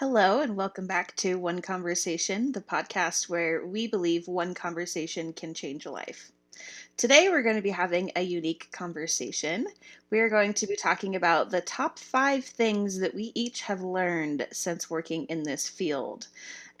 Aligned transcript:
Hello, 0.00 0.40
and 0.40 0.56
welcome 0.56 0.86
back 0.86 1.14
to 1.16 1.34
One 1.34 1.60
Conversation, 1.60 2.52
the 2.52 2.62
podcast 2.62 3.28
where 3.28 3.66
we 3.66 3.86
believe 3.86 4.26
one 4.26 4.54
conversation 4.54 5.34
can 5.34 5.52
change 5.52 5.84
a 5.84 5.90
life. 5.90 6.32
Today, 6.96 7.28
we're 7.28 7.42
going 7.42 7.56
to 7.56 7.60
be 7.60 7.68
having 7.68 8.10
a 8.16 8.22
unique 8.22 8.68
conversation. 8.72 9.66
We 10.08 10.20
are 10.20 10.30
going 10.30 10.54
to 10.54 10.66
be 10.66 10.74
talking 10.74 11.16
about 11.16 11.50
the 11.50 11.60
top 11.60 11.98
five 11.98 12.46
things 12.46 12.98
that 13.00 13.14
we 13.14 13.30
each 13.34 13.60
have 13.60 13.82
learned 13.82 14.46
since 14.52 14.88
working 14.88 15.26
in 15.26 15.42
this 15.42 15.68
field. 15.68 16.28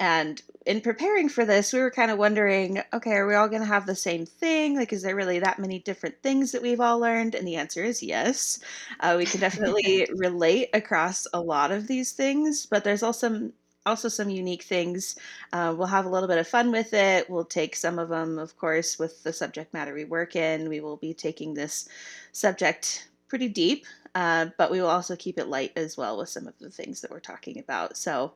And 0.00 0.40
in 0.64 0.80
preparing 0.80 1.28
for 1.28 1.44
this, 1.44 1.74
we 1.74 1.78
were 1.80 1.90
kind 1.90 2.10
of 2.10 2.18
wondering 2.18 2.82
okay, 2.94 3.12
are 3.12 3.26
we 3.26 3.34
all 3.34 3.48
going 3.48 3.60
to 3.60 3.68
have 3.68 3.86
the 3.86 3.94
same 3.94 4.24
thing? 4.24 4.74
Like, 4.74 4.92
is 4.92 5.02
there 5.02 5.14
really 5.14 5.38
that 5.38 5.58
many 5.58 5.78
different 5.78 6.22
things 6.22 6.52
that 6.52 6.62
we've 6.62 6.80
all 6.80 6.98
learned? 6.98 7.34
And 7.34 7.46
the 7.46 7.56
answer 7.56 7.84
is 7.84 8.02
yes. 8.02 8.60
Uh, 9.00 9.14
we 9.18 9.26
can 9.26 9.40
definitely 9.46 10.08
relate 10.16 10.70
across 10.72 11.26
a 11.34 11.40
lot 11.40 11.70
of 11.70 11.86
these 11.86 12.12
things, 12.12 12.66
but 12.66 12.82
there's 12.82 13.02
also 13.02 13.52
also 13.86 14.08
some 14.08 14.28
unique 14.30 14.62
things. 14.62 15.16
Uh, 15.52 15.74
we'll 15.76 15.86
have 15.86 16.04
a 16.04 16.08
little 16.08 16.28
bit 16.28 16.38
of 16.38 16.48
fun 16.48 16.70
with 16.70 16.92
it. 16.94 17.28
We'll 17.28 17.44
take 17.44 17.74
some 17.76 17.98
of 17.98 18.08
them, 18.08 18.38
of 18.38 18.56
course, 18.56 18.98
with 18.98 19.22
the 19.22 19.32
subject 19.32 19.72
matter 19.72 19.94
we 19.94 20.04
work 20.04 20.36
in. 20.36 20.68
We 20.68 20.80
will 20.80 20.96
be 20.96 21.14
taking 21.14 21.54
this 21.54 21.88
subject 22.32 23.08
pretty 23.28 23.48
deep, 23.48 23.86
uh, 24.14 24.46
but 24.58 24.70
we 24.70 24.80
will 24.80 24.88
also 24.88 25.16
keep 25.16 25.38
it 25.38 25.48
light 25.48 25.72
as 25.76 25.96
well 25.96 26.18
with 26.18 26.28
some 26.28 26.46
of 26.46 26.58
the 26.58 26.70
things 26.70 27.00
that 27.00 27.10
we're 27.10 27.20
talking 27.20 27.58
about. 27.58 27.96
So 27.96 28.32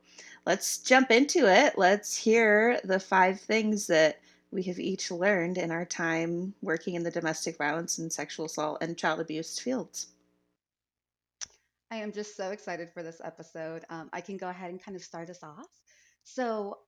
let's 0.47 0.79
jump 0.79 1.11
into 1.11 1.47
it. 1.51 1.77
Let's 1.77 2.17
hear 2.17 2.81
the 2.85 3.01
five 3.01 3.41
things 3.41 3.87
that 3.89 4.21
we 4.51 4.63
have 4.65 4.79
each 4.79 5.11
learned 5.11 5.59
in 5.59 5.71
our 5.71 5.85
time 5.85 6.55
working 6.63 6.95
in 6.95 7.03
the 7.03 7.11
domestic 7.11 7.59
violence 7.59 7.99
and 7.99 8.13
sexual 8.13 8.47
assault 8.47 8.79
and 8.81 8.97
child 8.97 9.21
abuse 9.21 9.59
fields. 9.59 10.09
I 11.91 11.97
am 11.97 12.13
just 12.13 12.37
so 12.37 12.51
excited 12.51 12.91
for 12.93 13.03
this 13.03 13.21
episode. 13.23 13.85
Um, 13.91 14.09
I 14.13 14.21
can 14.21 14.37
go 14.37 14.49
ahead 14.49 14.71
and 14.71 14.83
kind 14.83 14.97
of 14.97 15.03
start 15.03 15.29
us 15.31 15.43
off. 15.43 15.69
So, 16.23 16.79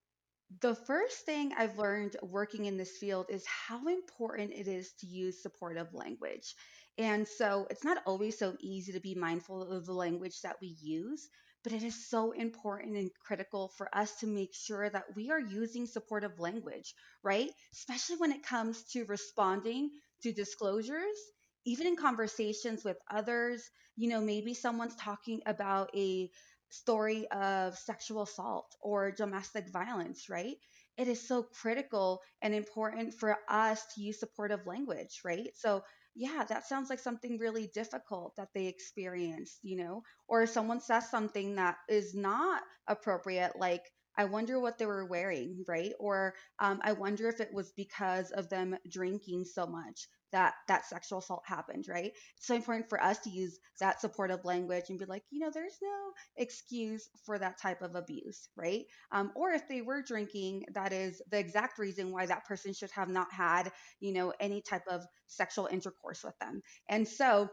the 0.60 0.76
first 0.76 1.26
thing 1.26 1.52
I've 1.58 1.76
learned 1.76 2.16
working 2.22 2.66
in 2.66 2.76
this 2.76 2.98
field 2.98 3.26
is 3.28 3.44
how 3.46 3.88
important 3.88 4.52
it 4.52 4.68
is 4.68 4.92
to 5.00 5.06
use 5.06 5.42
supportive 5.42 5.92
language. 5.92 6.54
And 6.98 7.26
so, 7.26 7.66
it's 7.70 7.84
not 7.84 8.02
always 8.06 8.38
so 8.38 8.54
easy 8.60 8.92
to 8.92 9.00
be 9.00 9.14
mindful 9.14 9.62
of 9.72 9.86
the 9.86 9.94
language 9.94 10.40
that 10.42 10.56
we 10.60 10.76
use, 10.80 11.28
but 11.64 11.72
it 11.72 11.82
is 11.82 12.08
so 12.08 12.32
important 12.32 12.96
and 12.96 13.10
critical 13.26 13.68
for 13.76 13.88
us 13.96 14.14
to 14.20 14.26
make 14.26 14.52
sure 14.54 14.88
that 14.90 15.14
we 15.16 15.30
are 15.30 15.40
using 15.40 15.86
supportive 15.86 16.38
language, 16.38 16.94
right? 17.22 17.50
Especially 17.72 18.16
when 18.16 18.32
it 18.32 18.42
comes 18.42 18.82
to 18.92 19.04
responding 19.06 19.90
to 20.22 20.32
disclosures 20.32 21.16
even 21.64 21.86
in 21.86 21.96
conversations 21.96 22.84
with 22.84 22.96
others, 23.10 23.68
you 23.96 24.08
know, 24.08 24.20
maybe 24.20 24.54
someone's 24.54 24.94
talking 24.96 25.40
about 25.46 25.90
a 25.96 26.30
story 26.70 27.26
of 27.30 27.76
sexual 27.76 28.22
assault 28.22 28.66
or 28.80 29.10
domestic 29.10 29.68
violence, 29.72 30.28
right? 30.28 30.56
It 30.96 31.08
is 31.08 31.26
so 31.26 31.42
critical 31.42 32.20
and 32.42 32.54
important 32.54 33.14
for 33.14 33.36
us 33.48 33.84
to 33.94 34.00
use 34.00 34.20
supportive 34.20 34.66
language, 34.66 35.20
right? 35.24 35.48
So, 35.56 35.82
yeah, 36.16 36.44
that 36.48 36.66
sounds 36.66 36.90
like 36.90 36.98
something 36.98 37.38
really 37.38 37.68
difficult 37.74 38.34
that 38.36 38.48
they 38.54 38.66
experienced, 38.66 39.58
you 39.62 39.76
know, 39.76 40.02
or 40.28 40.42
if 40.42 40.50
someone 40.50 40.80
says 40.80 41.10
something 41.10 41.56
that 41.56 41.76
is 41.88 42.14
not 42.14 42.62
appropriate, 42.88 43.52
like, 43.58 43.82
I 44.16 44.24
wonder 44.24 44.58
what 44.58 44.78
they 44.78 44.86
were 44.86 45.04
wearing, 45.04 45.64
right? 45.68 45.92
Or 45.98 46.34
um, 46.58 46.80
I 46.82 46.92
wonder 46.92 47.28
if 47.28 47.40
it 47.40 47.52
was 47.52 47.72
because 47.76 48.30
of 48.30 48.48
them 48.48 48.76
drinking 48.90 49.44
so 49.44 49.66
much 49.66 50.08
that 50.32 50.54
that 50.68 50.86
sexual 50.86 51.18
assault 51.18 51.42
happened, 51.46 51.86
right? 51.88 52.12
It's 52.36 52.46
so 52.46 52.54
important 52.54 52.88
for 52.88 53.02
us 53.02 53.18
to 53.20 53.30
use 53.30 53.58
that 53.80 54.00
supportive 54.00 54.44
language 54.44 54.84
and 54.88 54.98
be 54.98 55.04
like, 55.04 55.22
you 55.30 55.40
know, 55.40 55.50
there's 55.52 55.78
no 55.82 56.12
excuse 56.36 57.08
for 57.24 57.38
that 57.38 57.60
type 57.60 57.82
of 57.82 57.94
abuse, 57.94 58.48
right? 58.56 58.84
Um, 59.12 59.32
or 59.34 59.52
if 59.52 59.68
they 59.68 59.82
were 59.82 60.02
drinking, 60.02 60.64
that 60.74 60.92
is 60.92 61.22
the 61.30 61.38
exact 61.38 61.78
reason 61.78 62.10
why 62.10 62.26
that 62.26 62.44
person 62.44 62.72
should 62.74 62.90
have 62.90 63.08
not 63.08 63.32
had, 63.32 63.70
you 64.00 64.12
know, 64.12 64.32
any 64.40 64.62
type 64.62 64.84
of 64.90 65.02
sexual 65.26 65.66
intercourse 65.66 66.24
with 66.24 66.38
them. 66.40 66.62
And 66.88 67.06
so, 67.06 67.48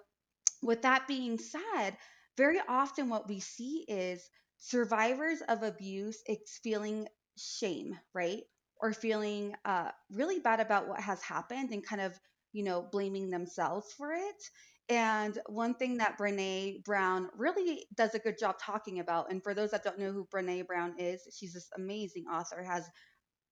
with 0.62 0.82
that 0.84 1.08
being 1.08 1.38
said, 1.38 1.98
very 2.38 2.60
often 2.68 3.10
what 3.10 3.28
we 3.30 3.40
see 3.40 3.86
is 3.88 4.30
survivors 4.66 5.42
of 5.50 5.64
abuse 5.64 6.22
it's 6.26 6.60
feeling 6.64 7.08
shame, 7.38 7.98
right? 8.14 8.44
Or 8.82 8.94
feeling 8.94 9.56
uh, 9.66 9.92
really 10.12 10.40
bad 10.40 10.60
about 10.60 10.88
what 10.88 11.00
has 11.00 11.22
happened 11.22 11.72
and 11.72 11.86
kind 11.86 12.02
of 12.02 12.20
you 12.54 12.64
know, 12.64 12.88
blaming 12.92 13.30
themselves 13.30 13.92
for 13.98 14.14
it. 14.14 14.50
And 14.90 15.38
one 15.48 15.74
thing 15.74 15.98
that 15.98 16.18
Brene 16.18 16.84
Brown 16.84 17.30
really 17.36 17.86
does 17.96 18.14
a 18.14 18.20
good 18.20 18.38
job 18.38 18.58
talking 18.62 19.00
about, 19.00 19.32
and 19.32 19.44
for 19.44 19.54
those 19.54 19.72
that 19.72 19.84
don't 19.84 20.00
know 20.00 20.12
who 20.12 20.28
Brene 20.34 20.68
Brown 20.68 20.94
is, 21.00 21.22
she's 21.36 21.54
this 21.54 21.70
amazing 21.76 22.26
author, 22.32 22.62
has 22.64 22.88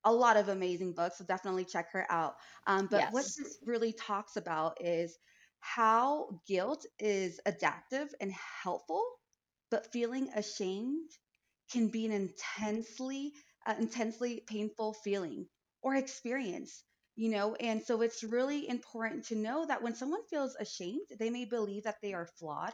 a 0.04 0.14
lot 0.14 0.38
of 0.38 0.50
amazing 0.50 0.94
books, 0.94 1.18
so 1.18 1.26
definitely 1.26 1.66
check 1.66 1.92
her 1.94 2.06
out. 2.12 2.36
Um, 2.68 2.88
but 2.92 3.02
yes. 3.02 3.14
what 3.14 3.26
this 3.26 3.58
really 3.66 3.94
talks 3.94 4.36
about 4.36 4.78
is 4.82 5.18
how 5.62 6.42
guilt 6.48 6.86
is 7.00 7.40
adaptive 7.46 8.14
and 8.20 8.32
helpful, 8.64 9.04
but 9.72 9.92
feeling 9.94 10.30
ashamed 10.36 11.10
can 11.72 11.88
be 11.88 12.06
an 12.06 12.12
intensely, 12.12 13.34
uh, 13.66 13.76
intensely 13.80 14.42
painful 14.48 14.94
feeling 14.94 15.48
or 15.82 15.96
experience 15.96 16.84
you 17.18 17.30
know? 17.30 17.56
And 17.56 17.84
so 17.84 18.02
it's 18.02 18.24
really 18.24 18.70
important 18.70 19.26
to 19.28 19.36
know 19.36 19.66
that 19.66 19.84
when 19.84 19.96
someone 19.96 20.24
feels 20.30 20.56
ashamed 20.60 21.08
they 21.20 21.30
may 21.30 21.46
believe 21.46 21.84
that 21.84 21.98
they 22.02 22.14
are 22.14 22.28
flawed 22.40 22.74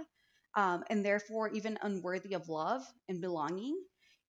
um, 0.55 0.83
and 0.89 1.05
therefore 1.05 1.49
even 1.49 1.77
unworthy 1.81 2.33
of 2.33 2.49
love 2.49 2.83
and 3.09 3.21
belonging. 3.21 3.75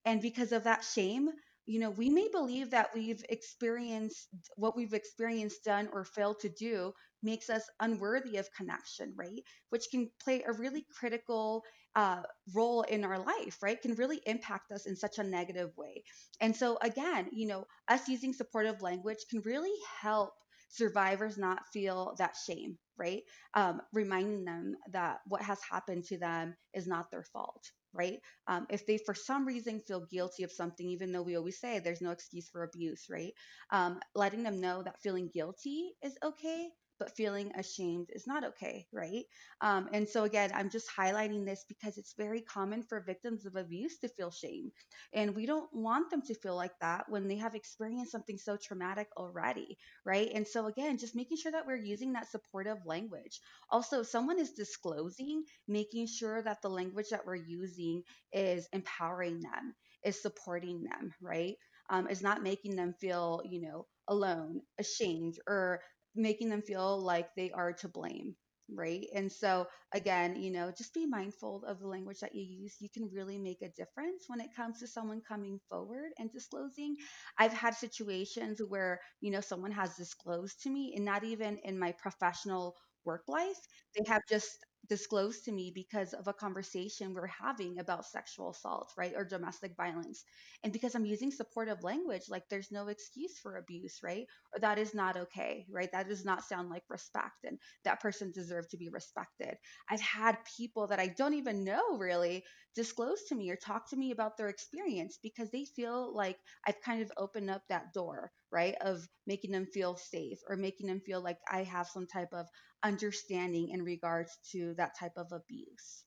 And 0.04 0.20
because 0.22 0.52
of 0.52 0.64
that 0.64 0.84
shame 0.84 1.30
you 1.66 1.78
know 1.80 1.90
we 1.90 2.08
may 2.08 2.28
believe 2.32 2.70
that 2.70 2.94
we've 2.94 3.22
experienced 3.28 4.28
what 4.56 4.74
we've 4.74 4.94
experienced 4.94 5.64
done 5.64 5.88
or 5.92 6.04
failed 6.04 6.40
to 6.40 6.48
do 6.48 6.94
makes 7.22 7.50
us 7.50 7.64
unworthy 7.80 8.38
of 8.38 8.48
connection 8.56 9.12
right? 9.16 9.42
Which 9.70 9.88
can 9.90 10.10
play 10.22 10.42
a 10.42 10.52
really 10.52 10.86
critical 10.98 11.62
uh, 11.98 12.22
role 12.54 12.82
in 12.82 13.04
our 13.04 13.18
life, 13.18 13.58
right, 13.62 13.82
can 13.82 13.94
really 13.94 14.20
impact 14.26 14.70
us 14.72 14.86
in 14.86 14.94
such 14.96 15.18
a 15.18 15.24
negative 15.24 15.70
way. 15.76 16.02
And 16.40 16.54
so, 16.54 16.78
again, 16.82 17.28
you 17.32 17.46
know, 17.48 17.64
us 17.88 18.08
using 18.08 18.32
supportive 18.32 18.82
language 18.82 19.18
can 19.30 19.40
really 19.44 19.74
help 20.00 20.32
survivors 20.70 21.36
not 21.38 21.60
feel 21.72 22.14
that 22.18 22.36
shame, 22.46 22.78
right? 22.98 23.22
Um, 23.54 23.80
reminding 23.92 24.44
them 24.44 24.76
that 24.92 25.18
what 25.26 25.42
has 25.42 25.58
happened 25.70 26.04
to 26.06 26.18
them 26.18 26.54
is 26.74 26.86
not 26.86 27.10
their 27.10 27.24
fault, 27.24 27.64
right? 27.92 28.18
Um, 28.46 28.66
if 28.70 28.86
they 28.86 28.98
for 28.98 29.14
some 29.14 29.46
reason 29.46 29.80
feel 29.80 30.06
guilty 30.10 30.42
of 30.44 30.52
something, 30.52 30.88
even 30.88 31.12
though 31.12 31.22
we 31.22 31.36
always 31.36 31.58
say 31.60 31.78
there's 31.78 32.02
no 32.02 32.10
excuse 32.12 32.48
for 32.50 32.64
abuse, 32.64 33.06
right? 33.10 33.32
Um, 33.70 34.00
letting 34.14 34.42
them 34.42 34.60
know 34.60 34.82
that 34.82 35.00
feeling 35.02 35.30
guilty 35.32 35.92
is 36.02 36.16
okay, 36.22 36.68
but 36.98 37.16
feeling 37.16 37.52
ashamed 37.56 38.08
is 38.12 38.26
not 38.26 38.44
okay, 38.44 38.86
right? 38.92 39.24
Um, 39.60 39.88
and 39.92 40.08
so, 40.08 40.24
again, 40.24 40.50
I'm 40.54 40.70
just 40.70 40.88
highlighting 40.90 41.44
this 41.44 41.64
because 41.68 41.98
it's 41.98 42.14
very 42.16 42.40
common 42.42 42.82
for 42.82 43.00
victims 43.00 43.46
of 43.46 43.56
abuse 43.56 43.98
to 43.98 44.08
feel 44.08 44.30
shame. 44.30 44.70
And 45.12 45.34
we 45.34 45.46
don't 45.46 45.72
want 45.72 46.10
them 46.10 46.22
to 46.22 46.34
feel 46.34 46.56
like 46.56 46.78
that 46.80 47.08
when 47.08 47.28
they 47.28 47.36
have 47.36 47.54
experienced 47.54 48.12
something 48.12 48.38
so 48.38 48.56
traumatic 48.56 49.08
already, 49.16 49.78
right? 50.04 50.30
And 50.32 50.46
so, 50.46 50.66
again, 50.66 50.98
just 50.98 51.14
making 51.14 51.36
sure 51.38 51.52
that 51.52 51.66
we're 51.66 51.76
using 51.76 52.12
that 52.12 52.30
supportive 52.30 52.78
language. 52.86 53.40
Also, 53.70 54.00
if 54.00 54.06
someone 54.08 54.38
is 54.38 54.52
disclosing, 54.52 55.44
making 55.66 56.06
sure 56.06 56.42
that 56.42 56.62
the 56.62 56.70
language 56.70 57.08
that 57.10 57.26
we're 57.26 57.34
using 57.36 58.02
is 58.32 58.68
empowering 58.72 59.40
them, 59.40 59.74
is 60.04 60.20
supporting 60.22 60.84
them, 60.84 61.12
right? 61.20 61.56
Um, 61.90 62.08
is 62.08 62.22
not 62.22 62.42
making 62.42 62.76
them 62.76 62.92
feel, 62.94 63.42
you 63.44 63.60
know, 63.62 63.86
alone, 64.08 64.60
ashamed, 64.78 65.38
or 65.46 65.80
making 66.18 66.48
them 66.50 66.62
feel 66.62 67.00
like 67.00 67.34
they 67.36 67.50
are 67.52 67.72
to 67.74 67.88
blame 67.88 68.36
right? 68.70 69.06
And 69.14 69.32
so 69.32 69.66
again 69.94 70.36
you 70.36 70.50
know 70.50 70.70
just 70.76 70.92
be 70.92 71.06
mindful 71.06 71.64
of 71.66 71.80
the 71.80 71.88
language 71.88 72.20
that 72.20 72.34
you 72.34 72.42
use. 72.42 72.76
You 72.80 72.90
can 72.92 73.08
really 73.10 73.38
make 73.38 73.62
a 73.62 73.70
difference 73.70 74.24
when 74.26 74.40
it 74.42 74.50
comes 74.54 74.78
to 74.80 74.86
someone 74.86 75.22
coming 75.26 75.58
forward 75.70 76.10
and 76.18 76.30
disclosing. 76.30 76.96
I've 77.38 77.52
had 77.54 77.74
situations 77.74 78.60
where 78.68 79.00
you 79.20 79.30
know 79.30 79.40
someone 79.40 79.72
has 79.72 79.96
disclosed 79.96 80.62
to 80.64 80.70
me 80.70 80.92
and 80.96 81.04
not 81.04 81.24
even 81.24 81.58
in 81.64 81.78
my 81.78 81.92
professional 81.92 82.76
work 83.04 83.22
life 83.28 83.56
they 83.96 84.04
have 84.06 84.22
just 84.28 84.58
disclosed 84.88 85.44
to 85.44 85.52
me 85.52 85.70
because 85.74 86.12
of 86.14 86.28
a 86.28 86.32
conversation 86.32 87.12
we're 87.14 87.26
having 87.26 87.78
about 87.78 88.06
sexual 88.06 88.50
assault, 88.50 88.92
right? 88.96 89.12
Or 89.16 89.24
domestic 89.24 89.76
violence. 89.76 90.24
And 90.64 90.72
because 90.72 90.94
I'm 90.94 91.04
using 91.04 91.30
supportive 91.30 91.82
language, 91.82 92.22
like 92.28 92.48
there's 92.48 92.70
no 92.72 92.88
excuse 92.88 93.38
for 93.38 93.56
abuse, 93.56 93.98
right? 94.02 94.26
Or 94.54 94.60
that 94.60 94.78
is 94.78 94.94
not 94.94 95.16
okay, 95.16 95.66
right? 95.70 95.90
That 95.92 96.08
does 96.08 96.24
not 96.24 96.44
sound 96.44 96.70
like 96.70 96.84
respect. 96.88 97.44
And 97.44 97.58
that 97.84 98.00
person 98.00 98.32
deserves 98.32 98.68
to 98.68 98.76
be 98.78 98.88
respected. 98.88 99.56
I've 99.90 100.00
had 100.00 100.38
people 100.56 100.86
that 100.88 101.00
I 101.00 101.08
don't 101.08 101.34
even 101.34 101.64
know 101.64 101.96
really 101.98 102.44
disclose 102.74 103.24
to 103.24 103.34
me 103.34 103.50
or 103.50 103.56
talk 103.56 103.88
to 103.90 103.96
me 103.96 104.10
about 104.12 104.36
their 104.36 104.48
experience 104.48 105.18
because 105.22 105.50
they 105.50 105.64
feel 105.64 106.14
like 106.14 106.38
I've 106.66 106.80
kind 106.80 107.02
of 107.02 107.10
opened 107.16 107.50
up 107.50 107.62
that 107.68 107.92
door, 107.92 108.30
right? 108.50 108.74
Of 108.80 109.06
making 109.26 109.52
them 109.52 109.66
feel 109.66 109.96
safe 109.96 110.38
or 110.48 110.56
making 110.56 110.86
them 110.86 111.00
feel 111.00 111.20
like 111.20 111.38
I 111.50 111.64
have 111.64 111.88
some 111.88 112.06
type 112.06 112.32
of 112.32 112.46
understanding 112.82 113.70
in 113.70 113.82
regards 113.82 114.36
to 114.52 114.74
that 114.74 114.98
type 114.98 115.16
of 115.16 115.32
abuse. 115.32 116.04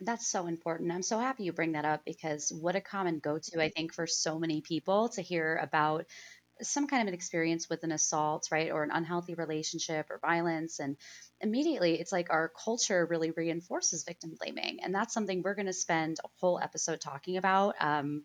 That's 0.00 0.28
so 0.28 0.46
important. 0.46 0.92
I'm 0.92 1.02
so 1.02 1.18
happy 1.18 1.44
you 1.44 1.52
bring 1.52 1.72
that 1.72 1.84
up 1.84 2.04
because 2.04 2.52
what 2.52 2.76
a 2.76 2.80
common 2.80 3.18
go 3.18 3.38
to, 3.38 3.62
I 3.62 3.68
think, 3.68 3.92
for 3.92 4.06
so 4.06 4.38
many 4.38 4.60
people 4.60 5.08
to 5.10 5.22
hear 5.22 5.56
about 5.60 6.06
some 6.62 6.86
kind 6.86 7.02
of 7.02 7.08
an 7.08 7.14
experience 7.14 7.68
with 7.68 7.84
an 7.84 7.92
assault, 7.92 8.48
right, 8.50 8.70
or 8.70 8.82
an 8.82 8.90
unhealthy 8.92 9.34
relationship 9.34 10.10
or 10.10 10.18
violence. 10.18 10.78
And 10.78 10.96
immediately 11.40 12.00
it's 12.00 12.12
like 12.12 12.30
our 12.30 12.50
culture 12.64 13.06
really 13.06 13.30
reinforces 13.30 14.04
victim 14.04 14.36
blaming. 14.38 14.80
And 14.82 14.94
that's 14.94 15.14
something 15.14 15.42
we're 15.42 15.54
going 15.54 15.66
to 15.66 15.72
spend 15.72 16.18
a 16.24 16.28
whole 16.40 16.60
episode 16.60 17.00
talking 17.00 17.36
about. 17.36 17.74
Um, 17.80 18.24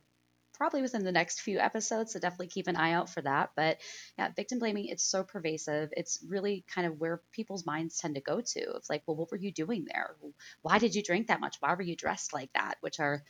probably 0.53 0.81
within 0.81 1.03
the 1.03 1.11
next 1.11 1.41
few 1.41 1.59
episodes. 1.59 2.13
So 2.13 2.19
definitely 2.19 2.47
keep 2.47 2.67
an 2.67 2.75
eye 2.75 2.94
out 2.94 3.09
for 3.09 3.21
that. 3.21 3.51
But 3.55 3.79
yeah, 4.17 4.29
victim 4.35 4.59
blaming, 4.59 4.88
it's 4.88 5.03
so 5.03 5.23
pervasive. 5.23 5.89
It's 5.95 6.23
really 6.27 6.63
kind 6.73 6.88
of 6.88 7.00
where 7.00 7.21
people's 7.31 7.65
minds 7.65 7.97
tend 7.97 8.15
to 8.15 8.21
go 8.21 8.41
to. 8.41 8.59
It's 8.75 8.89
like, 8.89 9.03
well, 9.07 9.17
what 9.17 9.31
were 9.31 9.38
you 9.38 9.51
doing 9.51 9.85
there? 9.91 10.15
Why 10.61 10.79
did 10.79 10.95
you 10.95 11.03
drink 11.03 11.27
that 11.27 11.39
much? 11.41 11.57
Why 11.59 11.73
were 11.73 11.81
you 11.81 11.95
dressed 11.95 12.33
like 12.33 12.51
that? 12.53 12.75
Which 12.81 13.00
are 13.00 13.23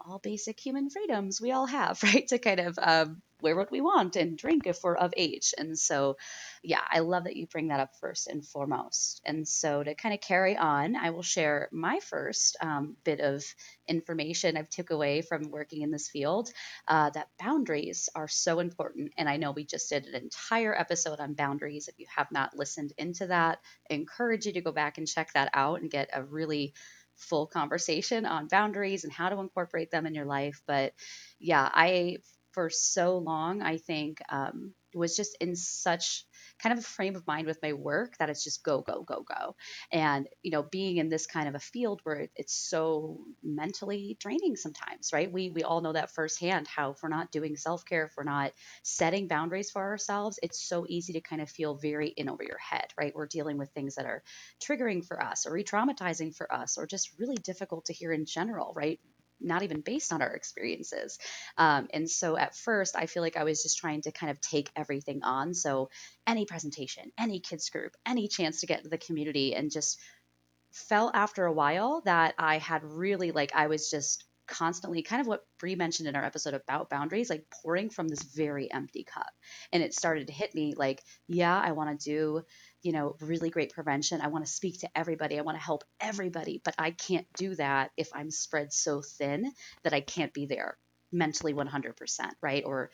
all 0.00 0.18
basic 0.18 0.58
human 0.58 0.90
freedoms 0.90 1.40
we 1.40 1.52
all 1.52 1.66
have, 1.66 2.02
right? 2.04 2.26
To 2.28 2.38
kind 2.38 2.60
of 2.60 2.78
um, 2.80 3.22
wear 3.42 3.56
what 3.56 3.70
we 3.70 3.80
want 3.80 4.16
and 4.16 4.38
drink 4.38 4.66
if 4.66 4.82
we're 4.82 4.94
of 4.94 5.12
age. 5.16 5.54
And 5.58 5.78
so, 5.78 6.16
yeah, 6.62 6.80
I 6.88 7.00
love 7.00 7.24
that 7.24 7.36
you 7.36 7.46
bring 7.46 7.68
that 7.68 7.80
up 7.80 7.96
first 8.00 8.28
and 8.28 8.44
foremost. 8.44 9.20
And 9.24 9.46
so, 9.46 9.82
to 9.82 9.94
kind 9.94 10.14
of 10.14 10.20
carry 10.20 10.56
on, 10.56 10.96
I 10.96 11.10
will 11.10 11.22
share 11.22 11.68
my 11.72 11.98
first 12.00 12.56
um, 12.60 12.96
bit 13.04 13.20
of 13.20 13.44
information 13.88 14.56
I've 14.56 14.70
took 14.70 14.90
away 14.90 15.22
from 15.22 15.50
working 15.50 15.82
in 15.82 15.90
this 15.90 16.08
field 16.08 16.50
uh, 16.88 17.10
that 17.10 17.28
boundaries 17.38 18.08
are 18.14 18.28
so 18.28 18.60
important. 18.60 19.12
And 19.18 19.28
I 19.28 19.36
know 19.36 19.50
we 19.50 19.64
just 19.64 19.88
did 19.90 20.06
an 20.06 20.14
entire 20.14 20.78
episode 20.78 21.20
on 21.20 21.34
boundaries. 21.34 21.88
If 21.88 21.98
you 21.98 22.06
have 22.14 22.30
not 22.30 22.56
listened 22.56 22.92
into 22.96 23.26
that, 23.26 23.58
I 23.90 23.94
encourage 23.94 24.46
you 24.46 24.52
to 24.52 24.60
go 24.60 24.72
back 24.72 24.98
and 24.98 25.06
check 25.06 25.32
that 25.34 25.50
out 25.54 25.80
and 25.80 25.90
get 25.90 26.10
a 26.12 26.22
really 26.22 26.74
full 27.16 27.46
conversation 27.46 28.26
on 28.26 28.48
boundaries 28.48 29.04
and 29.04 29.12
how 29.12 29.28
to 29.28 29.38
incorporate 29.38 29.90
them 29.90 30.06
in 30.06 30.14
your 30.14 30.24
life. 30.24 30.62
But 30.66 30.94
yeah, 31.38 31.68
I, 31.72 32.18
for 32.52 32.70
so 32.70 33.18
long, 33.18 33.62
I 33.62 33.78
think, 33.78 34.20
um, 34.28 34.74
was 34.94 35.16
just 35.16 35.36
in 35.40 35.56
such 35.56 36.24
kind 36.58 36.72
of 36.72 36.78
a 36.78 36.86
frame 36.86 37.16
of 37.16 37.26
mind 37.26 37.46
with 37.46 37.58
my 37.62 37.72
work 37.72 38.16
that 38.18 38.28
it's 38.30 38.44
just 38.44 38.62
go 38.62 38.82
go 38.82 39.02
go 39.02 39.22
go. 39.22 39.56
And 39.90 40.28
you 40.42 40.50
know 40.50 40.62
being 40.62 40.98
in 40.98 41.08
this 41.08 41.26
kind 41.26 41.48
of 41.48 41.54
a 41.54 41.58
field 41.58 42.00
where 42.04 42.28
it's 42.36 42.54
so 42.54 43.20
mentally 43.42 44.16
draining 44.20 44.56
sometimes 44.56 45.10
right? 45.12 45.32
We 45.32 45.50
we 45.50 45.62
all 45.62 45.80
know 45.80 45.92
that 45.92 46.10
firsthand 46.14 46.66
how 46.68 46.92
if 46.92 46.98
we're 47.02 47.08
not 47.08 47.32
doing 47.32 47.56
self-care 47.56 48.06
if 48.06 48.12
we're 48.16 48.24
not 48.24 48.52
setting 48.82 49.28
boundaries 49.28 49.70
for 49.70 49.82
ourselves 49.82 50.38
it's 50.42 50.62
so 50.62 50.84
easy 50.88 51.14
to 51.14 51.20
kind 51.20 51.42
of 51.42 51.48
feel 51.50 51.74
very 51.76 52.08
in 52.08 52.28
over 52.28 52.44
your 52.44 52.58
head 52.58 52.86
right? 52.98 53.14
We're 53.14 53.26
dealing 53.26 53.58
with 53.58 53.70
things 53.70 53.94
that 53.96 54.06
are 54.06 54.22
triggering 54.62 55.04
for 55.06 55.22
us 55.22 55.46
or 55.46 55.52
re-traumatizing 55.52 56.34
for 56.36 56.52
us 56.52 56.78
or 56.78 56.86
just 56.86 57.10
really 57.18 57.36
difficult 57.36 57.86
to 57.86 57.92
hear 57.92 58.12
in 58.12 58.26
general 58.26 58.72
right 58.76 59.00
not 59.42 59.62
even 59.62 59.80
based 59.80 60.12
on 60.12 60.22
our 60.22 60.32
experiences. 60.32 61.18
Um, 61.58 61.88
and 61.92 62.08
so 62.08 62.36
at 62.36 62.56
first, 62.56 62.96
I 62.96 63.06
feel 63.06 63.22
like 63.22 63.36
I 63.36 63.44
was 63.44 63.62
just 63.62 63.78
trying 63.78 64.02
to 64.02 64.12
kind 64.12 64.30
of 64.30 64.40
take 64.40 64.70
everything 64.76 65.22
on. 65.22 65.54
So 65.54 65.90
any 66.26 66.46
presentation, 66.46 67.12
any 67.18 67.40
kids 67.40 67.70
group, 67.70 67.96
any 68.06 68.28
chance 68.28 68.60
to 68.60 68.66
get 68.66 68.78
into 68.78 68.90
the 68.90 68.98
community, 68.98 69.54
and 69.54 69.70
just 69.70 69.98
felt 70.70 71.14
after 71.14 71.44
a 71.44 71.52
while 71.52 72.02
that 72.04 72.34
I 72.38 72.58
had 72.58 72.82
really 72.84 73.30
like 73.30 73.52
I 73.54 73.66
was 73.66 73.90
just 73.90 74.24
constantly 74.46 75.02
kind 75.02 75.20
of 75.20 75.26
what 75.26 75.46
Bree 75.58 75.76
mentioned 75.76 76.08
in 76.08 76.16
our 76.16 76.24
episode 76.24 76.54
about 76.54 76.90
boundaries, 76.90 77.30
like 77.30 77.46
pouring 77.62 77.90
from 77.90 78.08
this 78.08 78.22
very 78.22 78.70
empty 78.70 79.04
cup. 79.04 79.30
And 79.72 79.82
it 79.82 79.94
started 79.94 80.26
to 80.26 80.32
hit 80.32 80.54
me 80.54 80.74
like, 80.76 81.02
yeah, 81.26 81.58
I 81.58 81.72
want 81.72 81.98
to 81.98 82.04
do, 82.04 82.42
you 82.82 82.92
know, 82.92 83.16
really 83.20 83.50
great 83.50 83.72
prevention. 83.72 84.20
I 84.20 84.28
want 84.28 84.44
to 84.44 84.50
speak 84.50 84.80
to 84.80 84.90
everybody. 84.94 85.38
I 85.38 85.42
want 85.42 85.58
to 85.58 85.64
help 85.64 85.84
everybody, 86.00 86.60
but 86.64 86.74
I 86.78 86.90
can't 86.90 87.26
do 87.36 87.54
that 87.56 87.92
if 87.96 88.10
I'm 88.14 88.30
spread 88.30 88.72
so 88.72 89.02
thin 89.02 89.52
that 89.84 89.92
I 89.92 90.00
can't 90.00 90.32
be 90.32 90.46
there 90.46 90.76
mentally 91.12 91.54
100%, 91.54 91.94
right? 92.40 92.64
Or 92.64 92.90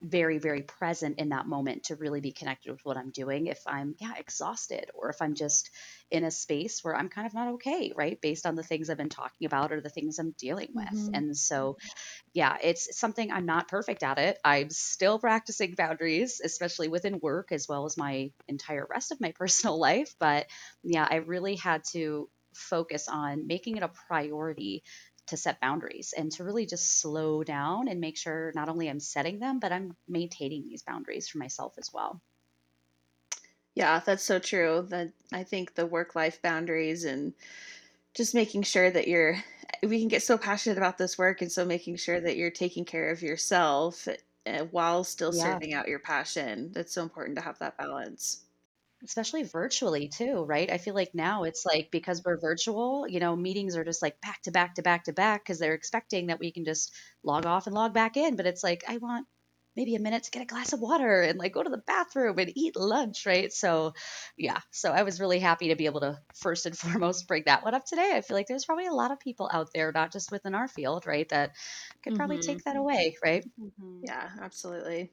very 0.00 0.38
very 0.38 0.62
present 0.62 1.18
in 1.18 1.30
that 1.30 1.46
moment 1.46 1.84
to 1.84 1.96
really 1.96 2.20
be 2.20 2.32
connected 2.32 2.70
with 2.70 2.80
what 2.84 2.96
i'm 2.96 3.10
doing. 3.10 3.46
If 3.46 3.60
i'm 3.66 3.94
yeah 3.98 4.12
exhausted 4.18 4.90
or 4.94 5.10
if 5.10 5.20
i'm 5.20 5.34
just 5.34 5.70
in 6.10 6.24
a 6.24 6.30
space 6.30 6.82
where 6.82 6.96
i'm 6.96 7.08
kind 7.08 7.26
of 7.26 7.34
not 7.34 7.48
okay 7.54 7.92
right 7.96 8.20
based 8.20 8.46
on 8.46 8.54
the 8.54 8.62
things 8.62 8.88
i've 8.88 8.96
been 8.96 9.08
talking 9.08 9.46
about 9.46 9.72
or 9.72 9.80
the 9.80 9.90
things 9.90 10.18
i'm 10.18 10.34
dealing 10.38 10.68
with. 10.74 10.86
Mm-hmm. 10.86 11.14
and 11.14 11.36
so 11.36 11.76
yeah 12.32 12.56
it's 12.62 12.98
something 12.98 13.30
i'm 13.30 13.46
not 13.46 13.68
perfect 13.68 14.02
at 14.02 14.18
it. 14.18 14.38
I'm 14.44 14.70
still 14.70 15.18
practicing 15.18 15.74
boundaries 15.74 16.40
especially 16.42 16.88
within 16.88 17.20
work 17.20 17.52
as 17.52 17.68
well 17.68 17.84
as 17.84 17.96
my 17.96 18.30
entire 18.48 18.86
rest 18.88 19.12
of 19.12 19.20
my 19.20 19.32
personal 19.38 19.78
life. 19.78 20.14
But 20.18 20.46
yeah 20.82 21.06
i 21.08 21.16
really 21.16 21.56
had 21.56 21.82
to 21.92 22.28
focus 22.54 23.08
on 23.08 23.46
making 23.46 23.76
it 23.76 23.82
a 23.82 23.90
priority 24.08 24.82
to 25.26 25.36
set 25.36 25.60
boundaries 25.60 26.14
and 26.16 26.30
to 26.32 26.44
really 26.44 26.66
just 26.66 27.00
slow 27.00 27.44
down 27.44 27.88
and 27.88 28.00
make 28.00 28.16
sure 28.16 28.52
not 28.54 28.68
only 28.68 28.88
I'm 28.88 29.00
setting 29.00 29.38
them, 29.38 29.58
but 29.58 29.72
I'm 29.72 29.96
maintaining 30.08 30.66
these 30.66 30.82
boundaries 30.82 31.28
for 31.28 31.38
myself 31.38 31.74
as 31.78 31.90
well. 31.92 32.20
Yeah, 33.74 34.00
that's 34.04 34.24
so 34.24 34.38
true. 34.38 34.86
That 34.90 35.12
I 35.32 35.44
think 35.44 35.74
the 35.74 35.86
work 35.86 36.14
life 36.14 36.42
boundaries 36.42 37.04
and 37.04 37.32
just 38.14 38.34
making 38.34 38.62
sure 38.62 38.90
that 38.90 39.08
you're 39.08 39.36
we 39.82 39.98
can 39.98 40.08
get 40.08 40.22
so 40.22 40.36
passionate 40.36 40.78
about 40.78 40.98
this 40.98 41.16
work 41.16 41.40
and 41.40 41.50
so 41.50 41.64
making 41.64 41.96
sure 41.96 42.20
that 42.20 42.36
you're 42.36 42.50
taking 42.50 42.84
care 42.84 43.10
of 43.10 43.22
yourself 43.22 44.06
uh, 44.46 44.64
while 44.70 45.04
still 45.04 45.32
yeah. 45.32 45.54
serving 45.54 45.72
out 45.72 45.88
your 45.88 45.98
passion. 45.98 46.70
That's 46.72 46.92
so 46.92 47.02
important 47.02 47.36
to 47.38 47.44
have 47.44 47.58
that 47.60 47.78
balance 47.78 48.44
especially 49.04 49.42
virtually 49.42 50.08
too, 50.08 50.44
right? 50.44 50.70
I 50.70 50.78
feel 50.78 50.94
like 50.94 51.14
now 51.14 51.44
it's 51.44 51.64
like 51.66 51.90
because 51.90 52.22
we're 52.24 52.38
virtual, 52.38 53.06
you 53.08 53.20
know, 53.20 53.34
meetings 53.34 53.76
are 53.76 53.84
just 53.84 54.02
like 54.02 54.20
back 54.20 54.42
to 54.42 54.50
back 54.50 54.76
to 54.76 54.82
back 54.82 55.04
to 55.04 55.12
back 55.12 55.44
because 55.44 55.58
they're 55.58 55.74
expecting 55.74 56.28
that 56.28 56.40
we 56.40 56.52
can 56.52 56.64
just 56.64 56.92
log 57.22 57.46
off 57.46 57.66
and 57.66 57.74
log 57.74 57.92
back 57.92 58.16
in. 58.16 58.36
But 58.36 58.46
it's 58.46 58.62
like, 58.62 58.84
I 58.88 58.98
want 58.98 59.26
maybe 59.74 59.94
a 59.94 60.00
minute 60.00 60.24
to 60.24 60.30
get 60.30 60.42
a 60.42 60.46
glass 60.46 60.72
of 60.72 60.80
water 60.80 61.22
and 61.22 61.38
like 61.38 61.54
go 61.54 61.62
to 61.62 61.70
the 61.70 61.78
bathroom 61.78 62.38
and 62.38 62.52
eat 62.54 62.76
lunch, 62.76 63.24
right? 63.26 63.52
So, 63.52 63.94
yeah. 64.36 64.58
So 64.70 64.90
I 64.92 65.02
was 65.02 65.20
really 65.20 65.38
happy 65.38 65.68
to 65.68 65.76
be 65.76 65.86
able 65.86 66.00
to 66.00 66.18
first 66.34 66.66
and 66.66 66.76
foremost 66.78 67.26
bring 67.26 67.44
that 67.46 67.64
one 67.64 67.74
up 67.74 67.84
today. 67.84 68.12
I 68.14 68.20
feel 68.20 68.36
like 68.36 68.46
there's 68.46 68.66
probably 68.66 68.86
a 68.86 68.92
lot 68.92 69.12
of 69.12 69.20
people 69.20 69.48
out 69.52 69.70
there, 69.74 69.90
not 69.92 70.12
just 70.12 70.30
within 70.30 70.54
our 70.54 70.68
field, 70.68 71.06
right, 71.06 71.28
that 71.30 71.52
could 72.04 72.14
probably 72.14 72.38
mm-hmm. 72.38 72.52
take 72.52 72.64
that 72.64 72.76
away, 72.76 73.16
right? 73.24 73.44
Mm-hmm. 73.60 74.00
Yeah, 74.04 74.28
absolutely. 74.40 75.10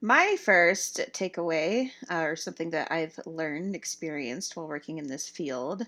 My 0.00 0.36
first 0.36 0.98
takeaway, 1.12 1.90
uh, 2.08 2.20
or 2.20 2.36
something 2.36 2.70
that 2.70 2.92
I've 2.92 3.18
learned, 3.26 3.74
experienced 3.74 4.54
while 4.54 4.68
working 4.68 4.98
in 4.98 5.08
this 5.08 5.28
field, 5.28 5.86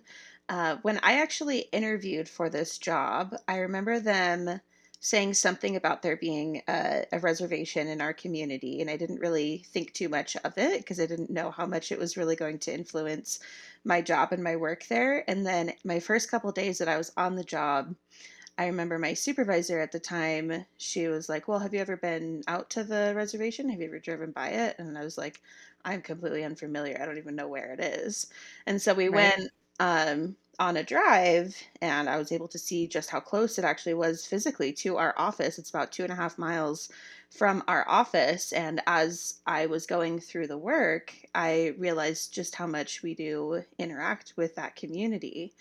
uh, 0.49 0.79
when 0.83 0.99
I 1.05 1.21
actually 1.21 1.61
interviewed 1.71 2.29
for 2.29 2.51
this 2.51 2.77
job, 2.79 3.37
I 3.47 3.59
remember 3.59 4.01
them 4.01 4.61
saying 4.99 5.35
something 5.35 5.77
about 5.77 6.03
there 6.03 6.17
being 6.17 6.61
a, 6.69 7.05
a 7.13 7.21
reservation 7.21 7.87
in 7.87 8.01
our 8.01 8.13
community, 8.13 8.81
and 8.81 8.91
I 8.91 8.97
didn't 8.97 9.21
really 9.21 9.65
think 9.73 9.93
too 9.93 10.09
much 10.09 10.37
of 10.45 10.59
it 10.59 10.79
because 10.79 10.99
I 10.99 11.07
didn't 11.07 11.31
know 11.31 11.53
how 11.53 11.67
much 11.67 11.93
it 11.93 11.99
was 11.99 12.17
really 12.17 12.35
going 12.37 12.59
to 12.61 12.75
influence 12.75 13.39
my 13.85 14.03
job 14.03 14.33
and 14.33 14.43
my 14.43 14.57
work 14.57 14.87
there. 14.89 15.25
And 15.31 15.47
then 15.47 15.73
my 15.85 16.01
first 16.01 16.31
couple 16.33 16.51
days 16.51 16.79
that 16.79 16.89
I 16.89 16.99
was 16.99 17.13
on 17.17 17.37
the 17.37 17.45
job, 17.45 17.95
I 18.61 18.67
remember 18.67 18.99
my 18.99 19.15
supervisor 19.15 19.81
at 19.81 19.91
the 19.91 19.99
time, 19.99 20.67
she 20.77 21.09
was 21.09 21.31
like, 21.31 21.49
Well, 21.49 21.61
have 21.61 21.73
you 21.73 21.81
ever 21.81 21.97
been 21.97 22.43
out 22.47 22.69
to 22.71 22.85
the 22.85 23.15
reservation? 23.17 23.71
Have 23.71 23.81
you 23.81 23.87
ever 23.87 23.99
driven 23.99 24.33
by 24.33 24.51
it? 24.51 24.77
And 24.79 24.99
I 24.99 25.03
was 25.03 25.17
like, 25.17 25.41
I'm 25.83 26.03
completely 26.03 26.45
unfamiliar. 26.45 26.99
I 27.01 27.07
don't 27.07 27.17
even 27.17 27.37
know 27.37 27.49
where 27.49 27.73
it 27.73 27.81
is. 27.81 28.27
And 28.67 28.83
so 28.83 28.93
we 28.93 29.09
right. 29.09 29.35
went 29.39 29.51
um, 29.81 30.37
on 30.59 30.77
a 30.77 30.83
drive, 30.83 31.57
and 31.81 32.11
I 32.11 32.19
was 32.19 32.33
able 32.33 32.49
to 32.49 32.59
see 32.59 32.87
just 32.87 33.09
how 33.09 33.19
close 33.19 33.59
it 33.59 33.65
actually 33.65 33.95
was 33.95 34.27
physically 34.27 34.75
to 34.75 34.99
our 34.99 35.15
office. 35.17 35.59
It's 35.59 35.71
about 35.71 35.91
two 35.91 36.03
and 36.03 36.13
a 36.13 36.17
half 36.17 36.37
miles 36.37 36.91
from 37.31 37.65
our 37.67 37.89
office. 37.89 38.53
And 38.53 38.83
as 38.87 39.41
I 39.47 39.65
was 39.67 39.87
going 39.87 40.21
through 40.21 40.49
the 40.49 40.59
work, 40.59 41.15
I 41.35 41.73
realized 41.79 42.35
just 42.35 42.57
how 42.57 42.67
much 42.67 43.03
we 43.03 43.15
do 43.15 43.65
interact 43.79 44.35
with 44.37 44.57
that 44.57 44.77
community. 44.77 45.55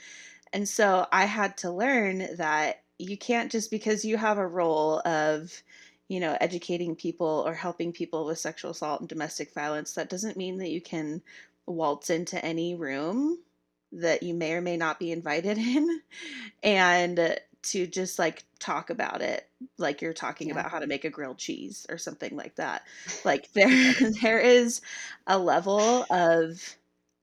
And 0.52 0.68
so 0.68 1.08
I 1.14 1.26
had 1.26 1.56
to 1.60 1.72
learn 1.72 2.36
that 2.36 2.82
you 3.00 3.18
can't 3.18 3.52
just 3.52 3.72
because 3.72 4.06
you 4.06 4.18
have 4.18 4.38
a 4.38 4.46
role 4.46 5.02
of 5.06 5.64
you 6.10 6.20
know 6.20 6.38
educating 6.42 6.96
people 6.96 7.44
or 7.48 7.54
helping 7.54 7.94
people 7.94 8.26
with 8.26 8.38
sexual 8.38 8.72
assault 8.72 9.00
and 9.00 9.10
domestic 9.10 9.54
violence 9.54 9.94
that 9.94 10.10
doesn't 10.10 10.38
mean 10.38 10.58
that 10.58 10.70
you 10.70 10.82
can 10.82 11.22
waltz 11.66 12.10
into 12.10 12.44
any 12.44 12.76
room 12.76 13.40
that 13.92 14.22
you 14.22 14.34
may 14.34 14.54
or 14.54 14.62
may 14.62 14.78
not 14.78 15.00
be 15.00 15.12
invited 15.12 15.58
in 15.58 16.02
and 16.62 17.40
to 17.62 17.88
just 17.88 18.20
like 18.20 18.44
talk 18.60 18.90
about 18.90 19.22
it 19.22 19.48
like 19.78 20.02
you're 20.02 20.14
talking 20.14 20.48
yeah. 20.48 20.54
about 20.54 20.72
how 20.72 20.80
to 20.80 20.88
make 20.88 21.06
a 21.06 21.10
grilled 21.10 21.38
cheese 21.38 21.86
or 21.90 21.98
something 21.98 22.36
like 22.36 22.56
that 22.56 22.84
like 23.26 23.52
there 23.54 23.94
there 24.22 24.40
is 24.40 24.82
a 25.26 25.38
level 25.38 26.06
of 26.10 26.76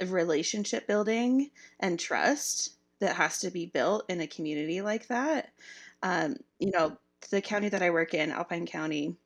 relationship 0.07 0.87
building 0.87 1.51
and 1.81 1.99
trust 1.99 2.76
that 3.01 3.17
has 3.17 3.41
to 3.41 3.51
be 3.51 3.67
built 3.67 4.05
in 4.09 4.21
a 4.21 4.27
community 4.27 4.81
like 4.83 5.07
that. 5.09 5.53
Um, 6.03 6.37
you 6.59 6.71
know, 6.71 6.99
the 7.31 7.41
county 7.43 7.69
that 7.71 7.83
I 7.83 7.91
work 7.91 8.15
in, 8.15 8.31
Alpine 8.31 8.67
County, 8.67 9.17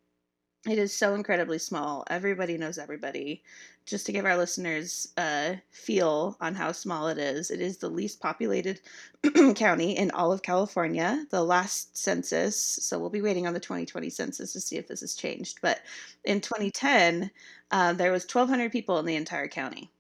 It 0.67 0.79
is 0.79 0.97
so 0.97 1.15
incredibly 1.15 1.59
small. 1.59 2.05
Everybody 2.09 2.57
knows 2.59 2.79
everybody. 2.79 3.43
Just 3.87 4.07
to 4.07 4.13
give 4.13 4.25
our 4.25 4.37
listeners 4.39 5.13
a 5.19 5.61
feel 5.71 6.37
on 6.41 6.55
how 6.55 6.73
small 6.73 7.09
it 7.09 7.19
is, 7.19 7.51
it 7.51 7.61
is 7.61 7.77
the 7.79 7.91
least 7.91 8.21
populated 8.21 8.81
county 9.57 9.97
in 9.97 10.11
all 10.13 10.33
of 10.33 10.43
California. 10.43 11.27
The 11.31 11.43
last 11.45 11.97
census, 11.97 12.57
so 12.57 12.99
we'll 12.99 13.11
be 13.11 13.23
waiting 13.23 13.47
on 13.47 13.53
the 13.55 13.61
2020 13.61 14.09
census 14.11 14.53
to 14.55 14.61
see 14.61 14.77
if 14.77 14.87
this 14.89 15.01
has 15.01 15.15
changed. 15.15 15.59
But 15.63 15.81
in 16.25 16.41
2010, 16.41 17.31
uh, 17.71 17.93
there 17.95 18.13
was 18.13 18.25
1,200 18.25 18.73
people 18.73 18.99
in 18.99 19.07
the 19.07 19.17
entire 19.17 19.49
county. 19.49 19.91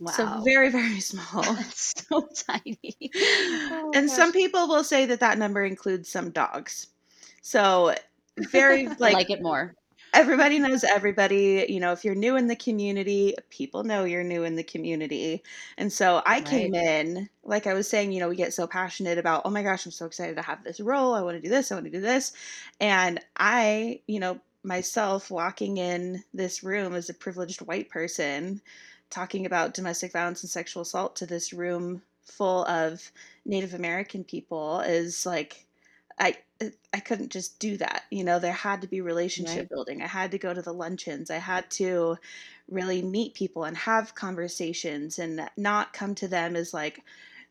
Wow. 0.00 0.12
So 0.12 0.42
very, 0.44 0.70
very 0.70 1.00
small. 1.00 1.44
So 1.74 2.28
tiny. 2.46 2.96
Oh, 3.70 3.90
and 3.94 4.08
gosh. 4.08 4.16
some 4.16 4.32
people 4.32 4.68
will 4.68 4.84
say 4.84 5.06
that 5.06 5.20
that 5.20 5.38
number 5.38 5.64
includes 5.64 6.08
some 6.08 6.30
dogs. 6.30 6.88
So 7.42 7.94
very 8.38 8.86
like, 8.98 9.14
like 9.14 9.30
it 9.30 9.42
more. 9.42 9.74
everybody 10.12 10.58
knows 10.58 10.84
everybody. 10.84 11.66
You 11.68 11.80
know, 11.80 11.92
if 11.92 12.04
you're 12.04 12.14
new 12.14 12.36
in 12.36 12.46
the 12.46 12.56
community, 12.56 13.34
people 13.50 13.84
know 13.84 14.04
you're 14.04 14.24
new 14.24 14.44
in 14.44 14.56
the 14.56 14.62
community. 14.62 15.42
And 15.78 15.92
so 15.92 16.22
I 16.26 16.40
came 16.40 16.74
in, 16.74 17.28
like 17.44 17.66
I 17.66 17.74
was 17.74 17.88
saying, 17.88 18.12
you 18.12 18.20
know, 18.20 18.28
we 18.28 18.36
get 18.36 18.54
so 18.54 18.66
passionate 18.66 19.18
about, 19.18 19.42
oh 19.44 19.50
my 19.50 19.62
gosh, 19.62 19.86
I'm 19.86 19.92
so 19.92 20.06
excited 20.06 20.36
to 20.36 20.42
have 20.42 20.64
this 20.64 20.80
role. 20.80 21.14
I 21.14 21.22
want 21.22 21.36
to 21.36 21.42
do 21.42 21.48
this. 21.48 21.70
I 21.72 21.74
want 21.76 21.86
to 21.86 21.92
do 21.92 22.00
this. 22.00 22.32
And 22.80 23.20
I, 23.36 24.00
you 24.06 24.20
know, 24.20 24.40
myself 24.62 25.30
walking 25.30 25.76
in 25.78 26.24
this 26.34 26.62
room 26.64 26.94
as 26.94 27.08
a 27.08 27.14
privileged 27.14 27.60
white 27.62 27.88
person 27.88 28.60
talking 29.10 29.46
about 29.46 29.74
domestic 29.74 30.12
violence 30.12 30.42
and 30.42 30.50
sexual 30.50 30.82
assault 30.82 31.16
to 31.16 31.26
this 31.26 31.52
room 31.52 32.02
full 32.24 32.64
of 32.66 33.10
Native 33.44 33.74
American 33.74 34.24
people 34.24 34.80
is 34.80 35.24
like 35.26 35.66
I 36.18 36.36
I 36.92 37.00
couldn't 37.00 37.30
just 37.30 37.58
do 37.58 37.76
that. 37.76 38.04
You 38.10 38.24
know, 38.24 38.38
there 38.38 38.52
had 38.52 38.80
to 38.82 38.88
be 38.88 39.00
relationship 39.00 39.58
Right. 39.58 39.68
building. 39.68 40.02
I 40.02 40.06
had 40.06 40.30
to 40.30 40.38
go 40.38 40.54
to 40.54 40.62
the 40.62 40.72
luncheons. 40.72 41.30
I 41.30 41.36
had 41.36 41.70
to 41.72 42.16
really 42.68 43.02
meet 43.02 43.34
people 43.34 43.64
and 43.64 43.76
have 43.76 44.14
conversations 44.14 45.18
and 45.18 45.48
not 45.56 45.92
come 45.92 46.14
to 46.16 46.28
them 46.28 46.56
as 46.56 46.72
like, 46.74 47.02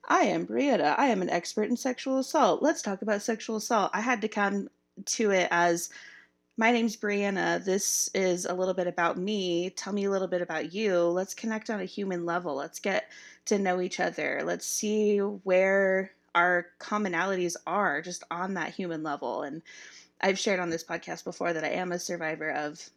I 0.07 0.23
am 0.23 0.47
Brianna. 0.47 0.95
I 0.97 1.07
am 1.07 1.21
an 1.21 1.29
expert 1.29 1.69
in 1.69 1.77
sexual 1.77 2.17
assault. 2.17 2.61
Let's 2.63 2.81
talk 2.81 3.01
about 3.03 3.21
sexual 3.21 3.57
assault. 3.57 3.91
I 3.93 4.01
had 4.01 4.21
to 4.21 4.27
come 4.27 4.69
to 5.05 5.31
it 5.31 5.47
as 5.51 5.89
my 6.57 6.71
name's 6.71 6.95
Brianna. 6.95 7.63
This 7.63 8.09
is 8.13 8.45
a 8.45 8.53
little 8.53 8.73
bit 8.73 8.87
about 8.87 9.17
me. 9.17 9.71
Tell 9.71 9.91
me 9.91 10.05
a 10.05 10.09
little 10.09 10.27
bit 10.27 10.41
about 10.41 10.73
you. 10.73 11.01
Let's 11.01 11.33
connect 11.33 11.69
on 11.69 11.81
a 11.81 11.85
human 11.85 12.25
level. 12.25 12.55
Let's 12.55 12.79
get 12.79 13.09
to 13.45 13.59
know 13.59 13.81
each 13.81 13.99
other. 13.99 14.41
Let's 14.43 14.65
see 14.65 15.17
where 15.17 16.11
our 16.33 16.67
commonalities 16.79 17.55
are 17.67 18.01
just 18.01 18.23
on 18.31 18.53
that 18.53 18.73
human 18.73 19.03
level. 19.03 19.43
And 19.43 19.61
I've 20.21 20.39
shared 20.39 20.61
on 20.61 20.69
this 20.69 20.83
podcast 20.83 21.25
before 21.25 21.51
that 21.51 21.65
I 21.65 21.69
am 21.69 21.91
a 21.91 21.99
survivor 21.99 22.51
of 22.51 22.89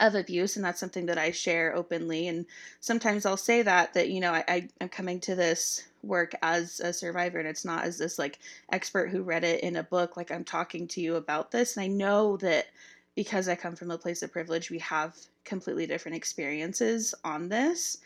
of 0.00 0.14
abuse 0.14 0.56
and 0.56 0.64
that's 0.64 0.80
something 0.80 1.04
that 1.04 1.18
i 1.18 1.30
share 1.30 1.74
openly 1.76 2.26
and 2.26 2.46
sometimes 2.80 3.26
i'll 3.26 3.36
say 3.36 3.60
that 3.60 3.92
that 3.92 4.08
you 4.08 4.20
know 4.20 4.32
I, 4.32 4.44
I 4.48 4.68
am 4.80 4.88
coming 4.88 5.20
to 5.20 5.34
this 5.34 5.84
work 6.02 6.32
as 6.42 6.80
a 6.80 6.92
survivor 6.92 7.38
and 7.38 7.48
it's 7.48 7.64
not 7.64 7.84
as 7.84 7.98
this 7.98 8.18
like 8.18 8.38
expert 8.70 9.08
who 9.10 9.22
read 9.22 9.44
it 9.44 9.62
in 9.62 9.76
a 9.76 9.82
book 9.82 10.16
like 10.16 10.30
i'm 10.30 10.44
talking 10.44 10.86
to 10.88 11.00
you 11.00 11.16
about 11.16 11.50
this. 11.50 11.76
And 11.76 11.84
i 11.84 11.86
know 11.86 12.36
that 12.38 12.66
because 13.14 13.48
i 13.48 13.54
come 13.54 13.76
from 13.76 13.90
a 13.90 13.98
place 13.98 14.22
of 14.22 14.32
privilege 14.32 14.70
we 14.70 14.78
have 14.78 15.16
completely 15.44 15.86
different 15.86 16.16
experiences 16.16 17.14
on 17.24 17.48
this. 17.48 17.98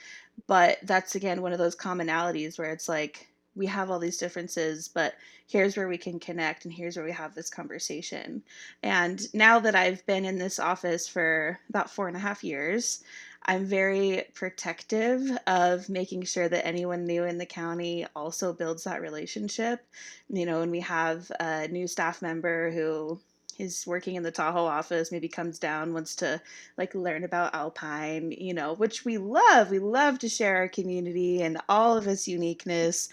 But 0.46 0.78
that's 0.82 1.14
again 1.14 1.42
one 1.42 1.52
of 1.52 1.58
those 1.58 1.76
commonalities 1.76 2.58
where 2.58 2.70
it's 2.70 2.88
like 2.88 3.28
we 3.54 3.66
have 3.66 3.90
all 3.90 3.98
these 3.98 4.18
differences 4.18 4.88
but 4.88 5.14
here's 5.48 5.76
where 5.76 5.88
we 5.88 5.96
can 5.96 6.18
connect 6.18 6.64
and 6.64 6.74
here's 6.74 6.96
where 6.96 7.04
we 7.04 7.12
have 7.12 7.34
this 7.34 7.48
conversation. 7.48 8.42
And 8.82 9.22
now 9.32 9.58
that 9.60 9.74
I've 9.74 10.04
been 10.06 10.24
in 10.24 10.38
this 10.38 10.58
office 10.58 11.08
for 11.08 11.58
about 11.68 11.90
four 11.90 12.08
and 12.08 12.16
a 12.16 12.20
half 12.20 12.42
years, 12.42 13.04
I'm 13.44 13.66
very 13.66 14.24
protective 14.34 15.22
of 15.46 15.88
making 15.88 16.24
sure 16.24 16.48
that 16.48 16.66
anyone 16.66 17.04
new 17.04 17.24
in 17.24 17.38
the 17.38 17.46
county 17.46 18.06
also 18.16 18.52
builds 18.52 18.84
that 18.84 19.00
relationship. 19.00 19.86
You 20.28 20.46
know, 20.46 20.60
when 20.60 20.70
we 20.70 20.80
have 20.80 21.30
a 21.38 21.68
new 21.68 21.86
staff 21.86 22.22
member 22.22 22.70
who 22.70 23.20
is 23.58 23.86
working 23.86 24.16
in 24.16 24.22
the 24.22 24.30
Tahoe 24.30 24.64
office, 24.64 25.12
maybe 25.12 25.28
comes 25.28 25.58
down, 25.58 25.94
wants 25.94 26.16
to 26.16 26.40
like 26.76 26.94
learn 26.94 27.24
about 27.24 27.54
Alpine, 27.54 28.32
you 28.32 28.54
know, 28.54 28.74
which 28.74 29.04
we 29.04 29.18
love. 29.18 29.70
We 29.70 29.78
love 29.78 30.18
to 30.20 30.28
share 30.28 30.56
our 30.56 30.68
community 30.68 31.42
and 31.42 31.58
all 31.68 31.96
of 31.96 32.06
its 32.06 32.28
uniqueness. 32.28 33.08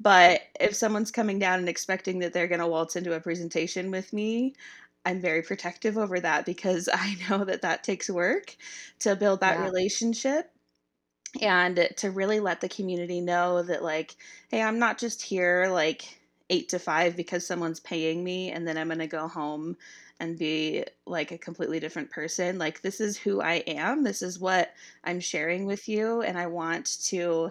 But 0.00 0.42
if 0.60 0.74
someone's 0.74 1.10
coming 1.10 1.38
down 1.38 1.58
and 1.58 1.68
expecting 1.68 2.20
that 2.20 2.32
they're 2.32 2.46
going 2.46 2.60
to 2.60 2.66
waltz 2.66 2.96
into 2.96 3.14
a 3.14 3.20
presentation 3.20 3.90
with 3.90 4.12
me, 4.12 4.54
I'm 5.08 5.20
very 5.20 5.42
protective 5.42 5.98
over 5.98 6.20
that 6.20 6.46
because 6.46 6.88
I 6.94 7.16
know 7.28 7.44
that 7.44 7.62
that 7.62 7.84
takes 7.84 8.10
work 8.10 8.56
to 9.00 9.16
build 9.16 9.40
that 9.40 9.58
Yeah. 9.58 9.60
relationship 9.60 10.52
and 11.40 11.88
to 11.96 12.10
really 12.10 12.40
let 12.40 12.60
the 12.60 12.68
community 12.68 13.20
know 13.20 13.62
that 13.62 13.82
like 13.82 14.16
hey 14.50 14.62
i'm 14.62 14.78
not 14.78 14.98
just 14.98 15.20
here 15.22 15.68
like 15.70 16.18
eight 16.50 16.68
to 16.70 16.78
five 16.78 17.16
because 17.16 17.46
someone's 17.46 17.80
paying 17.80 18.24
me 18.24 18.50
and 18.50 18.66
then 18.66 18.78
i'm 18.78 18.88
going 18.88 18.98
to 18.98 19.06
go 19.06 19.28
home 19.28 19.76
and 20.20 20.38
be 20.38 20.84
like 21.06 21.30
a 21.30 21.38
completely 21.38 21.78
different 21.78 22.10
person 22.10 22.58
like 22.58 22.80
this 22.80 23.00
is 23.00 23.18
who 23.18 23.42
i 23.42 23.54
am 23.66 24.04
this 24.04 24.22
is 24.22 24.38
what 24.38 24.72
i'm 25.04 25.20
sharing 25.20 25.66
with 25.66 25.86
you 25.88 26.22
and 26.22 26.38
i 26.38 26.46
want 26.46 26.98
to 27.04 27.50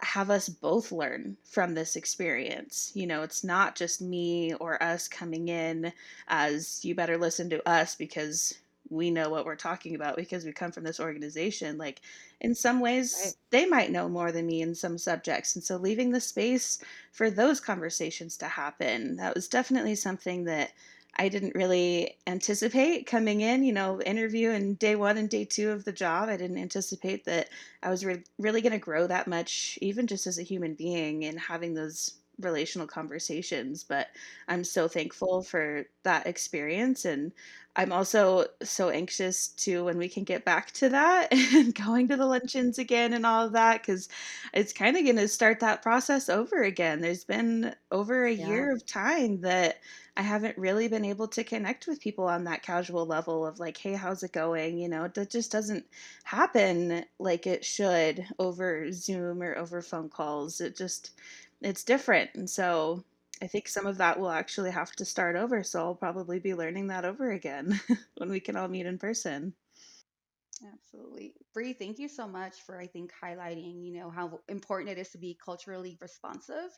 have 0.00 0.30
us 0.30 0.48
both 0.48 0.92
learn 0.92 1.36
from 1.44 1.74
this 1.74 1.96
experience. 1.96 2.92
You 2.94 3.06
know, 3.06 3.22
it's 3.22 3.44
not 3.44 3.76
just 3.76 4.00
me 4.02 4.54
or 4.54 4.82
us 4.82 5.08
coming 5.08 5.48
in 5.48 5.92
as 6.28 6.84
you 6.84 6.94
better 6.94 7.16
listen 7.16 7.48
to 7.50 7.68
us 7.68 7.94
because 7.94 8.58
we 8.90 9.10
know 9.10 9.30
what 9.30 9.46
we're 9.46 9.56
talking 9.56 9.94
about 9.94 10.16
because 10.16 10.44
we 10.44 10.52
come 10.52 10.70
from 10.72 10.84
this 10.84 11.00
organization. 11.00 11.78
Like, 11.78 12.02
in 12.40 12.54
some 12.54 12.80
Right. 13.12 13.32
ways, 13.32 13.36
they 13.50 13.64
might 13.66 13.90
know 13.90 14.08
more 14.08 14.30
than 14.32 14.46
me 14.46 14.60
in 14.62 14.74
some 14.74 14.98
subjects. 14.98 15.54
And 15.54 15.64
so, 15.64 15.76
leaving 15.76 16.10
the 16.10 16.20
space 16.20 16.82
for 17.12 17.30
those 17.30 17.60
conversations 17.60 18.36
to 18.38 18.46
happen, 18.46 19.16
that 19.16 19.34
was 19.34 19.48
definitely 19.48 19.94
something 19.94 20.44
that 20.44 20.72
I 21.16 21.28
didn't 21.28 21.54
really 21.54 22.16
anticipate 22.26 23.06
coming 23.06 23.40
in, 23.40 23.64
you 23.64 23.72
know, 23.72 24.00
interview 24.00 24.50
and 24.50 24.78
day 24.78 24.96
one 24.96 25.16
and 25.16 25.28
day 25.30 25.44
two 25.44 25.70
of 25.70 25.84
the 25.84 25.92
job. 25.92 26.28
I 26.28 26.36
didn't 26.36 26.58
anticipate 26.58 27.24
that 27.26 27.48
I 27.82 27.90
was 27.90 28.04
re- 28.04 28.24
really 28.38 28.60
going 28.60 28.72
to 28.72 28.78
grow 28.78 29.06
that 29.06 29.28
much, 29.28 29.78
even 29.80 30.06
just 30.06 30.26
as 30.26 30.38
a 30.38 30.42
human 30.42 30.74
being 30.74 31.24
and 31.24 31.38
having 31.38 31.74
those 31.74 32.14
relational 32.38 32.86
conversations. 32.86 33.84
But 33.84 34.08
I'm 34.48 34.64
so 34.64 34.88
thankful 34.88 35.42
for 35.42 35.84
that 36.02 36.26
experience. 36.26 37.04
And 37.04 37.32
I'm 37.76 37.92
also 37.92 38.46
so 38.62 38.88
anxious 38.90 39.48
to 39.48 39.84
when 39.84 39.98
we 39.98 40.08
can 40.08 40.22
get 40.24 40.44
back 40.44 40.70
to 40.72 40.88
that 40.90 41.32
and 41.32 41.74
going 41.74 42.08
to 42.08 42.16
the 42.16 42.26
luncheons 42.26 42.78
again 42.78 43.12
and 43.12 43.26
all 43.26 43.46
of 43.46 43.52
that, 43.52 43.82
because 43.82 44.08
it's 44.52 44.72
kind 44.72 44.96
of 44.96 45.02
going 45.04 45.16
to 45.16 45.28
start 45.28 45.60
that 45.60 45.82
process 45.82 46.28
over 46.28 46.62
again. 46.62 47.00
There's 47.00 47.24
been 47.24 47.74
over 47.90 48.24
a 48.24 48.32
Yeah. 48.36 48.68
year 48.72 48.72
of 48.72 48.86
time 48.86 49.40
that 49.40 49.80
I 50.16 50.22
haven't 50.22 50.56
really 50.56 50.86
been 50.86 51.04
able 51.04 51.26
to 51.28 51.42
connect 51.42 51.86
with 51.88 52.00
people 52.00 52.26
on 52.26 52.44
that 52.44 52.62
casual 52.62 53.06
level 53.06 53.44
of 53.44 53.58
like, 53.58 53.76
hey, 53.76 53.94
how's 53.94 54.22
it 54.22 54.32
going? 54.32 54.78
You 54.78 54.88
know, 54.88 55.08
that 55.08 55.30
just 55.30 55.50
doesn't 55.50 55.86
happen 56.24 57.04
like 57.18 57.46
it 57.46 57.64
should 57.64 58.26
over 58.38 58.92
Zoom 58.92 59.42
or 59.42 59.56
over 59.56 59.82
phone 59.82 60.08
calls. 60.08 60.60
It 60.60 60.76
just, 60.76 61.10
it's 61.64 61.82
different. 61.82 62.30
And 62.34 62.48
so 62.48 63.04
I 63.42 63.46
think 63.46 63.68
some 63.68 63.86
of 63.86 63.98
that 63.98 64.20
will 64.20 64.30
actually 64.30 64.70
have 64.70 64.92
to 64.92 65.04
start 65.04 65.36
over. 65.36 65.64
So 65.64 65.80
I'll 65.80 65.94
probably 65.94 66.38
be 66.38 66.54
learning 66.54 66.88
that 66.88 67.04
over 67.04 67.32
again 67.32 67.80
when 68.16 68.30
we 68.30 68.40
can 68.40 68.56
all 68.56 68.68
meet 68.68 68.86
in 68.86 68.98
person. 68.98 69.54
Absolutely. 70.64 71.34
Bree, 71.52 71.74
thank 71.74 71.98
you 71.98 72.08
so 72.08 72.26
much 72.26 72.62
for, 72.62 72.78
I 72.80 72.86
think, 72.86 73.12
highlighting, 73.12 73.84
you 73.84 73.92
know, 73.92 74.08
how 74.08 74.40
important 74.48 74.88
it 74.90 74.98
is 74.98 75.10
to 75.10 75.18
be 75.18 75.34
culturally 75.44 75.98
responsive. 76.00 76.70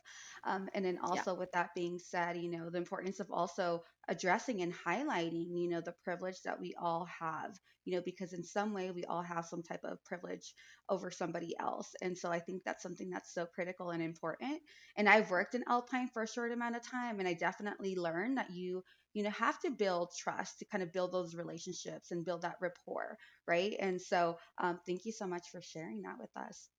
Um, 0.43 0.67
and 0.73 0.83
then 0.83 0.97
Yeah. 1.11 1.23
also 1.23 1.33
with 1.35 1.53
that 1.53 1.69
being 1.73 1.97
said, 1.97 2.35
you 2.37 2.49
know, 2.49 2.69
the 2.69 2.79
importance 2.79 3.21
of 3.21 3.31
also 3.31 3.83
addressing 4.09 4.61
and 4.61 4.73
highlighting, 4.73 5.57
you 5.57 5.69
know, 5.69 5.79
the 5.79 5.93
privilege 6.03 6.41
that 6.43 6.59
we 6.59 6.73
all 6.77 7.05
have, 7.05 7.55
you 7.85 7.95
know, 7.95 8.01
because 8.03 8.33
in 8.33 8.43
some 8.43 8.73
way 8.73 8.91
we 8.91 9.05
all 9.05 9.21
have 9.21 9.45
some 9.45 9.63
type 9.63 9.85
of 9.85 10.03
privilege 10.03 10.53
over 10.89 11.09
somebody 11.09 11.57
else. 11.57 11.95
And 12.01 12.17
so 12.17 12.29
I 12.29 12.39
think 12.39 12.63
that's 12.65 12.83
something 12.83 13.09
that's 13.09 13.33
so 13.33 13.45
critical 13.45 13.91
and 13.91 14.03
important. 14.03 14.61
And 14.97 15.07
I've 15.07 15.31
worked 15.31 15.55
in 15.55 15.63
Alpine 15.67 16.09
for 16.09 16.23
a 16.23 16.27
short 16.27 16.51
amount 16.51 16.75
of 16.75 16.81
time, 16.83 17.19
and 17.19 17.27
I 17.27 17.33
definitely 17.35 17.95
learned 17.95 18.37
that 18.37 18.49
you, 18.51 18.83
you 19.17 19.23
know, 19.23 19.31
have 19.31 19.59
to 19.61 19.71
build 19.71 20.11
trust 20.17 20.59
to 20.59 20.65
kind 20.65 20.83
of 20.83 20.93
build 20.93 21.11
those 21.11 21.35
relationships 21.35 22.11
and 22.11 22.25
build 22.25 22.43
that 22.43 22.57
rapport 22.61 23.17
right? 23.47 23.75
And 23.79 24.01
so, 24.01 24.37
um, 24.57 24.79
thank 24.85 25.05
you 25.05 25.11
so 25.11 25.27
much 25.27 25.49
for 25.51 25.61
sharing 25.61 26.01
that 26.03 26.19
with 26.19 26.35
us. 26.35 26.69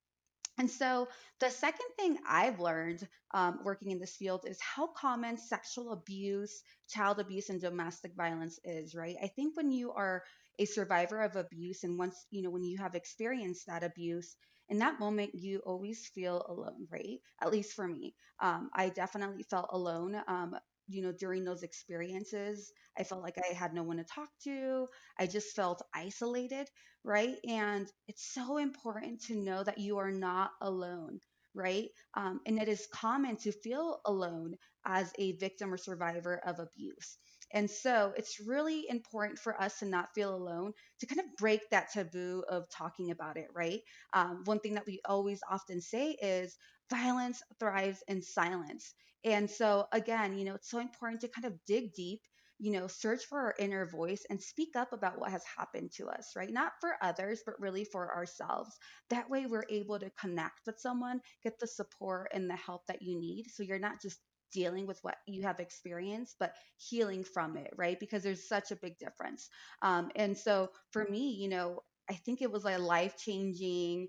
And 0.58 0.70
so, 0.70 1.08
the 1.40 1.50
second 1.50 1.86
thing 1.96 2.18
I've 2.26 2.60
learned 2.60 3.08
um, 3.32 3.60
working 3.64 3.90
in 3.92 4.00
this 4.00 4.16
field 4.16 4.44
is 4.46 4.60
how 4.60 4.88
common 4.88 5.36
sexual 5.38 5.92
abuse, 5.92 6.62
child 6.88 7.20
abuse, 7.20 7.48
and 7.50 7.60
domestic 7.60 8.14
violence 8.16 8.58
is, 8.64 8.94
right? 8.94 9.16
I 9.22 9.28
think 9.28 9.56
when 9.56 9.70
you 9.70 9.92
are 9.92 10.24
a 10.58 10.66
survivor 10.66 11.20
of 11.22 11.36
abuse, 11.36 11.84
and 11.84 11.98
once, 11.98 12.26
you 12.30 12.42
know, 12.42 12.50
when 12.50 12.64
you 12.64 12.78
have 12.78 12.94
experienced 12.96 13.66
that 13.66 13.84
abuse, 13.84 14.36
in 14.68 14.78
that 14.80 15.00
moment, 15.00 15.34
you 15.34 15.60
always 15.60 16.08
feel 16.08 16.44
alone, 16.48 16.88
right? 16.90 17.20
At 17.40 17.52
least 17.52 17.74
for 17.74 17.86
me. 17.88 18.14
Um, 18.40 18.70
I 18.74 18.90
definitely 18.90 19.44
felt 19.44 19.70
alone. 19.72 20.20
Um, 20.26 20.56
you 20.88 21.02
know, 21.02 21.12
during 21.12 21.44
those 21.44 21.62
experiences, 21.62 22.72
I 22.98 23.04
felt 23.04 23.22
like 23.22 23.38
I 23.38 23.52
had 23.54 23.74
no 23.74 23.82
one 23.82 23.98
to 23.98 24.04
talk 24.04 24.30
to. 24.44 24.88
I 25.18 25.26
just 25.26 25.54
felt 25.54 25.82
isolated, 25.94 26.68
right? 27.04 27.36
And 27.48 27.86
it's 28.06 28.32
so 28.32 28.56
important 28.58 29.22
to 29.24 29.36
know 29.36 29.62
that 29.62 29.78
you 29.78 29.98
are 29.98 30.10
not 30.10 30.50
alone, 30.60 31.20
right? 31.54 31.88
Um, 32.14 32.40
and 32.46 32.58
it 32.58 32.68
is 32.68 32.88
common 32.92 33.36
to 33.38 33.52
feel 33.52 34.00
alone 34.06 34.54
as 34.86 35.12
a 35.18 35.32
victim 35.36 35.72
or 35.72 35.76
survivor 35.76 36.40
of 36.46 36.58
abuse. 36.58 37.18
And 37.52 37.70
so 37.70 38.12
it's 38.16 38.40
really 38.46 38.86
important 38.88 39.38
for 39.38 39.60
us 39.60 39.78
to 39.78 39.86
not 39.86 40.08
feel 40.14 40.34
alone, 40.34 40.72
to 41.00 41.06
kind 41.06 41.20
of 41.20 41.26
break 41.38 41.68
that 41.70 41.90
taboo 41.92 42.44
of 42.48 42.68
talking 42.70 43.10
about 43.10 43.36
it, 43.36 43.48
right? 43.54 43.80
Um, 44.12 44.42
one 44.44 44.60
thing 44.60 44.74
that 44.74 44.86
we 44.86 45.00
always 45.06 45.40
often 45.50 45.80
say 45.80 46.10
is 46.22 46.56
violence 46.90 47.42
thrives 47.58 48.02
in 48.08 48.22
silence. 48.22 48.94
And 49.24 49.50
so, 49.50 49.86
again, 49.92 50.38
you 50.38 50.44
know, 50.44 50.54
it's 50.54 50.70
so 50.70 50.78
important 50.78 51.20
to 51.22 51.28
kind 51.28 51.44
of 51.46 51.54
dig 51.66 51.92
deep, 51.94 52.20
you 52.58 52.72
know, 52.72 52.86
search 52.88 53.24
for 53.26 53.38
our 53.38 53.54
inner 53.58 53.86
voice 53.86 54.24
and 54.30 54.40
speak 54.40 54.74
up 54.76 54.92
about 54.92 55.18
what 55.18 55.30
has 55.30 55.44
happened 55.56 55.92
to 55.96 56.08
us, 56.08 56.32
right? 56.36 56.50
Not 56.52 56.72
for 56.80 56.96
others, 57.02 57.42
but 57.44 57.60
really 57.60 57.84
for 57.84 58.14
ourselves. 58.14 58.76
That 59.10 59.30
way, 59.30 59.46
we're 59.46 59.64
able 59.70 59.98
to 59.98 60.10
connect 60.20 60.60
with 60.66 60.78
someone, 60.78 61.20
get 61.42 61.58
the 61.58 61.66
support 61.66 62.30
and 62.32 62.48
the 62.50 62.56
help 62.56 62.86
that 62.86 63.02
you 63.02 63.18
need. 63.18 63.46
So 63.50 63.62
you're 63.62 63.78
not 63.78 64.00
just 64.02 64.18
dealing 64.52 64.86
with 64.86 64.98
what 65.02 65.16
you 65.26 65.42
have 65.42 65.60
experienced, 65.60 66.36
but 66.40 66.54
healing 66.78 67.22
from 67.22 67.56
it, 67.56 67.70
right? 67.76 68.00
Because 68.00 68.22
there's 68.22 68.48
such 68.48 68.70
a 68.70 68.76
big 68.76 68.98
difference. 68.98 69.48
Um, 69.82 70.10
and 70.16 70.36
so 70.36 70.70
for 70.92 71.04
me, 71.04 71.32
you 71.34 71.48
know, 71.48 71.80
I 72.10 72.14
think 72.14 72.40
it 72.40 72.50
was 72.50 72.64
a 72.64 72.78
life 72.78 73.16
changing 73.18 74.08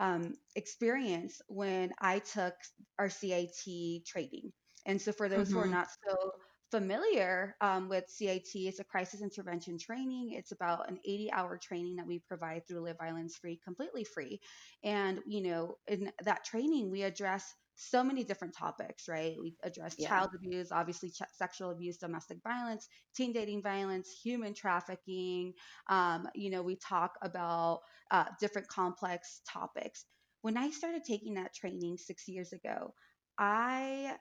um, 0.00 0.34
experience 0.56 1.42
when 1.48 1.94
I 2.00 2.20
took 2.20 2.54
our 2.98 3.10
CIT 3.10 4.04
training. 4.06 4.52
And 4.86 5.00
so 5.00 5.12
for 5.12 5.28
those 5.28 5.52
who 5.52 5.60
are 5.60 5.68
Mm-hmm. 5.68 5.80
not 5.80 5.88
so 6.08 6.32
familiar 6.70 7.56
um, 7.60 7.88
with 7.88 8.08
CIT, 8.08 8.68
it's 8.68 8.80
a 8.80 8.84
crisis 8.84 9.22
intervention 9.22 9.78
training. 9.78 10.32
It's 10.32 10.52
about 10.52 10.88
an 10.90 10.98
80 11.04 11.32
hour 11.32 11.58
training 11.58 11.96
that 11.96 12.06
we 12.06 12.20
provide 12.20 12.66
through 12.66 12.80
Live 12.82 12.98
Violence 12.98 13.36
Free, 13.36 13.60
completely 13.62 14.04
free. 14.04 14.40
And, 14.82 15.22
you 15.26 15.42
know, 15.42 15.76
in 15.86 16.12
that 16.22 16.44
training, 16.44 16.90
we 16.90 17.02
address 17.02 17.54
so 17.80 18.04
many 18.04 18.24
different 18.24 18.54
topics, 18.54 19.08
right? 19.08 19.36
We 19.40 19.56
address 19.62 19.96
Yeah. 19.96 20.08
child 20.08 20.30
abuse, 20.34 20.70
obviously 20.72 21.10
ch- 21.10 21.22
sexual 21.32 21.70
abuse, 21.70 21.98
domestic 21.98 22.38
violence, 22.42 22.88
teen 23.14 23.32
dating 23.32 23.62
violence, 23.62 24.10
human 24.10 24.54
trafficking. 24.54 25.54
Um, 25.88 26.28
you 26.34 26.50
know, 26.50 26.62
we 26.62 26.76
talk 26.76 27.12
about 27.22 27.80
uh, 28.10 28.26
different 28.40 28.68
complex 28.68 29.40
topics. 29.48 30.04
When 30.42 30.56
I 30.56 30.70
started 30.70 31.04
taking 31.04 31.34
that 31.34 31.54
training 31.54 31.98
six 31.98 32.28
years 32.28 32.52
ago, 32.52 32.94
I 33.38 34.18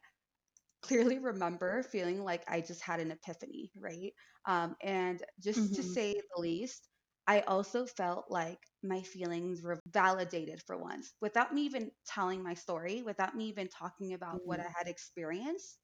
clearly 0.81 1.19
remember 1.19 1.83
feeling 1.83 2.23
like 2.23 2.43
I 2.49 2.61
just 2.61 2.81
had 2.83 2.99
an 2.99 3.11
epiphany, 3.11 3.71
right? 3.75 4.13
Um, 4.45 4.75
and 4.81 5.23
just 5.39 5.75
to 5.75 5.83
Mm-hmm. 5.83 5.95
say 5.95 6.13
the 6.13 6.41
least, 6.41 6.89
I 7.29 7.41
also 7.41 7.85
felt 7.87 8.25
like 8.31 8.59
my 8.83 9.03
feelings 9.03 9.63
were 9.63 9.79
validated 9.87 10.63
for 10.67 10.77
once 10.77 11.13
without 11.21 11.53
me 11.53 11.63
even 11.63 11.91
telling 12.07 12.43
my 12.43 12.55
story, 12.55 13.03
without 13.03 13.37
me 13.37 13.45
even 13.49 13.69
talking 13.69 14.13
about 14.13 14.41
what 14.45 14.59
Mm, 14.59 14.65
I 14.67 14.69
had 14.77 14.89
experienced 14.89 15.79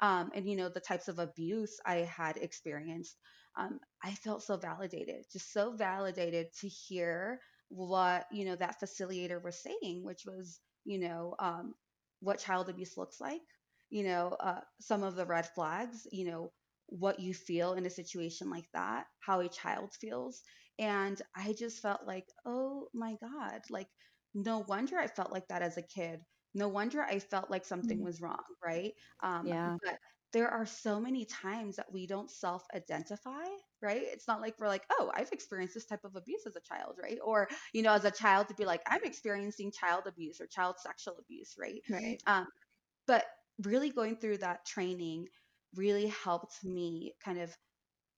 um, 0.00 0.30
and 0.34 0.48
you 0.48 0.56
know 0.56 0.68
the 0.68 0.80
types 0.80 1.08
of 1.08 1.18
abuse 1.18 1.78
I 1.86 1.96
had 1.98 2.36
experienced, 2.38 3.16
um, 3.56 3.80
I 4.04 4.12
felt 4.14 4.42
so 4.42 4.56
validated, 4.56 5.24
just 5.32 5.52
so 5.52 5.72
validated 5.72 6.48
to 6.60 6.68
hear 6.68 7.40
what 7.68 8.26
you 8.32 8.44
know 8.46 8.56
that 8.56 8.80
facilitator 8.82 9.42
was 9.42 9.62
saying, 9.62 10.04
which 10.04 10.24
was 10.26 10.60
you 10.84 10.98
know 11.00 11.34
um, 11.40 11.74
what 12.20 12.40
child 12.40 12.68
abuse 12.70 12.96
looks 12.96 13.20
like, 13.20 13.42
you 13.90 14.04
know 14.04 14.36
uh, 14.40 14.60
some 14.80 15.02
of 15.02 15.16
the 15.16 15.26
red 15.26 15.46
flags, 15.54 16.06
you 16.12 16.24
know 16.30 16.52
what 16.88 17.20
you 17.20 17.34
feel 17.34 17.74
in 17.74 17.86
a 17.86 17.90
situation 17.90 18.50
like 18.50 18.66
that, 18.74 19.06
how 19.20 19.40
a 19.40 19.48
child 19.48 19.92
feels, 20.00 20.42
and 20.78 21.20
I 21.34 21.52
just 21.52 21.80
felt 21.80 22.06
like 22.06 22.28
oh 22.44 22.88
my 22.94 23.16
god, 23.20 23.62
like 23.70 23.88
no 24.34 24.64
wonder 24.68 24.98
I 24.98 25.06
felt 25.06 25.32
like 25.32 25.48
that 25.48 25.62
as 25.62 25.76
a 25.76 25.82
kid. 25.82 26.20
No 26.54 26.68
wonder 26.68 27.02
I 27.02 27.18
felt 27.18 27.50
like 27.50 27.64
something 27.64 28.02
was 28.02 28.20
wrong, 28.20 28.44
right? 28.64 28.92
Um, 29.22 29.46
yeah. 29.46 29.76
but 29.84 29.98
there 30.32 30.48
are 30.48 30.66
so 30.66 31.00
many 31.00 31.24
times 31.24 31.76
that 31.76 31.90
we 31.92 32.06
don't 32.06 32.30
self 32.30 32.66
identify, 32.74 33.44
right? 33.80 34.02
It's 34.02 34.28
not 34.28 34.40
like 34.40 34.54
we're 34.58 34.68
like, 34.68 34.84
oh, 34.90 35.10
I've 35.14 35.32
experienced 35.32 35.74
this 35.74 35.86
type 35.86 36.04
of 36.04 36.16
abuse 36.16 36.46
as 36.46 36.56
a 36.56 36.60
child, 36.60 36.96
right? 37.02 37.18
Or, 37.24 37.48
you 37.72 37.82
know, 37.82 37.92
as 37.92 38.04
a 38.04 38.10
child 38.10 38.48
to 38.48 38.54
be 38.54 38.64
like, 38.64 38.82
I'm 38.86 39.04
experiencing 39.04 39.72
child 39.72 40.04
abuse 40.06 40.40
or 40.40 40.46
child 40.46 40.76
sexual 40.78 41.16
abuse, 41.18 41.54
right? 41.58 41.80
Right. 41.88 42.22
Um, 42.26 42.46
but 43.06 43.24
really 43.62 43.90
going 43.90 44.16
through 44.16 44.38
that 44.38 44.66
training 44.66 45.28
really 45.74 46.08
helped 46.08 46.62
me 46.64 47.14
kind 47.24 47.38
of 47.38 47.56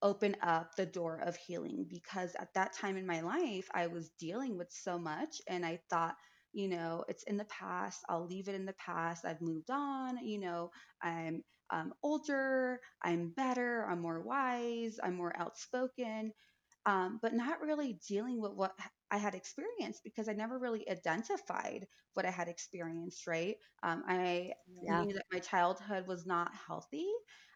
open 0.02 0.36
up 0.42 0.74
the 0.76 0.86
door 0.86 1.18
of 1.20 1.36
healing 1.36 1.86
because 1.88 2.34
at 2.38 2.52
that 2.54 2.72
time 2.72 2.96
in 2.96 3.06
my 3.06 3.20
life, 3.20 3.68
I 3.74 3.86
was 3.88 4.10
dealing 4.18 4.56
with 4.56 4.70
so 4.72 4.98
much 4.98 5.40
and 5.48 5.64
I 5.66 5.80
thought, 5.90 6.16
you 6.52 6.68
know, 6.68 7.04
it's 7.08 7.24
in 7.24 7.36
the 7.36 7.44
past. 7.46 8.04
I'll 8.08 8.26
leave 8.26 8.48
it 8.48 8.54
in 8.54 8.64
the 8.66 8.74
past. 8.74 9.24
I've 9.24 9.40
moved 9.42 9.70
on. 9.70 10.24
You 10.24 10.38
know, 10.40 10.70
I'm 11.02 11.42
um, 11.70 11.92
older. 12.02 12.80
I'm 13.02 13.30
better. 13.30 13.86
I'm 13.88 14.00
more 14.00 14.22
wise. 14.22 14.98
I'm 15.02 15.16
more 15.16 15.36
outspoken 15.38 16.32
um, 16.86 17.18
but 17.20 17.34
not 17.34 17.60
really 17.60 18.00
dealing 18.08 18.40
with 18.40 18.52
what 18.52 18.72
I 19.10 19.18
had 19.18 19.34
experienced 19.34 20.02
because 20.04 20.28
I 20.28 20.32
never 20.32 20.58
really 20.58 20.88
identified 20.88 21.86
what 22.14 22.24
I 22.26 22.30
had 22.30 22.48
experienced, 22.48 23.26
right? 23.26 23.56
Um, 23.82 24.04
I 24.06 24.52
Yeah. 24.66 25.04
knew 25.06 25.12
that 25.12 25.24
my 25.32 25.38
childhood 25.40 26.06
was 26.06 26.26
not 26.26 26.52
healthy. 26.54 27.06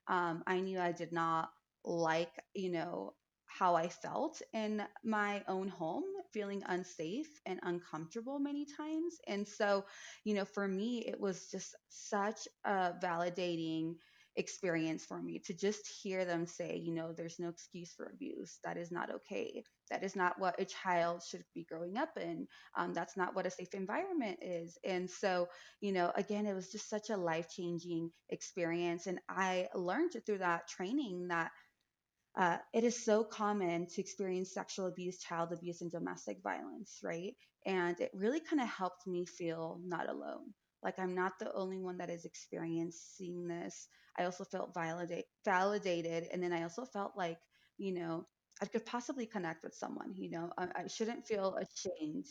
Um, 0.08 0.42
I 0.46 0.60
knew 0.60 0.78
I 0.80 0.92
did 0.92 1.12
not 1.12 1.50
like, 1.84 2.32
you 2.54 2.70
know, 2.70 3.14
how 3.46 3.74
I 3.74 3.88
felt 3.88 4.40
in 4.54 4.82
my 5.04 5.44
own 5.46 5.68
home, 5.68 6.04
feeling 6.32 6.62
unsafe 6.66 7.28
and 7.44 7.60
uncomfortable 7.62 8.38
many 8.38 8.64
times. 8.64 9.16
And 9.26 9.46
so, 9.46 9.84
you 10.24 10.34
know, 10.34 10.44
for 10.46 10.66
me, 10.66 11.04
it 11.06 11.20
was 11.20 11.50
just 11.50 11.74
such 11.90 12.48
a 12.64 12.94
validating 13.02 13.96
experience 14.36 15.04
for 15.04 15.20
me 15.20 15.38
to 15.40 15.52
just 15.52 15.86
hear 16.02 16.24
them 16.24 16.46
say, 16.46 16.76
you 16.78 16.94
know, 16.94 17.12
there's 17.12 17.38
no 17.38 17.48
excuse 17.50 17.92
for 17.92 18.06
abuse. 18.06 18.58
That 18.64 18.78
is 18.78 18.90
not 18.90 19.10
okay. 19.14 19.62
That 19.90 20.02
is 20.02 20.16
not 20.16 20.38
what 20.38 20.58
a 20.58 20.64
child 20.64 21.22
should 21.22 21.44
be 21.54 21.64
growing 21.64 21.98
up 21.98 22.16
in. 22.16 22.46
Um, 22.74 22.94
that's 22.94 23.16
not 23.16 23.34
what 23.34 23.44
a 23.46 23.50
safe 23.50 23.74
environment 23.74 24.38
is. 24.40 24.78
And 24.84 25.10
so, 25.10 25.48
you 25.82 25.92
know, 25.92 26.10
again, 26.16 26.46
it 26.46 26.54
was 26.54 26.72
just 26.72 26.88
such 26.88 27.10
a 27.10 27.16
life 27.16 27.48
changing 27.50 28.10
experience. 28.30 29.06
And 29.06 29.20
I 29.28 29.68
learned 29.74 30.12
through 30.24 30.38
that 30.38 30.66
training 30.66 31.28
that 31.28 31.50
uh, 32.36 32.58
it 32.72 32.84
is 32.84 33.04
so 33.04 33.24
common 33.24 33.86
to 33.86 34.00
experience 34.00 34.52
sexual 34.54 34.86
abuse, 34.86 35.18
child 35.20 35.52
abuse, 35.52 35.82
and 35.82 35.90
domestic 35.90 36.42
violence, 36.42 37.00
right? 37.02 37.34
And 37.66 37.98
it 38.00 38.10
really 38.14 38.40
kind 38.40 38.60
of 38.60 38.68
helped 38.68 39.06
me 39.06 39.26
feel 39.26 39.80
not 39.84 40.08
alone. 40.08 40.54
Like 40.82 40.98
I'm 40.98 41.14
not 41.14 41.38
the 41.38 41.52
only 41.52 41.78
one 41.78 41.98
that 41.98 42.10
is 42.10 42.24
experiencing 42.24 43.46
this. 43.46 43.88
I 44.18 44.24
also 44.24 44.44
felt 44.44 44.74
validate, 44.74 45.26
validated. 45.44 46.24
And 46.32 46.42
then 46.42 46.52
I 46.52 46.62
also 46.62 46.84
felt 46.84 47.16
like, 47.16 47.38
you 47.76 47.92
know, 47.92 48.26
I 48.60 48.66
could 48.66 48.86
possibly 48.86 49.26
connect 49.26 49.64
with 49.64 49.74
someone, 49.74 50.14
you 50.16 50.30
know, 50.30 50.52
I, 50.56 50.68
I 50.74 50.86
shouldn't 50.86 51.26
feel 51.26 51.56
ashamed 51.56 52.26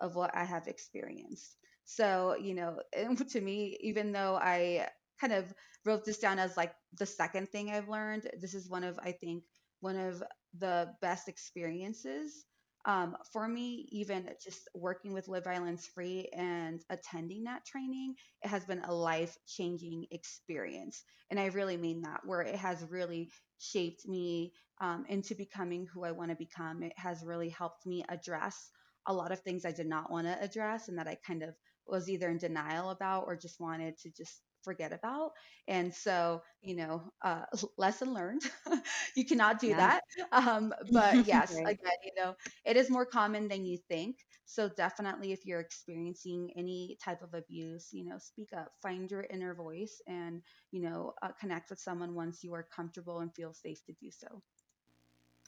of 0.00 0.14
what 0.14 0.34
I 0.34 0.44
have 0.44 0.66
experienced. 0.66 1.56
So, 1.84 2.36
you 2.36 2.54
know, 2.54 2.82
to 3.30 3.40
me, 3.40 3.76
even 3.80 4.12
though 4.12 4.36
I 4.36 4.90
kind 5.20 5.32
of 5.32 5.52
wrote 5.84 6.04
this 6.04 6.18
down 6.18 6.38
as 6.38 6.56
like 6.56 6.72
the 6.98 7.06
second 7.06 7.48
thing 7.48 7.70
I've 7.70 7.88
learned. 7.88 8.28
This 8.40 8.54
is 8.54 8.68
one 8.68 8.84
of, 8.84 8.98
I 9.02 9.12
think, 9.12 9.44
one 9.80 9.98
of 9.98 10.22
the 10.58 10.92
best 11.00 11.28
experiences 11.28 12.44
um, 12.86 13.16
for 13.32 13.48
me, 13.48 13.88
even 13.90 14.30
just 14.42 14.68
working 14.72 15.12
with 15.12 15.26
Live 15.26 15.42
Violence 15.44 15.86
Free 15.92 16.28
and 16.32 16.80
attending 16.88 17.42
that 17.44 17.66
training, 17.66 18.14
it 18.42 18.48
has 18.48 18.64
been 18.64 18.82
a 18.84 18.94
life 18.94 19.36
changing 19.48 20.06
experience. 20.12 21.02
And 21.28 21.40
I 21.40 21.46
really 21.46 21.76
mean 21.76 22.02
that, 22.02 22.20
where 22.24 22.42
it 22.42 22.54
has 22.54 22.86
really 22.88 23.28
shaped 23.58 24.06
me 24.06 24.52
um, 24.80 25.04
into 25.08 25.34
becoming 25.34 25.86
who 25.92 26.04
I 26.04 26.12
want 26.12 26.30
to 26.30 26.36
become. 26.36 26.84
It 26.84 26.96
has 26.96 27.24
really 27.24 27.48
helped 27.48 27.84
me 27.86 28.04
address 28.08 28.70
a 29.08 29.12
lot 29.12 29.32
of 29.32 29.40
things 29.40 29.64
I 29.64 29.72
did 29.72 29.88
not 29.88 30.10
want 30.10 30.28
to 30.28 30.40
address 30.40 30.88
and 30.88 30.98
that 30.98 31.08
I 31.08 31.18
kind 31.26 31.42
of 31.42 31.56
was 31.88 32.08
either 32.08 32.30
in 32.30 32.38
denial 32.38 32.90
about 32.90 33.24
or 33.26 33.36
just 33.36 33.58
wanted 33.58 33.98
to 33.98 34.10
just 34.10 34.42
forget 34.66 34.92
about. 34.92 35.32
And 35.68 35.94
so, 35.94 36.42
you 36.62 36.76
know, 36.76 37.12
uh, 37.22 37.46
lesson 37.78 38.14
learned. 38.14 38.42
you 39.16 39.24
cannot 39.24 39.60
do 39.60 39.74
Yeah. 39.74 39.86
that. 39.86 40.02
Um, 40.32 40.74
but 40.92 41.24
yes, 41.24 41.58
Right. 41.58 41.66
again, 41.66 41.98
you 42.04 42.12
know, 42.22 42.36
it 42.66 42.76
is 42.76 42.90
more 42.90 43.06
common 43.06 43.48
than 43.48 43.64
you 43.64 43.78
think. 43.88 44.18
So 44.46 44.68
definitely, 44.68 45.32
if 45.32 45.46
you're 45.46 45.60
experiencing 45.60 46.52
any 46.56 46.98
type 47.04 47.22
of 47.22 47.34
abuse, 47.34 47.88
you 47.92 48.04
know, 48.04 48.18
speak 48.18 48.50
up, 48.56 48.72
find 48.82 49.10
your 49.10 49.22
inner 49.30 49.54
voice, 49.54 50.00
and 50.06 50.42
you 50.72 50.82
know, 50.82 51.14
uh, 51.22 51.32
connect 51.40 51.70
with 51.70 51.80
someone 51.80 52.14
once 52.14 52.44
you 52.44 52.54
are 52.54 52.68
comfortable 52.74 53.20
and 53.20 53.34
feel 53.34 53.54
safe 53.54 53.84
to 53.86 53.92
do 53.94 54.10
so. 54.10 54.42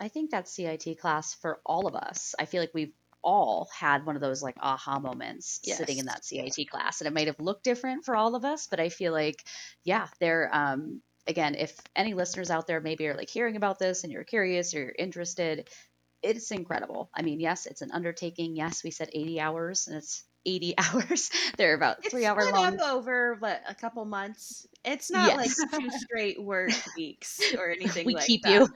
I 0.01 0.09
think 0.09 0.31
that 0.33 0.49
CIT 0.49 0.95
class 0.97 1.35
for 1.35 1.61
all 1.65 1.87
of 1.87 1.95
us, 1.95 2.35
I 2.39 2.47
feel 2.47 2.63
like 2.63 2.75
we've 2.75 2.95
all 3.23 3.69
had 3.77 4.07
one 4.07 4.17
of 4.17 4.23
those 4.23 4.43
like 4.43 4.57
aha 4.61 4.99
moments 4.99 5.61
sitting 5.63 5.99
in 5.99 6.07
that 6.07 6.25
CIT 6.25 6.69
class. 6.71 7.01
And 7.01 7.09
it 7.09 7.15
might 7.15 7.27
have 7.27 7.41
looked 7.41 7.65
different 7.65 8.05
for 8.05 8.17
all 8.17 8.35
of 8.35 8.45
us, 8.45 8.67
but 8.67 8.81
I 8.81 8.89
feel 8.89 9.13
like, 9.13 9.45
yeah, 9.85 10.07
there, 10.21 10.51
um, 10.53 11.03
again, 11.27 11.55
if 11.55 11.79
any 11.95 12.15
listeners 12.15 12.51
out 12.51 12.67
there 12.67 12.81
maybe 12.81 13.07
are 13.09 13.17
like 13.17 13.31
hearing 13.31 13.57
about 13.57 13.79
this 13.79 14.05
and 14.05 14.13
you're 14.13 14.25
curious 14.25 14.75
or 14.75 14.81
you're 14.81 14.95
interested, 14.99 15.69
it's 16.23 16.51
incredible. 16.51 17.11
I 17.15 17.23
mean, 17.23 17.41
yes, 17.41 17.67
it's 17.67 17.83
an 17.83 17.93
undertaking. 17.93 18.57
Yes, 18.57 18.83
we 18.83 18.91
said 18.91 19.11
80 19.13 19.41
hours 19.41 19.87
and 19.87 19.97
it's 19.97 20.25
80 20.49 20.75
hours. 20.79 21.31
They're 21.57 21.75
about 21.75 22.05
three 22.05 22.25
It's 22.25 22.27
hour 22.27 22.41
split 22.41 22.55
long. 22.55 22.81
over 22.81 23.37
what 23.39 23.63
a 23.69 23.75
couple 23.75 24.05
months. 24.05 24.67
It's 24.85 25.11
not 25.11 25.37
like 25.37 25.53
two 25.71 25.91
straight 25.91 26.43
work 26.43 26.73
weeks 26.97 27.53
or 27.57 27.71
anything 27.71 28.07
we 28.07 28.15
like 28.15 28.27
keep 28.27 28.43
that. 28.43 28.53
you 28.53 28.69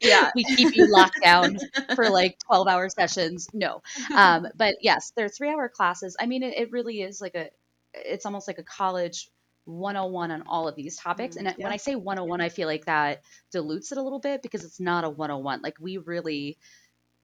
Yeah. 0.00 0.30
we 0.34 0.44
keep 0.44 0.74
you 0.74 0.86
locked 0.90 1.20
down 1.22 1.58
for 1.94 2.08
like 2.10 2.38
12 2.46 2.68
hour 2.68 2.88
sessions 2.88 3.48
no 3.52 3.82
um, 4.16 4.46
but 4.56 4.76
yes 4.80 5.12
they're 5.16 5.28
three 5.28 5.50
hour 5.50 5.68
classes 5.68 6.16
i 6.20 6.26
mean 6.26 6.42
it, 6.42 6.54
it 6.56 6.72
really 6.72 7.02
is 7.02 7.20
like 7.20 7.34
a 7.34 7.50
it's 7.94 8.26
almost 8.26 8.48
like 8.48 8.58
a 8.58 8.62
college 8.64 9.30
101 9.66 10.30
on 10.30 10.42
all 10.46 10.68
of 10.68 10.74
these 10.76 10.96
topics 10.96 11.36
and 11.36 11.52
when 11.58 11.72
i 11.72 11.76
say 11.76 11.94
101 11.94 12.40
i 12.40 12.48
feel 12.48 12.68
like 12.68 12.84
that 12.86 13.22
dilutes 13.52 13.92
it 13.92 13.98
a 13.98 14.02
little 14.02 14.18
bit 14.20 14.42
because 14.42 14.64
it's 14.64 14.80
not 14.80 15.04
a 15.04 15.08
101 15.10 15.62
like 15.62 15.76
we 15.80 15.98
really 15.98 16.58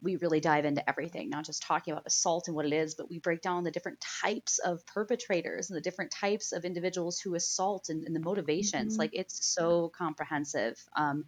we 0.02 0.16
really 0.16 0.40
dive 0.40 0.64
into 0.64 0.88
everything, 0.88 1.28
not 1.30 1.44
just 1.44 1.62
talking 1.62 1.92
about 1.92 2.06
assault 2.06 2.48
and 2.48 2.56
what 2.56 2.66
it 2.66 2.72
is, 2.72 2.94
but 2.94 3.10
we 3.10 3.18
break 3.18 3.42
down 3.42 3.64
the 3.64 3.70
different 3.70 4.00
types 4.00 4.58
of 4.58 4.84
perpetrators 4.86 5.70
and 5.70 5.76
the 5.76 5.80
different 5.80 6.10
types 6.10 6.52
of 6.52 6.64
individuals 6.64 7.20
who 7.20 7.34
assault 7.34 7.88
and, 7.88 8.04
and 8.04 8.14
the 8.14 8.20
motivations. 8.20 8.96
Mhm. 8.96 8.98
Like 8.98 9.10
it's 9.12 9.44
so 9.46 9.90
comprehensive. 9.90 10.82
Um, 10.96 11.24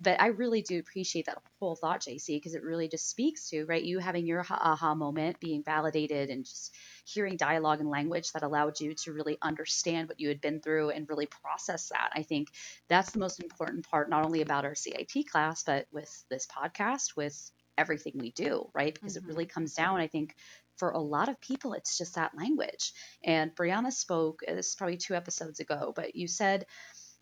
but 0.00 0.20
I 0.20 0.28
really 0.28 0.62
do 0.62 0.78
appreciate 0.78 1.26
that 1.26 1.38
whole 1.60 1.76
thought, 1.76 2.00
JC, 2.02 2.36
because 2.36 2.54
it 2.54 2.62
really 2.62 2.88
just 2.88 3.08
speaks 3.08 3.48
to, 3.50 3.64
right, 3.66 3.82
you 3.82 3.98
having 3.98 4.26
your 4.26 4.42
ha- 4.42 4.60
aha 4.60 4.94
moment, 4.94 5.40
being 5.40 5.62
validated 5.62 6.30
and 6.30 6.44
just 6.44 6.74
hearing 7.04 7.36
dialogue 7.36 7.80
and 7.80 7.88
language 7.90 8.32
that 8.32 8.42
allowed 8.42 8.80
you 8.80 8.94
to 8.94 9.12
really 9.12 9.38
understand 9.42 10.08
what 10.08 10.20
you 10.20 10.28
had 10.28 10.40
been 10.40 10.60
through 10.60 10.90
and 10.90 11.08
really 11.08 11.26
process 11.26 11.88
that. 11.90 12.10
I 12.14 12.22
think 12.22 12.48
that's 12.88 13.12
the 13.12 13.18
most 13.18 13.42
important 13.42 13.88
part, 13.88 14.10
not 14.10 14.24
only 14.24 14.40
about 14.42 14.64
our 14.64 14.74
CIT 14.74 15.24
class, 15.24 15.62
but 15.64 15.86
with 15.92 16.24
this 16.30 16.46
podcast, 16.46 17.16
with 17.16 17.50
everything 17.78 18.14
we 18.18 18.32
do, 18.32 18.70
right? 18.74 18.94
Because 18.94 19.16
Mhm. 19.16 19.18
it 19.18 19.24
really 19.26 19.46
comes 19.46 19.74
down, 19.74 20.00
I 20.00 20.08
think, 20.08 20.34
for 20.76 20.90
a 20.90 21.00
lot 21.00 21.28
of 21.28 21.40
people, 21.40 21.74
it's 21.74 21.96
just 21.98 22.16
that 22.16 22.36
language. 22.36 22.92
And 23.24 23.54
Brianna 23.54 23.92
spoke, 23.92 24.40
this 24.46 24.68
is 24.68 24.74
probably 24.74 24.96
two 24.96 25.14
episodes 25.14 25.60
ago, 25.60 25.92
but 25.94 26.16
you 26.16 26.28
said, 26.28 26.66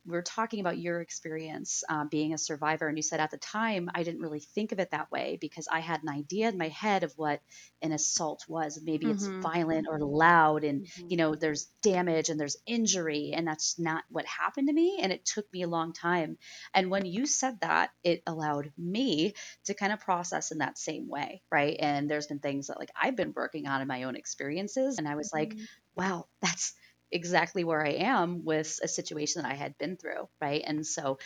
we 0.04 0.12
were 0.12 0.22
talking 0.22 0.60
about 0.60 0.78
your 0.78 1.00
experience 1.00 1.84
um, 1.88 2.08
being 2.08 2.32
a 2.34 2.38
survivor, 2.38 2.88
and 2.88 2.96
you 2.98 3.02
said 3.02 3.20
at 3.20 3.30
the 3.30 3.38
time 3.38 3.88
I 3.94 4.02
didn't 4.02 4.20
really 4.22 4.40
think 4.40 4.72
of 4.72 4.80
it 4.80 4.90
that 4.90 5.10
way 5.10 5.38
because 5.40 5.68
I 5.70 5.80
had 5.80 6.02
an 6.02 6.08
idea 6.08 6.48
in 6.48 6.58
my 6.58 6.68
head 6.68 7.04
of 7.04 7.12
what 7.16 7.40
an 7.82 7.92
assault 7.92 8.44
was. 8.48 8.80
Maybe 8.82 9.10
it's 9.10 9.30
Mhm. 9.30 9.42
violent 9.42 9.86
or 9.88 9.98
loud, 10.00 10.64
and 10.64 10.82
Mhm. 10.96 11.08
you 11.08 11.16
know 11.16 11.34
there's 11.34 11.66
damage 11.82 12.28
and 12.28 12.38
there's 12.40 12.56
injury, 12.66 13.32
and 13.34 13.46
that's 13.46 13.78
not 13.78 14.04
what 14.08 14.26
happened 14.26 14.68
to 14.68 14.74
me. 14.74 14.98
And 15.02 15.12
it 15.12 15.24
took 15.24 15.46
me 15.52 15.62
a 15.62 15.68
long 15.68 15.92
time. 15.92 16.38
And 16.74 16.90
when 16.90 17.06
you 17.06 17.26
said 17.26 17.60
that, 17.60 17.90
it 18.02 18.22
allowed 18.26 18.72
me 18.76 19.34
to 19.64 19.74
kind 19.74 19.92
of 19.92 20.00
process 20.00 20.50
in 20.52 20.58
that 20.58 20.78
same 20.78 21.08
way, 21.08 21.42
right? 21.50 21.76
And 21.78 22.10
there's 22.10 22.26
been 22.26 22.40
things 22.40 22.66
that 22.68 22.78
like 22.78 22.90
I've 23.00 23.16
been 23.16 23.32
working 23.34 23.66
on 23.66 23.80
in 23.80 23.88
my 23.88 24.04
own 24.04 24.16
experiences, 24.16 24.98
and 24.98 25.08
I 25.08 25.14
was 25.16 25.30
like, 25.32 25.54
Mhm. 25.54 25.66
wow, 25.96 26.26
that's 26.40 26.74
exactly 27.12 27.64
where 27.64 27.84
I 27.84 27.90
am 27.92 28.44
with 28.44 28.80
a 28.82 28.88
situation 28.88 29.42
that 29.42 29.50
I 29.52 29.54
had 29.54 29.78
been 29.78 29.96
through, 29.96 30.28
right? 30.40 30.62
And 30.66 30.86
so 30.86 31.18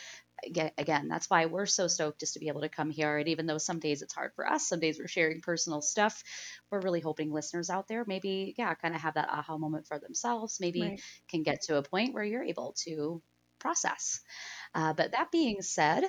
again, 0.77 1.07
that's 1.07 1.29
why 1.29 1.45
we're 1.47 1.65
so 1.65 1.87
stoked 1.87 2.19
just 2.19 2.33
to 2.33 2.39
be 2.39 2.47
able 2.47 2.61
to 2.61 2.69
come 2.69 2.89
here. 2.91 3.17
And 3.17 3.27
even 3.27 3.47
though 3.47 3.57
some 3.57 3.79
days 3.79 4.01
it's 4.01 4.13
hard 4.13 4.33
for 4.35 4.47
us, 4.47 4.67
some 4.67 4.79
days 4.79 4.99
we're 4.99 5.07
sharing 5.07 5.41
personal 5.41 5.81
stuff, 5.81 6.23
we're 6.71 6.81
really 6.81 6.99
hoping 7.01 7.31
listeners 7.31 7.69
out 7.69 7.87
there 7.87 8.05
maybe, 8.07 8.53
yeah, 8.57 8.73
kind 8.75 8.95
of 8.95 9.01
have 9.01 9.15
that 9.15 9.29
aha 9.29 9.57
moment 9.57 9.87
for 9.87 9.99
themselves, 9.99 10.59
maybe 10.59 10.93
Right. 10.93 11.03
can 11.29 11.43
get 11.43 11.61
to 11.63 11.77
a 11.77 11.83
point 11.83 12.13
where 12.13 12.23
you're 12.23 12.43
able 12.43 12.75
to 12.85 13.21
process. 13.59 14.21
Uh, 14.75 14.93
but 14.93 15.11
that 15.13 15.31
being 15.31 15.61
said, 15.61 16.03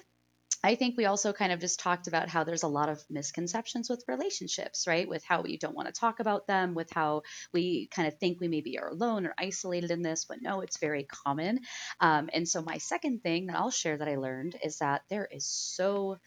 I 0.64 0.74
think 0.74 0.96
we 0.96 1.04
also 1.06 1.32
kind 1.32 1.52
of 1.52 1.60
just 1.60 1.78
talked 1.78 2.08
about 2.08 2.28
how 2.28 2.42
there's 2.42 2.64
a 2.64 2.68
lot 2.68 2.88
of 2.88 3.04
misconceptions 3.08 3.88
with 3.88 4.04
relationships, 4.08 4.86
right? 4.88 5.08
With 5.08 5.22
how 5.22 5.42
we 5.42 5.56
don't 5.56 5.76
want 5.76 5.86
to 5.86 5.98
talk 5.98 6.18
about 6.18 6.48
them, 6.48 6.74
with 6.74 6.90
how 6.90 7.22
we 7.52 7.86
kind 7.88 8.08
of 8.08 8.18
think 8.18 8.40
we 8.40 8.48
maybe 8.48 8.78
are 8.78 8.88
alone 8.88 9.24
or 9.24 9.34
isolated 9.38 9.92
in 9.92 10.02
this, 10.02 10.24
but 10.24 10.42
no, 10.42 10.60
it's 10.60 10.78
very 10.78 11.04
common. 11.04 11.60
Um, 12.00 12.28
and 12.32 12.48
so, 12.48 12.60
my 12.60 12.78
second 12.78 13.22
thing 13.22 13.46
that 13.46 13.56
I'll 13.56 13.70
share 13.70 13.96
that 13.98 14.08
I 14.08 14.16
learned 14.16 14.56
is 14.62 14.78
that 14.78 15.02
there 15.08 15.28
is 15.30 15.46
so 15.46 16.18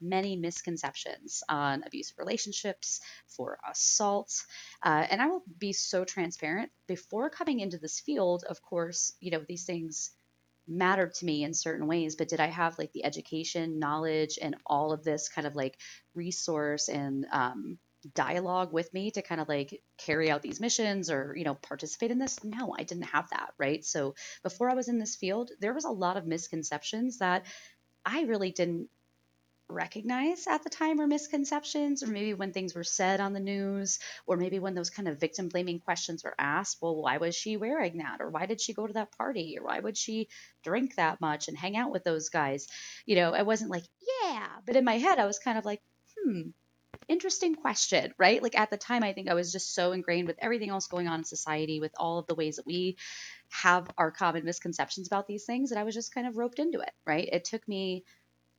many 0.00 0.36
misconceptions 0.36 1.42
on 1.48 1.82
abusive 1.86 2.18
relationships, 2.18 3.00
for 3.28 3.58
assault. 3.70 4.44
Uh, 4.82 5.06
and 5.10 5.22
I 5.22 5.26
will 5.28 5.42
be 5.58 5.72
so 5.72 6.04
transparent. 6.04 6.70
Before 6.86 7.30
coming 7.30 7.60
into 7.60 7.78
this 7.78 8.00
field, 8.00 8.44
of 8.48 8.60
course, 8.62 9.12
you 9.20 9.30
know, 9.30 9.44
these 9.48 9.64
things 9.64 10.10
mattered 10.68 11.14
to 11.14 11.24
me 11.24 11.44
in 11.44 11.54
certain 11.54 11.86
ways 11.86 12.16
but 12.16 12.28
did 12.28 12.40
i 12.40 12.46
have 12.46 12.78
like 12.78 12.92
the 12.92 13.04
education 13.04 13.78
knowledge 13.78 14.38
and 14.40 14.56
all 14.66 14.92
of 14.92 15.04
this 15.04 15.28
kind 15.28 15.46
of 15.46 15.54
like 15.54 15.78
resource 16.14 16.88
and 16.88 17.26
um, 17.32 17.78
dialogue 18.14 18.72
with 18.72 18.92
me 18.92 19.10
to 19.10 19.22
kind 19.22 19.40
of 19.40 19.48
like 19.48 19.82
carry 19.98 20.30
out 20.30 20.42
these 20.42 20.60
missions 20.60 21.10
or 21.10 21.34
you 21.36 21.44
know 21.44 21.54
participate 21.54 22.10
in 22.10 22.18
this? 22.18 22.42
No 22.44 22.74
i 22.78 22.82
didn't 22.82 23.04
have 23.04 23.28
that 23.30 23.50
right? 23.58 23.84
So 23.84 24.14
before 24.42 24.70
i 24.70 24.74
was 24.74 24.88
in 24.88 24.98
this 24.98 25.16
field 25.16 25.50
there 25.60 25.74
was 25.74 25.84
a 25.84 25.90
lot 25.90 26.16
of 26.16 26.26
misconceptions 26.26 27.18
that 27.18 27.46
i 28.04 28.22
really 28.22 28.50
didn't 28.50 28.88
recognize 29.68 30.46
at 30.46 30.62
the 30.62 30.70
time 30.70 31.00
or 31.00 31.06
misconceptions 31.06 32.02
or 32.02 32.06
maybe 32.06 32.34
when 32.34 32.52
things 32.52 32.74
were 32.74 32.84
said 32.84 33.20
on 33.20 33.32
the 33.32 33.40
news 33.40 33.98
or 34.26 34.36
maybe 34.36 34.58
when 34.58 34.74
those 34.74 34.90
kind 34.90 35.08
of 35.08 35.18
victim 35.18 35.48
blaming 35.48 35.80
questions 35.80 36.22
were 36.22 36.34
asked 36.38 36.78
well 36.80 37.02
why 37.02 37.16
was 37.18 37.34
she 37.34 37.56
wearing 37.56 37.98
that? 37.98 38.20
Or 38.20 38.30
why 38.30 38.46
did 38.46 38.60
she 38.60 38.74
go 38.74 38.86
to 38.86 38.92
that 38.94 39.16
party? 39.16 39.56
Or 39.58 39.64
why 39.64 39.80
would 39.80 39.96
she 39.96 40.28
drink 40.62 40.94
that 40.96 41.20
much 41.20 41.48
and 41.48 41.56
hang 41.56 41.76
out 41.76 41.90
with 41.90 42.04
those 42.04 42.28
guys? 42.28 42.68
You 43.06 43.16
know 43.16 43.32
i 43.32 43.42
wasn't 43.42 43.70
like 43.70 43.84
yeah 44.22 44.46
but 44.64 44.76
in 44.76 44.84
my 44.84 44.98
head 44.98 45.18
i 45.18 45.26
was 45.26 45.38
kind 45.38 45.58
of 45.58 45.64
like 45.64 45.82
hmm 46.24 46.42
interesting 47.08 47.54
question 47.54 48.12
right? 48.18 48.42
Like 48.42 48.58
at 48.58 48.70
the 48.70 48.76
time 48.76 49.02
i 49.02 49.12
think 49.12 49.28
i 49.28 49.34
was 49.34 49.52
just 49.52 49.74
so 49.74 49.92
ingrained 49.92 50.28
with 50.28 50.38
everything 50.40 50.70
else 50.70 50.86
going 50.86 51.08
on 51.08 51.20
in 51.20 51.24
society 51.24 51.80
with 51.80 51.92
all 51.98 52.18
of 52.18 52.26
the 52.26 52.34
ways 52.34 52.56
that 52.56 52.66
we 52.66 52.96
have 53.50 53.88
our 53.98 54.10
common 54.10 54.44
misconceptions 54.44 55.06
about 55.06 55.26
these 55.26 55.44
things 55.44 55.70
that 55.70 55.78
i 55.78 55.84
was 55.84 55.94
just 55.94 56.14
kind 56.14 56.26
of 56.26 56.36
roped 56.36 56.58
into 56.58 56.80
it 56.80 56.92
right? 57.06 57.28
It 57.32 57.44
took 57.44 57.66
me 57.68 58.04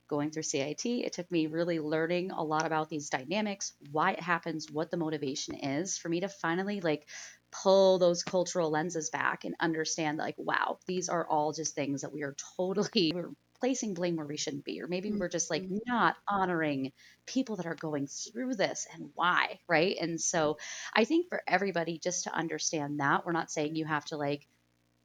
going 0.08 0.30
through 0.30 0.42
CIT. 0.44 1.04
It 1.04 1.12
took 1.12 1.30
me 1.30 1.46
really 1.46 1.80
learning 1.80 2.30
a 2.32 2.42
lot 2.42 2.66
about 2.66 2.88
these 2.88 3.10
dynamics, 3.10 3.74
why 3.90 4.12
it 4.12 4.20
happens, 4.20 4.70
what 4.70 4.90
the 4.90 4.96
motivation 4.96 5.54
is 5.54 5.98
for 5.98 6.08
me 6.08 6.20
to 6.20 6.28
finally 6.28 6.80
like 6.80 7.08
pull 7.52 7.98
those 7.98 8.22
cultural 8.22 8.70
lenses 8.70 9.10
back 9.10 9.44
and 9.44 9.54
understand 9.60 10.18
like 10.18 10.34
wow, 10.38 10.78
these 10.86 11.08
are 11.08 11.26
all 11.28 11.52
just 11.52 11.74
things 11.74 12.02
that 12.02 12.12
we 12.12 12.22
are 12.22 12.36
totally 12.56 13.12
we're 13.14 13.30
placing 13.60 13.92
blame 13.94 14.14
where 14.16 14.26
we 14.26 14.36
shouldn't 14.36 14.64
be 14.64 14.80
or 14.80 14.86
maybe 14.86 15.10
we're 15.12 15.28
just 15.28 15.50
like 15.50 15.66
Mhm. 15.66 15.78
not 15.88 16.14
honoring 16.28 16.92
people 17.26 17.56
that 17.56 17.66
are 17.66 17.74
going 17.74 18.06
through 18.06 18.54
this 18.54 18.86
and 18.94 19.10
why, 19.14 19.58
right? 19.68 19.96
And 20.00 20.20
so 20.20 20.58
I 20.94 21.04
think 21.04 21.26
for 21.28 21.42
everybody 21.48 21.98
just 21.98 22.24
to 22.24 22.32
understand 22.34 23.00
that, 23.00 23.26
we're 23.26 23.32
not 23.32 23.50
saying 23.50 23.74
you 23.74 23.84
have 23.86 24.04
to 24.06 24.16
like 24.16 24.46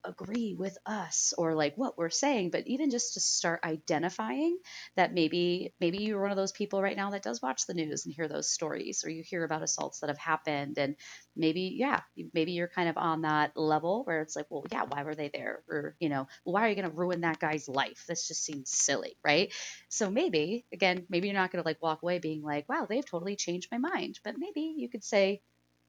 agree 0.05 0.55
with 0.57 0.77
us 0.85 1.33
or 1.37 1.53
like 1.55 1.75
what 1.77 1.97
we're 1.97 2.09
saying 2.09 2.49
but 2.49 2.67
even 2.67 2.89
just 2.89 3.13
to 3.13 3.19
start 3.19 3.59
identifying 3.63 4.57
that 4.95 5.13
maybe 5.13 5.73
maybe 5.79 5.99
you're 5.99 6.21
one 6.21 6.31
of 6.31 6.37
those 6.37 6.51
people 6.51 6.81
right 6.81 6.97
now 6.97 7.11
that 7.11 7.23
does 7.23 7.41
watch 7.41 7.65
the 7.67 7.73
news 7.73 8.05
and 8.05 8.13
hear 8.13 8.27
those 8.27 8.49
stories 8.49 9.03
or 9.05 9.09
you 9.09 9.23
hear 9.23 9.43
about 9.43 9.63
assaults 9.63 9.99
that 9.99 10.09
have 10.09 10.17
happened 10.17 10.77
and 10.77 10.95
maybe 11.35 11.75
yeah 11.77 12.01
maybe 12.33 12.51
you're 12.51 12.67
kind 12.67 12.89
of 12.89 12.97
on 12.97 13.21
that 13.21 13.55
level 13.57 14.03
where 14.03 14.21
it's 14.21 14.35
like 14.35 14.45
well 14.49 14.65
yeah 14.71 14.83
why 14.87 15.03
were 15.03 15.15
they 15.15 15.29
there? 15.33 15.63
Or 15.69 15.95
you 15.99 16.09
know 16.09 16.27
why 16.43 16.65
are 16.65 16.69
you 16.69 16.75
going 16.75 16.89
to 16.89 16.95
ruin 16.95 17.21
that 17.21 17.39
guy's 17.39 17.67
life? 17.67 18.03
This 18.07 18.27
just 18.27 18.43
seems 18.43 18.69
silly 18.69 19.15
right? 19.25 19.51
So 19.89 20.09
maybe 20.09 20.65
again 20.73 21.05
maybe 21.09 21.27
you're 21.27 21.35
not 21.35 21.51
going 21.51 21.63
to 21.63 21.67
like 21.67 21.81
walk 21.81 22.03
away 22.03 22.19
being 22.19 22.41
like 22.43 22.67
wow 22.69 22.85
they've 22.89 23.05
totally 23.05 23.35
changed 23.35 23.69
my 23.71 23.77
mind 23.77 24.19
but 24.23 24.35
maybe 24.37 24.75
you 24.77 24.89
could 24.89 25.03
say 25.03 25.41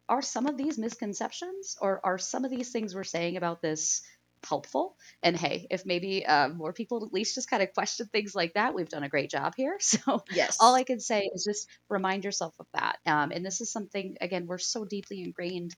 are 0.09 0.23
some 0.23 0.47
of 0.47 0.57
these 0.57 0.79
misconceptions 0.79 1.77
or 1.81 2.01
are 2.05 2.19
some 2.19 2.45
of 2.45 2.51
these 2.51 2.71
things 2.71 2.95
we're 2.95 3.05
saying 3.05 3.37
about 3.37 3.63
this 3.63 4.03
helpful 4.47 4.97
and 5.23 5.37
hey 5.39 5.67
if 5.71 5.87
maybe 5.87 6.27
uh, 6.27 6.49
more 6.49 6.73
people 6.75 7.05
at 7.07 7.13
least 7.15 7.35
just 7.35 7.49
kind 7.49 7.63
of 7.63 7.73
question 7.73 8.07
things 8.13 8.35
like 8.35 8.53
that 8.53 8.75
we've 8.75 8.91
done 8.91 9.03
a 9.03 9.09
great 9.09 9.31
job 9.31 9.55
here 9.57 9.77
so 9.81 10.23
Yes. 10.29 10.59
all 10.61 10.75
i 10.75 10.85
can 10.85 11.01
say 11.01 11.31
is 11.35 11.45
just 11.45 11.69
remind 11.89 12.25
yourself 12.25 12.55
of 12.61 12.67
that 12.75 12.99
um, 13.07 13.31
and 13.33 13.45
this 13.45 13.63
is 13.63 13.73
something 13.73 14.17
again 14.21 14.47
we're 14.47 14.59
so 14.59 14.85
deeply 14.85 15.23
ingrained 15.23 15.75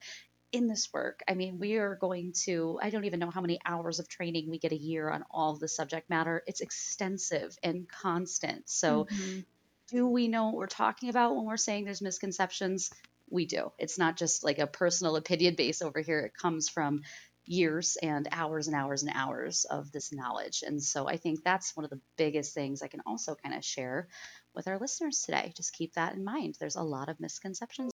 in 0.52 0.66
this 0.68 0.88
work 0.92 1.20
i 1.28 1.34
mean 1.34 1.58
we 1.58 1.76
are 1.76 1.96
going 1.96 2.32
to 2.32 2.78
i 2.82 2.90
don't 2.90 3.04
even 3.04 3.20
know 3.20 3.30
how 3.30 3.40
many 3.40 3.58
hours 3.66 3.98
of 4.00 4.08
training 4.08 4.50
we 4.50 4.58
get 4.58 4.72
a 4.72 4.76
year 4.76 5.10
on 5.10 5.24
all 5.30 5.56
the 5.56 5.68
subject 5.68 6.10
matter 6.10 6.42
it's 6.46 6.60
extensive 6.60 7.56
and 7.62 7.88
constant 7.88 8.68
so 8.68 9.06
Mhm. 9.10 9.44
do 9.88 10.06
we 10.08 10.28
know 10.28 10.46
what 10.46 10.54
we're 10.56 10.66
talking 10.66 11.08
about 11.08 11.36
when 11.36 11.44
we're 11.44 11.56
saying 11.56 11.84
there's 11.84 12.02
misconceptions? 12.02 12.90
We 13.30 13.46
do. 13.46 13.72
It's 13.78 13.98
not 13.98 14.16
just 14.16 14.44
like 14.44 14.58
a 14.58 14.66
personal 14.66 15.16
opinion 15.16 15.54
base 15.54 15.82
over 15.82 16.00
here. 16.00 16.20
It 16.20 16.34
comes 16.34 16.68
from 16.68 17.02
years 17.44 17.96
and 18.02 18.28
hours 18.32 18.66
and 18.66 18.76
hours 18.76 19.02
and 19.02 19.12
hours 19.14 19.64
of 19.64 19.92
this 19.92 20.12
knowledge. 20.12 20.62
And 20.66 20.82
so 20.82 21.08
I 21.08 21.16
think 21.16 21.42
that's 21.42 21.76
one 21.76 21.84
of 21.84 21.90
the 21.90 22.00
biggest 22.16 22.54
things 22.54 22.82
I 22.82 22.88
can 22.88 23.02
also 23.06 23.34
kind 23.34 23.54
of 23.54 23.64
share 23.64 24.08
with 24.54 24.68
our 24.68 24.78
listeners 24.78 25.22
today. 25.22 25.52
Just 25.56 25.72
keep 25.72 25.94
that 25.94 26.14
in 26.14 26.24
mind. 26.24 26.56
There's 26.58 26.76
a 26.76 26.82
lot 26.82 27.08
of 27.08 27.20
misconceptions. 27.20 27.92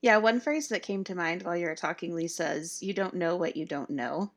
Yeah, 0.00 0.18
one 0.18 0.40
phrase 0.40 0.68
that 0.68 0.82
came 0.82 1.04
to 1.04 1.14
mind 1.14 1.42
while 1.42 1.56
you 1.56 1.66
were 1.66 1.74
talking, 1.74 2.14
Lisa, 2.14 2.52
is 2.52 2.82
you 2.82 2.94
don't 2.94 3.14
know 3.14 3.36
what 3.36 3.56
you 3.56 3.66
don't 3.66 3.90
know. 3.90 4.30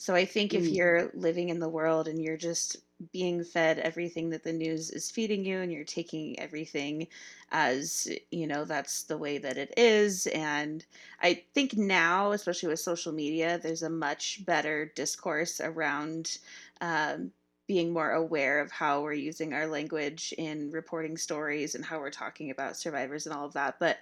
So 0.00 0.14
I 0.14 0.24
think 0.24 0.54
if 0.54 0.70
Mm, 0.70 0.72
you're 0.72 1.10
living 1.12 1.48
in 1.48 1.58
the 1.58 1.68
world 1.68 2.06
and 2.06 2.22
you're 2.22 2.36
just 2.36 2.76
being 3.12 3.42
fed 3.44 3.80
everything 3.80 4.30
that 4.30 4.44
the 4.44 4.52
news 4.52 4.90
is 4.90 5.10
feeding 5.10 5.44
you 5.44 5.58
and 5.58 5.72
you're 5.72 5.84
taking 5.84 6.38
everything 6.38 7.08
as, 7.50 8.08
you 8.30 8.46
know, 8.46 8.64
that's 8.64 9.02
the 9.04 9.18
way 9.18 9.38
that 9.38 9.56
it 9.56 9.74
is. 9.76 10.28
And 10.28 10.86
I 11.20 11.44
think 11.52 11.76
now, 11.76 12.30
especially 12.30 12.68
with 12.68 12.78
social 12.80 13.12
media, 13.12 13.58
there's 13.58 13.82
a 13.82 13.90
much 13.90 14.44
better 14.46 14.86
discourse 14.94 15.60
around 15.60 16.38
um, 16.80 17.32
being 17.66 17.92
more 17.92 18.12
aware 18.12 18.60
of 18.60 18.70
how 18.70 19.02
we're 19.02 19.12
using 19.14 19.52
our 19.52 19.66
language 19.66 20.32
in 20.38 20.70
reporting 20.70 21.16
stories 21.16 21.74
and 21.74 21.84
how 21.84 21.98
we're 21.98 22.10
talking 22.10 22.50
about 22.50 22.76
survivors 22.76 23.26
and 23.26 23.34
all 23.34 23.44
of 23.46 23.52
that. 23.54 23.78
But 23.80 23.98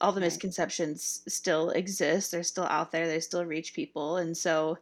all 0.00 0.12
the 0.12 0.20
misconceptions 0.20 1.22
still 1.28 1.70
exist. 1.70 2.30
They're 2.30 2.42
still 2.42 2.64
out 2.64 2.90
there. 2.90 3.06
They 3.06 3.20
still 3.20 3.44
reach 3.44 3.74
people. 3.74 4.16
And 4.16 4.34
so 4.36 4.78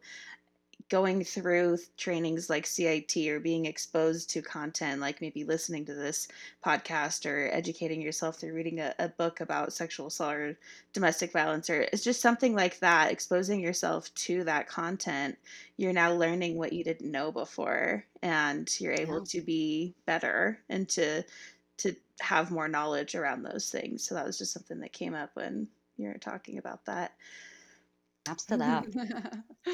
going 0.87 1.23
through 1.23 1.77
trainings 1.97 2.49
like 2.49 2.65
CIT 2.65 3.15
or 3.27 3.39
being 3.39 3.65
exposed 3.65 4.29
to 4.31 4.41
content 4.41 5.01
like 5.01 5.21
maybe 5.21 5.43
listening 5.43 5.85
to 5.85 5.93
this 5.93 6.27
podcast 6.65 7.29
or 7.29 7.49
educating 7.51 8.01
yourself 8.01 8.37
through 8.37 8.53
reading 8.53 8.79
a, 8.79 8.93
a 8.97 9.09
book 9.09 9.41
about 9.41 9.73
sexual 9.73 10.07
assault 10.07 10.33
or 10.33 10.57
domestic 10.93 11.31
violence 11.31 11.69
or 11.69 11.81
it's 11.81 12.03
just 12.03 12.21
something 12.21 12.55
like 12.55 12.79
that 12.79 13.11
exposing 13.11 13.59
yourself 13.59 14.13
to 14.15 14.43
that 14.43 14.67
content 14.67 15.37
you're 15.77 15.93
now 15.93 16.11
learning 16.13 16.57
what 16.57 16.73
you 16.73 16.83
didn't 16.83 17.11
know 17.11 17.31
before 17.31 18.05
and 18.21 18.79
you're 18.79 18.93
able 18.93 19.19
yeah, 19.19 19.25
to 19.25 19.41
be 19.41 19.93
better 20.05 20.59
and 20.69 20.87
to 20.89 21.23
to 21.79 21.95
have 22.19 22.51
more 22.51 22.67
knowledge 22.67 23.15
around 23.15 23.43
those 23.43 23.69
things. 23.69 24.03
So 24.03 24.15
that 24.15 24.25
was 24.25 24.37
just 24.37 24.53
something 24.53 24.79
that 24.81 24.93
came 24.93 25.15
up 25.15 25.31
when 25.33 25.67
you 25.97 26.09
were 26.09 26.17
talking 26.17 26.57
about 26.57 26.85
that 26.85 27.13
snaps 28.29 28.45
to 28.45 28.57
that. 28.57 28.85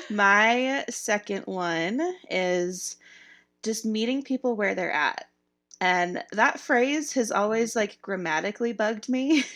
my 0.10 0.86
second 0.90 1.44
one 1.46 2.02
is 2.30 2.98
just 3.64 3.86
meeting 3.86 4.24
people 4.24 4.56
where 4.56 4.76
they're 4.76 4.92
at. 4.92 5.26
And 5.82 6.24
that 6.32 6.60
phrase 6.60 7.12
has 7.14 7.32
always 7.32 7.76
like 7.76 8.02
grammatically 8.02 8.72
bugged 8.74 9.10
me. 9.10 9.44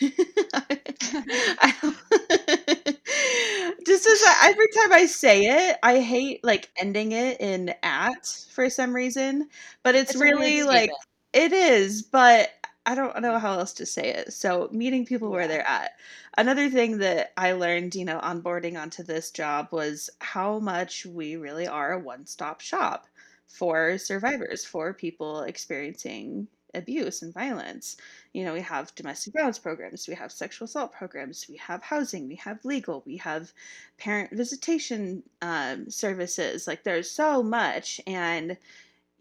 Just 3.86 4.06
as 4.06 4.22
I, 4.26 4.50
every 4.50 4.68
time 4.76 4.92
I 4.92 5.06
say 5.06 5.40
it, 5.40 5.78
I 5.82 6.00
hate 6.00 6.44
like 6.44 6.70
ending 6.76 7.12
it 7.12 7.40
in 7.40 7.74
at 7.82 8.26
for 8.50 8.68
some 8.68 8.94
reason. 8.94 9.48
But 9.82 9.94
it's 9.94 10.12
It's 10.12 10.20
really 10.20 10.62
like 10.62 10.90
it 11.32 11.52
is, 11.52 12.02
but 12.02 12.50
I 12.90 12.96
don't 12.96 13.22
know 13.22 13.38
how 13.38 13.52
else 13.56 13.72
to 13.74 13.86
say 13.86 14.08
it. 14.08 14.32
So 14.32 14.68
meeting 14.72 15.06
people 15.06 15.30
where 15.30 15.46
they're 15.46 15.68
at. 15.68 15.92
Another 16.36 16.68
thing 16.68 16.98
that 16.98 17.32
I 17.36 17.52
learned, 17.52 17.94
you 17.94 18.04
know, 18.04 18.18
onboarding 18.18 18.76
onto 18.80 19.04
this 19.04 19.30
job 19.30 19.68
was 19.70 20.10
how 20.18 20.58
much 20.58 21.06
we 21.06 21.36
really 21.36 21.68
are 21.68 21.92
a 21.92 22.00
one-stop 22.00 22.60
shop 22.60 23.06
for 23.46 23.96
survivors, 23.96 24.64
for 24.64 24.92
people 24.92 25.42
experiencing 25.42 26.48
abuse 26.74 27.22
and 27.22 27.32
violence. 27.32 27.96
You 28.32 28.44
know, 28.44 28.54
we 28.54 28.60
have 28.60 28.94
domestic 28.96 29.34
violence 29.34 29.60
programs, 29.60 30.08
we 30.08 30.14
have 30.14 30.32
sexual 30.32 30.64
assault 30.64 30.92
programs, 30.92 31.46
we 31.48 31.58
have 31.58 31.84
housing, 31.84 32.26
we 32.26 32.36
have 32.36 32.64
legal, 32.64 33.04
we 33.06 33.18
have 33.18 33.52
parent 33.98 34.32
visitation 34.32 35.22
um, 35.42 35.88
services. 35.90 36.66
Like, 36.66 36.82
there's 36.82 37.08
so 37.08 37.40
much. 37.40 38.00
And 38.06 38.56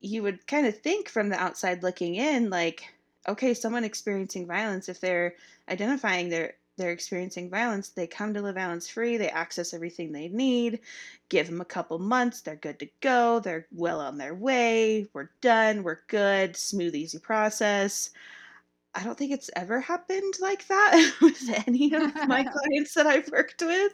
you 0.02 0.24
would 0.24 0.48
kind 0.48 0.66
of 0.66 0.80
think 0.80 1.08
from 1.08 1.30
the 1.30 1.40
outside 1.40 1.84
looking 1.84 2.16
in, 2.16 2.50
like, 2.50 2.94
okay, 3.30 3.54
someone 3.54 3.84
experiencing 3.84 4.48
violence, 4.48 4.90
if 4.90 5.00
they're 5.00 5.36
identifying 5.70 6.30
their 6.30 6.56
they're 6.78 6.92
experiencing 6.92 7.50
violence, 7.50 7.90
they 7.90 8.08
come 8.08 8.34
to 8.34 8.42
live 8.42 8.56
violence 8.56 8.90
free, 8.90 9.18
they 9.18 9.30
access 9.30 9.74
everything 9.74 10.14
they 10.14 10.30
need, 10.30 10.80
give 11.28 11.48
them 11.48 11.60
a 11.60 11.66
couple 11.66 12.00
months, 12.00 12.40
they're 12.40 12.56
good 12.56 12.80
to 12.80 12.88
go, 13.02 13.42
they're 13.42 13.68
well 13.74 14.00
on 14.00 14.18
their 14.18 14.34
way, 14.34 15.10
we're 15.12 15.30
done, 15.42 15.84
we're 15.84 16.00
good, 16.08 16.56
smooth, 16.56 16.96
easy 16.96 17.20
process. 17.20 18.12
I 18.96 19.04
don't 19.04 19.18
think 19.18 19.32
it's 19.32 19.50
ever 19.56 19.80
happened 19.82 20.34
like 20.40 20.68
that 20.68 21.14
with 21.22 21.50
any 21.68 21.94
of 21.94 22.16
my 22.28 22.44
clients 22.52 22.94
that 22.96 23.08
I've 23.08 23.30
worked 23.30 23.62
with. 23.62 23.94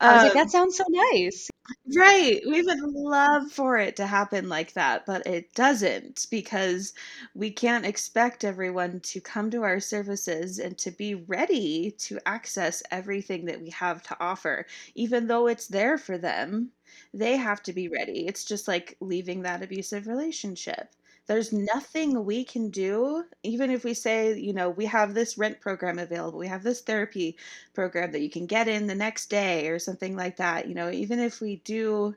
I 0.00 0.12
was 0.12 0.22
like, 0.22 0.32
Um, 0.32 0.34
that 0.34 0.50
sounds 0.50 0.76
so 0.76 0.84
nice. 0.88 1.48
Right. 1.96 2.40
We 2.46 2.62
would 2.62 2.78
love 2.80 3.50
for 3.52 3.76
it 3.78 3.96
to 3.96 4.06
happen 4.06 4.48
like 4.48 4.72
that, 4.74 5.04
but 5.06 5.26
it 5.26 5.52
doesn't 5.54 6.26
because 6.30 6.94
we 7.34 7.50
can't 7.50 7.84
expect 7.86 8.44
everyone 8.44 9.00
to 9.00 9.20
come 9.20 9.50
to 9.50 9.62
our 9.64 9.80
services 9.80 10.58
and 10.58 10.78
to 10.78 10.90
be 10.90 11.14
ready 11.14 11.90
to 11.98 12.18
access 12.26 12.82
everything 12.90 13.46
that 13.46 13.60
we 13.60 13.70
have 13.70 14.02
to 14.04 14.16
offer. 14.20 14.66
Even 14.94 15.26
though 15.26 15.46
it's 15.46 15.66
there 15.68 15.98
for 15.98 16.16
them, 16.18 16.70
they 17.12 17.36
have 17.36 17.62
to 17.64 17.72
be 17.72 17.88
ready. 17.88 18.26
It's 18.26 18.44
just 18.44 18.68
like 18.68 18.96
leaving 19.00 19.42
that 19.42 19.62
abusive 19.62 20.06
relationship. 20.06 20.94
There's 21.28 21.52
nothing 21.52 22.24
we 22.24 22.44
can 22.44 22.70
do, 22.70 23.24
even 23.44 23.70
if 23.70 23.84
we 23.84 23.94
say, 23.94 24.38
you 24.38 24.52
know, 24.52 24.70
we 24.70 24.86
have 24.86 25.14
this 25.14 25.38
rent 25.38 25.60
program 25.60 25.98
available, 25.98 26.38
we 26.38 26.48
have 26.48 26.62
this 26.64 26.80
therapy 26.80 27.36
program 27.74 28.12
that 28.12 28.22
you 28.22 28.30
can 28.30 28.46
get 28.46 28.66
in 28.66 28.86
the 28.88 28.94
next 28.96 29.26
day 29.30 29.68
or 29.68 29.78
something 29.78 30.16
like 30.16 30.36
that. 30.38 30.68
You 30.68 30.74
know, 30.74 30.90
even 30.90 31.20
if 31.20 31.40
we 31.40 31.56
do 31.56 32.16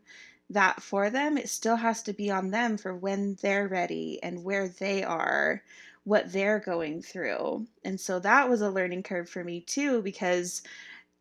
that 0.50 0.82
for 0.82 1.10
them, 1.10 1.38
it 1.38 1.50
still 1.50 1.76
has 1.76 2.04
to 2.04 2.14
be 2.14 2.32
on 2.32 2.52
them 2.52 2.78
for 2.78 2.96
when 2.96 3.36
they're 3.42 3.68
ready 3.68 4.22
and 4.24 4.44
where 4.44 4.68
they 4.70 5.04
are, 5.04 5.62
what 6.06 6.32
they're 6.32 6.60
going 6.60 7.02
through. 7.02 7.68
And 7.84 8.00
so 8.00 8.20
that 8.20 8.50
was 8.50 8.62
a 8.62 8.70
learning 8.72 9.04
curve 9.04 9.30
for 9.30 9.44
me 9.44 9.62
too, 9.62 10.02
because, 10.02 10.62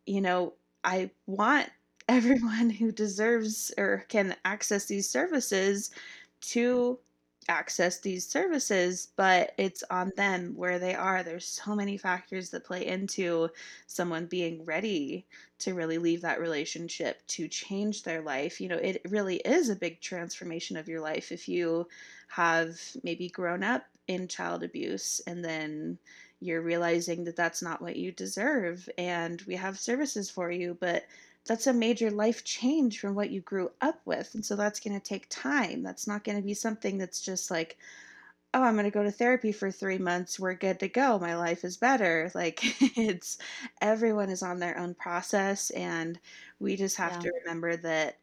you 0.07 0.21
know, 0.21 0.55
I 0.85 1.11
want 1.27 1.71
everyone 2.09 2.71
who 2.71 2.93
deserves 2.93 3.73
or 3.79 4.05
can 4.09 4.37
access 4.45 4.87
these 4.87 5.09
services 5.09 5.91
to 6.41 6.99
access 7.51 7.99
these 7.99 8.27
services, 8.27 9.09
but 9.17 9.53
it's 9.59 9.83
on 9.91 10.13
them 10.17 10.55
where 10.57 10.79
they 10.79 10.95
are. 10.95 11.23
There's 11.23 11.47
so 11.47 11.75
many 11.75 11.99
factors 11.99 12.51
that 12.51 12.65
play 12.65 12.87
into 12.87 13.51
someone 13.87 14.27
being 14.27 14.65
ready 14.65 15.27
to 15.59 15.75
really 15.75 15.99
leave 15.99 16.23
that 16.23 16.41
relationship 16.41 17.21
to 17.29 17.49
change 17.49 18.03
their 18.05 18.23
life. 18.23 18.61
You 18.61 18.69
know, 18.69 18.77
it 18.79 19.03
really 19.09 19.37
is 19.39 19.69
a 19.69 19.77
big 19.77 20.01
transformation 20.01 20.77
of 20.77 20.89
your 20.89 21.01
life 21.01 21.33
if 21.33 21.49
you 21.49 21.89
have 22.29 22.81
maybe 23.03 23.29
grown 23.29 23.63
up 23.63 23.85
in 24.07 24.29
child 24.29 24.63
abuse 24.63 25.21
and 25.27 25.45
then 25.45 25.99
you're 26.41 26.63
realizing 26.63 27.25
that 27.25 27.37
that's 27.37 27.63
not 27.63 27.83
what 27.83 27.97
you 27.97 28.13
deserve 28.13 28.89
and 28.97 29.43
we 29.43 29.55
have 29.57 29.79
services 29.79 30.31
for 30.31 30.51
you, 30.51 30.77
but 30.81 31.05
that's 31.47 31.67
a 31.67 31.73
major 31.73 32.11
life 32.11 32.45
change 32.45 33.01
from 33.01 33.15
what 33.15 33.31
you 33.31 33.41
grew 33.41 33.73
up 33.81 34.01
with. 34.05 34.35
And 34.35 34.45
so 34.45 34.57
that's 34.57 34.81
going 34.81 34.99
to 34.99 35.05
take 35.07 35.29
time. 35.29 35.83
That's 35.83 36.07
not 36.07 36.25
going 36.25 36.37
to 36.39 36.45
be 36.45 36.55
something 36.55 36.99
that's 36.99 37.21
just 37.21 37.51
like, 37.51 37.79
oh, 38.55 38.63
I'm 38.63 38.75
going 38.75 38.85
to 38.85 38.91
go 38.91 39.05
to 39.05 39.13
therapy 39.13 39.53
for 39.53 39.71
three 39.71 39.99
months. 39.99 40.41
We're 40.41 40.55
good 40.55 40.81
to 40.81 40.89
go. 40.89 41.19
My 41.19 41.37
life 41.37 41.65
is 41.65 41.77
better. 41.77 42.31
Like, 42.37 42.61
it's 42.99 43.39
everyone 43.81 44.31
is 44.31 44.43
on 44.43 44.59
their 44.59 44.79
own 44.79 44.95
process. 44.95 45.71
And 45.71 46.19
we 46.59 46.77
just 46.77 46.97
have 46.97 47.13
Yeah. 47.13 47.21
to 47.21 47.33
remember 47.45 47.77
that 47.77 48.19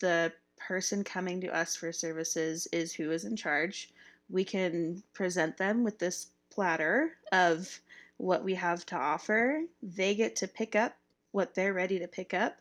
the 0.00 0.32
person 0.56 1.04
coming 1.04 1.40
to 1.42 1.54
us 1.54 1.76
for 1.76 1.92
services 1.92 2.66
is 2.72 2.94
who 2.94 3.10
is 3.10 3.24
in 3.24 3.36
charge. 3.36 3.92
We 4.28 4.44
can 4.44 5.02
present 5.12 5.56
them 5.58 5.84
with 5.84 5.98
this 5.98 6.30
platter 6.50 7.18
of 7.32 7.80
what 8.16 8.42
we 8.44 8.54
have 8.54 8.86
to 8.86 8.96
offer. 8.96 9.64
They 9.82 10.14
get 10.14 10.36
to 10.36 10.48
pick 10.48 10.74
up 10.74 10.96
what 11.36 11.54
they're 11.54 11.74
ready 11.74 12.00
to 12.00 12.08
pick 12.08 12.34
up 12.34 12.58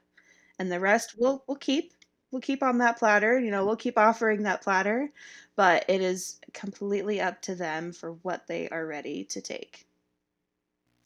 and 0.60 0.72
the 0.72 0.80
rest 0.80 1.16
we'll 1.18 1.44
we'll 1.48 1.58
keep 1.58 1.94
we'll 2.32 2.42
keep 2.42 2.64
on 2.64 2.80
that 2.80 3.00
platter 3.00 3.40
you 3.40 3.52
know 3.52 3.66
we'll 3.66 3.76
keep 3.78 3.98
offering 3.98 4.44
that 4.44 4.62
platter 4.62 5.12
but 5.56 5.86
it 5.90 6.02
is 6.02 6.40
completely 6.54 7.22
up 7.22 7.42
to 7.42 7.56
them 7.56 7.94
for 7.94 8.14
what 8.24 8.48
they 8.48 8.70
are 8.70 8.86
ready 8.86 9.24
to 9.26 9.42
take 9.42 9.88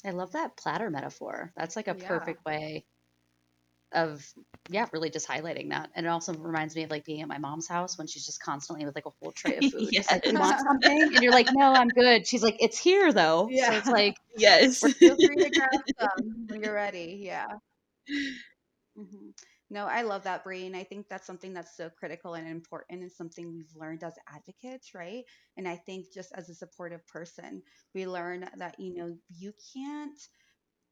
I 0.06 0.12
love 0.12 0.32
that 0.34 0.58
platter 0.58 0.90
metaphor. 0.90 1.54
That's 1.56 1.76
like 1.76 1.88
a 1.88 1.96
Yeah. 1.96 2.06
perfect 2.08 2.46
way 2.46 2.86
of, 3.94 4.26
yeah, 4.70 4.88
really 4.94 5.10
just 5.10 5.28
highlighting 5.28 5.70
that. 5.70 5.90
And 5.96 6.06
it 6.06 6.10
also 6.10 6.34
reminds 6.34 6.76
me 6.76 6.84
of 6.84 6.90
like 6.92 7.06
being 7.06 7.22
at 7.22 7.28
my 7.28 7.38
mom's 7.38 7.68
house 7.68 7.98
when 7.98 8.08
she's 8.08 8.26
just 8.26 8.42
constantly 8.42 8.86
with 8.86 8.96
like 8.96 9.06
a 9.06 9.12
whole 9.22 9.32
tray 9.32 9.58
of 9.58 9.66
food. 9.66 9.96
Just 9.96 10.12
like, 10.12 10.22
yes 10.22 10.28
you 10.28 10.38
want 10.38 10.60
something? 10.60 11.12
And 11.14 11.24
you're 11.24 11.34
like, 11.34 11.48
no, 11.52 11.76
I'm 11.76 11.90
good. 11.90 12.28
She's 12.28 12.44
like, 12.44 12.58
it's 12.60 12.78
here 12.78 13.12
though. 13.14 13.54
So 13.56 13.74
Yeah. 13.74 13.76
it's 13.76 13.92
like, 13.92 14.16
yes 14.36 14.84
Feel 15.00 15.18
free 15.18 15.38
to 15.38 15.50
grab 15.50 15.82
some 16.00 16.46
when 16.48 16.62
you're 16.62 16.74
ready. 16.74 17.20
Yeah. 17.24 17.48
hmm 18.96 19.30
No, 19.70 19.86
I 19.86 20.02
love 20.02 20.24
that, 20.24 20.44
Bree. 20.44 20.66
And 20.66 20.76
I 20.76 20.84
think 20.84 21.08
that's 21.10 21.26
something 21.28 21.54
that's 21.54 21.76
so 21.78 21.90
critical 21.90 22.34
and 22.36 22.48
important 22.48 23.02
and 23.02 23.12
something 23.12 23.52
we've 23.52 23.76
learned 23.76 24.04
as 24.04 24.14
advocates, 24.28 24.94
right? 24.96 25.24
And 25.58 25.68
I 25.68 25.76
think 25.76 26.12
just 26.14 26.32
as 26.34 26.50
a 26.50 26.56
supportive 26.56 27.06
person, 27.08 27.62
we 27.94 28.08
learn 28.08 28.50
that, 28.58 28.80
you 28.80 28.96
know, 28.96 29.16
you 29.38 29.54
can't 29.74 30.20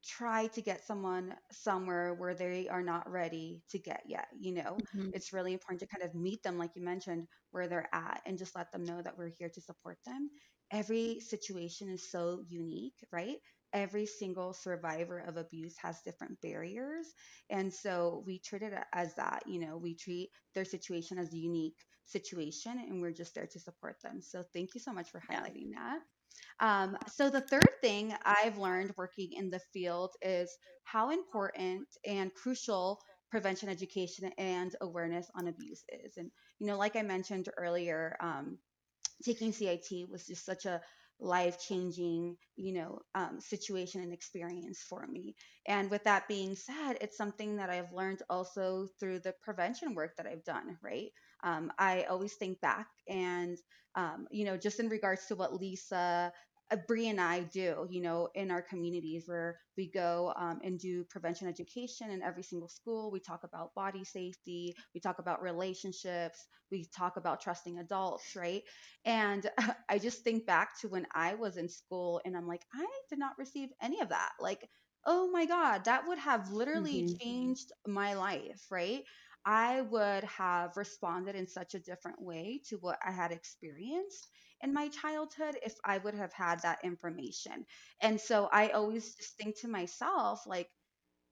try 0.08 0.48
to 0.48 0.62
get 0.62 0.84
someone 0.84 1.38
somewhere 1.52 2.14
where 2.14 2.34
they 2.34 2.70
are 2.70 2.84
not 2.84 3.10
ready 3.10 3.64
to 3.70 3.80
get 3.80 4.04
yet. 4.08 4.30
You 4.40 4.54
know, 4.54 4.84
Mhm. 4.94 5.12
it's 5.12 5.34
really 5.34 5.54
important 5.54 5.82
to 5.82 5.88
kind 5.88 6.04
of 6.04 6.16
meet 6.16 6.44
them, 6.44 6.58
like 6.58 6.76
you 6.76 6.82
mentioned, 6.82 7.28
where 7.52 7.68
they're 7.68 7.94
at 7.94 8.22
and 8.26 8.38
just 8.38 8.56
let 8.56 8.72
them 8.72 8.86
know 8.86 9.02
that 9.02 9.18
we're 9.18 9.28
here 9.30 9.50
to 9.50 9.62
support 9.62 9.98
them. 10.06 10.30
Every 10.72 11.20
situation 11.20 11.90
is 11.90 12.10
so 12.10 12.42
unique, 12.48 13.04
right? 13.12 13.40
every 13.74 14.06
single 14.06 14.54
survivor 14.54 15.20
of 15.20 15.36
abuse 15.36 15.78
has 15.78 16.02
different 16.02 16.40
barriers. 16.40 17.14
And 17.50 17.74
so 17.74 18.24
we 18.26 18.40
treat 18.40 18.62
it 18.64 18.74
as 18.94 19.16
that, 19.16 19.46
you 19.48 19.60
know, 19.60 19.78
we 19.78 19.94
treat 19.94 20.32
their 20.54 20.64
situation 20.64 21.18
as 21.18 21.34
a 21.34 21.38
unique 21.38 21.86
situation 22.06 22.80
and 22.80 23.02
we're 23.02 23.12
just 23.12 23.36
there 23.36 23.48
to 23.48 23.60
support 23.60 24.02
them. 24.02 24.22
So 24.22 24.44
thank 24.54 24.74
you 24.74 24.80
so 24.80 24.94
much 24.94 25.12
for 25.12 25.20
Yeah. 25.30 25.40
highlighting 25.40 25.74
that. 25.74 26.02
Um, 26.60 26.98
so 27.08 27.30
the 27.30 27.42
third 27.42 27.70
thing 27.82 28.14
I've 28.24 28.58
learned 28.58 28.94
working 28.98 29.34
in 29.34 29.50
the 29.50 29.60
field 29.60 30.16
is 30.22 30.56
how 30.84 31.10
important 31.12 31.88
and 32.06 32.34
crucial 32.34 33.02
prevention 33.30 33.70
education 33.70 34.32
and 34.38 34.76
awareness 34.82 35.30
on 35.36 35.48
abuse 35.48 35.84
is. 35.90 36.18
And, 36.18 36.32
you 36.60 36.68
know, 36.68 36.78
like 36.78 36.96
I 36.96 37.02
mentioned 37.02 37.50
earlier, 37.58 38.16
um, 38.22 38.60
taking 39.24 39.52
CIT 39.52 40.06
was 40.06 40.26
just 40.26 40.46
such 40.46 40.66
a 40.66 40.82
life 41.20 41.60
changing, 41.60 42.38
you 42.56 42.74
know, 42.74 43.00
um, 43.16 43.40
situation 43.42 44.02
and 44.02 44.14
experience 44.14 44.82
for 44.84 45.06
me. 45.08 45.36
And 45.66 45.90
with 45.90 46.04
that 46.04 46.28
being 46.28 46.56
said, 46.56 47.00
it's 47.02 47.18
something 47.18 47.58
that 47.58 47.72
I've 47.72 47.92
learned 47.92 48.22
also 48.30 48.88
through 49.00 49.20
the 49.22 49.34
prevention 49.42 49.96
work 49.96 50.16
that 50.18 50.28
I've 50.28 50.44
done, 50.44 50.78
right? 50.82 51.12
Um, 51.44 51.72
I 51.78 52.04
always 52.04 52.34
think 52.36 52.60
back 52.62 52.88
and, 53.08 53.58
um, 53.96 54.28
you 54.32 54.46
know, 54.46 54.58
just 54.58 54.80
in 54.80 54.90
regards 54.90 55.26
to 55.28 55.36
what 55.36 55.54
Lisa 55.54 56.32
uh, 56.72 56.78
Bree 56.88 57.08
and 57.08 57.20
I 57.20 57.42
do, 57.42 57.88
you 57.90 58.02
know, 58.02 58.30
in 58.36 58.52
our 58.52 58.62
communities 58.62 59.24
where 59.28 59.60
we 59.78 59.90
go 59.90 60.34
um, 60.38 60.60
and 60.64 60.80
do 60.80 61.04
prevention 61.06 61.48
education 61.48 62.10
in 62.12 62.22
every 62.22 62.44
single 62.44 62.68
school. 62.68 63.12
We 63.12 63.20
talk 63.20 63.44
about 63.44 63.74
body 63.76 64.04
safety, 64.04 64.76
we 64.94 65.00
talk 65.00 65.20
about 65.20 65.42
relationships, 65.42 66.46
we 66.72 66.88
talk 66.96 67.18
about 67.18 67.42
trusting 67.42 67.78
adults, 67.80 68.36
right? 68.36 68.64
And 69.06 69.50
I 69.90 70.00
just 70.00 70.24
think 70.24 70.46
back 70.46 70.80
to 70.82 70.90
when 70.90 71.08
I 71.14 71.36
was 71.36 71.58
in 71.58 71.70
school 71.70 72.22
and 72.26 72.36
I'm 72.36 72.48
like, 72.48 72.64
I 72.74 72.86
did 73.10 73.20
not 73.20 73.38
receive 73.38 73.70
any 73.82 74.02
of 74.02 74.10
that. 74.10 74.32
Like, 74.40 74.70
oh 75.06 75.30
my 75.32 75.46
God, 75.46 75.86
that 75.86 76.08
would 76.08 76.20
have 76.20 76.52
literally 76.52 77.04
hmm 77.04 77.16
changed 77.22 77.72
my 77.88 78.14
life, 78.16 78.62
right? 78.70 79.04
I 79.48 79.82
would 79.82 80.26
have 80.26 80.78
responded 80.78 81.36
in 81.36 81.48
such 81.48 81.74
a 81.74 81.80
different 81.80 82.22
way 82.22 82.62
to 82.68 82.78
what 82.78 83.00
I 83.04 83.12
had 83.12 83.32
experienced 83.32 84.28
in 84.62 84.74
my 84.74 84.90
childhood 84.90 85.58
if 85.64 85.76
I 85.86 85.98
would 86.00 86.14
have 86.16 86.34
had 86.34 86.62
that 86.62 86.84
information. 86.84 87.66
And 88.02 88.22
so 88.22 88.48
I 88.52 88.70
always 88.70 89.16
just 89.16 89.38
think 89.38 89.60
to 89.62 89.70
myself, 89.70 90.46
like, 90.46 90.70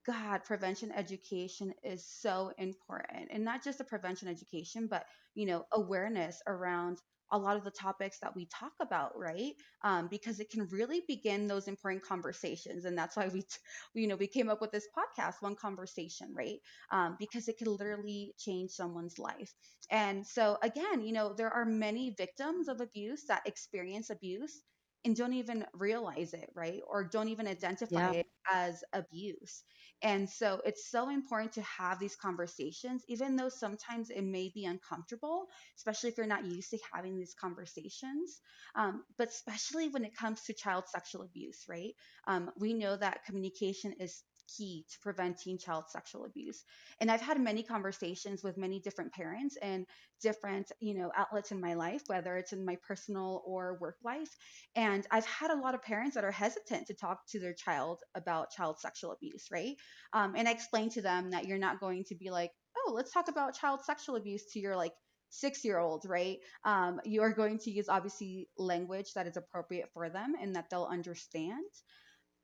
God, 0.05 0.43
prevention 0.45 0.91
education 0.91 1.73
is 1.83 2.05
so 2.07 2.53
important. 2.57 3.29
And 3.31 3.43
not 3.43 3.63
just 3.63 3.79
the 3.79 3.83
prevention 3.83 4.27
education, 4.29 4.87
but, 4.87 5.05
you 5.33 5.45
know, 5.47 5.65
awareness 5.73 6.41
around 6.47 7.01
a 7.31 7.37
lot 7.37 7.57
of 7.57 7.63
the 7.63 7.71
topics 7.71 8.19
that 8.19 8.35
we 8.35 8.45
talk 8.47 8.73
about, 8.81 9.17
right? 9.17 9.53
Um, 9.83 10.07
because 10.07 10.39
it 10.39 10.49
can 10.49 10.67
really 10.67 11.03
begin 11.07 11.47
those 11.47 11.67
important 11.67 12.03
conversations. 12.03 12.85
And 12.85 12.97
that's 12.97 13.15
why 13.15 13.27
we, 13.27 13.41
t- 13.41 13.57
we, 13.93 14.01
you 14.01 14.07
know, 14.07 14.15
we 14.15 14.27
came 14.27 14.49
up 14.49 14.61
with 14.61 14.71
this 14.71 14.87
podcast, 14.97 15.41
One 15.41 15.55
Conversation, 15.55 16.33
right? 16.33 16.59
Um, 16.91 17.15
because 17.19 17.47
it 17.47 17.57
can 17.57 17.67
literally 17.75 18.33
change 18.37 18.71
someone's 18.71 19.19
life. 19.19 19.53
And 19.89 20.25
so, 20.25 20.57
again, 20.61 21.01
you 21.01 21.13
know, 21.13 21.33
there 21.33 21.51
are 21.51 21.65
many 21.65 22.11
victims 22.17 22.67
of 22.67 22.81
abuse 22.81 23.25
that 23.27 23.47
experience 23.47 24.09
abuse 24.09 24.61
and 25.05 25.15
don't 25.15 25.33
even 25.33 25.65
realize 25.73 26.33
it, 26.33 26.49
right? 26.55 26.81
Or 26.87 27.05
don't 27.05 27.29
even 27.29 27.47
identify 27.47 28.07
Yeah. 28.07 28.13
it 28.13 28.27
as 28.51 28.83
abuse. 28.93 29.63
And 30.01 30.29
so 30.29 30.61
it's 30.65 30.89
so 30.89 31.09
important 31.09 31.53
to 31.53 31.61
have 31.63 31.99
these 31.99 32.15
conversations, 32.15 33.03
even 33.07 33.35
though 33.37 33.49
sometimes 33.49 34.09
it 34.09 34.23
may 34.23 34.49
be 34.49 34.65
uncomfortable, 34.65 35.47
especially 35.77 36.09
if 36.09 36.17
you're 36.17 36.27
not 36.27 36.45
used 36.45 36.71
to 36.71 36.79
having 36.93 37.17
these 37.17 37.35
conversations. 37.35 38.41
Um, 38.75 39.05
but 39.17 39.29
especially 39.29 39.89
when 39.89 40.05
it 40.05 40.15
comes 40.15 40.43
to 40.43 40.53
child 40.53 40.85
sexual 40.87 41.23
abuse, 41.23 41.65
right? 41.69 41.93
Um, 42.27 42.51
we 42.57 42.73
know 42.73 42.95
that 42.97 43.23
communication 43.25 43.93
is 43.99 44.23
key 44.57 44.85
to 44.91 44.99
preventing 45.01 45.57
child 45.57 45.85
sexual 45.89 46.25
abuse. 46.25 46.63
And 46.99 47.11
I've 47.11 47.21
had 47.21 47.39
many 47.39 47.63
conversations 47.63 48.43
with 48.43 48.57
many 48.57 48.79
different 48.79 49.13
parents 49.13 49.57
and 49.61 49.85
different, 50.21 50.71
you 50.79 50.95
know, 50.95 51.11
outlets 51.15 51.51
in 51.51 51.61
my 51.61 51.73
life, 51.73 52.03
whether 52.07 52.35
it's 52.37 52.53
in 52.53 52.65
my 52.65 52.77
personal 52.87 53.43
or 53.45 53.77
work 53.79 53.97
life. 54.03 54.29
And 54.75 55.05
I've 55.11 55.25
had 55.25 55.51
a 55.51 55.59
lot 55.59 55.75
of 55.75 55.81
parents 55.81 56.15
that 56.15 56.23
are 56.23 56.31
hesitant 56.31 56.87
to 56.87 56.93
talk 56.93 57.19
to 57.29 57.39
their 57.39 57.53
child 57.53 58.01
about 58.15 58.51
child 58.51 58.79
sexual 58.79 59.11
abuse, 59.11 59.47
right? 59.51 59.75
Um, 60.13 60.33
and 60.35 60.47
I 60.47 60.51
explain 60.51 60.89
to 60.91 61.01
them 61.01 61.31
that 61.31 61.45
you're 61.45 61.57
not 61.57 61.79
going 61.79 62.03
to 62.05 62.15
be 62.15 62.29
like, 62.29 62.51
oh, 62.77 62.93
let's 62.93 63.11
talk 63.11 63.27
about 63.27 63.57
child 63.57 63.81
sexual 63.83 64.15
abuse 64.15 64.45
to 64.53 64.59
your 64.59 64.75
like 64.75 64.93
six 65.29 65.65
year 65.65 65.79
old, 65.79 66.05
right? 66.07 66.37
Um, 66.63 66.99
you 67.03 67.21
are 67.21 67.33
going 67.33 67.59
to 67.59 67.71
use 67.71 67.89
obviously 67.89 68.47
language 68.57 69.13
that 69.15 69.27
is 69.27 69.37
appropriate 69.37 69.89
for 69.93 70.09
them 70.09 70.33
and 70.41 70.55
that 70.55 70.69
they'll 70.69 70.89
understand. 70.89 71.65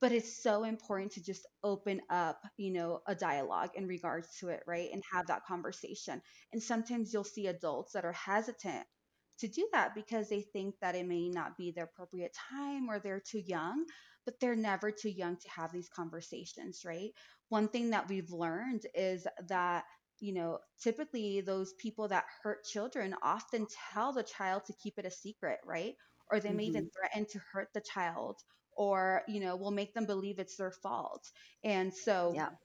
But 0.02 0.12
it's 0.12 0.42
so 0.42 0.64
important 0.64 1.12
to 1.12 1.22
just 1.22 1.46
open 1.62 2.02
up, 2.10 2.42
you 2.58 2.72
know, 2.72 3.00
a 3.06 3.14
dialogue 3.14 3.70
in 3.74 3.86
regards 3.86 4.36
to 4.40 4.50
it, 4.50 4.62
right? 4.66 4.90
And 4.92 5.02
have 5.12 5.28
that 5.28 5.46
conversation. 5.46 6.20
And 6.52 6.62
sometimes 6.62 7.14
you'll 7.14 7.24
see 7.24 7.46
adults 7.46 7.94
that 7.94 8.04
are 8.04 8.12
hesitant 8.12 8.86
to 9.38 9.48
do 9.48 9.68
that 9.72 9.94
because 9.94 10.28
they 10.28 10.42
think 10.42 10.78
that 10.80 10.94
it 10.94 11.06
may 11.06 11.28
not 11.30 11.56
be 11.56 11.70
the 11.70 11.84
appropriate 11.84 12.34
time 12.34 12.88
or 12.90 12.98
they're 13.00 13.20
too 13.20 13.40
young, 13.40 13.86
but 14.24 14.38
they're 14.40 14.56
never 14.56 14.90
too 14.92 15.10
young 15.10 15.36
to 15.38 15.48
have 15.50 15.72
these 15.72 15.88
conversations, 15.88 16.84
right? 16.84 17.12
One 17.48 17.68
thing 17.68 17.90
that 17.90 18.08
we've 18.08 18.30
learned 18.30 18.86
is 18.94 19.26
that 19.48 19.84
you 20.20 20.32
know, 20.32 20.60
typically 20.80 21.40
those 21.40 21.74
people 21.74 22.06
that 22.08 22.26
hurt 22.42 22.64
children 22.64 23.14
often 23.22 23.66
tell 23.92 24.12
the 24.12 24.22
child 24.22 24.64
to 24.66 24.72
keep 24.74 24.94
it 24.98 25.06
a 25.06 25.10
secret, 25.10 25.58
right? 25.64 25.96
Or 26.30 26.38
they 26.38 26.52
may 26.52 26.66
even 26.66 26.84
hmm 26.84 26.92
threaten 26.96 27.26
to 27.30 27.40
hurt 27.52 27.70
the 27.74 27.80
child 27.80 28.40
or, 28.76 29.22
you 29.28 29.40
know, 29.40 29.56
will 29.56 29.70
make 29.70 29.94
them 29.94 30.06
believe 30.06 30.38
it's 30.38 30.56
their 30.56 30.70
fault. 30.72 31.30
And 31.64 31.92
so 31.94 32.36
Yeah. 32.36 32.56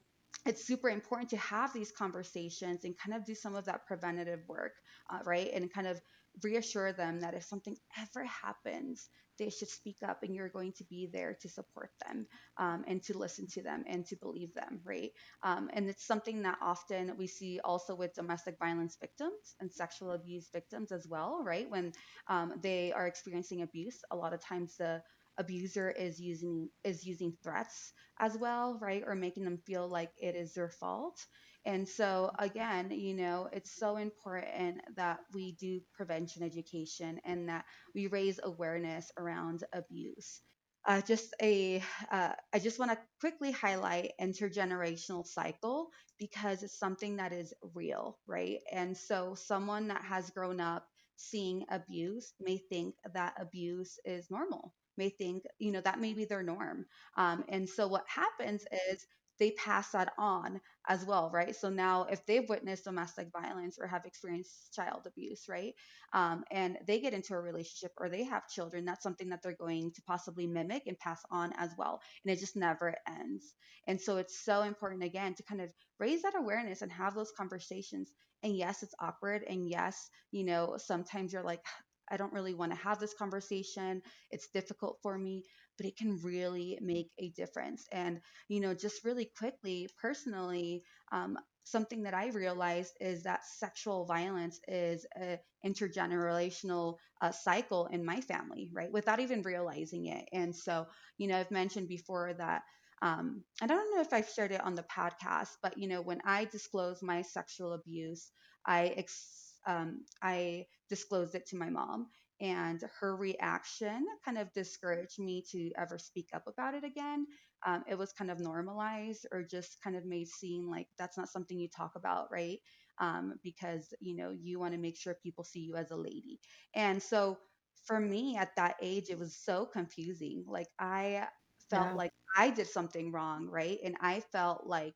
it's 0.45 0.65
super 0.65 0.89
important 0.89 1.29
to 1.31 1.37
have 1.37 1.73
these 1.73 1.91
conversations 1.91 2.85
and 2.85 2.97
kind 2.97 3.15
of 3.15 3.25
do 3.25 3.35
some 3.35 3.55
of 3.55 3.65
that 3.65 3.85
preventative 3.85 4.47
work, 4.47 4.73
uh, 5.09 5.19
right? 5.25 5.49
And 5.51 5.71
kind 5.71 5.87
of 5.87 6.01
reassure 6.43 6.93
them 6.93 7.21
that 7.21 7.33
if 7.33 7.43
something 7.43 7.75
ever 7.97 8.23
happens, 8.23 9.09
they 9.39 9.49
should 9.49 9.67
speak 9.69 9.97
up 10.03 10.23
and 10.23 10.35
you're 10.35 10.49
going 10.49 10.71
to 10.73 10.85
be 10.85 11.07
there 11.11 11.35
to 11.41 11.49
support 11.49 11.91
them 12.05 12.27
um, 12.57 12.85
and 12.87 13.03
to 13.03 13.17
listen 13.17 13.47
to 13.47 13.61
them 13.63 13.83
and 13.87 14.05
to 14.05 14.15
believe 14.17 14.53
them, 14.53 14.81
right? 14.83 15.11
Um, 15.41 15.69
and 15.73 15.89
it's 15.89 16.05
something 16.05 16.43
that 16.43 16.59
often 16.61 17.17
we 17.17 17.27
see 17.27 17.59
also 17.59 17.95
with 17.95 18.13
domestic 18.13 18.57
violence 18.59 18.97
victims 18.99 19.55
and 19.59 19.71
sexual 19.71 20.11
abuse 20.11 20.49
victims 20.51 20.91
as 20.91 21.07
well, 21.09 21.43
right? 21.43 21.69
When 21.69 21.93
um, 22.27 22.53
they 22.61 22.93
are 22.93 23.07
experiencing 23.07 23.61
abuse, 23.63 24.01
a 24.11 24.15
lot 24.15 24.33
of 24.33 24.41
times 24.41 24.77
the 24.77 25.03
abuser 25.37 25.89
is 25.91 26.19
using 26.19 26.69
is 26.83 27.05
using 27.05 27.37
threats 27.43 27.93
as 28.19 28.37
well, 28.37 28.77
right? 28.81 29.03
Or 29.05 29.15
making 29.15 29.43
them 29.45 29.57
feel 29.65 29.87
like 29.87 30.11
it 30.17 30.35
is 30.35 30.53
their 30.53 30.69
fault. 30.69 31.25
And 31.65 31.87
so, 31.87 32.31
again, 32.39 32.91
you 32.91 33.13
know, 33.13 33.49
it's 33.51 33.75
so 33.75 33.97
important 33.97 34.81
that 34.95 35.19
we 35.33 35.51
do 35.53 35.81
prevention 35.93 36.43
education 36.43 37.19
and 37.25 37.49
that 37.49 37.65
we 37.93 38.07
raise 38.07 38.39
awareness 38.43 39.11
around 39.17 39.63
abuse. 39.73 40.41
Uh, 40.85 41.01
just 41.01 41.33
a, 41.41 41.83
uh, 42.11 42.33
I 42.53 42.59
just 42.59 42.79
want 42.79 42.91
to 42.91 42.97
quickly 43.19 43.51
highlight 43.51 44.13
intergenerational 44.21 45.25
cycle 45.27 45.89
because 46.17 46.63
it's 46.63 46.79
something 46.79 47.17
that 47.17 47.33
is 47.33 47.53
real, 47.73 48.17
right? 48.25 48.59
And 48.71 48.95
so, 48.97 49.35
someone 49.35 49.89
that 49.89 50.03
has 50.05 50.29
grown 50.31 50.61
up 50.61 50.87
seeing 51.17 51.65
abuse 51.69 52.33
may 52.39 52.57
think 52.57 52.95
that 53.13 53.33
abuse 53.39 53.99
is 54.05 54.31
normal, 54.31 54.73
may 54.97 55.09
think, 55.09 55.43
you 55.59 55.71
know, 55.71 55.81
that 55.81 55.99
may 55.99 56.13
be 56.13 56.25
their 56.25 56.43
norm 56.43 56.85
um, 57.17 57.43
and 57.49 57.67
so 57.69 57.87
what 57.87 58.05
happens 58.07 58.63
is 58.91 59.05
they 59.39 59.51
pass 59.51 59.91
that 59.91 60.13
on 60.17 60.59
as 60.87 61.05
well, 61.05 61.29
right? 61.31 61.55
So 61.55 61.69
now 61.69 62.05
if 62.05 62.25
they've 62.25 62.47
witnessed 62.49 62.85
domestic 62.85 63.27
violence 63.31 63.77
or 63.79 63.85
have 63.85 64.05
experienced 64.05 64.73
child 64.73 65.01
abuse, 65.05 65.45
right? 65.47 65.73
Um, 66.13 66.43
and 66.49 66.77
they 66.87 66.99
get 66.99 67.13
into 67.13 67.35
a 67.35 67.39
relationship 67.39 67.91
or 67.97 68.09
they 68.09 68.23
have 68.23 68.47
children, 68.47 68.85
that's 68.85 69.03
something 69.03 69.29
that 69.29 69.41
they're 69.43 69.53
going 69.55 69.91
to 69.91 70.01
possibly 70.07 70.47
mimic 70.47 70.83
and 70.87 70.97
pass 70.97 71.21
on 71.29 71.53
as 71.57 71.69
well. 71.77 72.01
And 72.25 72.33
it 72.35 72.39
just 72.39 72.55
never 72.55 72.95
ends. 73.07 73.53
And 73.87 74.01
so 74.01 74.17
it's 74.17 74.43
so 74.43 74.63
important 74.63 75.03
again 75.03 75.35
to 75.35 75.43
kind 75.43 75.61
of 75.61 75.69
raise 75.99 76.23
that 76.23 76.35
awareness 76.35 76.81
and 76.81 76.91
have 76.91 77.13
those 77.13 77.31
conversations. 77.37 78.11
And 78.41 78.55
yes, 78.55 78.81
it's 78.81 78.95
awkward. 78.99 79.43
And 79.47 79.69
yes, 79.69 80.09
you 80.31 80.45
know, 80.45 80.77
sometimes 80.77 81.31
you're 81.33 81.43
like, 81.43 81.61
I 82.09 82.17
don't 82.17 82.33
really 82.33 82.53
want 82.53 82.71
to 82.71 82.77
have 82.77 82.99
this 82.99 83.13
conversation. 83.13 84.01
It's 84.31 84.47
difficult 84.49 84.99
for 85.01 85.17
me 85.17 85.43
but 85.77 85.85
it 85.85 85.97
can 85.97 86.19
really 86.23 86.77
make 86.81 87.09
a 87.19 87.29
difference. 87.29 87.85
And, 87.91 88.19
you 88.47 88.59
know, 88.59 88.73
just 88.73 89.05
really 89.05 89.29
quickly, 89.37 89.87
personally, 90.01 90.83
um, 91.11 91.37
something 91.65 92.03
that 92.03 92.13
I 92.13 92.29
realized 92.29 92.93
is 92.99 93.23
that 93.23 93.45
sexual 93.45 94.05
violence 94.05 94.59
is 94.67 95.05
an 95.15 95.37
intergenerational 95.65 96.95
uh, 97.21 97.31
cycle 97.31 97.87
in 97.87 98.03
my 98.05 98.21
family, 98.21 98.71
right? 98.73 98.91
Without 98.91 99.19
even 99.19 99.41
realizing 99.43 100.07
it. 100.07 100.27
And 100.33 100.55
so, 100.55 100.87
you 101.17 101.27
know, 101.27 101.37
I've 101.37 101.51
mentioned 101.51 101.87
before 101.89 102.33
that. 102.37 102.63
Um, 103.01 103.43
I 103.61 103.67
don't 103.67 103.93
know 103.95 104.01
if 104.01 104.11
I've 104.11 104.29
shared 104.29 104.51
it 104.51 104.61
on 104.61 104.73
the 104.73 104.83
podcast, 104.83 105.49
but 105.61 105.77
you 105.77 105.87
know, 105.87 106.01
when 106.01 106.19
I 106.25 106.45
disclosed 106.45 107.03
my 107.03 107.21
sexual 107.21 107.73
abuse, 107.73 108.31
I 108.65 108.87
ex- 108.87 109.46
um, 109.65 110.05
I 110.21 110.67
disclosed 110.89 111.35
it 111.35 111.45
to 111.47 111.57
my 111.57 111.69
mom, 111.69 112.09
and 112.39 112.81
her 112.99 113.15
reaction 113.15 114.05
kind 114.23 114.37
of 114.37 114.53
discouraged 114.53 115.19
me 115.19 115.43
to 115.51 115.71
ever 115.77 115.97
speak 115.97 116.29
up 116.33 116.47
about 116.47 116.73
it 116.75 116.83
again. 116.83 117.25
Um, 117.65 117.83
it 117.87 117.95
was 117.95 118.13
kind 118.13 118.29
of 118.29 118.39
normalized 118.39 119.25
or 119.31 119.43
just 119.43 119.81
kind 119.81 119.95
of 119.95 120.05
made 120.05 120.27
seem 120.27 120.69
like 120.69 120.87
that's 120.97 121.17
not 121.17 121.29
something 121.29 121.59
you 121.59 121.69
talk 121.69 121.95
about, 121.95 122.31
right? 122.31 122.59
Um, 122.99 123.39
because 123.43 123.93
you 123.99 124.15
know 124.15 124.31
you 124.31 124.59
want 124.59 124.73
to 124.73 124.79
make 124.79 124.97
sure 124.97 125.15
people 125.15 125.43
see 125.43 125.61
you 125.61 125.75
as 125.75 125.91
a 125.91 125.97
lady, 125.97 126.39
and 126.73 127.01
so 127.01 127.39
for 127.85 127.99
me 127.99 128.35
at 128.37 128.55
that 128.55 128.75
age, 128.81 129.09
it 129.09 129.19
was 129.19 129.35
so 129.37 129.65
confusing. 129.65 130.43
Like 130.47 130.67
I 130.79 131.27
felt 131.69 131.93
Yeah. 131.93 131.95
like 131.95 132.11
I 132.35 132.49
did 132.51 132.67
something 132.67 133.11
wrong, 133.11 133.47
right? 133.47 133.79
And 133.83 133.97
I 134.01 134.19
felt 134.19 134.65
like 134.67 134.95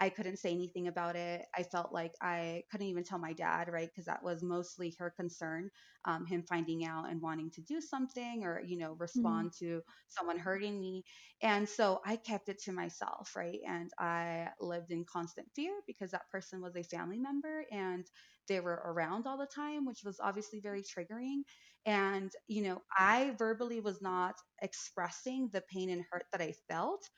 I 0.00 0.10
couldn't 0.10 0.36
say 0.38 0.50
anything 0.52 0.86
about 0.88 1.16
it. 1.16 1.46
I 1.54 1.64
felt 1.64 1.92
like 1.92 2.14
I 2.20 2.64
couldn't 2.70 2.86
even 2.86 3.04
tell 3.04 3.18
my 3.18 3.32
dad, 3.32 3.68
right? 3.68 3.88
Because 3.88 4.04
that 4.06 4.22
was 4.22 4.42
mostly 4.42 4.94
her 4.98 5.10
concern, 5.10 5.70
um, 6.04 6.24
him 6.26 6.44
finding 6.48 6.84
out 6.84 7.08
and 7.10 7.20
wanting 7.20 7.50
to 7.52 7.62
do 7.62 7.80
something 7.80 8.44
or, 8.44 8.60
you 8.60 8.76
know, 8.76 8.92
Mhm. 9.14 9.48
respond 9.48 9.52
to 9.58 9.82
someone 10.08 10.38
hurting 10.38 10.80
me. 10.80 11.04
And 11.40 11.68
so 11.68 12.00
I 12.04 12.16
kept 12.16 12.48
it 12.48 12.58
to 12.62 12.72
myself, 12.72 13.34
right? 13.36 13.60
And 13.66 13.90
I 13.98 14.52
lived 14.60 14.90
in 14.90 15.04
constant 15.04 15.50
fear 15.54 15.80
because 15.86 16.10
that 16.12 16.28
person 16.30 16.60
was 16.60 16.76
a 16.76 16.82
family 16.84 17.18
member 17.18 17.66
and 17.70 18.06
they 18.46 18.60
were 18.60 18.80
around 18.84 19.26
all 19.26 19.38
the 19.38 19.46
time, 19.46 19.84
which 19.84 20.02
was 20.04 20.20
obviously 20.20 20.60
very 20.60 20.82
triggering. 20.82 21.42
And, 21.84 22.30
you 22.46 22.62
know, 22.62 22.82
I 22.96 23.30
verbally 23.38 23.80
was 23.80 24.00
not 24.02 24.36
expressing 24.60 25.50
the 25.50 25.62
pain 25.62 25.90
and 25.90 26.04
hurt 26.10 26.24
that 26.32 26.40
I 26.40 26.52
felt 26.68 27.08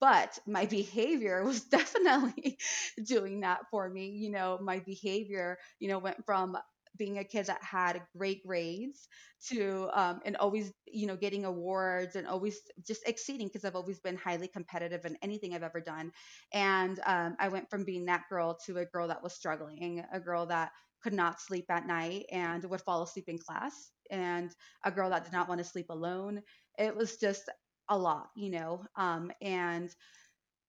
but 0.00 0.38
my 0.46 0.66
behavior 0.66 1.44
was 1.46 1.62
definitely 1.64 2.58
doing 3.04 3.40
that 3.40 3.60
for 3.70 3.88
me 3.88 4.08
you 4.08 4.30
know 4.30 4.58
my 4.60 4.78
behavior 4.80 5.58
you 5.78 5.88
know 5.88 5.98
went 5.98 6.24
from 6.24 6.56
being 6.98 7.18
a 7.18 7.24
kid 7.24 7.46
that 7.46 7.62
had 7.62 8.02
great 8.18 8.44
grades 8.44 9.06
to 9.48 9.88
um, 9.94 10.20
and 10.24 10.36
always 10.36 10.72
you 10.86 11.06
know 11.06 11.16
getting 11.16 11.44
awards 11.44 12.16
and 12.16 12.26
always 12.26 12.60
just 12.86 13.06
exceeding 13.06 13.46
because 13.46 13.64
i've 13.64 13.76
always 13.76 14.00
been 14.00 14.16
highly 14.16 14.48
competitive 14.48 15.04
in 15.04 15.16
anything 15.22 15.54
i've 15.54 15.62
ever 15.62 15.80
done. 15.80 16.10
And 16.52 16.98
um, 17.06 17.36
i 17.38 17.48
went 17.48 17.70
from 17.70 17.84
being 17.84 18.06
that 18.06 18.24
girl 18.28 18.58
to 18.66 18.78
a 18.78 18.84
girl 18.84 19.08
that 19.08 19.22
was 19.22 19.32
struggling 19.34 20.04
a 20.12 20.20
girl 20.20 20.46
that 20.46 20.72
could 21.02 21.12
not 21.14 21.40
sleep 21.40 21.64
at 21.70 21.86
night 21.86 22.26
and 22.30 22.62
would 22.64 22.82
fall 22.82 23.02
asleep 23.02 23.24
in 23.28 23.38
class 23.38 23.72
and 24.10 24.50
a 24.84 24.90
girl 24.90 25.08
that 25.10 25.24
did 25.24 25.32
not 25.32 25.48
want 25.48 25.58
to 25.58 25.64
sleep 25.64 25.86
alone. 25.88 26.42
It 26.78 26.94
was 26.94 27.16
just 27.16 27.48
a 27.90 27.98
lot, 27.98 28.30
you 28.36 28.50
know. 28.50 28.86
Um, 28.96 29.32
and 29.42 29.94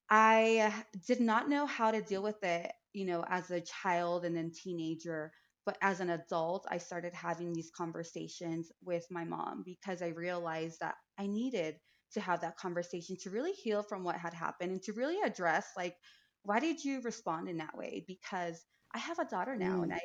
I 0.10 0.86
did 1.08 1.22
not 1.22 1.50
know 1.50 1.66
how 1.66 1.92
to 1.92 2.02
deal 2.02 2.24
with 2.24 2.44
it, 2.44 2.72
you 2.94 3.06
know, 3.06 3.24
as 3.28 3.52
a 3.52 3.62
child 3.62 4.26
and 4.26 4.36
then 4.36 4.52
teenager. 4.52 5.34
But 5.66 5.78
as 5.82 6.00
an 6.02 6.10
adult, 6.10 6.66
I 6.70 6.78
started 6.80 7.14
having 7.14 7.54
these 7.54 7.72
conversations 7.72 8.72
with 8.82 9.08
my 9.12 9.26
mom 9.26 9.64
because 9.64 10.02
I 10.02 10.08
realized 10.10 10.80
that 10.82 10.96
I 11.18 11.28
needed 11.28 11.80
to 12.14 12.22
have 12.22 12.42
that 12.42 12.58
conversation 12.58 13.18
to 13.22 13.30
really 13.30 13.54
heal 13.54 13.84
from 13.84 14.04
what 14.04 14.18
had 14.18 14.34
happened 14.34 14.72
and 14.74 14.84
to 14.84 14.94
really 14.94 15.22
address, 15.22 15.72
like, 15.78 15.98
why 16.44 16.60
did 16.60 16.84
you 16.84 17.02
respond 17.02 17.48
in 17.50 17.58
that 17.58 17.78
way? 17.78 18.04
Because 18.08 18.66
I 18.94 19.00
have 19.00 19.20
a 19.20 19.26
daughter 19.26 19.56
now 19.56 19.84
and 19.84 19.92
Mm, 19.92 19.96
I 19.96 20.02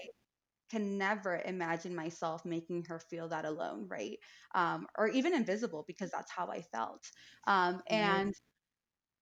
can 0.70 0.98
never 0.98 1.40
imagine 1.44 1.94
myself 1.94 2.44
making 2.44 2.84
her 2.84 2.98
feel 2.98 3.28
that 3.28 3.44
alone, 3.44 3.86
right? 3.88 4.18
Um, 4.54 4.86
or 4.98 5.08
even 5.08 5.34
invisible 5.34 5.84
because 5.86 6.10
that's 6.10 6.30
how 6.30 6.48
I 6.48 6.62
felt. 6.62 7.04
Um, 7.46 7.82
and 7.88 8.34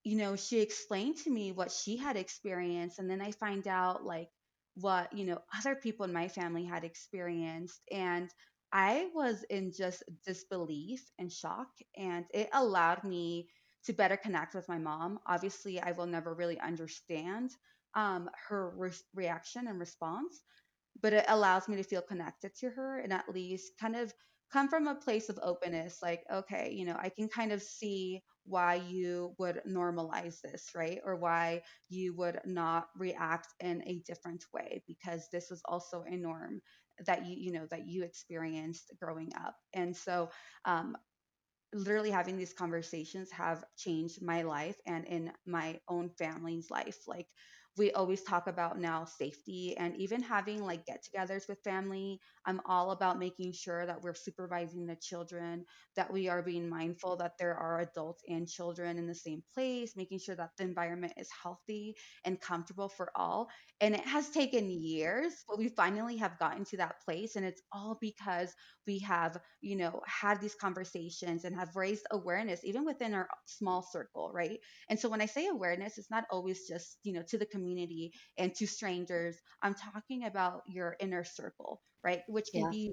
you 0.04 0.16
know, 0.16 0.36
she 0.36 0.60
explained 0.60 1.16
to 1.18 1.30
me 1.30 1.52
what 1.52 1.70
she 1.72 1.96
had 1.96 2.16
experienced, 2.16 2.98
and 2.98 3.10
then 3.10 3.20
I 3.20 3.32
find 3.32 3.66
out 3.66 4.04
like 4.04 4.28
what, 4.74 5.12
you 5.12 5.24
know, 5.24 5.38
other 5.56 5.74
people 5.74 6.04
in 6.04 6.12
my 6.12 6.28
family 6.28 6.64
had 6.64 6.84
experienced. 6.84 7.80
And 7.90 8.30
I 8.72 9.08
was 9.14 9.44
in 9.50 9.72
just 9.72 10.02
disbelief 10.26 11.02
and 11.18 11.32
shock, 11.32 11.68
and 11.96 12.26
it 12.34 12.48
allowed 12.52 13.04
me 13.04 13.48
to 13.84 13.92
better 13.92 14.16
connect 14.16 14.54
with 14.54 14.68
my 14.68 14.78
mom. 14.78 15.18
Obviously, 15.26 15.80
I 15.80 15.92
will 15.92 16.06
never 16.06 16.34
really 16.34 16.58
understand 16.60 17.50
um, 17.94 18.28
her 18.48 18.70
re- 18.76 18.90
reaction 19.14 19.66
and 19.68 19.78
response, 19.78 20.42
but 21.00 21.12
it 21.12 21.24
allows 21.28 21.68
me 21.68 21.76
to 21.76 21.82
feel 21.82 22.02
connected 22.02 22.54
to 22.54 22.70
her 22.70 22.98
and 23.00 23.12
at 23.12 23.28
least 23.28 23.72
kind 23.80 23.96
of 23.96 24.12
come 24.52 24.68
from 24.68 24.86
a 24.86 24.94
place 24.94 25.28
of 25.28 25.38
openness 25.42 25.98
like 26.02 26.22
okay 26.32 26.70
you 26.72 26.84
know 26.84 26.96
i 26.98 27.08
can 27.08 27.28
kind 27.28 27.52
of 27.52 27.62
see 27.62 28.22
why 28.44 28.74
you 28.74 29.34
would 29.38 29.60
normalize 29.66 30.40
this 30.42 30.70
right 30.74 31.00
or 31.04 31.16
why 31.16 31.62
you 31.88 32.14
would 32.14 32.40
not 32.44 32.88
react 32.96 33.48
in 33.60 33.82
a 33.86 34.00
different 34.06 34.44
way 34.52 34.82
because 34.86 35.28
this 35.32 35.48
was 35.50 35.62
also 35.64 36.04
a 36.06 36.16
norm 36.16 36.60
that 37.06 37.26
you 37.26 37.34
you 37.36 37.50
know 37.52 37.66
that 37.70 37.88
you 37.88 38.04
experienced 38.04 38.92
growing 39.00 39.32
up 39.44 39.56
and 39.72 39.96
so 39.96 40.30
um, 40.66 40.96
literally 41.72 42.10
having 42.10 42.36
these 42.36 42.52
conversations 42.54 43.30
have 43.32 43.64
changed 43.76 44.22
my 44.22 44.42
life 44.42 44.76
and 44.86 45.04
in 45.06 45.32
my 45.46 45.80
own 45.88 46.08
family's 46.10 46.70
life. 46.70 46.98
Like 47.06 47.26
we 47.76 47.90
always 47.92 48.22
talk 48.22 48.46
about 48.46 48.78
now 48.78 49.04
safety 49.04 49.76
and 49.76 49.96
even 49.96 50.22
having 50.22 50.62
like 50.64 50.86
get 50.86 51.04
togethers 51.04 51.48
with 51.48 51.58
family. 51.64 52.20
I'm 52.46 52.60
all 52.66 52.90
about 52.92 53.18
making 53.18 53.52
sure 53.52 53.84
that 53.86 54.02
we're 54.02 54.14
supervising 54.14 54.86
the 54.86 54.96
children, 54.96 55.64
that 55.96 56.12
we 56.12 56.28
are 56.28 56.42
being 56.42 56.68
mindful 56.68 57.16
that 57.16 57.32
there 57.38 57.54
are 57.56 57.80
adults 57.80 58.22
and 58.28 58.48
children 58.48 58.98
in 58.98 59.06
the 59.06 59.14
same 59.14 59.42
place, 59.54 59.96
making 59.96 60.18
sure 60.18 60.36
that 60.36 60.50
the 60.56 60.64
environment 60.64 61.14
is 61.16 61.28
healthy 61.42 61.96
and 62.24 62.40
comfortable 62.40 62.88
for 62.88 63.10
all. 63.16 63.48
And 63.80 63.94
it 63.94 64.06
has 64.06 64.30
taken 64.30 64.70
years, 64.70 65.32
but 65.48 65.58
we 65.58 65.68
finally 65.68 66.16
have 66.18 66.38
gotten 66.38 66.64
to 66.66 66.76
that 66.78 67.00
place. 67.04 67.36
And 67.36 67.44
it's 67.44 67.62
all 67.72 67.98
because 68.00 68.52
we 68.86 68.98
have 69.00 69.38
you 69.60 69.76
know 69.76 70.00
had 70.06 70.40
these 70.40 70.54
conversations 70.54 71.44
and 71.44 71.56
have 71.56 71.74
raised 71.76 72.06
awareness 72.10 72.60
even 72.64 72.84
within 72.84 73.14
our 73.14 73.28
small 73.46 73.82
circle 73.82 74.30
right 74.32 74.58
and 74.88 74.98
so 74.98 75.08
when 75.08 75.20
i 75.20 75.26
say 75.26 75.46
awareness 75.46 75.96
it's 75.98 76.10
not 76.10 76.24
always 76.30 76.66
just 76.68 76.98
you 77.02 77.12
know 77.12 77.22
to 77.22 77.38
the 77.38 77.46
community 77.46 77.63
and 77.72 78.14
to 78.20 78.40
strangers 78.40 79.08
i'm 79.38 79.52
talking 79.52 80.00
about 80.00 80.44
your 80.44 80.78
inner 80.84 81.12
circle 81.12 81.70
right 81.94 82.14
which 82.18 82.46
can 82.52 82.54
Yeah. 82.54 82.68
be 82.68 82.92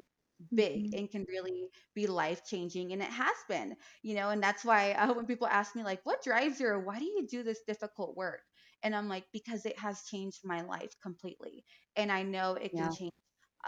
big 0.55 0.81
Mhm. 0.81 0.91
and 0.93 1.09
can 1.09 1.25
really 1.27 1.69
be 1.93 2.07
life 2.07 2.43
changing 2.45 2.91
and 2.91 3.01
it 3.01 3.09
has 3.09 3.35
been 3.47 3.75
you 4.01 4.15
know 4.15 4.29
and 4.29 4.41
that's 4.41 4.63
why 4.63 4.91
uh, 4.93 5.13
when 5.13 5.25
people 5.25 5.47
ask 5.47 5.75
me 5.75 5.83
like 5.83 5.99
what 6.03 6.23
drives 6.23 6.59
you 6.59 6.67
or 6.67 6.79
why 6.79 6.97
do 6.99 7.05
you 7.05 7.25
do 7.29 7.43
this 7.43 7.61
difficult 7.67 8.15
work 8.15 8.41
and 8.83 8.95
i'm 8.95 9.07
like 9.07 9.25
because 9.31 9.65
it 9.65 9.77
has 9.77 10.03
changed 10.03 10.39
my 10.43 10.61
life 10.61 10.93
completely 11.01 11.63
and 11.95 12.11
i 12.11 12.23
know 12.23 12.53
it 12.55 12.75
can 12.75 12.89
Yeah. 12.89 12.91
change 12.91 13.11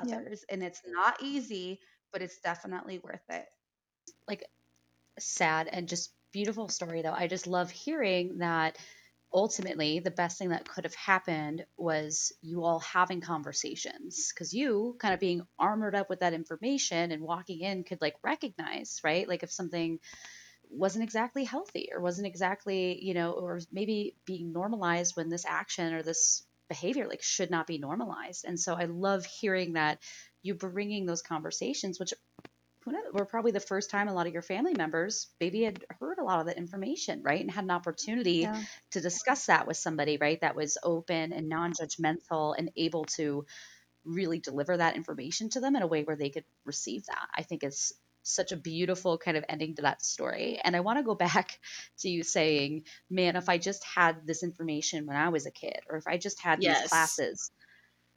Yep. 0.01 0.23
others 0.23 0.43
and 0.49 0.63
it's 0.63 0.81
not 0.85 1.21
easy 1.21 1.79
but 2.11 2.21
it's 2.21 2.39
definitely 2.41 2.99
worth 2.99 3.23
it. 3.29 3.45
Like 4.27 4.45
sad 5.19 5.67
and 5.67 5.87
just 5.87 6.13
beautiful 6.31 6.69
story 6.69 7.01
though. 7.01 7.13
I 7.13 7.27
just 7.27 7.47
love 7.47 7.71
hearing 7.71 8.39
that 8.39 8.77
ultimately 9.33 9.99
the 9.99 10.11
best 10.11 10.37
thing 10.37 10.49
that 10.49 10.67
could 10.67 10.83
have 10.83 10.93
happened 10.93 11.65
was 11.77 12.31
you 12.41 12.63
all 12.63 12.79
having 12.79 13.21
conversations 13.21 14.31
because 14.33 14.53
you 14.53 14.95
kind 14.99 15.13
of 15.13 15.19
being 15.19 15.41
armored 15.57 15.95
up 15.95 16.09
with 16.09 16.19
that 16.19 16.33
information 16.33 17.11
and 17.11 17.21
walking 17.21 17.61
in 17.61 17.83
could 17.83 18.01
like 18.01 18.15
recognize 18.23 19.01
right? 19.03 19.27
Like 19.27 19.43
if 19.43 19.51
something 19.51 19.99
wasn't 20.69 21.03
exactly 21.03 21.43
healthy 21.43 21.89
or 21.93 22.01
wasn't 22.01 22.27
exactly 22.27 22.99
you 23.03 23.13
know 23.13 23.31
or 23.31 23.59
maybe 23.71 24.15
being 24.25 24.53
normalized 24.53 25.15
when 25.15 25.29
this 25.29 25.45
action 25.45 25.93
or 25.93 26.03
this 26.03 26.45
behavior 26.69 27.07
like 27.07 27.21
should 27.21 27.51
not 27.51 27.67
be 27.67 27.77
normalized. 27.77 28.45
And 28.45 28.59
so 28.59 28.75
i 28.75 28.85
love 28.85 29.25
hearing 29.25 29.73
that 29.73 29.99
you 30.41 30.53
bringing 30.55 31.05
those 31.05 31.21
conversations 31.21 31.99
which 31.99 32.13
who 32.83 32.91
knows, 32.91 33.13
were 33.13 33.25
probably 33.25 33.51
the 33.51 33.59
first 33.59 33.89
time 33.89 34.07
a 34.07 34.13
lot 34.13 34.27
of 34.27 34.33
your 34.33 34.41
family 34.41 34.73
members 34.73 35.27
maybe 35.39 35.63
had 35.63 35.83
heard 35.99 36.17
a 36.19 36.23
lot 36.23 36.39
of 36.39 36.47
that 36.47 36.57
information, 36.57 37.21
right? 37.23 37.41
And 37.41 37.49
had 37.51 37.63
an 37.63 37.71
opportunity 37.71 38.41
Yeah. 38.41 38.63
to 38.91 39.01
discuss 39.01 39.45
that 39.47 39.67
with 39.67 39.77
somebody, 39.77 40.17
right? 40.17 40.39
That 40.41 40.55
was 40.55 40.77
open 40.83 41.33
and 41.33 41.49
non 41.49 41.73
judgmental 41.73 42.55
and 42.57 42.71
able 42.75 43.05
to 43.17 43.45
really 44.05 44.39
deliver 44.39 44.77
that 44.77 44.95
information 44.95 45.49
to 45.49 45.59
them 45.59 45.75
in 45.75 45.81
a 45.81 45.87
way 45.87 46.03
where 46.03 46.15
they 46.17 46.29
could 46.29 46.45
receive 46.65 47.05
that. 47.05 47.27
I 47.35 47.43
think 47.43 47.63
is 47.63 47.93
such 48.23 48.51
a 48.51 48.57
beautiful 48.57 49.17
kind 49.17 49.35
of 49.37 49.43
ending 49.49 49.75
to 49.75 49.81
that 49.83 50.01
story. 50.03 50.59
And 50.63 50.75
I 50.75 50.79
want 50.81 50.99
to 50.99 51.03
go 51.03 51.15
back 51.27 51.59
to 51.99 52.09
you 52.09 52.23
saying, 52.23 52.85
man, 53.09 53.35
if 53.35 53.49
I 53.49 53.57
just 53.57 53.83
had 53.85 54.25
this 54.25 54.43
information 54.43 55.05
when 55.05 55.17
I 55.17 55.29
was 55.29 55.45
a 55.45 55.51
kid, 55.51 55.79
or 55.89 55.97
if 55.97 56.07
I 56.07 56.17
just 56.17 56.41
had 56.41 56.61
these 56.63 56.81
classes 56.81 57.51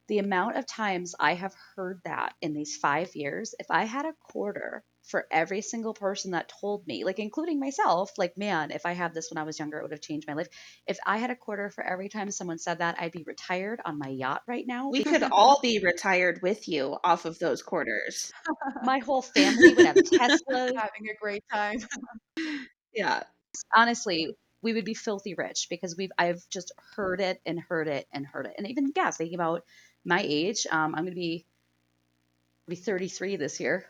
the 0.07 0.19
amount 0.19 0.57
of 0.57 0.65
times 0.65 1.15
I 1.19 1.33
have 1.33 1.53
heard 1.75 2.01
that 2.05 2.33
in 2.41 2.53
these 2.53 2.77
five 2.77 3.15
years, 3.15 3.53
if 3.59 3.67
I 3.69 3.85
had 3.85 4.05
a 4.05 4.13
quarter 4.31 4.83
for 5.03 5.25
every 5.31 5.61
single 5.61 5.93
person 5.93 6.31
that 6.31 6.51
told 6.61 6.85
me, 6.85 7.03
like 7.05 7.19
including 7.19 7.59
myself, 7.59 8.11
like, 8.17 8.37
man, 8.37 8.71
if 8.71 8.85
I 8.85 8.93
had 8.93 9.13
this 9.13 9.29
when 9.31 9.37
I 9.37 9.43
was 9.43 9.57
younger, 9.57 9.77
it 9.77 9.83
would 9.83 9.91
have 9.91 10.01
changed 10.01 10.27
my 10.27 10.33
life. 10.33 10.47
If 10.85 10.97
I 11.05 11.17
had 11.17 11.29
a 11.29 11.35
quarter 11.35 11.69
for 11.69 11.83
every 11.83 12.09
time 12.09 12.31
someone 12.31 12.57
said 12.57 12.79
that, 12.79 12.97
I'd 12.99 13.11
be 13.11 13.23
retired 13.23 13.81
on 13.85 13.97
my 13.97 14.09
yacht 14.09 14.41
right 14.47 14.65
now. 14.67 14.89
We 14.89 15.03
could 15.03 15.23
all 15.23 15.59
be 15.61 15.79
retired 15.79 16.41
with 16.41 16.67
you 16.67 16.97
off 17.03 17.25
of 17.25 17.39
those 17.39 17.61
quarters. 17.61 18.31
My 18.83 18.99
whole 18.99 19.21
family 19.21 19.73
would 19.73 19.85
have 19.85 19.95
Teslas. 20.03 20.75
Having 20.75 21.09
a 21.09 21.15
great 21.21 21.43
time. 21.51 21.79
Yeah. 22.93 23.23
Honestly, 23.73 24.35
we 24.61 24.73
would 24.73 24.85
be 24.85 24.93
filthy 24.93 25.35
rich 25.35 25.67
because 25.69 25.95
we've 25.97 26.11
I've 26.17 26.41
just 26.49 26.71
heard 26.95 27.21
it 27.21 27.39
and 27.45 27.59
heard 27.59 27.87
it 27.87 28.07
and 28.11 28.25
heard 28.25 28.47
it. 28.47 28.53
And 28.57 28.67
even 28.67 28.91
yeah, 28.95 29.11
thinking 29.11 29.35
about 29.35 29.63
my 30.05 30.21
age, 30.23 30.65
um, 30.71 30.95
I'm 30.95 31.03
going 31.03 31.13
to 31.13 31.15
be 31.15 31.45
be 32.67 32.75
33 32.75 33.37
this 33.37 33.59
year. 33.59 33.85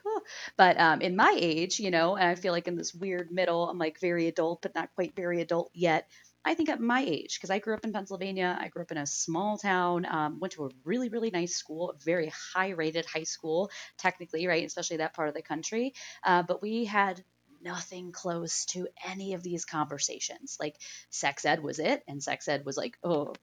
But 0.55 0.79
um, 0.79 1.01
in 1.01 1.15
my 1.15 1.33
age, 1.35 1.79
you 1.79 1.89
know, 1.89 2.15
and 2.15 2.27
I 2.27 2.35
feel 2.35 2.53
like 2.53 2.67
in 2.67 2.75
this 2.75 2.93
weird 2.93 3.31
middle, 3.31 3.69
I'm 3.69 3.77
like 3.77 3.99
very 3.99 4.27
adult, 4.27 4.61
but 4.61 4.75
not 4.75 4.93
quite 4.93 5.15
very 5.15 5.41
adult 5.41 5.71
yet. 5.73 6.09
I 6.43 6.53
think 6.53 6.69
at 6.69 6.79
my 6.79 7.01
age, 7.01 7.35
because 7.35 7.49
I 7.49 7.59
grew 7.59 7.73
up 7.73 7.83
in 7.83 7.91
Pennsylvania, 7.91 8.57
I 8.59 8.69
grew 8.69 8.81
up 8.81 8.91
in 8.91 8.97
a 8.97 9.05
small 9.05 9.57
town, 9.57 10.05
um, 10.05 10.39
went 10.39 10.53
to 10.53 10.65
a 10.65 10.69
really, 10.85 11.09
really 11.09 11.29
nice 11.29 11.55
school, 11.55 11.91
a 11.91 12.03
very 12.03 12.31
high 12.53 12.69
rated 12.69 13.05
high 13.05 13.23
school, 13.23 13.69
technically, 13.97 14.47
right? 14.47 14.65
Especially 14.65 14.97
that 14.97 15.13
part 15.13 15.27
of 15.27 15.35
the 15.35 15.41
country. 15.41 15.93
Uh, 16.23 16.43
but 16.43 16.61
we 16.61 16.85
had 16.85 17.23
nothing 17.61 18.11
close 18.11 18.65
to 18.65 18.87
any 19.05 19.33
of 19.33 19.43
these 19.43 19.65
conversations. 19.65 20.57
Like 20.59 20.75
sex 21.09 21.43
ed 21.43 21.61
was 21.61 21.79
it, 21.79 22.03
and 22.07 22.23
sex 22.23 22.47
ed 22.47 22.65
was 22.65 22.77
like, 22.77 22.97
oh, 23.03 23.33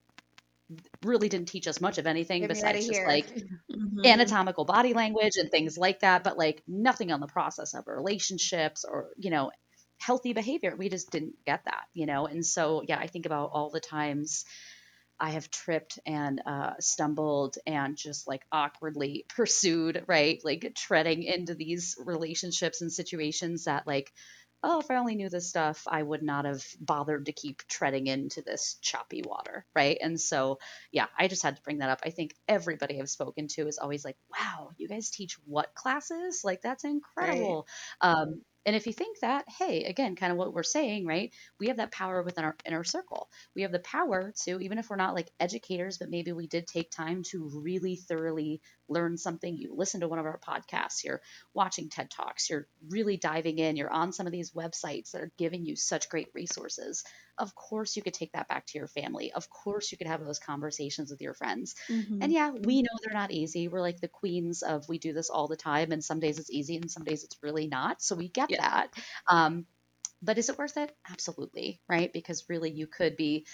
really 1.02 1.28
didn't 1.28 1.48
teach 1.48 1.68
us 1.68 1.80
much 1.80 1.98
of 1.98 2.06
anything 2.06 2.46
Get 2.46 2.50
me 2.52 2.62
of 2.62 2.72
besides 2.72 2.86
just 2.86 3.04
here. 3.04 3.06
like 3.06 3.32
Mhm. 3.70 4.04
anatomical 4.04 4.64
body 4.64 4.94
language 4.94 5.36
and 5.36 5.50
things 5.50 5.78
like 5.78 6.00
that, 6.00 6.24
but 6.24 6.38
like 6.38 6.62
nothing 6.66 7.12
on 7.12 7.20
the 7.20 7.26
process 7.26 7.74
of 7.74 7.86
relationships 7.86 8.84
or, 8.84 9.10
you 9.16 9.30
know, 9.30 9.50
healthy 10.00 10.32
behavior. 10.32 10.76
We 10.76 10.88
just 10.90 11.10
didn't 11.10 11.36
get 11.46 11.64
that, 11.64 11.86
you 11.94 12.06
know? 12.06 12.26
And 12.26 12.44
so, 12.44 12.82
yeah, 12.86 12.98
I 12.98 13.06
think 13.06 13.26
about 13.26 13.50
all 13.52 13.70
the 13.70 13.80
times 13.80 14.44
I 15.20 15.30
have 15.30 15.50
tripped 15.50 15.98
and 16.06 16.42
uh, 16.44 16.74
stumbled 16.80 17.56
and 17.66 17.96
just 17.96 18.26
like 18.26 18.44
awkwardly 18.52 19.26
pursued, 19.34 20.04
right? 20.08 20.40
Like 20.44 20.74
treading 20.76 21.22
into 21.22 21.54
these 21.54 21.96
relationships 22.04 22.82
and 22.82 22.92
situations 22.92 23.64
that, 23.64 23.86
like, 23.86 24.12
oh, 24.64 24.80
if 24.80 24.90
I 24.90 24.96
only 24.96 25.14
knew 25.16 25.28
this 25.28 25.48
stuff, 25.48 25.84
I 25.86 26.02
would 26.02 26.22
not 26.22 26.46
have 26.46 26.64
bothered 26.80 27.26
to 27.26 27.32
keep 27.32 27.58
treading 27.68 28.06
into 28.08 28.42
this 28.42 28.78
choppy 28.82 29.22
water, 29.24 29.66
right? 29.76 29.98
And 30.00 30.20
so, 30.20 30.58
yeah, 30.92 31.06
I 31.18 31.28
just 31.28 31.42
had 31.42 31.56
to 31.56 31.62
bring 31.62 31.78
that 31.78 31.90
up. 31.90 32.00
I 32.04 32.10
think 32.10 32.34
everybody 32.48 33.00
I've 33.00 33.10
spoken 33.10 33.48
to 33.48 33.68
is 33.68 33.78
always 33.78 34.04
like, 34.04 34.16
wow, 34.36 34.70
you 34.76 34.88
guys 34.88 35.10
teach 35.10 35.36
what 35.46 35.74
classes? 35.74 36.42
Like, 36.44 36.62
that's 36.62 36.84
Right. 37.20 37.58
incredible. 37.62 37.68
Um, 38.00 38.42
and 38.66 38.74
if 38.74 38.86
you 38.86 38.94
think 38.94 39.20
that, 39.20 39.44
hey, 39.48 39.84
again, 39.84 40.16
kind 40.16 40.32
of 40.32 40.38
what 40.38 40.54
we're 40.54 40.62
saying, 40.62 41.06
right? 41.06 41.34
We 41.60 41.68
have 41.68 41.76
that 41.76 41.92
power 41.92 42.22
within 42.22 42.44
our 42.44 42.56
inner 42.64 42.84
circle. 42.84 43.28
We 43.54 43.62
have 43.62 43.72
the 43.72 43.80
power 43.80 44.32
to, 44.44 44.60
even 44.60 44.78
if 44.78 44.88
we're 44.88 44.96
not 44.96 45.14
like 45.14 45.30
educators, 45.38 45.98
but 45.98 46.10
maybe 46.10 46.32
we 46.32 46.46
did 46.46 46.66
take 46.66 46.90
time 46.90 47.22
to 47.24 47.50
really 47.62 47.96
thoroughly 47.96 48.62
learn 48.88 49.16
something. 49.16 49.56
You 49.56 49.74
listen 49.74 50.00
to 50.00 50.08
one 50.08 50.18
of 50.18 50.26
our 50.26 50.38
podcasts, 50.38 51.04
you're 51.04 51.22
watching 51.54 51.88
TED 51.88 52.10
Talks, 52.10 52.50
you're 52.50 52.68
really 52.88 53.16
diving 53.16 53.58
in, 53.58 53.76
you're 53.76 53.92
on 53.92 54.12
some 54.12 54.26
of 54.26 54.32
these 54.32 54.52
websites 54.52 55.12
that 55.12 55.22
are 55.22 55.32
giving 55.38 55.64
you 55.64 55.76
such 55.76 56.08
great 56.08 56.28
resources. 56.34 57.04
Of 57.38 57.54
course, 57.54 57.96
you 57.96 58.02
could 58.02 58.14
take 58.14 58.32
that 58.32 58.48
back 58.48 58.66
to 58.66 58.78
your 58.78 58.88
family. 58.88 59.32
Of 59.32 59.48
course, 59.50 59.90
you 59.92 59.98
could 59.98 60.06
have 60.06 60.24
those 60.24 60.38
conversations 60.38 61.10
with 61.10 61.20
your 61.20 61.34
friends. 61.34 61.74
And 62.20 62.30
Mhm. 62.30 62.32
yeah, 62.32 62.50
we 62.50 62.82
know 62.82 62.88
they're 63.02 63.18
not 63.18 63.30
easy. 63.32 63.68
We're 63.68 63.80
like 63.80 64.00
the 64.00 64.08
queens 64.08 64.62
of 64.62 64.88
we 64.88 64.98
do 64.98 65.12
this 65.12 65.30
all 65.30 65.48
the 65.48 65.56
time, 65.56 65.92
and 65.92 66.04
some 66.04 66.20
days 66.20 66.38
it's 66.38 66.50
easy 66.50 66.76
and 66.76 66.90
some 66.90 67.04
days 67.04 67.24
it's 67.24 67.36
really 67.42 67.66
not. 67.66 68.02
So 68.02 68.16
we 68.16 68.28
get 68.28 68.48
Yeah. 68.48 68.58
that. 68.58 68.88
Um, 69.28 69.66
but 70.22 70.38
is 70.38 70.48
it 70.48 70.58
worth 70.58 70.76
it? 70.76 70.96
Absolutely, 71.10 71.82
right? 71.88 72.12
Because 72.12 72.48
really, 72.48 72.70
you 72.70 72.86
could 72.86 73.16
be 73.16 73.46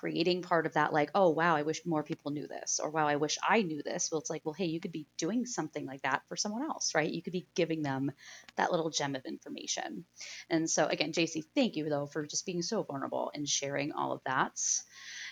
creating 0.00 0.42
part 0.42 0.66
of 0.66 0.74
that, 0.74 0.92
like, 0.92 1.10
oh, 1.14 1.30
wow, 1.30 1.56
I 1.56 1.62
wish 1.62 1.80
more 1.86 2.02
people 2.02 2.30
knew 2.30 2.46
this, 2.46 2.80
or 2.82 2.90
wow, 2.90 3.06
I 3.06 3.16
wish 3.16 3.38
I 3.46 3.62
knew 3.62 3.82
this. 3.82 4.10
Well, 4.10 4.20
it's 4.20 4.30
like, 4.30 4.42
well, 4.44 4.52
hey, 4.52 4.66
you 4.66 4.80
could 4.80 4.92
be 4.92 5.06
doing 5.16 5.46
something 5.46 5.86
like 5.86 6.02
that 6.02 6.22
for 6.28 6.36
someone 6.36 6.62
else, 6.62 6.94
right? 6.94 7.10
You 7.10 7.22
could 7.22 7.32
be 7.32 7.48
giving 7.54 7.82
them 7.82 8.12
that 8.56 8.70
little 8.70 8.90
gem 8.90 9.14
of 9.14 9.24
information. 9.24 10.04
And 10.50 10.68
so, 10.68 10.86
again, 10.86 11.12
JC, 11.12 11.44
thank 11.54 11.76
you, 11.76 11.88
though, 11.88 12.06
for 12.06 12.26
just 12.26 12.44
being 12.44 12.62
so 12.62 12.82
vulnerable 12.82 13.30
and 13.34 13.48
sharing 13.48 13.92
all 13.92 14.12
of 14.12 14.20
that. 14.26 14.60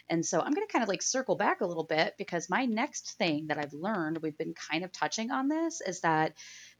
And 0.08 0.24
so 0.24 0.40
I'm 0.40 0.52
going 0.52 0.66
to 0.66 0.72
kind 0.72 0.82
of 0.82 0.88
like 0.88 1.02
circle 1.02 1.36
back 1.36 1.60
a 1.60 1.66
little 1.66 1.84
bit 1.84 2.14
because 2.18 2.50
my 2.50 2.66
next 2.66 3.12
thing 3.12 3.46
that 3.48 3.58
I've 3.58 3.72
learned, 3.72 4.18
we've 4.18 4.36
been 4.36 4.54
kind 4.54 4.84
of 4.84 4.92
touching 4.92 5.30
on 5.30 5.48
this, 5.48 5.80
is 5.80 6.00
that 6.00 6.34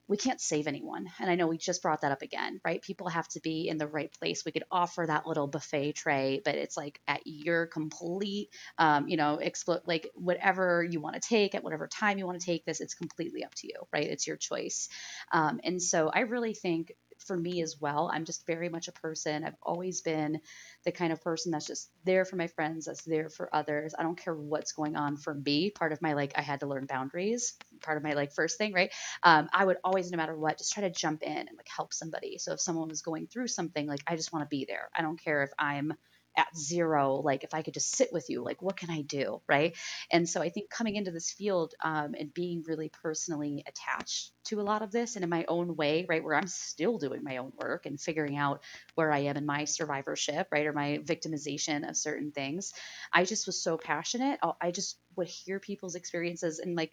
we 0.07 0.17
can't 0.17 0.41
save 0.41 0.67
anyone. 0.67 1.07
And 1.19 1.31
I 1.31 1.35
know 1.35 1.47
we 1.47 1.57
just 1.57 1.83
brought 1.83 2.03
that 2.03 2.13
up 2.13 2.23
again, 2.23 2.61
right? 2.65 2.83
People 2.83 3.09
have 3.09 3.27
to 3.29 3.41
be 3.41 3.69
in 3.69 3.79
the 3.79 3.87
right 3.87 4.13
place. 4.21 4.45
We 4.45 4.53
could 4.53 4.65
offer 4.71 5.05
that 5.07 5.27
little 5.27 5.47
buffet 5.47 5.93
tray, 5.93 6.43
but 6.45 6.57
it's 6.57 6.77
like 6.77 7.01
at 7.09 7.23
your 7.25 7.67
complete, 7.67 8.51
um, 8.79 9.09
you 9.09 9.17
know, 9.17 9.39
expl- 9.43 9.81
like 9.87 10.11
whatever 10.15 10.87
you 10.89 11.01
want 11.01 11.15
to 11.15 11.27
take 11.27 11.55
at 11.55 11.65
whatever 11.65 11.87
time 11.87 12.19
you 12.19 12.27
want 12.27 12.39
to 12.39 12.47
take 12.47 12.65
this, 12.65 12.81
it's 12.81 12.95
completely 12.95 13.45
up 13.45 13.55
to 13.57 13.67
you, 13.67 13.87
right? 13.93 14.07
It's 14.07 14.27
your 14.27 14.37
choice. 14.37 14.89
Um, 15.33 15.61
and 15.65 15.83
so 15.83 16.11
I 16.13 16.21
really 16.21 16.55
think 16.55 16.93
for 17.27 17.37
me 17.37 17.63
as 17.63 17.81
well, 17.81 18.11
I'm 18.13 18.25
just 18.25 18.47
very 18.47 18.69
much 18.69 18.89
a 18.89 18.93
person. 18.93 19.45
I've 19.45 19.57
always 19.63 20.01
been 20.03 20.41
the 20.85 20.93
kind 20.93 21.13
of 21.13 21.23
person 21.23 21.53
that's 21.53 21.67
just 21.67 21.91
there 22.05 22.25
for 22.25 22.37
my 22.37 22.47
friends, 22.47 22.87
that's 22.87 23.03
there 23.05 23.29
for 23.29 23.55
others. 23.55 23.95
I 23.99 24.03
don't 24.03 24.19
care 24.19 24.35
what's 24.35 24.73
going 24.73 24.97
on 24.97 25.17
for 25.17 25.35
me. 25.35 25.71
Part 25.71 25.93
of 25.93 26.03
my 26.03 26.13
like, 26.15 26.33
I 26.37 26.43
had 26.43 26.61
to 26.61 26.67
learn 26.67 26.87
boundaries. 26.87 27.55
Part 27.83 27.97
of 27.97 28.03
my 28.05 28.13
like 28.15 28.33
first 28.35 28.59
thing, 28.59 28.73
right? 28.73 28.93
um, 29.23 29.49
I 29.53 29.65
would 29.65 29.79
always, 29.85 30.11
no 30.11 30.17
matter 30.17 30.37
what, 30.37 30.59
just 30.59 30.73
try 30.73 30.83
to 30.83 30.91
jump 30.91 31.23
in 31.23 31.37
and 31.37 31.57
like 31.57 31.69
help 31.69 31.93
somebody. 31.93 32.39
So 32.39 32.53
if 32.53 32.61
someone 32.61 32.89
was 32.89 33.03
going 33.03 33.27
through 33.27 33.49
something, 33.49 33.87
like 33.87 34.03
I 34.07 34.17
just 34.17 34.33
want 34.33 34.45
to 34.45 34.49
be 34.49 34.65
there. 34.67 34.91
I 34.97 35.03
don't 35.03 35.21
care 35.23 35.43
if 35.43 35.51
I'm 35.59 35.95
at 36.37 36.57
zero, 36.57 37.17
like 37.17 37.45
if 37.45 37.55
I 37.55 37.63
could 37.63 37.75
just 37.75 37.95
sit 37.97 38.13
with 38.13 38.29
you, 38.29 38.43
like 38.43 38.63
what 38.63 38.77
can 38.77 38.91
I 38.91 39.03
do, 39.03 39.41
right? 39.49 39.77
And 40.11 40.29
so 40.29 40.41
I 40.43 40.51
think 40.51 40.71
coming 40.71 40.97
into 40.97 41.11
this 41.11 41.31
field 41.31 41.75
um, 41.83 42.15
and 42.19 42.33
being 42.33 42.65
really 42.67 42.91
personally 43.03 43.65
attached 43.67 44.33
to 44.45 44.61
a 44.61 44.63
lot 44.63 44.83
of 44.83 44.91
this 44.91 45.17
and 45.17 45.25
in 45.25 45.31
my 45.31 45.45
own 45.49 45.77
way, 45.77 46.07
right, 46.09 46.23
where 46.23 46.35
I'm 46.35 46.47
still 46.47 46.99
doing 46.99 47.23
my 47.23 47.39
own 47.39 47.53
work 47.57 47.87
and 47.87 48.01
figuring 48.01 48.37
out 48.37 48.63
where 48.95 49.13
I 49.13 49.21
am 49.21 49.37
in 49.37 49.47
my 49.47 49.65
survivorship, 49.65 50.49
right, 50.51 50.67
or 50.67 50.73
my 50.73 51.01
victimization 51.05 51.89
of 51.89 51.97
certain 51.97 52.33
things, 52.33 52.73
I 53.13 53.25
just 53.25 53.47
was 53.47 53.63
so 53.63 53.79
passionate. 53.79 54.41
I 54.61 54.71
just 54.71 54.99
would 55.17 55.29
hear 55.29 55.61
people's 55.61 55.95
experiences 55.95 56.59
and 56.59 56.77
like 56.77 56.93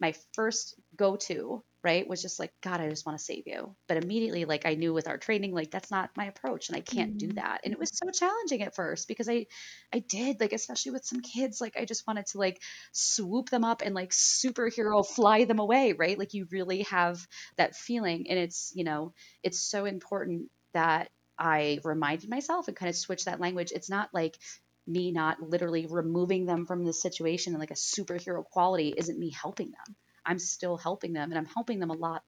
my 0.00 0.14
first 0.34 0.74
go 0.96 1.16
to, 1.16 1.62
right, 1.84 2.06
was 2.08 2.22
just 2.22 2.38
like, 2.38 2.52
God, 2.62 2.80
I 2.80 2.88
just 2.88 3.04
want 3.06 3.18
to 3.18 3.24
save 3.24 3.44
you. 3.46 3.76
But 3.88 3.96
immediately, 4.02 4.44
like, 4.44 4.66
I 4.66 4.74
knew 4.74 4.92
with 4.94 5.08
our 5.08 5.18
training, 5.18 5.52
like, 5.52 5.70
that's 5.70 5.90
not 5.90 6.16
my 6.16 6.26
approach 6.26 6.68
and 6.68 6.76
I 6.76 6.80
can't 6.80 7.16
do 7.18 7.28
Mhm. 7.28 7.36
that. 7.36 7.62
And 7.64 7.72
it 7.72 7.78
was 7.78 7.90
so 7.92 8.10
challenging 8.10 8.62
at 8.62 8.74
first 8.74 9.08
because 9.08 9.28
I, 9.28 9.46
I 9.92 9.98
did, 10.00 10.40
like, 10.40 10.52
especially 10.52 10.92
with 10.92 11.04
some 11.04 11.20
kids, 11.20 11.60
like, 11.60 11.76
I 11.76 11.84
just 11.84 12.06
wanted 12.06 12.26
to, 12.26 12.38
like, 12.38 12.62
swoop 12.92 13.50
them 13.50 13.64
up 13.64 13.82
and, 13.82 13.94
like, 13.94 14.10
superhero 14.10 15.06
fly 15.06 15.44
them 15.44 15.58
away, 15.58 15.92
right? 15.92 16.18
Like, 16.18 16.34
you 16.34 16.46
really 16.50 16.82
have 16.82 17.26
that 17.56 17.74
feeling. 17.76 18.28
And 18.28 18.38
it's, 18.38 18.72
you 18.74 18.84
know, 18.84 19.12
it's 19.42 19.60
so 19.60 19.84
important 19.84 20.50
that 20.74 21.10
I 21.38 21.80
reminded 21.84 22.30
myself 22.30 22.68
and 22.68 22.76
kind 22.76 22.90
of 22.90 22.96
switch 22.96 23.24
that 23.24 23.40
language. 23.40 23.72
It's 23.72 23.90
not 23.90 24.10
like, 24.12 24.38
me 24.86 25.12
not 25.12 25.40
literally 25.40 25.86
removing 25.86 26.44
them 26.44 26.66
from 26.66 26.84
the 26.84 26.92
situation 26.92 27.52
and 27.52 27.60
like 27.60 27.70
a 27.70 27.74
superhero 27.74 28.44
quality 28.44 28.88
isn't 28.96 29.18
me 29.18 29.30
helping 29.30 29.70
them. 29.70 29.96
I'm 30.24 30.38
still 30.38 30.76
helping 30.76 31.12
them 31.12 31.30
and 31.30 31.38
I'm 31.38 31.46
helping 31.46 31.78
them 31.78 31.90
a 31.90 31.94
lot 31.94 32.22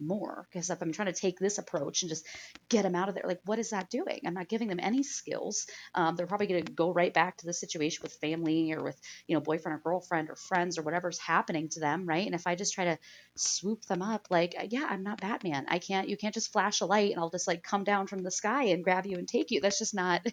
more 0.00 0.46
because 0.50 0.70
if 0.70 0.80
I'm 0.80 0.92
trying 0.92 1.12
to 1.12 1.20
take 1.20 1.38
this 1.38 1.58
approach 1.58 2.02
and 2.02 2.08
just 2.08 2.26
get 2.68 2.82
them 2.82 2.94
out 2.94 3.08
of 3.08 3.14
there, 3.14 3.24
like 3.26 3.40
what 3.44 3.58
is 3.58 3.70
that 3.70 3.90
doing? 3.90 4.20
I'm 4.26 4.34
not 4.34 4.48
giving 4.48 4.68
them 4.68 4.80
any 4.80 5.02
skills. 5.02 5.66
Um, 5.94 6.16
they're 6.16 6.26
probably 6.26 6.46
going 6.46 6.64
to 6.64 6.72
go 6.72 6.92
right 6.92 7.12
back 7.12 7.36
to 7.38 7.46
the 7.46 7.52
situation 7.52 8.02
with 8.02 8.12
family 8.14 8.72
or 8.72 8.82
with 8.82 9.00
you 9.26 9.34
know 9.34 9.40
boyfriend 9.40 9.76
or 9.76 9.82
girlfriend 9.82 10.30
or 10.30 10.36
friends 10.36 10.78
or 10.78 10.82
whatever's 10.82 11.18
happening 11.18 11.68
to 11.70 11.80
them, 11.80 12.06
right? 12.06 12.26
And 12.26 12.34
if 12.34 12.46
I 12.46 12.54
just 12.54 12.74
try 12.74 12.84
to 12.84 12.98
swoop 13.36 13.84
them 13.86 14.02
up, 14.02 14.26
like 14.30 14.54
yeah, 14.70 14.86
I'm 14.88 15.02
not 15.02 15.20
Batman. 15.20 15.66
I 15.68 15.78
can't. 15.78 16.08
You 16.08 16.16
can't 16.16 16.34
just 16.34 16.52
flash 16.52 16.80
a 16.80 16.86
light 16.86 17.10
and 17.12 17.20
I'll 17.20 17.30
just 17.30 17.48
like 17.48 17.62
come 17.62 17.84
down 17.84 18.06
from 18.06 18.22
the 18.22 18.30
sky 18.30 18.64
and 18.64 18.84
grab 18.84 19.06
you 19.06 19.18
and 19.18 19.28
take 19.28 19.50
you. 19.50 19.60
That's 19.60 19.78
just 19.78 19.94
not 19.94 20.26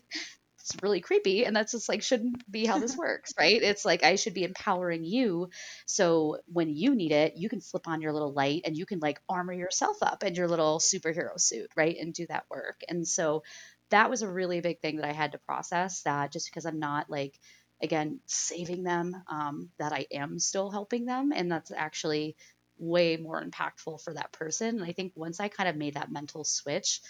it's 0.66 0.82
really 0.82 1.00
creepy 1.00 1.46
and 1.46 1.56
that's 1.56 1.74
just 1.74 1.88
like 1.88 2.02
shouldn't 2.02 2.50
be 2.52 2.66
how 2.66 2.80
this 2.80 2.98
works 3.06 3.34
right? 3.38 3.62
It's 3.62 3.86
like 3.86 4.04
i 4.04 4.16
should 4.16 4.34
be 4.34 4.44
empowering 4.44 5.04
you 5.04 5.50
so 5.86 6.40
when 6.52 6.70
you 6.70 6.96
need 6.96 7.12
it 7.12 7.38
you 7.38 7.50
can 7.50 7.62
flip 7.62 7.88
on 7.88 8.02
your 8.02 8.14
little 8.14 8.34
light 8.34 8.64
and 8.66 8.76
you 8.76 8.86
can 8.86 9.00
like 9.00 9.20
armor 9.30 9.54
yourself 9.54 9.98
up 10.02 10.24
in 10.24 10.34
your 10.34 10.48
little 10.48 10.80
superhero 10.80 11.40
suit 11.40 11.70
right 11.76 11.98
and 12.00 12.14
do 12.14 12.26
that 12.28 12.46
work. 12.50 12.82
And 12.90 13.08
so 13.08 13.44
that 13.90 14.10
was 14.10 14.24
a 14.24 14.30
really 14.30 14.62
big 14.62 14.80
thing 14.82 14.98
that 14.98 15.06
i 15.06 15.14
had 15.14 15.34
to 15.34 15.38
process 15.38 16.02
that 16.04 16.32
just 16.32 16.48
because 16.50 16.66
i'm 16.66 16.80
not 16.80 17.10
like 17.10 17.40
again 17.82 18.20
saving 18.26 18.84
them 18.84 19.16
um, 19.28 19.70
that 19.78 19.94
i 19.94 20.08
am 20.12 20.40
still 20.40 20.72
helping 20.72 21.06
them 21.06 21.32
and 21.36 21.52
that's 21.52 21.72
actually 21.72 22.36
way 22.78 23.16
more 23.16 23.42
impactful 23.42 24.02
for 24.02 24.14
that 24.14 24.32
person. 24.32 24.70
And 24.70 24.84
i 24.84 24.92
think 24.92 25.14
once 25.16 25.40
i 25.40 25.48
kind 25.48 25.70
of 25.70 25.76
made 25.76 25.94
that 25.94 26.12
mental 26.12 26.44
switch 26.44 27.02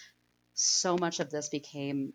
so 0.54 0.98
much 0.98 1.20
of 1.20 1.30
this 1.30 1.50
became 1.50 2.14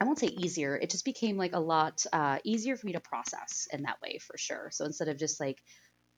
I 0.00 0.04
won't 0.04 0.18
say 0.18 0.28
easier. 0.28 0.76
It 0.76 0.90
just 0.90 1.04
became 1.04 1.36
like 1.36 1.52
a 1.52 1.60
lot 1.60 2.04
uh, 2.12 2.38
easier 2.42 2.76
for 2.76 2.86
me 2.86 2.94
to 2.94 3.00
process 3.00 3.68
in 3.70 3.82
that 3.82 4.00
way 4.00 4.18
for 4.18 4.38
sure. 4.38 4.70
So 4.72 4.86
instead 4.86 5.08
of 5.08 5.18
just 5.18 5.38
like 5.40 5.62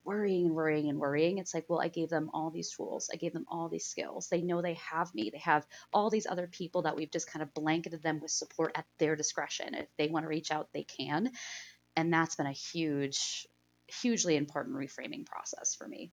worrying 0.05 0.45
and 0.45 0.55
worrying 0.55 0.89
and 0.89 0.99
worrying, 0.99 1.37
it's 1.37 1.53
like, 1.53 1.65
well, 1.67 1.81
I 1.81 1.89
gave 1.89 2.09
them 2.09 2.29
all 2.33 2.49
these 2.49 2.71
tools. 2.71 3.09
I 3.13 3.17
gave 3.17 3.33
them 3.33 3.45
all 3.49 3.67
these 3.67 3.85
skills. 3.85 4.29
They 4.29 4.41
know 4.41 4.61
they 4.61 4.75
have 4.75 5.13
me. 5.13 5.29
They 5.31 5.39
have 5.39 5.65
all 5.93 6.09
these 6.09 6.27
other 6.27 6.47
people 6.47 6.83
that 6.83 6.95
we've 6.95 7.11
just 7.11 7.31
kind 7.31 7.43
of 7.43 7.53
blanketed 7.53 8.01
them 8.01 8.19
with 8.21 8.31
support 8.31 8.71
at 8.75 8.85
their 8.99 9.15
discretion. 9.15 9.73
If 9.73 9.87
they 9.97 10.07
want 10.07 10.23
to 10.23 10.29
reach 10.29 10.51
out, 10.51 10.69
they 10.73 10.83
can. 10.83 11.31
And 11.95 12.11
that's 12.13 12.35
been 12.35 12.47
a 12.47 12.51
huge, 12.53 13.47
hugely 13.87 14.37
important 14.37 14.75
reframing 14.77 15.25
process 15.25 15.75
for 15.75 15.87
me. 15.87 16.11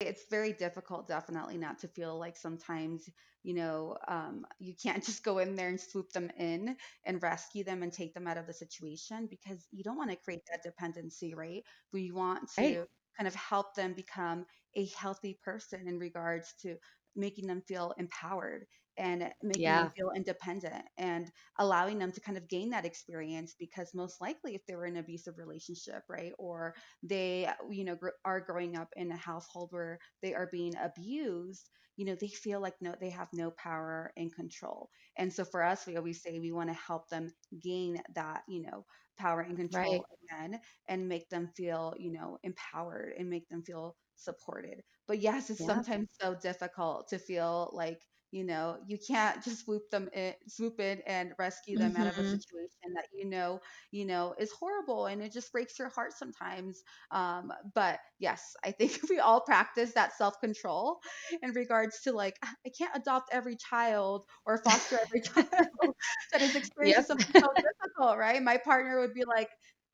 It's 0.00 0.24
very 0.30 0.52
difficult 0.52 1.06
definitely 1.08 1.58
not 1.58 1.78
to 1.78 1.88
feel 1.88 2.18
like 2.18 2.36
sometimes 2.36 3.08
you 3.42 3.54
know 3.54 3.96
um, 4.08 4.46
you 4.58 4.74
can't 4.74 5.04
just 5.04 5.22
go 5.24 5.38
in 5.38 5.56
there 5.56 5.68
and 5.68 5.80
swoop 5.80 6.10
them 6.12 6.30
in 6.38 6.76
and 7.04 7.22
rescue 7.22 7.64
them 7.64 7.82
and 7.82 7.92
take 7.92 8.14
them 8.14 8.26
out 8.26 8.38
of 8.38 8.46
the 8.46 8.52
situation 8.52 9.26
because 9.26 9.66
you 9.70 9.84
don't 9.84 9.96
want 9.98 10.10
to 10.10 10.16
create 10.16 10.42
that 10.50 10.62
dependency 10.62 11.34
right 11.34 11.64
we 11.92 12.10
want 12.10 12.48
Right. 12.56 12.80
to 12.80 12.86
kind 13.16 13.28
of 13.28 13.34
help 13.34 13.74
them 13.74 13.92
become 13.94 14.46
a 14.74 14.86
healthy 14.86 15.38
person 15.42 15.86
in 15.88 15.98
regards 15.98 16.54
to 16.54 16.76
making 17.16 17.46
them 17.46 17.62
feel 17.66 17.92
empowered 17.98 18.66
and 19.00 19.32
making 19.42 19.74
them 19.74 19.88
feel 19.96 20.12
independent 20.14 20.86
and 20.98 21.32
allowing 21.58 21.98
them 21.98 22.12
to 22.12 22.20
kind 22.20 22.38
of 22.38 22.48
gain 22.48 22.70
that 22.70 22.84
experience 22.86 23.54
because 23.58 23.94
most 23.94 24.20
likely 24.20 24.54
if 24.54 24.66
they 24.66 24.76
were 24.76 24.86
in 24.86 24.96
an 24.96 25.00
abusive 25.04 25.38
relationship 25.38 26.04
right 26.08 26.32
or 26.38 26.74
they 27.02 27.46
uh, 27.46 27.54
you 27.70 27.84
know 27.84 27.96
gr- 27.96 28.10
are 28.24 28.40
growing 28.40 28.76
up 28.76 28.88
in 28.96 29.10
a 29.12 29.16
household 29.16 29.72
where 29.72 29.98
they 30.22 30.34
are 30.34 30.48
being 30.52 30.76
abused 30.76 31.70
you 31.96 32.04
know 32.04 32.14
they 32.14 32.28
feel 32.28 32.60
like 32.60 32.76
no 32.80 32.94
they 33.00 33.10
have 33.10 33.28
no 33.32 33.50
power 33.52 34.12
and 34.16 34.34
control 34.34 34.90
and 35.16 35.32
so 35.32 35.44
for 35.44 35.62
us 35.62 35.86
we 35.86 35.96
always 35.96 36.22
say 36.22 36.38
we 36.40 36.52
want 36.52 36.68
to 36.70 36.74
help 36.74 37.08
them 37.08 37.28
gain 37.60 38.02
that 38.14 38.42
you 38.48 38.60
know 38.62 38.84
power 39.16 39.40
and 39.40 39.56
Right. 39.70 40.04
control 40.04 40.06
again 40.24 40.60
and 40.88 41.08
make 41.08 41.28
them 41.30 41.48
feel 41.56 41.94
you 41.98 42.10
know 42.12 42.38
empowered 42.42 43.12
and 43.18 43.28
make 43.30 43.48
them 43.48 43.62
feel 43.62 43.96
supported 44.16 44.82
but 45.06 45.18
yes 45.18 45.50
it's 45.50 45.60
Yeah. 45.60 45.82
sometimes 45.82 46.08
so 46.20 46.34
difficult 46.34 47.08
to 47.08 47.18
feel 47.18 47.70
like 47.72 48.06
you 48.30 48.44
know 48.44 48.76
you 48.86 48.98
can't 49.06 49.42
just 49.44 49.64
swoop 49.64 49.90
them 49.90 50.08
in 50.14 50.34
swoop 50.48 50.80
in 50.80 51.00
and 51.06 51.32
rescue 51.38 51.76
them 51.76 51.96
out 51.96 52.06
of 52.06 52.18
a 52.18 52.24
Mhm. 52.24 52.40
situation 52.40 52.94
that 52.94 53.06
you 53.14 53.24
know 53.28 53.60
you 53.92 54.04
know 54.04 54.34
is 54.38 54.50
horrible 54.52 55.06
and 55.06 55.22
it 55.22 55.32
just 55.32 55.52
breaks 55.52 55.78
your 55.78 55.88
heart 55.90 56.12
sometimes. 56.12 56.82
Um 57.10 57.52
but 57.74 57.98
yes 58.18 58.54
i 58.64 58.70
think 58.72 58.98
we 59.10 59.18
all 59.18 59.40
practice 59.40 59.92
that 59.94 60.12
self-control 60.16 60.98
in 61.42 61.52
regards 61.52 62.00
to 62.02 62.12
like 62.12 62.36
"Ah, 62.44 62.52
i 62.66 62.70
can't 62.76 62.96
adopt 62.96 63.30
every 63.32 63.56
child 63.56 64.24
or 64.46 64.58
foster 64.58 64.98
every 65.02 65.20
child. 65.22 65.94
That 66.32 66.42
is 66.42 66.54
experiencing 66.54 67.04
Yep. 67.04 67.06
something 67.06 67.34
so 67.42 67.48
difficult 67.62 68.18
right? 68.18 68.42
My 68.42 68.58
partner 68.58 69.00
would 69.00 69.14
be 69.14 69.24
like 69.24 69.48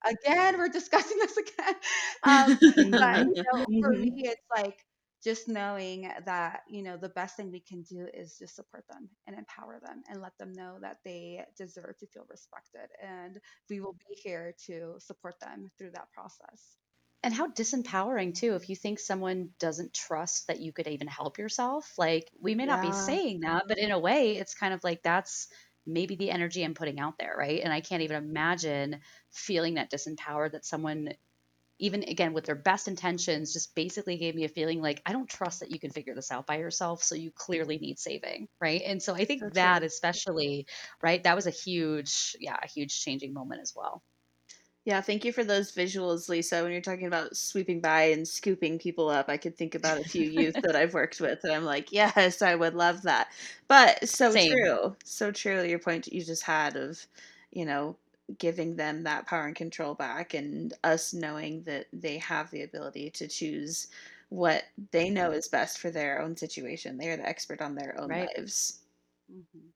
again? 0.05 0.59
We're 0.59 0.69
discussing 0.69 1.19
this 1.19 1.37
again? 1.37 1.75
Um 2.25 2.59
but 2.99 3.23
you 3.27 3.43
know 3.45 3.67
for 3.81 3.91
hmm 3.91 4.09
me 4.17 4.29
it's 4.29 4.45
like 4.57 4.77
just 5.25 5.49
knowing 5.49 6.03
that 6.25 6.63
you 6.69 6.83
know 6.83 6.97
the 6.97 7.09
best 7.11 7.37
thing 7.37 7.51
we 7.51 7.61
can 7.61 7.83
do 7.83 8.07
is 8.13 8.39
just 8.39 8.55
support 8.57 8.85
them 8.89 9.11
and 9.27 9.37
empower 9.37 9.81
them 9.81 10.03
and 10.09 10.21
let 10.21 10.37
them 10.39 10.53
know 10.53 10.79
that 10.81 10.99
they 11.05 11.45
deserve 11.57 11.97
to 11.99 12.07
feel 12.07 12.27
respected 12.29 12.89
and 13.03 13.41
we 13.69 13.81
will 13.81 13.95
be 14.09 14.15
here 14.23 14.55
to 14.67 14.95
support 14.99 15.35
them 15.41 15.71
through 15.79 15.91
that 15.91 16.11
process 16.13 16.77
And 17.23 17.35
how 17.35 17.49
disempowering 17.49 18.35
too 18.35 18.55
if 18.55 18.69
you 18.69 18.77
think 18.77 19.01
someone 19.01 19.51
doesn't 19.59 19.93
trust 19.95 20.47
that 20.47 20.61
you 20.61 20.73
could 20.73 20.87
even 20.87 21.09
help 21.09 21.39
yourself. 21.39 21.93
Like 21.99 22.31
we 22.41 22.55
may 22.55 22.67
not 22.67 22.81
be 22.81 22.93
saying 22.93 23.41
that, 23.41 23.65
but 23.67 23.79
in 23.79 23.91
a 23.91 23.99
way 23.99 24.37
it's 24.37 24.55
kind 24.55 24.73
of 24.73 24.85
like 24.85 25.03
that's 25.03 25.49
maybe 25.85 26.15
the 26.17 26.31
energy 26.31 26.63
I'm 26.65 26.75
putting 26.75 27.01
out 27.01 27.19
there, 27.19 27.35
right? 27.37 27.61
And 27.63 27.73
I 27.73 27.81
can't 27.81 28.03
even 28.03 28.17
imagine 28.23 29.01
feeling 29.31 29.75
that 29.75 29.91
disempowered 29.91 30.53
that 30.53 30.65
someone 30.65 31.15
even 31.79 32.03
again 32.05 32.33
with 32.33 32.45
their 32.47 32.55
best 32.55 32.89
intentions 32.89 33.53
just 33.53 33.75
basically 33.75 34.17
gave 34.17 34.35
me 34.35 34.45
a 34.45 34.49
feeling 34.49 34.81
like 34.83 35.03
I 35.07 35.13
don't 35.13 35.29
trust 35.29 35.61
that 35.61 35.71
you 35.71 35.79
can 35.79 35.91
figure 35.91 36.15
this 36.15 36.33
out 36.33 36.47
by 36.47 36.59
yourself, 36.59 37.03
so 37.03 37.15
you 37.15 37.31
clearly 37.31 37.79
need 37.79 37.99
saving, 37.99 38.49
right? 38.61 38.83
And 38.85 39.03
so 39.03 39.15
I 39.15 39.25
think 39.25 39.55
that 39.55 39.83
true. 39.83 39.83
especially, 39.83 40.67
right, 41.03 41.23
that 41.25 41.37
was 41.37 41.47
a 41.47 41.51
huge 41.51 42.37
yeah, 42.41 42.57
a 42.63 42.67
huge 42.69 43.01
changing 43.03 43.33
moment 43.35 43.61
as 43.63 43.75
well. 43.77 44.03
Yeah, 44.85 45.01
thank 45.01 45.25
you 45.25 45.33
for 45.33 45.43
those 45.43 45.73
visuals, 45.73 46.29
Lisa. 46.29 46.63
When 46.63 46.71
you're 46.71 46.81
talking 46.81 47.09
about 47.09 47.37
sweeping 47.37 47.81
by 47.81 48.05
and 48.05 48.27
scooping 48.27 48.79
people 48.79 49.09
up, 49.09 49.29
I 49.29 49.37
could 49.37 49.57
think 49.57 49.75
about 49.75 49.99
a 49.99 50.05
few 50.05 50.29
youth 50.29 50.61
that 50.63 50.77
I've 50.77 50.95
worked 50.95 51.21
with, 51.21 51.41
and 51.43 51.53
I'm 51.53 51.65
like, 51.65 51.91
yes, 51.93 52.41
I 52.41 52.55
would 52.55 52.75
love 52.75 53.03
that. 53.03 53.29
But 53.67 54.09
so 54.09 54.37
Same, 54.37 54.37
true, 54.37 54.97
so 55.05 55.33
true. 55.33 55.63
Your 55.65 55.79
point 55.81 56.07
you 56.13 56.23
just 56.25 56.45
had 56.45 56.77
of, 56.77 57.07
you 57.51 57.65
know, 57.65 57.97
giving 58.39 58.77
them 58.77 59.03
that 59.05 59.27
power 59.27 59.47
and 59.47 59.57
control 59.57 59.95
back, 59.95 60.35
and 60.35 60.75
us 60.85 61.13
knowing 61.15 61.63
that 61.65 61.87
they 61.93 62.19
have 62.19 62.51
the 62.51 62.63
ability 62.63 63.11
to 63.11 63.29
choose 63.29 63.89
what 64.29 64.65
they 64.93 65.11
know 65.11 65.31
is 65.33 65.49
best 65.49 65.79
for 65.79 65.91
their 65.91 66.21
own 66.21 66.37
situation. 66.37 66.99
They 66.99 67.09
are 67.11 67.17
the 67.17 67.29
expert 67.29 67.61
on 67.63 67.75
their 67.75 67.99
own 68.01 68.15
right? 68.15 68.29
lives. 68.37 68.81
hmm 69.31 69.69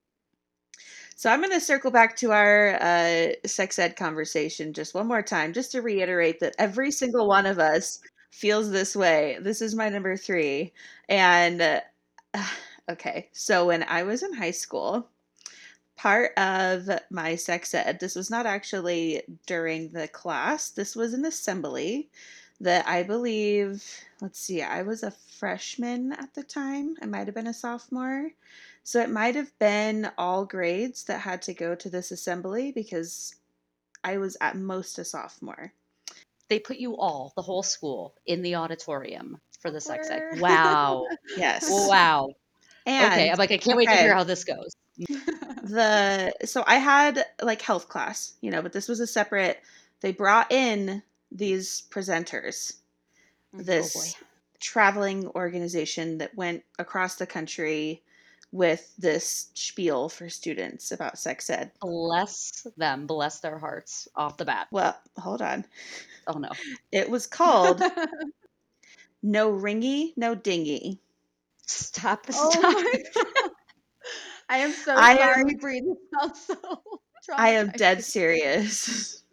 So 1.15 1.31
I'm 1.31 1.41
going 1.41 1.53
to 1.53 1.61
circle 1.61 1.91
back 1.91 2.17
to 2.17 2.33
our 2.33 2.79
uh, 2.81 3.33
sex 3.47 3.79
ed 3.79 3.97
conversation 3.97 4.73
just 4.73 4.95
one 4.95 5.07
more 5.07 5.23
time, 5.23 5.53
just 5.53 5.73
to 5.73 5.83
reiterate 5.83 6.41
that 6.41 6.55
every 6.59 6.91
single 6.91 7.29
one 7.29 7.47
of 7.47 7.59
us 7.59 8.01
feels 8.31 8.71
this 8.71 8.97
way. 8.97 9.39
This 9.41 9.61
is 9.63 9.75
my 9.75 9.89
number 9.89 10.17
three. 10.17 10.73
And 11.09 11.61
uh, 11.63 11.81
okay, 12.91 13.29
so 13.33 13.67
when 13.67 13.83
I 13.85 14.03
was 14.03 14.23
in 14.23 14.33
high 14.35 14.51
school, 14.53 15.09
part 16.01 16.33
of 16.39 16.89
my 17.11 17.37
sex 17.37 17.75
ed, 17.75 18.01
this 18.01 18.15
was 18.15 18.31
not 18.31 18.47
actually 18.47 19.23
during 19.47 19.91
the 19.91 20.09
class, 20.09 20.71
this 20.71 20.97
was 20.97 21.13
an 21.13 21.27
assembly 21.27 22.09
that 22.59 22.87
I 22.89 23.03
believe, 23.03 23.85
let's 24.23 24.41
see, 24.41 24.63
I 24.63 24.81
was 24.81 25.03
a 25.03 25.11
freshman 25.11 26.13
at 26.13 26.33
the 26.35 26.43
time. 26.43 26.97
I 27.03 27.07
might 27.07 27.27
have 27.27 27.35
been 27.35 27.47
a 27.47 27.53
sophomore. 27.53 28.31
So 28.83 29.03
it 29.03 29.11
might 29.11 29.35
have 29.35 29.57
been 29.59 30.11
all 30.17 30.47
grades 30.47 31.05
that 31.05 31.21
had 31.21 31.43
to 31.43 31.55
go 31.55 31.75
to 31.75 31.91
this 31.91 32.11
assembly 32.13 32.73
because 32.73 33.35
I 34.03 34.17
was 34.17 34.39
at 34.41 34.57
most 34.57 34.99
a 34.99 35.05
sophomore. 35.05 35.71
They 36.49 36.61
put 36.61 36.79
you 36.79 36.97
all, 36.97 37.35
the 37.37 37.43
whole 37.43 37.63
school, 37.63 38.15
in 38.25 38.41
the 38.41 38.55
auditorium 38.55 39.39
for 39.61 39.71
the 39.71 39.83
sex 39.83 40.09
ed. 40.09 40.41
Wow. 40.41 41.07
Yes. 41.37 41.69
Wow. 41.71 42.31
Okay. 42.87 43.31
I'm 43.31 43.39
like, 43.39 43.51
I 43.51 43.59
can't 43.59 43.77
wait 43.77 43.89
to 43.89 43.97
hear 43.97 44.15
how 44.15 44.25
this 44.25 44.45
goes. 44.45 44.75
the 45.63 46.33
so 46.45 46.63
I 46.67 46.77
had 46.77 47.25
like 47.43 47.63
health 47.63 47.89
class, 47.89 48.35
you 48.41 48.51
know, 48.51 48.63
but 48.63 48.73
this 48.73 48.89
was 48.89 49.01
a 49.01 49.07
separate 49.07 49.61
they 50.01 50.13
brought 50.13 50.51
in 50.53 51.03
these 51.33 51.85
presenters 51.91 52.75
Oh 53.55 53.63
this 53.63 54.17
traveling 54.61 55.27
organization 55.29 56.19
that 56.19 56.35
went 56.35 56.63
across 56.79 57.17
the 57.17 57.27
country 57.27 58.03
with 58.53 58.93
this 58.99 59.49
spiel 59.55 60.09
for 60.09 60.29
students 60.29 60.93
about 60.93 61.19
sex 61.19 61.49
ed. 61.51 61.71
Bless 61.81 62.67
them, 62.77 63.07
bless 63.07 63.41
their 63.41 63.59
hearts 63.59 64.09
off 64.17 64.37
the 64.37 64.45
bat. 64.45 64.67
Well, 64.71 64.99
hold 65.17 65.41
on. 65.41 65.65
Oh 66.27 66.39
no. 66.39 66.51
It 66.93 67.09
was 67.09 67.27
called 67.27 67.83
No 69.23 69.53
Ringy, 69.53 70.13
No 70.17 70.35
Dingy. 70.35 71.01
Stop, 71.71 72.27
oh 72.33 72.51
stop. 72.51 73.27
i 74.49 74.59
am 74.59 74.73
so 74.73 74.95
I 74.97 75.17
sorry 75.17 75.43
am 75.43 76.35
so 76.35 76.65
I 77.37 77.51
am 77.51 77.69
dead 77.71 78.03
serious. 78.03 79.23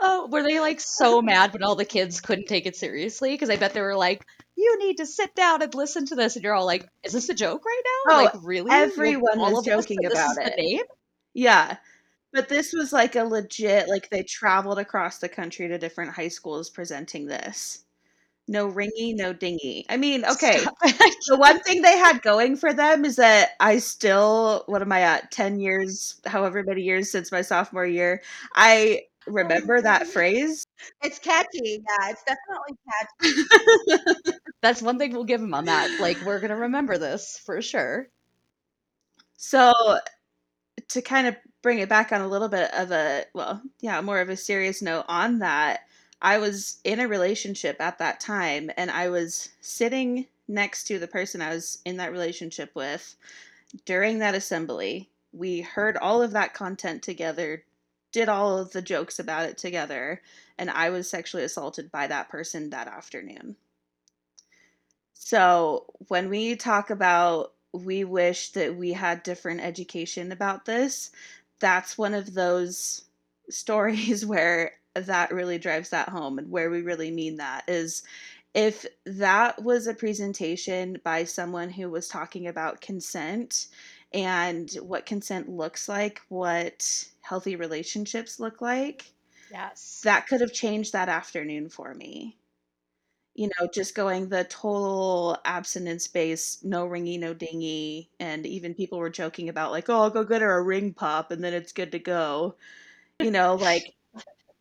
Oh, 0.00 0.28
were 0.30 0.42
they 0.42 0.58
like 0.58 0.80
so 0.80 1.22
mad 1.22 1.52
when 1.52 1.62
all 1.62 1.76
the 1.76 1.84
kids 1.84 2.20
couldn't 2.20 2.48
take 2.48 2.66
it 2.66 2.74
seriously? 2.74 3.30
Because 3.30 3.50
I 3.50 3.56
bet 3.56 3.72
they 3.72 3.80
were 3.80 3.96
like, 3.96 4.24
you 4.56 4.78
need 4.80 4.96
to 4.96 5.06
sit 5.06 5.34
down 5.36 5.62
and 5.62 5.72
listen 5.74 6.06
to 6.06 6.16
this. 6.16 6.34
And 6.34 6.44
you're 6.44 6.54
all 6.54 6.66
like, 6.66 6.88
is 7.04 7.12
this 7.12 7.28
a 7.28 7.34
joke 7.34 7.64
right 7.64 7.82
now? 7.84 8.12
Oh, 8.12 8.24
Like, 8.24 8.32
really? 8.42 8.70
Everyone 8.72 9.38
all 9.38 9.52
was 9.52 9.64
joking 9.64 10.04
about 10.04 10.36
it. 10.38 10.86
Yeah. 11.34 11.76
But 12.32 12.48
this 12.48 12.72
was 12.72 12.92
like 12.92 13.14
a 13.14 13.24
legit 13.24 13.88
like 13.88 14.08
they 14.10 14.22
traveled 14.22 14.78
across 14.78 15.18
the 15.18 15.28
country 15.28 15.68
to 15.68 15.78
different 15.78 16.14
high 16.14 16.28
schools 16.28 16.70
presenting 16.70 17.26
this. 17.26 17.84
No 18.48 18.68
ringy, 18.70 19.14
no 19.14 19.32
dingy. 19.32 19.86
I 19.88 19.96
mean, 19.96 20.24
okay, 20.24 20.58
The 21.28 21.36
one 21.36 21.60
thing 21.60 21.82
they 21.82 21.96
had 21.96 22.22
going 22.22 22.56
for 22.56 22.72
them 22.74 23.04
is 23.04 23.16
that 23.16 23.50
I 23.60 23.78
still, 23.78 24.64
what 24.66 24.82
am 24.82 24.90
I 24.92 25.00
at, 25.02 25.30
10 25.30 25.60
years, 25.60 26.20
however 26.26 26.62
many 26.64 26.82
years 26.82 27.10
since 27.10 27.30
my 27.32 27.42
sophomore 27.42 27.86
year, 27.86 28.22
I 28.54 29.02
oh 29.28 29.32
remember 29.32 29.80
that 29.80 30.08
phrase. 30.08 30.64
it's 31.02 31.18
catchy 31.20 31.80
yeah 31.88 32.10
it's 32.10 32.24
definitely 32.24 32.76
catchy 32.90 34.38
That's 34.62 34.82
one 34.82 34.98
thing 34.98 35.12
we'll 35.12 35.24
give 35.24 35.40
them 35.40 35.54
on 35.54 35.66
that. 35.66 36.00
Like, 36.00 36.18
we're 36.24 36.38
going 36.40 36.50
to 36.50 36.56
remember 36.56 36.98
this 36.98 37.38
for 37.44 37.60
sure. 37.62 38.08
so, 39.36 39.72
to 40.88 41.02
kind 41.02 41.26
of 41.26 41.36
bring 41.62 41.78
it 41.78 41.88
back 41.88 42.12
on 42.12 42.20
a 42.20 42.28
little 42.28 42.48
bit 42.48 42.72
of 42.74 42.90
a, 42.92 43.24
well, 43.34 43.62
yeah, 43.80 44.00
more 44.00 44.20
of 44.20 44.28
a 44.28 44.36
serious 44.36 44.82
note 44.82 45.04
on 45.08 45.38
that, 45.40 45.80
I 46.22 46.38
was 46.38 46.78
in 46.84 47.00
a 47.00 47.08
relationship 47.08 47.80
at 47.80 47.98
that 47.98 48.20
time 48.20 48.70
and 48.76 48.90
I 48.92 49.08
was 49.08 49.50
sitting 49.60 50.26
next 50.46 50.84
to 50.84 51.00
the 51.00 51.08
person 51.08 51.42
I 51.42 51.52
was 51.52 51.78
in 51.84 51.96
that 51.96 52.12
relationship 52.12 52.70
with 52.74 53.16
during 53.84 54.20
that 54.20 54.36
assembly. 54.36 55.10
We 55.32 55.62
heard 55.62 55.96
all 55.96 56.22
of 56.22 56.30
that 56.30 56.54
content 56.54 57.02
together, 57.02 57.64
did 58.12 58.28
all 58.28 58.56
of 58.56 58.70
the 58.70 58.82
jokes 58.82 59.18
about 59.18 59.48
it 59.48 59.58
together, 59.58 60.22
and 60.58 60.70
I 60.70 60.90
was 60.90 61.10
sexually 61.10 61.42
assaulted 61.42 61.90
by 61.90 62.06
that 62.06 62.28
person 62.28 62.70
that 62.70 62.86
afternoon. 62.86 63.56
So, 65.14 65.86
when 66.08 66.28
we 66.28 66.56
talk 66.56 66.90
about 66.90 67.54
we 67.72 68.04
wish 68.04 68.50
that 68.50 68.76
we 68.76 68.92
had 68.92 69.22
different 69.22 69.62
education 69.62 70.30
about 70.30 70.66
this, 70.66 71.10
that's 71.58 71.96
one 71.96 72.12
of 72.12 72.34
those 72.34 73.06
stories 73.48 74.26
where 74.26 74.72
that 74.94 75.32
really 75.32 75.58
drives 75.58 75.90
that 75.90 76.08
home 76.08 76.38
and 76.38 76.50
where 76.50 76.70
we 76.70 76.82
really 76.82 77.10
mean 77.10 77.36
that 77.36 77.64
is 77.68 78.02
if 78.54 78.84
that 79.06 79.62
was 79.62 79.86
a 79.86 79.94
presentation 79.94 81.00
by 81.04 81.24
someone 81.24 81.70
who 81.70 81.88
was 81.90 82.08
talking 82.08 82.46
about 82.46 82.80
consent 82.82 83.68
and 84.12 84.72
what 84.82 85.06
consent 85.06 85.48
looks 85.48 85.88
like, 85.88 86.20
what 86.28 87.08
healthy 87.22 87.56
relationships 87.56 88.38
look 88.38 88.60
like, 88.60 89.14
Yes. 89.48 90.04
that 90.04 90.26
could 90.28 90.40
have 90.42 90.52
changed 90.52 90.92
that 90.92 91.08
afternoon 91.08 91.68
for 91.70 91.94
me. 91.94 92.38
you 93.34 93.48
know, 93.58 93.66
just 93.72 93.94
going 93.94 94.28
the 94.28 94.44
total 94.44 95.38
abstinence 95.44 96.06
based, 96.06 96.64
no 96.64 96.86
ringy, 96.86 97.18
no 97.18 97.32
dingy, 97.32 98.10
and 98.20 98.46
even 98.46 98.74
people 98.74 98.98
were 98.98 99.08
joking 99.10 99.48
about 99.48 99.70
like, 99.70 99.88
"Oh, 99.88 100.02
I'll 100.02 100.10
go 100.10 100.24
get 100.24 100.42
her 100.42 100.58
a 100.58 100.62
ring 100.62 100.92
pop 100.94 101.30
and 101.30 101.42
then 101.42 101.54
it's 101.54 101.72
good 101.72 101.92
to 101.92 101.98
go." 101.98 102.56
You 103.20 103.30
know, 103.32 103.54
like 103.56 103.94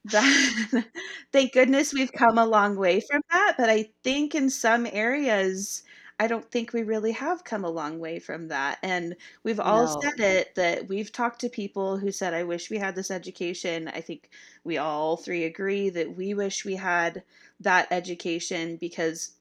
that 0.05 0.85
thank 1.31 1.53
goodness 1.53 1.93
we've 1.93 2.11
come 2.11 2.37
a 2.37 2.45
long 2.45 2.75
way 2.75 3.01
from 3.01 3.21
that, 3.31 3.55
but 3.57 3.69
I 3.69 3.91
think 4.03 4.33
in 4.35 4.49
some 4.49 4.87
areas, 4.91 5.83
I 6.19 6.27
don't 6.27 6.49
think 6.51 6.73
we 6.73 6.83
really 6.83 7.11
have 7.13 7.43
come 7.43 7.63
a 7.65 7.69
long 7.69 7.99
way 7.99 8.19
from 8.19 8.47
that, 8.49 8.79
and 8.83 9.15
we've 9.43 9.59
all 9.59 9.87
said 9.87 10.19
it 10.19 10.55
that 10.55 10.87
we've 10.87 11.11
talked 11.11 11.41
to 11.41 11.49
people 11.49 11.97
who 11.97 12.11
said, 12.11 12.33
"I 12.33 12.43
wish 12.43 12.69
we 12.69 12.77
had 12.77 12.95
this 12.95 13.11
education." 13.11 13.87
I 13.87 14.01
think 14.01 14.29
we 14.63 14.77
all 14.77 15.17
3 15.17 15.43
agree 15.45 15.89
that 15.91 16.15
we 16.15 16.33
wish 16.33 16.65
we 16.65 16.75
had 16.75 17.23
that 17.59 17.87
education 17.91 18.77
because 18.77 19.31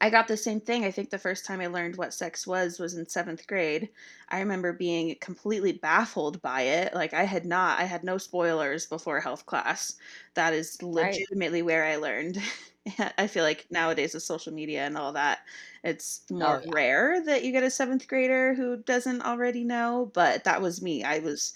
I 0.00 0.10
got 0.10 0.26
the 0.26 0.36
same 0.36 0.60
thing. 0.60 0.84
I 0.84 0.90
think 0.90 1.10
the 1.10 1.18
first 1.18 1.44
time 1.44 1.60
I 1.60 1.68
learned 1.68 1.96
what 1.96 2.12
sex 2.12 2.44
was 2.46 2.80
was 2.80 2.94
in 2.94 3.08
7th 3.08 3.46
grade. 3.46 3.90
I 4.28 4.40
remember 4.40 4.72
being 4.72 5.14
completely 5.20 5.72
baffled 5.72 6.42
by 6.42 6.62
it. 6.62 6.92
Like 6.94 7.14
I 7.14 7.22
had 7.24 7.44
not 7.46 7.78
I 7.78 7.84
had 7.84 8.02
no 8.02 8.18
spoilers 8.18 8.86
before 8.86 9.20
health 9.20 9.46
class. 9.46 9.94
That 10.34 10.52
is 10.54 10.82
Right. 10.92 11.26
legitimately 11.30 11.62
where 11.62 11.84
I 11.84 11.96
learned. 11.96 12.38
I 13.18 13.26
feel 13.28 13.44
like 13.44 13.66
nowadays 13.70 14.14
with 14.14 14.22
social 14.24 14.52
media 14.52 14.84
and 14.86 14.96
all 14.98 15.12
that, 15.12 15.40
it's 15.84 16.24
Oh 16.40 16.40
more 16.40 16.62
yeah. 16.62 16.72
rare 16.72 17.22
that 17.24 17.44
you 17.44 17.52
get 17.52 17.62
a 17.62 17.70
7th 17.70 18.08
grader 18.08 18.54
who 18.54 18.78
doesn't 18.82 19.22
already 19.22 19.62
know, 19.64 20.10
but 20.14 20.42
that 20.44 20.62
was 20.62 20.82
me. 20.82 21.04
I 21.04 21.18
was 21.20 21.52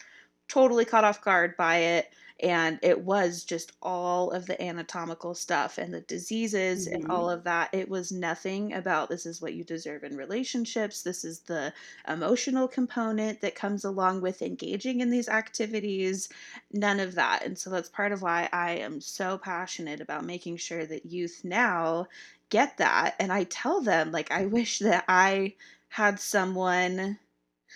totally 0.48 0.84
caught 0.84 1.04
off 1.04 1.22
guard 1.22 1.56
by 1.56 1.76
it 1.78 2.12
and 2.42 2.78
it 2.82 3.00
was 3.00 3.44
just 3.44 3.72
all 3.82 4.30
of 4.30 4.46
the 4.46 4.60
anatomical 4.62 5.34
stuff 5.34 5.78
and 5.78 5.92
the 5.92 6.00
diseases 6.02 6.86
and 6.86 7.04
hmm 7.04 7.10
all 7.10 7.28
of 7.30 7.44
that. 7.44 7.72
It 7.74 7.88
was 7.88 8.12
nothing 8.12 8.72
about 8.72 9.08
this 9.10 9.26
is 9.26 9.40
what 9.42 9.54
you 9.54 9.64
deserve 9.64 10.04
in 10.04 10.16
relationships. 10.16 11.02
This 11.02 11.24
is 11.24 11.40
the 11.40 11.72
emotional 12.08 12.66
component 12.68 13.40
that 13.42 13.54
comes 13.54 13.84
along 13.84 14.22
with 14.22 14.42
engaging 14.42 15.00
in 15.00 15.10
these 15.10 15.28
activities. 15.28 16.28
None 16.72 17.00
of 17.00 17.14
that. 17.16 17.44
And 17.44 17.58
so 17.58 17.70
that's 17.70 17.88
part 17.88 18.12
of 18.12 18.22
why 18.22 18.48
I 18.52 18.72
am 18.72 19.00
so 19.00 19.38
passionate 19.38 20.00
about 20.00 20.24
making 20.24 20.56
sure 20.56 20.86
that 20.86 21.06
youth 21.06 21.42
now 21.44 22.06
get 22.48 22.76
that. 22.78 23.14
And 23.20 23.32
I 23.32 23.44
tell 23.44 23.80
them, 23.80 24.12
like, 24.12 24.30
I 24.30 24.46
wish 24.46 24.78
that 24.80 25.04
I 25.08 25.54
had 25.88 26.20
someone 26.20 27.18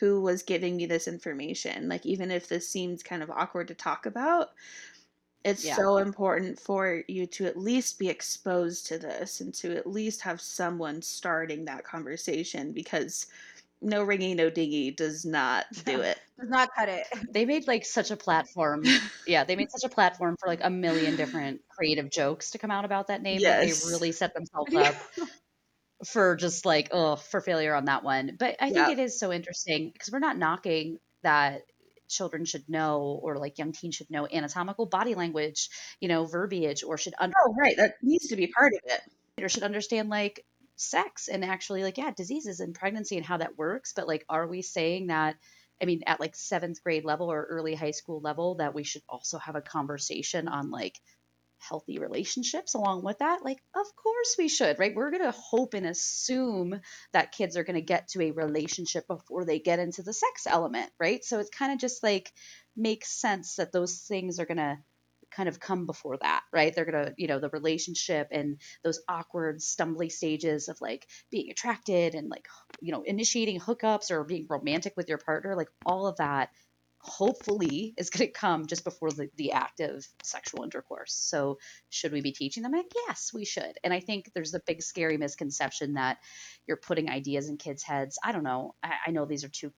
who 0.01 0.21
was 0.21 0.43
giving 0.43 0.77
me 0.77 0.87
this 0.87 1.07
information. 1.09 1.89
Like, 1.89 2.05
even 2.07 2.31
if 2.31 2.49
this 2.49 2.69
seems 2.69 3.03
kind 3.03 3.23
of 3.23 3.31
awkward 3.31 3.69
to 3.69 3.75
talk 3.75 4.07
about, 4.07 4.51
it's 5.45 5.65
Yeah. 5.65 5.77
so 5.77 5.99
important 5.99 6.59
for 6.59 7.05
you 7.07 7.27
to 7.27 7.45
at 7.47 7.59
least 7.59 7.99
be 7.99 8.09
exposed 8.09 8.87
to 8.87 8.99
this 8.99 9.41
and 9.41 9.53
to 9.55 9.77
at 9.77 9.87
least 9.87 10.23
have 10.23 10.41
someone 10.41 11.03
starting 11.03 11.67
that 11.67 11.85
conversation 11.85 12.73
because 12.73 13.27
no 13.83 14.05
ringy, 14.07 14.35
no 14.35 14.49
dingy 14.49 14.91
does 14.91 15.27
not 15.27 15.67
do 15.85 16.01
it. 16.01 16.19
Does 16.41 16.49
not 16.49 16.71
cut 16.75 16.89
it. 16.89 17.07
They 17.33 17.45
made 17.45 17.67
like 17.67 17.85
such 17.85 18.11
a 18.11 18.17
platform. 18.17 18.85
Yeah, 19.27 19.45
they 19.45 19.57
made 19.57 19.71
such 19.71 19.85
a 19.85 19.95
platform 19.95 20.37
for 20.41 20.49
like 20.49 20.61
a 20.63 20.71
million 20.71 21.17
different 21.17 21.61
creative 21.69 22.11
jokes 22.11 22.51
to 22.53 22.59
come 22.59 22.71
out 22.71 22.87
about 22.87 23.09
that 23.09 23.21
name. 23.21 23.43
Like 23.43 23.61
they 23.61 23.73
really 23.87 24.13
set 24.13 24.33
themselves 24.33 24.75
up 24.77 24.95
for 26.07 26.37
just 26.37 26.67
like 26.67 26.89
oh 26.93 27.17
for 27.17 27.41
failure 27.41 27.75
on 27.75 27.87
that 27.87 28.03
one. 28.05 28.37
But 28.39 28.57
I 28.61 28.71
think 28.71 28.89
Yeah. 28.89 28.91
it 28.91 28.99
is 28.99 29.19
so 29.19 29.33
interesting 29.33 29.91
because 29.93 30.11
we're 30.13 30.19
not 30.19 30.37
knocking 30.39 30.99
that 31.23 31.63
children 32.09 32.45
should 32.45 32.69
know 32.69 33.19
or 33.23 33.39
like 33.39 33.59
young 33.59 33.73
teens 33.73 33.95
should 33.95 34.11
know 34.11 34.27
anatomical 34.27 34.87
body 34.87 35.15
language, 35.15 35.71
you 36.01 36.09
know, 36.09 36.27
verbiage 36.27 36.83
or 36.85 36.99
should 36.99 37.15
Oh, 37.21 37.55
right. 37.59 37.77
That 37.77 37.95
needs 38.03 38.29
to 38.29 38.37
be 38.37 38.47
part 38.49 38.73
of 38.75 38.91
it. 38.93 39.01
or 39.43 39.49
should 39.49 39.63
understand 39.63 40.09
like 40.09 40.45
sex 40.77 41.29
and 41.29 41.45
actually 41.45 41.83
like 41.85 41.99
yeah 41.99 42.11
diseases 42.17 42.59
and 42.61 42.75
pregnancy 42.75 43.17
and 43.17 43.25
how 43.25 43.37
that 43.37 43.57
works 43.57 43.93
but 43.95 44.09
like 44.09 44.25
are 44.29 44.49
we 44.49 44.61
saying 44.61 45.07
that 45.07 45.37
i 45.81 45.85
mean 45.85 46.03
at 46.05 46.19
like 46.19 46.35
seventh 46.35 46.83
grade 46.83 47.05
level 47.05 47.31
or 47.31 47.45
early 47.49 47.77
high 47.77 47.93
school 47.93 48.21
level 48.21 48.57
that 48.57 48.75
we 48.75 48.83
should 48.83 49.03
also 49.09 49.39
have 49.39 49.55
a 49.55 49.61
conversation 49.61 50.49
on 50.49 50.73
like 50.73 50.99
healthy 51.69 51.99
relationships 51.99 52.75
along 52.75 53.03
with 53.03 53.19
that 53.19 53.45
like 53.45 53.59
of 53.75 53.87
course 53.97 54.37
we 54.39 54.49
should 54.49 54.79
right 54.79 54.95
we're 54.95 55.11
going 55.11 55.23
to 55.23 55.31
hope 55.31 55.75
and 55.75 55.87
assume 55.87 56.81
that 57.13 57.33
kids 57.33 57.57
are 57.57 57.65
going 57.65 57.75
to 57.75 57.83
get 57.83 58.09
to 58.09 58.23
a 58.23 58.31
relationship 58.33 59.07
before 59.07 59.45
they 59.45 59.59
get 59.59 59.79
into 59.79 60.03
the 60.03 60.13
sex 60.13 60.47
element 60.47 60.91
right 60.99 61.25
so 61.25 61.39
it's 61.39 61.51
kind 61.51 61.73
of 61.73 61.79
just 61.79 62.03
like 62.03 62.33
makes 62.77 63.09
sense 63.09 63.57
that 63.57 63.73
those 63.73 63.99
things 63.99 64.39
are 64.39 64.47
going 64.47 64.59
to 64.59 64.79
kind 65.35 65.49
of 65.49 65.61
come 65.61 65.87
before 65.87 66.17
that, 66.19 66.43
right? 66.53 66.75
They're 66.75 66.85
going 66.85 67.07
to, 67.07 67.15
you 67.17 67.27
know, 67.27 67.41
the 67.41 67.49
relationship 67.49 68.29
and 68.31 68.59
those 68.83 69.01
awkward, 69.09 69.59
stumbly 69.59 70.11
stages 70.11 70.69
of 70.69 70.81
like 70.81 71.07
being 71.31 71.51
attracted 71.51 72.15
and 72.15 72.29
like, 72.29 72.47
you 72.81 72.93
know, 72.93 73.03
initiating 73.03 73.61
hookups 73.61 74.11
or 74.11 74.25
being 74.25 74.47
romantic 74.49 74.95
with 74.97 75.09
your 75.09 75.19
partner, 75.19 75.57
like 75.57 75.71
all 75.85 76.07
of 76.07 76.17
that 76.19 76.51
hopefully 77.05 77.95
is 77.99 78.11
going 78.11 78.27
to 78.27 78.33
come 78.33 78.67
just 78.67 78.83
before 78.83 79.11
the, 79.11 79.29
the 79.37 79.53
act 79.53 79.81
of 79.81 80.07
sexual 80.23 80.65
intercourse. 80.65 81.15
So, 81.15 81.59
should 81.91 82.13
we 82.13 82.21
be 82.21 82.33
teaching 82.33 82.63
them 82.63 82.75
it? 82.75 82.87
Yes, 83.07 83.31
we 83.33 83.45
should. 83.45 83.79
And 83.85 83.93
I 83.93 84.01
think 84.01 84.31
there's 84.35 84.55
a 84.55 84.61
big, 84.67 84.83
scary 84.83 85.17
misconception 85.19 85.95
that 85.95 86.19
you're 86.67 86.79
putting 86.79 87.11
ideas 87.11 87.49
in 87.49 87.59
kids' 87.59 87.83
heads. 87.83 88.19
I 88.25 88.33
don't 88.33 88.43
know. 88.43 88.75
I, 88.83 88.93
I 89.09 89.11
know 89.11 89.27
these 89.27 89.45
are 89.45 89.49
two 89.49 89.73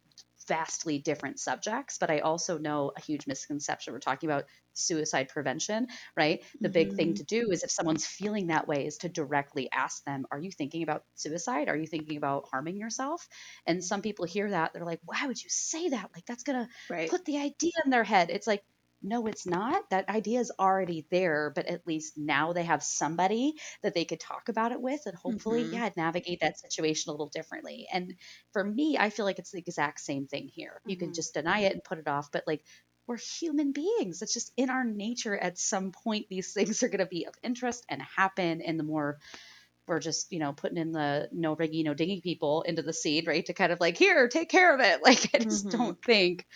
vastly 0.48 0.98
different 0.98 1.38
subjects, 1.40 1.98
but 1.98 2.10
I 2.10 2.20
also 2.20 2.58
know 2.58 2.92
a 2.96 3.00
huge 3.00 3.26
misconception. 3.26 3.92
We're 3.92 4.00
talking 4.00 4.28
about 4.28 4.44
suicide 4.74 5.28
prevention, 5.28 5.88
right? 6.16 6.44
The 6.62 6.68
big 6.68 6.92
thing 6.92 7.12
hmm 7.12 7.16
to 7.16 7.24
do 7.24 7.50
is 7.50 7.62
if 7.62 7.70
someone's 7.70 8.06
feeling 8.06 8.48
that 8.48 8.68
way 8.68 8.86
is 8.86 8.98
to 8.98 9.08
directly 9.08 9.70
ask 9.72 10.04
them, 10.04 10.26
Are 10.30 10.38
you 10.40 10.50
thinking 10.50 10.82
about 10.82 11.04
suicide? 11.14 11.68
Are 11.68 11.76
you 11.76 11.86
thinking 11.86 12.16
about 12.16 12.48
harming 12.50 12.76
yourself? 12.78 13.26
And 13.66 13.82
some 13.84 14.02
people 14.02 14.24
hear 14.26 14.50
that, 14.50 14.72
they're 14.72 14.84
like, 14.84 15.00
Why 15.04 15.26
would 15.26 15.42
you 15.42 15.50
say 15.50 15.88
that? 15.90 16.10
Like, 16.14 16.24
that's 16.26 16.42
going 16.42 16.64
to 16.66 16.68
Right. 16.88 17.16
put 17.16 17.24
the 17.24 17.38
idea 17.38 17.72
in 17.84 17.90
their 17.90 18.04
head. 18.04 18.30
It's 18.30 18.46
like, 18.46 18.62
no, 19.02 19.26
it's 19.26 19.46
not. 19.46 19.88
That 19.90 20.08
idea 20.08 20.40
is 20.40 20.52
already 20.58 21.06
there, 21.10 21.52
but 21.54 21.66
at 21.66 21.86
least 21.86 22.18
now 22.18 22.52
they 22.52 22.64
have 22.64 22.82
somebody 22.82 23.54
that 23.82 23.94
they 23.94 24.04
could 24.04 24.20
talk 24.20 24.48
about 24.48 24.72
it 24.72 24.80
with 24.80 25.00
and 25.06 25.16
hopefully, 25.16 25.62
hmm 25.62 25.72
yeah, 25.72 25.90
navigate 25.96 26.40
that 26.40 26.58
situation 26.58 27.10
a 27.10 27.12
little 27.12 27.28
differently. 27.28 27.86
And 27.92 28.14
for 28.52 28.64
me, 28.64 28.96
I 28.98 29.10
feel 29.10 29.24
like 29.24 29.38
it's 29.38 29.52
the 29.52 29.58
exact 29.60 30.00
same 30.00 30.26
thing 30.26 30.48
here. 30.48 30.82
You 30.86 30.96
can 30.96 31.12
hmm 31.12 31.14
just 31.14 31.34
deny 31.34 31.60
it 31.60 31.72
and 31.72 31.84
put 31.84 31.98
it 31.98 32.08
off, 32.08 32.30
but 32.32 32.44
like 32.46 32.64
we're 33.06 33.18
human 33.18 33.72
beings. 33.72 34.22
It's 34.22 34.32
just 34.34 34.52
in 34.56 34.70
our 34.70 34.84
nature 34.84 35.36
at 35.36 35.58
some 35.58 35.92
point 35.92 36.26
these 36.28 36.52
things 36.52 36.82
are 36.82 36.88
going 36.88 36.98
to 36.98 37.06
be 37.06 37.26
of 37.26 37.34
interest 37.42 37.84
and 37.88 38.02
happen. 38.02 38.60
And 38.62 38.78
the 38.78 38.84
more 38.84 39.18
we're 39.86 40.00
just, 40.00 40.32
you 40.32 40.40
know, 40.40 40.52
putting 40.52 40.78
in 40.78 40.90
the 40.92 41.28
no 41.32 41.54
riggy, 41.54 41.84
no 41.84 41.94
dingy 41.94 42.20
people 42.20 42.62
into 42.62 42.82
the 42.82 42.92
seed, 42.92 43.26
right? 43.28 43.46
To 43.46 43.54
kind 43.54 43.72
of 43.72 43.78
like, 43.80 43.96
here, 43.96 44.28
take 44.28 44.48
care 44.48 44.74
of 44.74 44.80
it. 44.80 45.00
Like, 45.06 45.30
I 45.34 45.38
just 45.38 45.68
hmm 45.68 45.70
don't 45.70 45.96
think, 46.04 46.46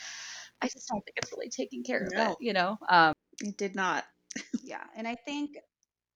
I 0.62 0.68
just 0.68 0.88
don't 0.88 1.04
think 1.04 1.16
it's 1.16 1.32
really 1.32 1.48
taking 1.48 1.82
care 1.82 2.06
of 2.06 2.12
it, 2.14 2.36
you 2.40 2.52
know? 2.52 2.78
Um, 2.88 3.14
it 3.40 3.56
did 3.56 3.74
not. 3.74 4.04
Yeah. 4.62 4.84
And 4.94 5.08
I 5.08 5.16
think 5.26 5.56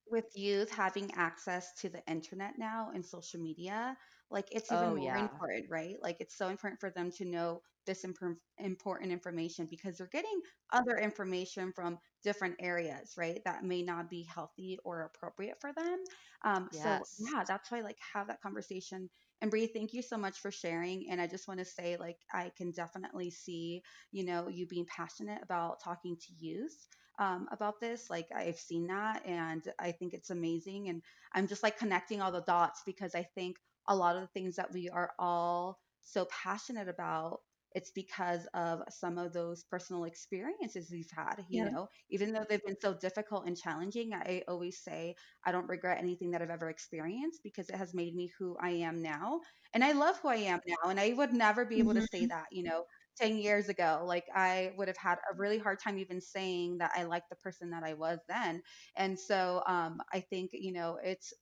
with 0.09 0.27
youth 0.37 0.71
having 0.71 1.11
access 1.17 1.73
to 1.81 1.89
the 1.89 2.01
internet 2.07 2.53
now 2.59 2.91
and 2.95 3.05
social 3.05 3.41
media, 3.41 3.97
like 4.31 4.47
it's 4.53 4.71
even 4.71 4.85
oh, 4.85 4.95
more 4.97 5.17
yeah. 5.17 5.23
important, 5.23 5.67
right? 5.71 5.97
Like 6.01 6.19
it's 6.21 6.37
so 6.37 6.49
important 6.49 6.81
for 6.81 6.91
them 6.91 7.11
to 7.19 7.25
know 7.25 7.63
this 7.87 8.05
imper- 8.05 8.37
important 8.59 9.13
information 9.13 9.67
because 9.71 9.99
they're 9.99 10.09
getting 10.13 10.41
other 10.73 10.97
information 10.97 11.73
from 11.75 11.99
different 12.23 12.55
areas, 12.61 13.15
right? 13.17 13.41
That 13.45 13.65
may 13.65 13.83
not 13.83 14.09
be 14.09 14.23
healthy 14.23 14.79
or 14.85 15.03
appropriate 15.03 15.57
for 15.61 15.73
them. 15.73 15.99
Um, 16.45 16.69
so 16.73 16.99
yeah, 17.19 17.45
that's 17.47 17.71
why 17.71 17.81
like 17.81 17.99
have 18.13 18.29
that 18.29 18.41
conversation. 18.43 19.11
And 19.45 19.51
Bree, 19.51 19.67
thank 19.67 19.93
you 19.93 20.01
so 20.01 20.17
much 20.17 20.41
for 20.41 20.51
sharing. 20.51 21.11
And 21.11 21.21
I 21.21 21.27
just 21.27 21.49
want 21.49 21.61
to 21.61 21.67
say, 21.67 21.99
like, 21.99 22.17
I 22.33 22.51
can 22.57 22.71
definitely 22.71 23.31
see, 23.31 23.83
you 24.11 24.25
know, 24.25 24.49
you 24.49 24.67
being 24.67 24.87
passionate 24.87 25.43
about 25.43 25.81
talking 25.83 26.17
to 26.17 26.33
youth 26.39 26.89
um, 27.19 27.47
about 27.53 27.79
this. 27.79 28.09
Like 28.09 28.27
I've 28.35 28.59
seen 28.59 28.87
that, 28.87 29.27
and 29.27 29.63
I 29.79 29.93
think 29.93 30.15
it's 30.15 30.31
amazing. 30.31 30.89
And 30.89 31.03
I'm 31.35 31.47
just 31.47 31.63
like 31.63 31.77
connecting 31.79 32.23
all 32.23 32.33
the 32.33 32.41
dots 32.41 32.83
because 32.87 33.15
I 33.15 33.25
think 33.35 33.59
a 33.87 33.95
lot 33.95 34.17
of 34.17 34.23
the 34.23 34.29
things 34.29 34.57
that 34.57 34.73
we 34.73 34.89
are 34.89 35.13
all 35.19 35.79
so 36.01 36.25
passionate 36.27 36.89
about. 36.89 37.41
It's 37.75 37.91
because 37.91 38.47
of 38.55 38.83
some 38.89 39.19
of 39.19 39.33
those 39.33 39.65
personal 39.65 40.05
experiences 40.05 40.91
we've 40.93 41.11
had, 41.11 41.45
you 41.49 41.63
Yeah. 41.63 41.69
know, 41.69 41.89
even 42.11 42.33
though 42.33 42.45
they've 42.49 42.65
been 42.65 42.81
so 42.81 42.95
difficult 42.95 43.47
and 43.47 43.57
challenging. 43.57 44.13
I 44.15 44.43
always 44.49 44.79
say 44.83 45.17
I 45.45 45.53
don't 45.53 45.69
regret 45.69 45.99
anything 45.99 46.31
that 46.33 46.43
I've 46.43 46.51
ever 46.51 46.71
experienced 46.71 47.41
because 47.43 47.69
it 47.69 47.77
has 47.77 47.95
made 47.95 48.15
me 48.15 48.31
who 48.39 48.57
I 48.61 48.71
am 48.71 49.03
now. 49.03 49.41
And 49.73 49.85
I 49.85 49.93
love 49.93 50.19
who 50.21 50.29
I 50.29 50.37
am 50.37 50.61
now. 50.67 50.91
And 50.91 51.01
I 51.01 51.13
would 51.13 51.33
never 51.33 51.65
be 51.65 51.79
able 51.81 51.95
to 51.95 52.03
say 52.03 52.27
that, 52.27 52.47
you 52.53 52.63
know, 52.63 52.85
10 53.17 53.37
years 53.39 53.69
ago. 53.69 54.03
Like 54.07 54.25
I 54.35 54.73
would 54.77 54.89
have 54.89 54.97
had 54.97 55.19
a 55.31 55.37
really 55.37 55.59
hard 55.59 55.79
time 55.81 55.99
even 55.99 56.21
saying 56.21 56.79
that 56.79 56.93
I 56.95 57.05
liked 57.05 57.29
the 57.31 57.37
person 57.37 57.71
that 57.71 57.83
I 57.85 57.95
was 57.95 58.21
then. 58.29 58.63
And 58.97 59.19
so 59.19 59.63
um, 59.67 60.01
I 60.13 60.21
think, 60.21 60.51
you 60.53 60.73
know, 60.73 60.99
it's 61.03 61.33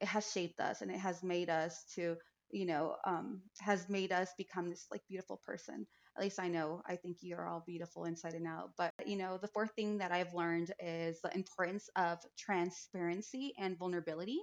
it 0.00 0.08
has 0.08 0.30
shaped 0.30 0.60
us 0.60 0.82
and 0.82 0.90
it 0.90 0.98
has 0.98 1.22
made 1.22 1.50
us 1.50 1.84
to, 1.94 2.16
you 2.50 2.66
know, 2.66 2.96
um, 3.06 3.42
has 3.60 3.88
made 3.88 4.12
us 4.12 4.30
become 4.38 4.70
this 4.70 4.86
like 4.90 5.02
beautiful 5.08 5.40
person 5.44 5.86
At 6.16 6.22
least 6.22 6.38
I 6.38 6.48
know. 6.48 6.82
I 6.86 6.96
think 6.96 7.18
you're 7.22 7.46
all 7.48 7.64
beautiful 7.66 8.04
inside 8.04 8.34
and 8.34 8.46
out. 8.46 8.70
But, 8.78 8.92
you 9.06 9.16
know, 9.16 9.38
the 9.38 9.48
fourth 9.48 9.72
thing 9.74 9.98
that 9.98 10.12
I've 10.12 10.32
learned 10.34 10.72
is 10.80 11.20
the 11.22 11.34
importance 11.34 11.88
of 11.96 12.18
transparency 12.38 13.52
and 13.58 13.76
vulnerability. 13.78 14.38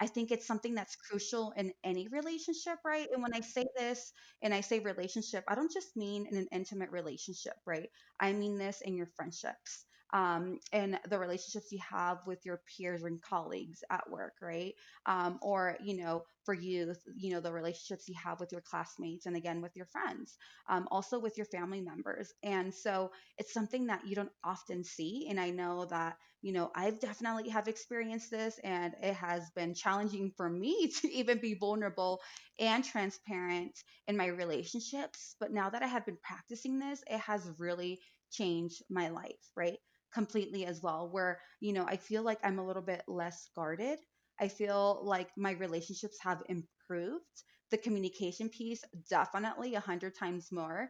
I 0.00 0.06
think 0.06 0.30
it's 0.30 0.46
something 0.46 0.74
that's 0.74 0.96
crucial 0.96 1.52
in 1.56 1.72
any 1.84 2.08
relationship, 2.08 2.78
right? 2.84 3.08
And 3.12 3.22
when 3.22 3.34
I 3.34 3.40
say 3.40 3.64
this 3.76 4.12
and 4.42 4.54
I 4.54 4.60
say 4.60 4.78
relationship, 4.80 5.44
I 5.48 5.54
don't 5.54 5.72
just 5.72 5.96
mean 5.96 6.26
in 6.26 6.36
an 6.36 6.48
intimate 6.52 6.90
relationship, 6.90 7.54
right? 7.66 7.88
I 8.20 8.32
mean 8.32 8.58
this 8.58 8.80
in 8.80 8.96
your 8.96 9.06
friendships 9.06 9.86
um, 10.12 10.58
and 10.72 10.98
the 11.08 11.18
relationships 11.18 11.70
you 11.70 11.80
have 11.90 12.18
with 12.26 12.44
your 12.44 12.60
peers 12.76 13.02
and 13.04 13.20
colleagues 13.20 13.84
at 13.90 14.08
work, 14.10 14.34
right? 14.40 14.74
Um, 15.06 15.38
or, 15.42 15.76
you 15.82 15.96
know, 16.02 16.22
for 16.44 16.54
youth, 16.54 16.98
you 17.16 17.32
know, 17.32 17.40
the 17.40 17.52
relationships 17.52 18.08
you 18.08 18.14
have 18.22 18.40
with 18.40 18.52
your 18.52 18.62
classmates 18.62 19.26
and 19.26 19.36
again 19.36 19.60
with 19.60 19.76
your 19.76 19.86
friends, 19.86 20.36
um, 20.68 20.88
also 20.90 21.18
with 21.18 21.36
your 21.36 21.46
family 21.46 21.80
members. 21.80 22.32
And 22.42 22.74
so 22.74 23.10
it's 23.36 23.52
something 23.52 23.86
that 23.86 24.06
you 24.06 24.14
don't 24.14 24.32
often 24.44 24.82
see. 24.84 25.26
And 25.28 25.38
I 25.38 25.50
know 25.50 25.84
that, 25.86 26.16
you 26.40 26.52
know, 26.52 26.70
I've 26.74 27.00
definitely 27.00 27.50
have 27.50 27.68
experienced 27.68 28.30
this 28.30 28.58
and 28.64 28.94
it 29.02 29.14
has 29.14 29.50
been 29.56 29.74
challenging 29.74 30.32
for 30.36 30.48
me 30.48 30.88
to 31.02 31.12
even 31.12 31.38
be 31.38 31.54
vulnerable 31.54 32.20
and 32.58 32.84
transparent 32.84 33.72
in 34.06 34.16
my 34.16 34.26
relationships. 34.26 35.34
But 35.40 35.52
now 35.52 35.70
that 35.70 35.82
I 35.82 35.86
have 35.86 36.06
been 36.06 36.18
practicing 36.22 36.78
this, 36.78 37.02
it 37.08 37.20
has 37.20 37.50
really 37.58 38.00
changed 38.30 38.82
my 38.90 39.08
life, 39.08 39.50
right? 39.56 39.78
Completely 40.12 40.64
as 40.66 40.82
well 40.82 41.08
where 41.10 41.40
you 41.60 41.72
know 41.72 41.84
i 41.86 41.96
feel 41.96 42.22
like 42.22 42.38
i'm 42.44 42.58
a 42.58 42.66
little 42.66 42.82
bit 42.82 43.02
less 43.08 43.50
guarded 43.54 43.98
i 44.40 44.48
feel 44.48 45.00
like 45.04 45.30
my 45.36 45.52
relationships 45.52 46.18
have 46.20 46.42
improved 46.48 47.44
the 47.70 47.78
communication 47.78 48.48
piece 48.48 48.82
definitely 49.10 49.74
a 49.74 49.80
hundred 49.80 50.14
times 50.16 50.48
more 50.52 50.88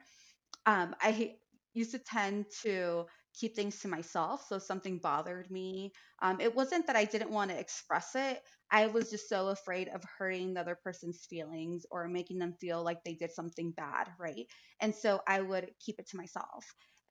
um, 0.66 0.94
I 1.00 1.36
used 1.74 1.92
to 1.92 1.98
tend 1.98 2.46
to 2.62 3.06
keep 3.34 3.54
things 3.54 3.80
to 3.80 3.88
myself. 3.88 4.46
So 4.48 4.56
if 4.56 4.62
something 4.62 4.98
bothered 4.98 5.50
me, 5.50 5.92
um, 6.22 6.40
it 6.40 6.54
wasn't 6.54 6.86
that 6.86 6.96
I 6.96 7.04
didn't 7.04 7.30
want 7.30 7.50
to 7.50 7.58
express 7.58 8.14
it. 8.14 8.42
I 8.70 8.86
was 8.88 9.10
just 9.10 9.28
so 9.28 9.48
afraid 9.48 9.88
of 9.88 10.02
hurting 10.18 10.54
the 10.54 10.60
other 10.60 10.78
person's 10.82 11.24
feelings 11.28 11.86
or 11.90 12.08
making 12.08 12.38
them 12.38 12.54
feel 12.60 12.82
like 12.82 13.04
they 13.04 13.14
did 13.14 13.32
something 13.32 13.72
bad, 13.72 14.08
right? 14.18 14.46
And 14.80 14.94
so 14.94 15.20
I 15.26 15.40
would 15.40 15.70
keep 15.80 15.98
it 15.98 16.08
to 16.10 16.16
myself. 16.16 16.64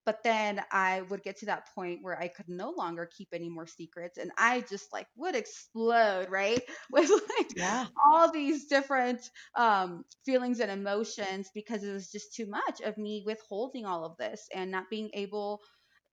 But 0.08 0.24
then 0.24 0.66
I 0.72 1.04
would 1.04 1.22
get 1.24 1.38
to 1.40 1.48
that 1.48 1.70
point 1.76 2.02
where 2.02 2.20
I 2.20 2.30
could 2.30 2.50
no 2.50 2.72
longer 2.72 3.06
keep 3.06 3.30
any 3.34 3.50
more 3.50 3.68
secrets 3.68 4.18
and 4.18 4.32
I 4.40 4.62
just 4.62 4.92
like 4.94 5.10
would 5.18 5.36
explode, 5.36 6.32
right? 6.32 6.64
With 6.92 7.12
like 7.12 7.50
Yeah. 7.54 7.88
all 8.06 8.32
these 8.32 8.68
different 8.68 9.30
um, 9.56 10.06
feelings 10.26 10.62
and 10.62 10.72
emotions 10.72 11.50
because 11.54 11.84
it 11.84 11.94
was 11.94 12.10
just 12.12 12.34
too 12.36 12.48
much 12.48 12.82
of 12.82 12.98
me 12.98 13.24
withholding 13.26 13.86
all 13.86 14.06
of 14.06 14.18
this 14.18 14.48
and 14.56 14.72
not 14.72 14.90
being 14.90 15.12
able, 15.14 15.62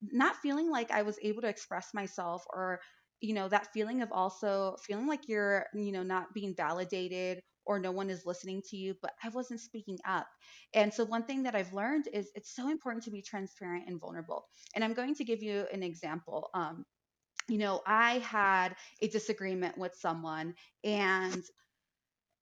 not 0.02 0.36
feeling 0.36 0.70
like 0.70 0.90
I 0.90 1.02
was 1.02 1.18
able 1.22 1.42
to 1.42 1.48
express 1.48 1.94
myself 1.94 2.44
or, 2.52 2.80
you 3.20 3.34
know, 3.34 3.48
that 3.48 3.68
feeling 3.72 4.02
of 4.02 4.12
also 4.12 4.76
feeling 4.84 5.06
like 5.06 5.28
you're, 5.28 5.66
you 5.74 5.92
know, 5.92 6.02
not 6.02 6.34
being 6.34 6.54
validated 6.56 7.42
or 7.66 7.78
no 7.78 7.92
one 7.92 8.10
is 8.10 8.26
listening 8.26 8.62
to 8.70 8.76
you, 8.76 8.94
but 9.02 9.12
I 9.22 9.28
wasn't 9.30 9.60
speaking 9.60 9.98
up. 10.06 10.26
And 10.74 10.92
so, 10.92 11.04
one 11.04 11.24
thing 11.24 11.44
that 11.44 11.54
I've 11.54 11.72
learned 11.72 12.08
is 12.12 12.30
it's 12.34 12.54
so 12.54 12.70
important 12.70 13.04
to 13.04 13.10
be 13.10 13.22
transparent 13.22 13.88
and 13.88 14.00
vulnerable. 14.00 14.46
And 14.74 14.84
I'm 14.84 14.94
going 14.94 15.14
to 15.16 15.24
give 15.24 15.42
you 15.42 15.66
an 15.72 15.82
example. 15.82 16.50
Um, 16.54 16.84
you 17.48 17.58
know, 17.58 17.82
I 17.86 18.18
had 18.18 18.76
a 19.02 19.08
disagreement 19.08 19.76
with 19.78 19.94
someone, 19.94 20.54
and 20.82 21.42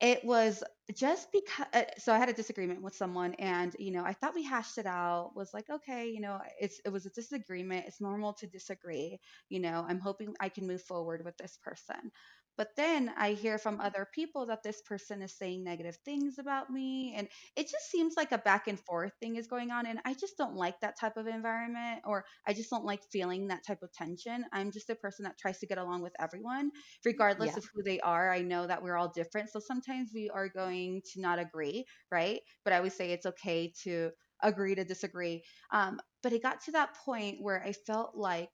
it 0.01 0.25
was 0.25 0.65
just 0.95 1.31
because 1.33 1.67
uh, 1.73 1.85
so 1.97 2.13
I 2.13 2.19
had 2.19 2.29
a 2.29 2.33
disagreement 2.35 2.83
with 2.83 2.95
someone 2.95 3.35
and 3.35 3.75
you 3.79 3.93
know 3.93 4.05
I 4.05 4.13
thought 4.13 4.35
we 4.35 4.43
hashed 4.45 4.77
it 4.79 4.87
out 4.87 5.31
was 5.37 5.55
like 5.55 5.71
okay 5.71 6.11
you 6.11 6.21
know 6.21 6.41
it's 6.61 6.81
it 6.85 6.91
was 6.91 7.07
a 7.07 7.11
disagreement 7.11 7.85
it's 7.87 8.01
normal 8.01 8.33
to 8.35 8.47
disagree 8.49 9.21
you 9.49 9.61
know 9.61 9.87
I'm 9.89 10.01
hoping 10.01 10.35
I 10.41 10.49
can 10.49 10.67
move 10.67 10.83
forward 10.83 11.25
with 11.25 11.37
this 11.39 11.57
person 11.63 12.11
but 12.57 12.69
then 12.77 13.09
I 13.17 13.33
hear 13.33 13.59
from 13.59 13.81
other 13.81 14.07
people 14.15 14.47
that 14.47 14.63
this 14.63 14.83
person 14.83 15.23
is 15.23 15.37
saying 15.37 15.65
negative 15.65 15.97
things 16.05 16.39
about 16.39 16.71
me 16.71 17.15
and 17.17 17.29
it 17.57 17.69
just 17.69 17.91
seems 17.91 18.15
like 18.17 18.33
a 18.33 18.39
back 18.39 18.69
and 18.69 18.79
forth 18.79 19.13
thing 19.21 19.37
is 19.37 19.47
going 19.47 19.71
on 19.71 19.87
and 19.87 20.01
I 20.05 20.15
just 20.15 20.37
don't 20.39 20.55
like 20.57 20.81
that 20.81 20.99
type 20.99 21.17
of 21.17 21.27
environment 21.27 22.03
or 22.05 22.25
I 22.47 22.53
just 22.55 22.71
don't 22.71 22.85
like 22.85 23.03
feeling 23.11 23.49
that 23.49 23.65
type 23.67 23.83
of 23.83 23.93
tension 23.93 24.45
I'm 24.53 24.71
just 24.71 24.91
a 24.91 24.95
person 24.97 25.25
that 25.25 25.39
tries 25.39 25.59
to 25.61 25.67
get 25.67 25.79
along 25.79 26.03
with 26.03 26.15
everyone 26.21 26.71
regardless 27.05 27.57
Yeah. 27.57 27.57
of 27.57 27.65
who 27.73 27.83
they 27.83 28.01
are. 28.01 28.31
I 28.31 28.43
know 28.43 28.67
that 28.67 28.83
we're 28.83 28.97
all 28.97 29.09
different. 29.09 29.51
So 29.51 29.61
sometimes 29.61 30.11
we 30.15 30.31
are 30.31 30.49
going 30.49 31.03
to 31.13 31.21
not 31.21 31.39
agree, 31.39 31.85
right? 32.11 32.41
But 32.65 32.73
I 32.73 32.81
would 32.81 32.93
say 32.93 33.11
it's 33.13 33.27
okay 33.27 33.73
to 33.85 34.11
agree 34.43 34.75
to 34.75 34.85
disagree. 34.85 35.43
Um, 35.71 36.01
but 36.23 36.33
it 36.33 36.43
got 36.43 36.61
to 36.63 36.73
that 36.73 36.97
point 36.97 37.39
where 37.41 37.63
I 37.63 37.73
felt 37.73 38.17
like 38.17 38.51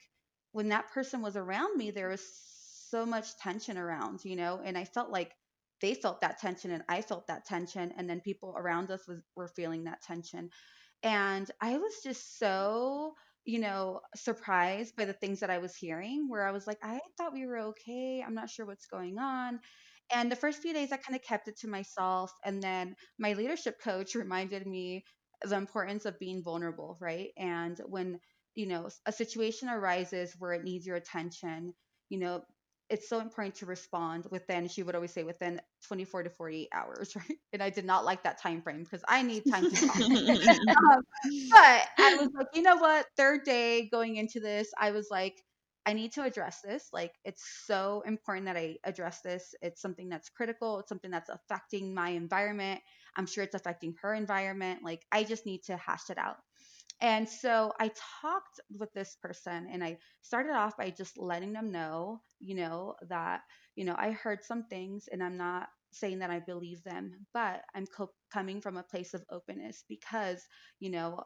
when 0.53 0.69
that 0.69 0.91
person 0.91 1.23
was 1.23 1.37
around 1.37 1.77
me, 1.77 1.91
there 1.91 2.09
was 2.09 2.27
so 2.91 3.07
much 3.07 3.36
tension 3.39 3.78
around, 3.78 4.24
you 4.24 4.36
know, 4.36 4.61
and 4.64 4.76
I 4.78 4.84
felt 4.84 5.11
like 5.11 5.32
they 5.80 5.95
felt 5.95 6.20
that 6.20 6.39
tension 6.41 6.70
and 6.72 6.82
I 6.89 7.03
felt 7.03 7.26
that 7.28 7.47
tension. 7.47 7.93
And 7.97 8.09
then 8.09 8.20
people 8.20 8.55
around 8.57 8.91
us 8.91 9.07
was, 9.07 9.20
were 9.36 9.49
feeling 9.49 9.84
that 9.84 10.03
tension. 10.03 10.51
And 11.03 11.51
I 11.61 11.78
was 11.78 11.95
just 12.03 12.39
so, 12.39 13.14
you 13.45 13.61
know, 13.61 14.01
surprised 14.16 14.97
by 14.97 15.05
the 15.05 15.12
things 15.12 15.41
that 15.41 15.51
I 15.51 15.59
was 15.59 15.76
hearing, 15.76 16.28
where 16.28 16.47
I 16.47 16.53
was 16.53 16.66
like, 16.66 16.78
I 16.82 17.01
thought 17.16 17.32
we 17.32 17.47
were 17.47 17.59
okay. 17.59 18.22
I'm 18.26 18.34
not 18.34 18.51
sure 18.51 18.66
what's 18.66 18.86
going 18.86 19.18
on. 19.18 19.61
And 20.12 20.30
the 20.32 20.36
first 20.36 20.62
few 20.62 20.72
days, 20.72 20.93
I 20.93 20.97
kind 20.97 21.16
of 21.16 21.22
kept 21.22 21.49
it 21.49 21.59
to 21.61 21.68
myself. 21.68 22.32
And 22.45 22.62
then 22.62 22.97
my 23.18 23.34
leadership 23.34 23.80
coach 23.80 24.14
reminded 24.14 24.66
me 24.66 25.05
of 25.43 25.51
the 25.51 25.57
importance 25.57 26.05
of 26.05 26.18
being 26.18 26.43
vulnerable, 26.43 26.97
right? 27.01 27.30
And 27.36 27.78
when, 27.86 28.18
you 28.55 28.66
know, 28.66 28.89
a 29.07 29.12
situation 29.12 29.68
arises 29.68 30.34
where 30.39 30.53
it 30.53 30.64
needs 30.64 30.86
your 30.86 30.97
attention, 30.97 31.74
you 32.09 32.18
know, 32.18 32.43
it's 32.91 33.09
so 33.09 33.20
important 33.20 33.55
to 33.55 33.66
respond 33.66 34.26
within 34.30 34.68
she 34.68 34.82
would 34.82 34.95
always 34.95 35.12
say 35.12 35.22
within 35.22 35.61
24 35.86 36.24
to 36.24 36.30
48 36.30 36.68
hours 36.72 37.16
right 37.16 37.39
and 37.53 37.62
i 37.62 37.70
did 37.70 37.84
not 37.84 38.05
like 38.05 38.22
that 38.22 38.41
time 38.41 38.62
frame 38.62 38.82
because 38.82 39.03
i 39.09 39.22
need 39.22 39.45
time 39.51 39.70
to 39.70 39.76
um, 40.68 41.03
but 41.51 41.89
I 41.99 42.16
was 42.20 42.30
like, 42.34 42.49
you 42.55 42.62
know 42.62 42.76
what? 42.76 43.07
Third 43.16 43.45
day 43.45 43.89
going 43.91 44.16
into 44.16 44.41
this, 44.41 44.70
I 44.78 44.91
was 44.91 45.09
like, 45.11 45.43
I 45.86 45.93
need 45.95 46.12
to 46.12 46.22
address 46.22 46.61
this. 46.62 46.89
Like, 46.93 47.12
it's 47.24 47.43
so 47.66 48.03
important 48.07 48.47
that 48.47 48.57
I 48.57 48.76
address 48.84 49.20
this. 49.22 49.55
It's 49.62 49.80
something 49.80 50.09
that's 50.09 50.28
critical. 50.28 50.78
It's 50.80 50.89
something 50.89 51.11
that's 51.11 51.30
affecting 51.30 51.95
my 51.95 52.11
environment. 52.11 52.80
I'm 53.16 53.26
sure 53.26 53.43
it's 53.43 53.55
affecting 53.55 53.95
her 54.03 54.14
environment. 54.14 54.80
Like, 54.84 55.03
I 55.11 55.24
just 55.24 55.47
need 55.47 55.62
to 55.64 55.76
hash 55.76 56.11
it 56.11 56.18
out. 56.18 56.36
And 57.01 57.29
so 57.29 57.73
I 57.79 57.93
talked 58.21 58.61
with 58.71 58.93
this 58.93 59.17
person 59.17 59.69
and 59.71 59.85
I 59.85 59.99
started 60.23 60.53
off 60.53 60.77
by 60.77 60.91
just 60.91 61.17
letting 61.19 61.53
them 61.53 61.71
know, 61.71 62.23
you 62.41 62.55
know, 62.57 62.97
that, 63.09 63.43
you 63.77 63.85
know, 63.85 63.95
I 63.97 64.13
heard 64.13 64.43
some 64.45 64.65
things 64.67 65.09
and 65.09 65.23
I'm 65.23 65.37
not 65.37 65.69
saying 65.93 66.19
that 66.21 66.31
I 66.31 66.41
believe 66.41 66.83
them, 66.83 67.27
but 67.33 67.65
I'm 67.75 67.87
co- 67.87 68.15
coming 68.33 68.61
from 68.61 68.77
a 68.77 68.83
place 68.83 69.15
of 69.15 69.25
openness 69.31 69.85
because, 69.89 70.45
you 70.81 70.91
know, 70.91 71.25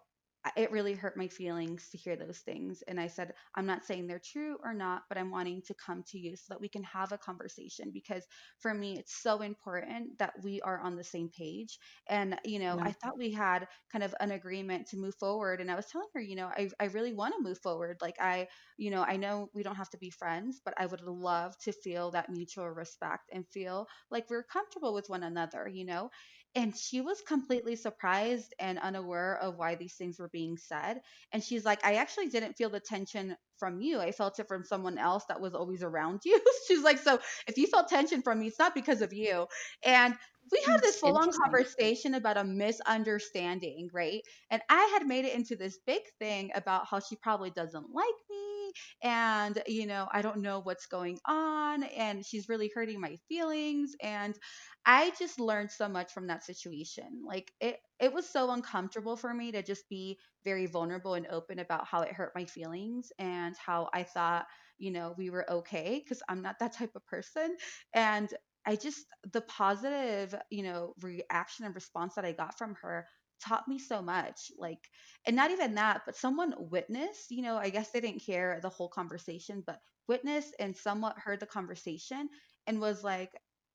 it 0.56 0.70
really 0.72 0.94
hurt 0.94 1.16
my 1.16 1.28
feelings 1.28 1.88
to 1.90 1.98
hear 1.98 2.16
those 2.16 2.40
things. 2.40 2.82
And 2.82 3.00
I 3.00 3.06
said, 3.06 3.34
I'm 3.54 3.66
not 3.66 3.84
saying 3.84 4.06
they're 4.06 4.20
true 4.24 4.58
or 4.62 4.74
not, 4.74 5.04
but 5.08 5.18
I'm 5.18 5.30
wanting 5.30 5.62
to 5.62 5.74
come 5.74 6.02
to 6.08 6.18
you 6.18 6.36
so 6.36 6.44
that 6.48 6.60
we 6.60 6.68
can 6.68 6.82
have 6.84 7.12
a 7.12 7.18
conversation 7.18 7.90
because 7.92 8.26
for 8.58 8.74
me, 8.74 8.98
it's 8.98 9.14
so 9.14 9.40
important 9.42 10.18
that 10.18 10.34
we 10.42 10.60
are 10.62 10.80
on 10.80 10.96
the 10.96 11.04
same 11.04 11.28
page. 11.30 11.78
And, 12.08 12.38
you 12.44 12.58
know, 12.58 12.78
Yeah. 12.78 12.84
I 12.84 12.92
thought 12.92 13.18
we 13.18 13.30
had 13.32 13.68
kind 13.90 14.02
of 14.04 14.14
an 14.20 14.30
agreement 14.32 14.88
to 14.88 14.96
move 14.96 15.14
forward. 15.18 15.60
And 15.60 15.70
I 15.70 15.74
was 15.76 15.86
telling 15.86 16.08
her, 16.14 16.20
you 16.20 16.36
know, 16.36 16.46
I, 16.48 16.70
I 16.80 16.84
really 16.86 17.12
want 17.12 17.34
to 17.34 17.42
move 17.42 17.58
forward. 17.60 17.98
Like, 18.00 18.16
I, 18.20 18.48
you 18.76 18.90
know, 18.90 19.02
I 19.02 19.16
know 19.16 19.48
we 19.54 19.62
don't 19.62 19.76
have 19.76 19.90
to 19.90 19.98
be 19.98 20.10
friends, 20.10 20.60
but 20.64 20.74
I 20.76 20.86
would 20.86 21.02
love 21.02 21.56
to 21.62 21.72
feel 21.72 22.10
that 22.12 22.30
mutual 22.30 22.68
respect 22.68 23.30
and 23.32 23.46
feel 23.48 23.86
like 24.10 24.28
we're 24.30 24.44
comfortable 24.44 24.94
with 24.94 25.08
one 25.08 25.22
another, 25.22 25.68
you 25.68 25.84
know? 25.84 26.10
And 26.54 26.76
she 26.76 27.00
was 27.00 27.22
completely 27.26 27.76
surprised 27.76 28.54
and 28.58 28.78
unaware 28.78 29.36
of 29.38 29.56
why 29.56 29.74
these 29.74 29.94
things 29.94 30.18
were 30.18 30.28
being 30.28 30.58
said. 30.58 31.00
And 31.32 31.42
she's 31.42 31.64
like, 31.64 31.82
I 31.84 31.94
actually 31.94 32.28
didn't 32.28 32.54
feel 32.54 32.68
the 32.68 32.80
tension 32.80 33.36
from 33.58 33.80
you. 33.80 34.00
I 34.00 34.12
felt 34.12 34.38
it 34.38 34.48
from 34.48 34.64
someone 34.64 34.98
else 34.98 35.24
that 35.28 35.40
was 35.40 35.54
always 35.54 35.82
around 35.82 36.20
you. 36.26 36.38
she's 36.68 36.82
like, 36.82 36.98
So 36.98 37.20
if 37.46 37.56
you 37.56 37.66
felt 37.68 37.88
tension 37.88 38.20
from 38.20 38.40
me, 38.40 38.48
it's 38.48 38.58
not 38.58 38.74
because 38.74 39.00
of 39.00 39.14
you. 39.14 39.46
And 39.82 40.14
we 40.52 40.62
had 40.66 40.82
this 40.82 40.96
full 40.96 41.16
on 41.18 41.30
conversation 41.32 42.14
about 42.14 42.36
a 42.36 42.44
misunderstanding, 42.44 43.90
right? 43.92 44.22
And 44.50 44.62
I 44.68 44.90
had 44.94 45.06
made 45.06 45.24
it 45.24 45.34
into 45.34 45.56
this 45.56 45.78
big 45.86 46.02
thing 46.18 46.50
about 46.54 46.86
how 46.86 47.00
she 47.00 47.16
probably 47.16 47.50
doesn't 47.50 47.86
like 47.94 48.06
me. 48.30 48.72
And, 49.02 49.62
you 49.66 49.86
know, 49.86 50.08
I 50.12 50.22
don't 50.22 50.42
know 50.42 50.60
what's 50.60 50.86
going 50.86 51.18
on. 51.26 51.82
And 51.84 52.24
she's 52.24 52.48
really 52.48 52.70
hurting 52.74 53.00
my 53.00 53.16
feelings. 53.28 53.92
And 54.02 54.38
I 54.86 55.12
just 55.18 55.40
learned 55.40 55.70
so 55.70 55.88
much 55.88 56.12
from 56.12 56.26
that 56.28 56.44
situation. 56.44 57.22
Like 57.26 57.52
it 57.60 57.78
it 58.00 58.12
was 58.12 58.28
so 58.28 58.50
uncomfortable 58.50 59.16
for 59.16 59.32
me 59.32 59.52
to 59.52 59.62
just 59.62 59.88
be 59.88 60.18
very 60.44 60.66
vulnerable 60.66 61.14
and 61.14 61.26
open 61.28 61.58
about 61.60 61.86
how 61.86 62.02
it 62.02 62.12
hurt 62.12 62.32
my 62.34 62.44
feelings 62.44 63.12
and 63.18 63.54
how 63.56 63.88
I 63.92 64.02
thought, 64.02 64.46
you 64.78 64.90
know, 64.90 65.14
we 65.16 65.30
were 65.30 65.48
okay 65.50 66.02
because 66.02 66.22
I'm 66.28 66.42
not 66.42 66.58
that 66.58 66.74
type 66.74 66.92
of 66.96 67.06
person. 67.06 67.56
And 67.94 68.32
I 68.66 68.76
just 68.76 69.06
the 69.24 69.40
positive, 69.42 70.34
you 70.50 70.62
know, 70.62 70.94
reaction 71.00 71.64
and 71.64 71.74
response 71.74 72.14
that 72.14 72.24
I 72.24 72.32
got 72.32 72.58
from 72.58 72.74
her 72.82 73.08
taught 73.40 73.66
me 73.68 73.78
so 73.78 74.02
much. 74.02 74.50
Like, 74.56 74.88
and 75.26 75.34
not 75.36 75.50
even 75.50 75.74
that, 75.74 76.02
but 76.06 76.16
someone 76.16 76.54
witnessed, 76.70 77.30
you 77.30 77.42
know, 77.42 77.56
I 77.56 77.70
guess 77.70 77.90
they 77.90 78.00
didn't 78.00 78.22
hear 78.22 78.60
the 78.60 78.68
whole 78.68 78.88
conversation, 78.88 79.62
but 79.66 79.80
witnessed 80.08 80.54
and 80.60 80.76
somewhat 80.76 81.18
heard 81.18 81.40
the 81.40 81.46
conversation 81.46 82.28
and 82.66 82.80
was 82.80 83.02
like, 83.02 83.30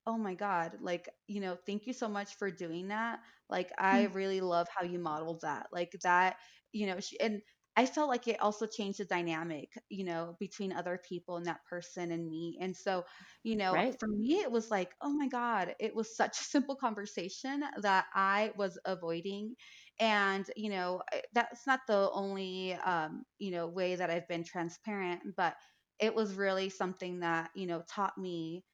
oh 0.06 0.18
my 0.18 0.36
God, 0.36 0.78
like, 0.80 1.10
you 1.28 1.42
know, 1.42 1.58
thank 1.66 1.86
you 1.86 1.94
so 1.94 2.08
much 2.08 2.36
for 2.36 2.50
doing 2.50 2.88
that. 2.88 3.20
Like, 3.50 3.72
I 3.78 4.04
Mm, 4.04 4.06
really 4.06 4.40
love 4.40 4.68
how 4.74 4.86
you 4.86 5.00
modeled 5.00 5.42
that. 5.42 5.68
Like, 5.74 5.92
that, 6.04 6.38
you 6.72 6.88
know, 6.88 7.00
she, 7.02 7.20
and 7.20 7.42
I 7.78 7.86
felt 7.86 8.10
like 8.10 8.28
it 8.28 8.42
also 8.42 8.68
changed 8.68 9.00
the 9.00 9.06
dynamic, 9.06 9.72
you 9.90 10.04
know, 10.04 10.36
between 10.40 10.74
other 10.74 10.98
people 11.08 11.38
and 11.38 11.46
that 11.46 11.64
person 11.66 12.12
and 12.12 12.28
me. 12.28 12.58
And 12.60 12.76
so, 12.76 13.06
you 13.44 13.56
know, 13.56 13.80
Right. 13.80 14.00
for 14.00 14.08
me, 14.08 14.40
it 14.42 14.52
was 14.52 14.72
like, 14.72 14.96
oh 15.02 15.14
my 15.14 15.28
God, 15.30 15.76
it 15.80 15.96
was 15.96 16.16
such 16.18 16.40
a 16.40 16.44
simple 16.44 16.76
conversation 16.76 17.64
that 17.82 18.08
I 18.14 18.52
was 18.58 18.80
avoiding. 18.86 19.56
And, 20.00 20.50
you 20.56 20.70
know, 20.72 21.04
that's 21.34 21.68
not 21.68 21.82
the 21.88 22.10
only, 22.12 22.74
um, 22.74 23.26
you 23.40 23.52
know, 23.52 23.68
way 23.68 23.96
that 23.96 24.10
I've 24.10 24.28
been 24.28 24.44
transparent, 24.44 25.36
but 25.36 25.56
it 26.00 26.14
was 26.16 26.36
really 26.36 26.70
something 26.70 27.20
that, 27.20 27.52
you 27.56 27.68
know, 27.68 27.84
taught 27.88 28.18
me 28.18 28.66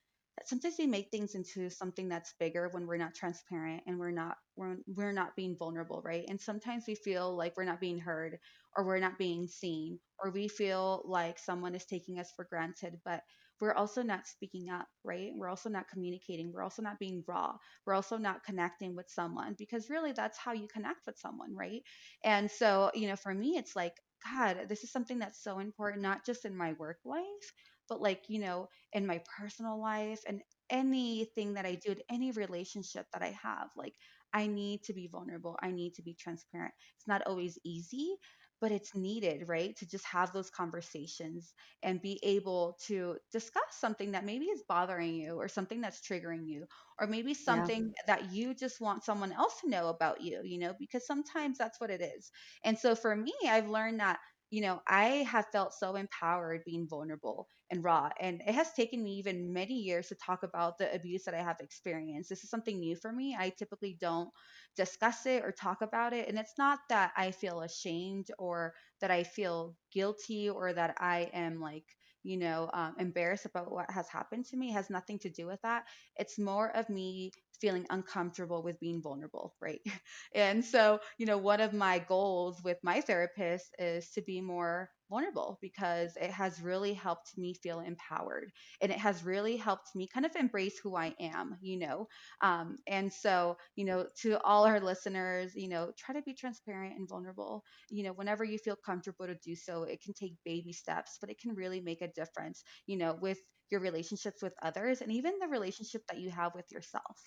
sometimes 0.46 0.76
we 0.80 0.88
make 0.88 1.10
things 1.12 1.36
into 1.36 1.70
something 1.70 2.10
that's 2.10 2.34
bigger 2.40 2.70
when 2.72 2.88
we're 2.88 2.98
not 2.98 3.14
transparent 3.14 3.84
and 3.88 3.98
we're 4.00 4.12
not 4.12 4.36
we're, 4.56 4.78
we're 4.88 5.12
not 5.12 5.36
being 5.36 5.56
vulnerable 5.58 6.02
right? 6.04 6.26
And 6.28 6.40
sometimes 6.40 6.86
we 6.88 6.96
feel 6.96 7.36
like 7.36 7.56
we're 7.56 7.66
not 7.66 7.80
being 7.80 8.00
heard 8.00 8.38
or 8.76 8.86
we're 8.86 9.00
not 9.00 9.18
being 9.18 9.48
seen 9.48 10.00
or 10.24 10.32
we 10.32 10.48
feel 10.48 11.04
like 11.06 11.38
someone 11.40 11.76
is 11.76 11.86
taking 11.86 12.20
us 12.20 12.32
for 12.36 12.46
granted 12.50 12.96
but 13.06 13.22
we're 13.62 13.74
also 13.74 14.02
not 14.02 14.28
speaking 14.28 14.70
up 14.70 14.88
right? 15.04 15.32
We're 15.36 15.50
also 15.50 15.70
not 15.70 15.88
communicating. 15.88 16.52
We're 16.52 16.64
also 16.64 16.82
not 16.82 17.00
being 17.00 17.24
raw. 17.28 17.54
We're 17.86 17.94
also 17.94 18.18
not 18.18 18.44
connecting 18.44 18.96
with 18.96 19.10
someone 19.10 19.56
because 19.58 19.90
really 19.90 20.12
that's 20.12 20.38
how 20.38 20.54
you 20.54 20.68
connect 20.68 21.06
with 21.06 21.18
someone 21.18 21.56
right? 21.56 21.82
And 22.24 22.50
so 22.50 22.92
you 22.94 23.08
know 23.08 23.16
for 23.16 23.34
me 23.34 23.58
it's 23.58 23.76
like 23.76 23.94
god 24.34 24.68
this 24.70 24.84
is 24.84 24.92
something 24.92 25.20
that's 25.20 25.44
so 25.44 25.60
important 25.60 26.02
not 26.02 26.26
just 26.26 26.46
in 26.46 26.56
my 26.56 26.74
work 26.74 26.98
life 27.06 27.54
but 27.90 28.02
like 28.02 28.26
you 28.30 28.40
know 28.40 28.68
in 28.94 29.06
my 29.08 29.22
personal 29.38 29.80
life 29.82 30.22
and 30.28 30.42
anything 30.70 31.54
that 31.56 31.66
I 31.66 31.76
do, 31.76 31.96
any 32.10 32.32
relationship 32.32 33.06
that 33.14 33.22
I 33.22 33.32
have. 33.42 33.70
Like, 33.76 33.94
I 34.34 34.48
need 34.48 34.84
to 34.86 34.94
be 34.94 35.08
vulnerable. 35.08 35.58
I 35.62 35.72
need 35.72 35.94
to 35.96 36.04
be 36.04 36.16
transparent. 36.16 36.74
It's 36.98 37.08
not 37.08 37.22
always 37.28 37.60
easy, 37.64 38.16
but 38.62 38.72
it's 38.72 38.96
needed, 38.96 39.48
right? 39.50 39.76
To 39.78 39.86
just 39.86 40.06
have 40.06 40.32
those 40.32 40.50
conversations 40.50 41.54
and 41.84 42.02
be 42.02 42.20
able 42.24 42.78
to 42.86 43.18
discuss 43.32 43.64
something 43.72 44.12
that 44.14 44.24
maybe 44.24 44.46
is 44.46 44.64
bothering 44.68 45.14
you 45.16 45.36
or 45.36 45.50
something 45.50 45.82
that's 45.82 46.02
triggering 46.02 46.48
you, 46.48 46.66
or 47.00 47.08
maybe 47.08 47.34
Yeah. 47.46 47.70
something 47.70 47.94
that 48.08 48.32
you 48.32 48.54
just 48.56 48.80
want 48.80 49.04
someone 49.04 49.34
else 49.34 49.60
to 49.62 49.70
know 49.70 49.90
about 49.90 50.22
you, 50.22 50.42
you 50.44 50.58
know, 50.60 50.74
because 50.80 51.06
sometimes 51.06 51.58
that's 51.58 51.80
what 51.82 51.92
it 51.92 52.02
is. 52.02 52.32
And 52.64 52.78
so 52.80 52.96
for 52.96 53.14
me, 53.16 53.34
I've 53.46 53.68
learned 53.70 54.00
that 54.00 54.20
you 54.54 54.62
know, 54.62 54.82
I 54.88 55.06
have 55.34 55.48
felt 55.52 55.74
so 55.74 55.96
empowered 55.96 56.64
being 56.66 56.88
vulnerable 56.88 57.48
and 57.72 57.84
raw. 57.84 58.10
And 58.20 58.42
it 58.48 58.54
has 58.56 58.72
taken 58.74 59.04
me 59.04 59.14
even 59.16 59.52
many 59.54 59.74
years 59.74 60.10
to 60.10 60.16
talk 60.16 60.44
about 60.44 60.78
the 60.78 60.94
abuse 60.94 61.24
that 61.26 61.34
I 61.34 61.42
have 61.44 61.60
experienced. 61.60 62.30
This 62.30 62.44
is 62.44 62.52
something 62.52 62.80
new 62.80 62.96
for 62.96 63.12
me. 63.12 63.36
I 63.40 63.50
typically 63.50 63.98
don't 64.00 64.30
discuss 64.76 65.26
it 65.26 65.44
or 65.44 65.52
talk 65.52 65.82
about 65.82 66.14
it. 66.14 66.28
And 66.30 66.38
it's 66.38 66.58
not 66.58 66.80
that 66.90 67.14
I 67.18 67.32
feel 67.32 67.62
ashamed 67.62 68.28
or 68.38 68.74
that 69.02 69.12
I 69.12 69.24
feel 69.24 69.76
guilty 69.92 70.50
or 70.50 70.74
that 70.74 70.96
I 71.00 71.30
am 71.34 71.60
like, 71.60 71.86
you 72.24 72.38
know, 72.38 72.70
um, 72.74 72.96
embarrassed 73.00 73.46
about 73.46 73.72
what 73.72 73.90
has 73.92 74.08
happened 74.08 74.46
to 74.46 74.58
me. 74.58 74.70
It 74.70 74.74
has 74.74 74.90
nothing 74.90 75.20
to 75.20 75.30
do 75.30 75.46
with 75.48 75.62
that. 75.64 75.86
It's 76.16 76.40
more 76.40 76.70
of 76.76 76.90
me 76.90 77.32
feeling 77.64 77.88
uncomfortable 77.90 78.64
with 78.64 78.80
being 78.80 79.02
vulnerable, 79.02 79.56
right? 79.62 79.82
And 80.36 80.64
so, 80.66 81.00
you 81.18 81.26
know, 81.26 81.38
one 81.38 81.62
of 81.62 81.74
my 81.74 82.00
goals 82.00 82.62
with 82.64 82.78
my 82.84 83.02
therapist 83.02 83.74
is 83.80 84.10
to 84.12 84.22
be 84.22 84.42
more 84.42 84.90
vulnerable 85.10 85.60
because 85.62 86.16
it 86.18 86.32
has 86.32 86.62
really 86.62 86.94
helped 86.94 87.38
me 87.38 87.54
feel 87.54 87.80
empowered 87.82 88.52
and 88.82 88.92
it 88.92 88.98
has 89.00 89.24
really 89.24 89.58
helped 89.58 89.96
me 89.96 90.08
kind 90.08 90.26
of 90.26 90.36
embrace 90.36 90.78
who 90.84 90.96
I 90.96 91.14
am, 91.20 91.58
you 91.62 91.78
know. 91.80 92.08
Um, 92.42 92.78
and 92.88 93.12
so, 93.14 93.58
you 93.76 93.86
know, 93.86 94.08
to 94.22 94.40
all 94.42 94.66
our 94.66 94.80
listeners, 94.80 95.54
you 95.56 95.70
know, 95.70 95.92
try 95.98 96.16
to 96.16 96.22
be 96.22 96.34
transparent 96.34 96.98
and 96.98 97.08
vulnerable. 97.08 97.64
You 97.90 98.04
know, 98.04 98.14
whenever 98.14 98.44
you 98.44 98.58
feel 98.58 98.76
comfortable 98.76 99.28
to 99.28 99.36
do 99.36 99.56
so, 99.56 99.84
it 99.84 100.02
can 100.02 100.14
take 100.14 100.36
baby 100.46 100.74
steps, 100.74 101.18
but 101.22 101.30
it 101.30 101.40
can 101.40 101.56
really 101.56 101.82
make 101.82 102.02
a 102.02 102.08
difference, 102.14 102.64
you 102.88 102.98
know, 102.98 103.14
with 103.22 103.40
your 103.70 103.82
relationships 103.82 104.42
with 104.42 104.54
others 104.62 105.02
and 105.02 105.12
even 105.12 105.40
the 105.40 105.48
relationship 105.48 106.04
that 106.08 106.20
you 106.20 106.30
have 106.32 106.54
with 106.56 106.72
yourself. 106.72 107.18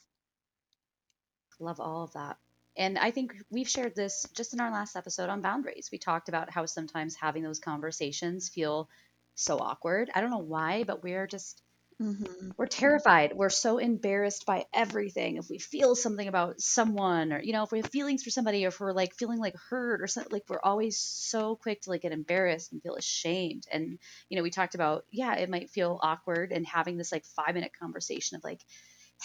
Love 1.58 1.80
all 1.80 2.04
of 2.04 2.12
that. 2.12 2.36
And 2.76 2.98
I 2.98 3.10
think 3.10 3.34
we've 3.50 3.68
shared 3.68 3.94
this 3.94 4.26
just 4.34 4.52
in 4.52 4.60
our 4.60 4.70
last 4.70 4.96
episode 4.96 5.30
on 5.30 5.40
boundaries. 5.40 5.88
We 5.90 5.98
talked 5.98 6.28
about 6.28 6.50
how 6.50 6.66
sometimes 6.66 7.14
having 7.14 7.42
those 7.42 7.58
conversations 7.58 8.50
feel 8.50 8.88
so 9.34 9.58
awkward. 9.58 10.10
I 10.14 10.20
don't 10.20 10.30
know 10.30 10.38
why, 10.38 10.84
but 10.84 11.02
we're 11.02 11.26
just 11.26 11.62
mhm. 12.00 12.52
we're 12.58 12.66
terrified. 12.66 13.32
We're 13.34 13.48
so 13.48 13.78
embarrassed 13.78 14.44
by 14.44 14.66
everything. 14.74 15.36
If 15.36 15.48
we 15.48 15.58
feel 15.58 15.94
something 15.94 16.28
about 16.28 16.60
someone 16.60 17.32
or 17.32 17.40
you 17.40 17.52
know, 17.54 17.62
if 17.62 17.72
we 17.72 17.80
have 17.80 17.90
feelings 17.90 18.22
for 18.22 18.30
somebody 18.30 18.66
or 18.66 18.68
if 18.68 18.78
we're 18.78 18.92
like 18.92 19.14
feeling 19.14 19.38
like 19.38 19.56
hurt 19.70 20.02
or 20.02 20.06
something 20.06 20.32
like 20.32 20.44
we're 20.48 20.60
always 20.62 20.98
so 20.98 21.56
quick 21.56 21.80
to 21.82 21.90
like 21.90 22.02
get 22.02 22.12
embarrassed 22.12 22.72
and 22.72 22.82
feel 22.82 22.96
ashamed. 22.96 23.66
And 23.72 23.98
you 24.28 24.36
know, 24.36 24.42
we 24.42 24.50
talked 24.50 24.74
about 24.74 25.06
yeah, 25.10 25.34
it 25.36 25.48
might 25.48 25.70
feel 25.70 25.98
awkward 26.02 26.52
and 26.52 26.66
having 26.66 26.98
this 26.98 27.12
like 27.12 27.24
5 27.24 27.54
minute 27.54 27.72
conversation 27.80 28.36
of 28.36 28.44
like 28.44 28.60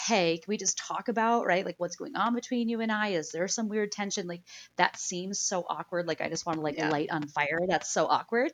hey, 0.08 0.38
can 0.38 0.50
we 0.50 0.58
just 0.58 0.78
talk 0.78 1.10
about, 1.10 1.46
right? 1.46 1.66
Like 1.66 1.76
what's 1.78 1.96
going 1.96 2.16
on 2.16 2.34
between 2.34 2.70
you 2.70 2.82
and 2.82 2.92
I? 2.92 3.10
Is 3.10 3.32
there 3.32 3.48
some 3.48 3.68
weird 3.68 3.92
tension? 3.92 4.28
Like 4.28 4.44
that 4.78 4.98
seems 4.98 5.40
so 5.40 5.66
awkward. 5.68 6.08
Like 6.08 6.22
I 6.22 6.30
just 6.30 6.46
want 6.46 6.58
to 6.58 6.64
like 6.64 6.78
Yeah. 6.78 6.90
light 6.90 7.12
on 7.12 7.28
fire. 7.28 7.60
That's 7.68 7.92
so 7.92 8.08
awkward. 8.08 8.52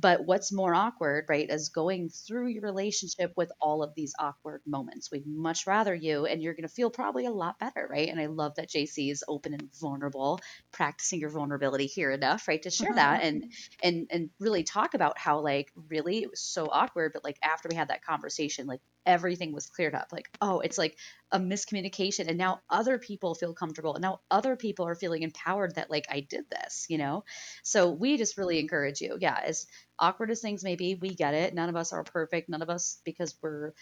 But 0.00 0.24
what's 0.24 0.52
more 0.52 0.74
awkward, 0.74 1.26
right, 1.28 1.50
is 1.50 1.70
going 1.70 2.08
through 2.08 2.48
your 2.48 2.62
relationship 2.62 3.32
with 3.36 3.50
all 3.60 3.82
of 3.82 3.96
these 3.96 4.14
awkward 4.16 4.62
moments. 4.64 5.10
We'd 5.10 5.26
much 5.26 5.66
rather 5.66 5.92
you, 5.92 6.24
and 6.24 6.40
you're 6.40 6.54
going 6.54 6.68
to 6.68 6.72
feel 6.72 6.88
probably 6.88 7.26
a 7.26 7.32
lot 7.32 7.58
better, 7.58 7.84
right? 7.90 8.08
And 8.08 8.20
I 8.20 8.26
love 8.26 8.54
that 8.56 8.68
JC 8.68 9.10
is 9.10 9.24
open 9.26 9.54
and 9.54 9.68
vulnerable, 9.74 10.38
practicing 10.70 11.18
your 11.18 11.30
vulnerability 11.30 11.86
here 11.86 12.12
enough, 12.12 12.46
right, 12.46 12.62
to 12.62 12.70
share 12.70 12.94
that 12.94 13.22
mm-hmm. 13.22 13.26
and 13.26 13.52
and 13.82 14.06
and 14.10 14.30
really 14.38 14.62
talk 14.62 14.94
about 14.94 15.18
how 15.18 15.40
like 15.40 15.72
really 15.88 16.22
it 16.22 16.30
was 16.30 16.40
so 16.40 16.68
awkward, 16.70 17.12
but 17.12 17.24
like 17.24 17.38
after 17.42 17.68
we 17.68 17.74
had 17.74 17.88
that 17.88 18.04
conversation, 18.04 18.68
like 18.68 18.80
everything 19.08 19.52
was 19.52 19.66
cleared 19.66 19.94
up. 19.94 20.08
Like, 20.12 20.28
oh, 20.40 20.60
it's 20.60 20.78
like 20.78 20.96
a 21.32 21.40
miscommunication, 21.40 22.28
and 22.28 22.38
now 22.38 22.60
other 22.70 22.98
people 22.98 23.34
feel 23.34 23.54
comfortable, 23.54 23.94
and 23.94 24.02
now 24.02 24.20
other 24.30 24.54
people 24.54 24.86
are 24.86 24.94
feeling 24.94 25.22
empowered 25.22 25.74
that 25.74 25.90
like 25.90 26.06
I 26.10 26.20
did 26.20 26.44
this, 26.50 26.86
you 26.88 26.98
know. 26.98 27.24
So 27.64 27.90
we 27.90 28.18
just 28.18 28.36
really 28.38 28.60
encourage 28.60 29.00
you, 29.00 29.16
yeah, 29.20 29.40
as 29.42 29.66
awkward 29.98 30.30
as 30.30 30.40
things 30.40 30.62
may 30.62 30.76
be, 30.76 30.94
we 30.94 31.14
get 31.14 31.34
it. 31.34 31.54
None 31.54 31.68
of 31.70 31.76
us 31.76 31.92
are 31.92 32.04
perfect. 32.04 32.48
None 32.48 32.62
of 32.62 32.70
us, 32.70 33.00
because 33.04 33.34
we're 33.42 33.72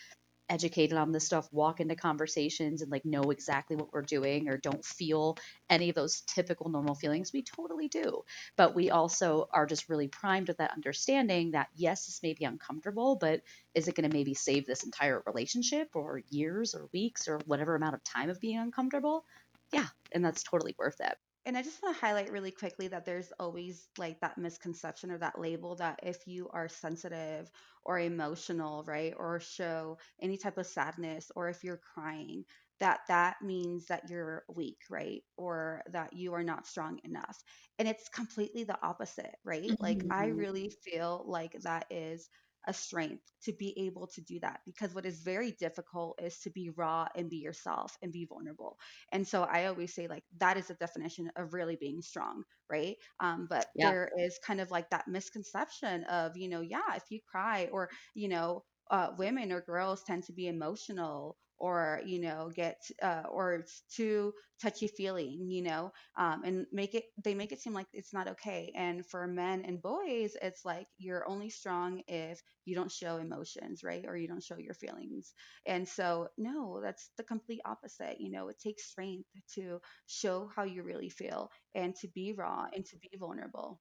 educated 0.49 0.97
on 0.97 1.13
this 1.13 1.27
stuff, 1.27 1.49
walk 1.53 1.81
into 1.81 1.97
conversations 1.97 2.83
and 2.83 2.91
like 2.91 3.05
know 3.05 3.31
exactly 3.31 3.77
what 3.77 3.93
we're 3.93 4.03
doing 4.03 4.49
or 4.49 4.57
don't 4.57 4.85
feel 4.85 5.37
any 5.69 5.89
of 5.89 5.95
those 5.95 6.23
typical 6.23 6.71
normal 6.71 6.95
feelings. 6.95 7.33
We 7.33 7.43
totally 7.43 7.89
do. 7.89 8.23
But 8.57 8.75
we 8.75 8.91
also 8.91 9.49
are 9.53 9.67
just 9.67 9.89
really 9.89 10.09
primed 10.09 10.49
with 10.49 10.59
that 10.59 10.73
understanding 10.73 11.53
that 11.53 11.69
yes, 11.75 12.07
this 12.07 12.23
may 12.23 12.35
be 12.35 12.45
uncomfortable, 12.45 13.17
but 13.17 13.43
is 13.75 13.89
it 13.89 13.95
going 13.95 14.09
to 14.09 14.17
maybe 14.17 14.35
save 14.35 14.67
this 14.67 14.85
entire 14.85 15.23
relationship 15.27 15.91
or 15.95 16.23
years 16.31 16.75
or 16.75 16.89
weeks 16.93 17.29
or 17.29 17.39
whatever 17.47 17.75
amount 17.75 17.95
of 17.95 18.05
time 18.05 18.31
of 18.31 18.41
being 18.41 18.59
uncomfortable? 18.59 19.25
Yeah. 19.73 19.87
And 20.13 20.25
that's 20.25 20.43
totally 20.43 20.75
worth 20.79 21.01
it. 21.01 21.17
And 21.47 21.57
I 21.57 21.63
just 21.63 21.83
want 21.83 21.97
to 21.97 22.01
highlight 22.01 22.31
really 22.33 22.51
quickly 22.51 22.89
that 22.89 23.07
there's 23.07 23.33
always 23.41 23.89
like 23.97 24.21
that 24.21 24.37
misconception 24.37 25.11
or 25.13 25.19
that 25.19 25.39
label 25.41 25.77
that 25.77 26.01
if 26.03 26.27
you 26.27 26.49
are 26.51 26.69
sensitive 26.69 27.51
or 27.85 27.99
emotional, 27.99 28.85
right, 28.85 29.15
or 29.17 29.41
show 29.41 29.99
any 30.21 30.37
type 30.39 30.59
of 30.59 30.67
sadness 30.67 31.31
or 31.37 31.49
if 31.49 31.65
you're 31.65 31.79
crying, 31.79 32.45
that 32.81 33.01
that 33.09 33.41
means 33.43 33.87
that 33.87 34.11
you're 34.11 34.45
weak, 34.55 34.81
right, 34.91 35.23
or 35.39 35.83
that 35.93 36.13
you 36.13 36.35
are 36.35 36.45
not 36.45 36.67
strong 36.67 37.01
enough. 37.05 37.43
And 37.79 37.89
it's 37.89 38.09
completely 38.11 38.65
the 38.65 38.79
opposite, 38.85 39.37
right? 39.45 39.75
Like 39.81 40.05
I 40.11 40.27
Mhm. 40.27 40.37
really 40.37 40.71
feel 40.85 41.25
like 41.27 41.53
that 41.63 41.87
is 41.91 42.29
a 42.67 42.73
strength 42.75 43.25
to 43.43 43.53
be 43.53 43.79
able 43.87 44.07
to 44.09 44.21
do 44.21 44.41
that 44.41 44.61
because 44.67 44.95
what 44.95 45.07
is 45.07 45.21
very 45.23 45.53
difficult 45.53 46.21
is 46.23 46.41
to 46.41 46.51
be 46.51 46.71
raw 46.71 47.07
and 47.15 47.31
be 47.31 47.37
yourself 47.37 47.97
and 48.03 48.13
be 48.13 48.25
vulnerable 48.27 48.77
and 49.13 49.27
so 49.27 49.43
I 49.45 49.67
always 49.67 49.95
say, 49.95 50.09
like, 50.09 50.25
that 50.39 50.57
is 50.57 50.69
the 50.69 50.75
definition 50.75 51.31
of 51.37 51.53
really 51.53 51.77
being 51.77 52.03
strong, 52.03 52.45
right? 52.71 52.97
Um, 53.21 53.47
but 53.49 53.69
Yeah. 53.75 53.93
there 53.93 54.11
is 54.19 54.39
kind 54.45 54.61
of 54.61 54.71
like 54.71 54.91
that 54.91 55.09
misconception 55.09 56.05
of, 56.05 56.37
you 56.37 56.49
know, 56.49 56.61
yeah, 56.61 56.95
if 56.95 57.05
you 57.11 57.21
cry 57.27 57.67
or, 57.73 57.91
you 58.15 58.29
know, 58.29 58.65
uh, 58.91 59.13
women 59.19 59.53
or 59.53 59.61
girls 59.63 60.03
tend 60.05 60.25
to 60.25 60.33
be 60.33 60.47
emotional 60.47 61.37
or 61.59 62.01
you 62.05 62.21
know 62.21 62.51
get 62.55 62.81
uh, 63.03 63.23
or 63.31 63.55
it's 63.55 63.83
too 63.95 64.33
touchy 64.61 64.89
feeling 64.89 65.51
you 65.51 65.63
know 65.63 65.93
um, 66.17 66.43
and 66.45 66.67
make 66.73 66.95
it 66.95 67.05
they 67.23 67.35
make 67.35 67.53
it 67.53 67.61
seem 67.61 67.73
like 67.75 67.87
it's 67.93 68.13
not 68.13 68.29
okay 68.29 68.73
and 68.75 69.05
for 69.07 69.27
men 69.27 69.63
and 69.65 69.83
boys 69.83 70.37
it's 70.43 70.65
like 70.65 70.87
you're 70.99 71.29
only 71.29 71.51
strong 71.51 72.03
if 72.09 72.41
you 72.65 72.75
don't 72.75 72.91
show 72.91 73.17
emotions 73.17 73.83
right 73.85 74.05
or 74.07 74.17
you 74.17 74.29
don't 74.29 74.43
show 74.43 74.57
your 74.57 74.75
feelings 74.75 75.35
and 75.67 75.87
so 75.89 76.29
no 76.39 76.81
that's 76.83 77.11
the 77.17 77.25
complete 77.25 77.61
opposite 77.65 78.21
you 78.21 78.31
know 78.31 78.49
it 78.49 78.59
takes 78.59 78.85
strength 78.89 79.29
to 79.55 79.81
show 80.07 80.49
how 80.55 80.65
you 80.65 80.83
really 80.83 81.11
feel 81.11 81.51
and 81.75 81.95
to 81.97 82.09
be 82.09 82.33
raw 82.33 82.67
and 82.75 82.85
to 82.87 82.97
be 82.99 83.11
vulnerable 83.19 83.81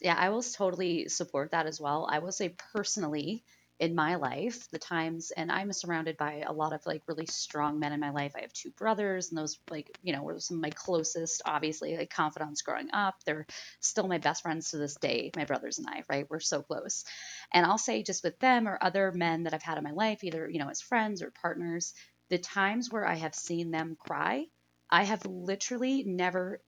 Yeah, 0.00 0.14
I 0.16 0.28
will 0.30 0.42
totally 0.42 1.08
support 1.08 1.50
that 1.52 1.66
as 1.66 1.80
well. 1.80 2.06
I 2.10 2.18
will 2.20 2.32
say 2.32 2.50
personally, 2.72 3.44
in 3.80 3.94
my 3.94 4.16
life, 4.16 4.68
the 4.70 4.78
times, 4.78 5.30
and 5.30 5.52
I'm 5.52 5.72
surrounded 5.72 6.16
by 6.16 6.42
a 6.46 6.52
lot 6.52 6.72
of 6.72 6.84
like 6.86 7.02
really 7.06 7.26
strong 7.26 7.78
men 7.78 7.92
in 7.92 8.00
my 8.00 8.10
life. 8.10 8.32
I 8.36 8.40
have 8.42 8.52
two 8.52 8.70
brothers, 8.72 9.28
and 9.30 9.38
those 9.38 9.58
like 9.70 9.96
you 10.02 10.12
know 10.12 10.22
were 10.22 10.40
some 10.40 10.56
of 10.58 10.62
my 10.62 10.70
closest, 10.70 11.42
obviously 11.46 11.96
like 11.96 12.10
confidants 12.10 12.62
growing 12.62 12.90
up. 12.92 13.16
They're 13.24 13.46
still 13.80 14.08
my 14.08 14.18
best 14.18 14.42
friends 14.42 14.70
to 14.70 14.78
this 14.78 14.96
day. 14.96 15.30
My 15.36 15.44
brothers 15.44 15.78
and 15.78 15.86
I, 15.88 16.02
right? 16.08 16.26
We're 16.28 16.40
so 16.40 16.62
close. 16.62 17.04
And 17.52 17.64
I'll 17.66 17.78
say 17.78 18.02
just 18.02 18.24
with 18.24 18.38
them 18.40 18.68
or 18.68 18.78
other 18.80 19.12
men 19.12 19.44
that 19.44 19.54
I've 19.54 19.62
had 19.62 19.78
in 19.78 19.84
my 19.84 19.92
life, 19.92 20.24
either 20.24 20.48
you 20.48 20.58
know 20.58 20.68
as 20.70 20.80
friends 20.80 21.22
or 21.22 21.30
partners, 21.30 21.94
the 22.30 22.38
times 22.38 22.90
where 22.90 23.06
I 23.06 23.14
have 23.14 23.34
seen 23.34 23.70
them 23.70 23.96
cry, 23.98 24.46
I 24.90 25.04
have 25.04 25.24
literally 25.26 26.04
never 26.04 26.60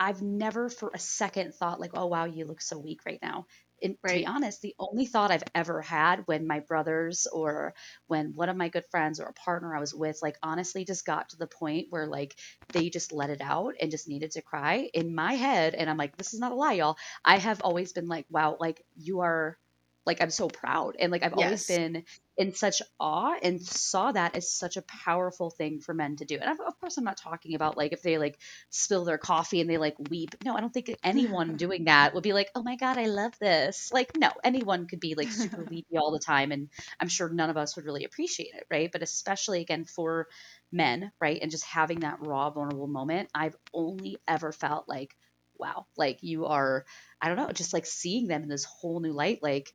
I've 0.00 0.22
never 0.22 0.68
for 0.70 0.90
a 0.94 0.98
second 0.98 1.54
thought 1.54 1.80
like, 1.80 1.92
"Oh 1.94 2.06
wow, 2.06 2.24
you 2.24 2.44
look 2.46 2.60
so 2.62 2.78
weak 2.78 3.00
right 3.06 3.20
now." 3.22 3.46
And 3.82 3.96
to 4.06 4.14
be 4.14 4.26
honest, 4.26 4.62
the 4.62 4.74
only 4.78 5.06
thought 5.06 5.30
I've 5.30 5.44
ever 5.54 5.82
had 5.82 6.26
when 6.26 6.46
my 6.46 6.60
brothers 6.60 7.26
or 7.32 7.74
when 8.06 8.34
one 8.34 8.48
of 8.48 8.56
my 8.56 8.68
good 8.68 8.84
friends 8.90 9.20
or 9.20 9.26
a 9.26 9.32
partner 9.32 9.74
I 9.76 9.80
was 9.80 9.94
with, 9.94 10.18
like 10.22 10.36
honestly 10.42 10.84
just 10.84 11.04
got 11.06 11.30
to 11.30 11.36
the 11.36 11.46
point 11.46 11.86
where 11.90 12.06
like 12.06 12.34
they 12.72 12.90
just 12.90 13.12
let 13.12 13.30
it 13.30 13.40
out 13.40 13.74
and 13.80 13.90
just 13.90 14.08
needed 14.08 14.32
to 14.32 14.42
cry 14.42 14.88
in 14.94 15.14
my 15.14 15.34
head. 15.34 15.74
And 15.74 15.88
I'm 15.90 15.96
like, 15.96 16.16
this 16.16 16.34
is 16.34 16.40
not 16.40 16.52
a 16.52 16.54
lie, 16.56 16.74
y'all. 16.74 16.96
I 17.24 17.38
have 17.38 17.60
always 17.62 17.92
been 17.92 18.08
like, 18.08 18.26
wow, 18.30 18.56
like 18.60 18.82
you 18.96 19.20
are 19.20 19.58
like 20.06 20.22
I'm 20.22 20.30
so 20.30 20.48
proud. 20.48 20.96
And 20.98 21.10
like 21.10 21.24
I've 21.24 21.34
always 21.34 21.66
been 21.66 22.04
in 22.36 22.54
such 22.54 22.82
awe 23.00 23.34
and 23.42 23.60
saw 23.60 24.12
that 24.12 24.36
as 24.36 24.50
such 24.50 24.76
a 24.76 24.82
powerful 24.82 25.50
thing 25.50 25.80
for 25.80 25.94
men 25.94 26.16
to 26.16 26.24
do. 26.24 26.38
And 26.40 26.50
of, 26.50 26.60
of 26.60 26.78
course, 26.78 26.96
I'm 26.96 27.04
not 27.04 27.16
talking 27.16 27.54
about 27.54 27.76
like 27.76 27.92
if 27.92 28.02
they 28.02 28.18
like 28.18 28.38
spill 28.70 29.04
their 29.04 29.18
coffee 29.18 29.60
and 29.60 29.68
they 29.68 29.78
like 29.78 29.96
weep. 30.10 30.34
No, 30.44 30.54
I 30.54 30.60
don't 30.60 30.72
think 30.72 30.94
anyone 31.02 31.56
doing 31.56 31.84
that 31.84 32.14
would 32.14 32.22
be 32.22 32.34
like, 32.34 32.50
oh 32.54 32.62
my 32.62 32.76
God, 32.76 32.98
I 32.98 33.06
love 33.06 33.32
this. 33.40 33.90
Like, 33.92 34.16
no, 34.16 34.30
anyone 34.44 34.86
could 34.86 35.00
be 35.00 35.14
like 35.14 35.28
super 35.28 35.64
weepy 35.70 35.96
all 35.96 36.12
the 36.12 36.18
time. 36.18 36.52
And 36.52 36.68
I'm 37.00 37.08
sure 37.08 37.28
none 37.28 37.50
of 37.50 37.56
us 37.56 37.74
would 37.76 37.84
really 37.84 38.04
appreciate 38.04 38.54
it. 38.54 38.66
Right. 38.70 38.90
But 38.92 39.02
especially 39.02 39.60
again 39.62 39.84
for 39.84 40.28
men, 40.70 41.10
right. 41.20 41.40
And 41.40 41.50
just 41.50 41.64
having 41.64 42.00
that 42.00 42.18
raw, 42.20 42.50
vulnerable 42.50 42.86
moment, 42.86 43.30
I've 43.34 43.56
only 43.72 44.18
ever 44.28 44.52
felt 44.52 44.88
like, 44.88 45.16
wow, 45.58 45.86
like 45.96 46.18
you 46.22 46.46
are, 46.46 46.84
I 47.20 47.28
don't 47.28 47.36
know, 47.36 47.50
just 47.52 47.72
like 47.72 47.86
seeing 47.86 48.26
them 48.26 48.42
in 48.42 48.48
this 48.48 48.64
whole 48.64 49.00
new 49.00 49.12
light. 49.12 49.40
Like, 49.42 49.72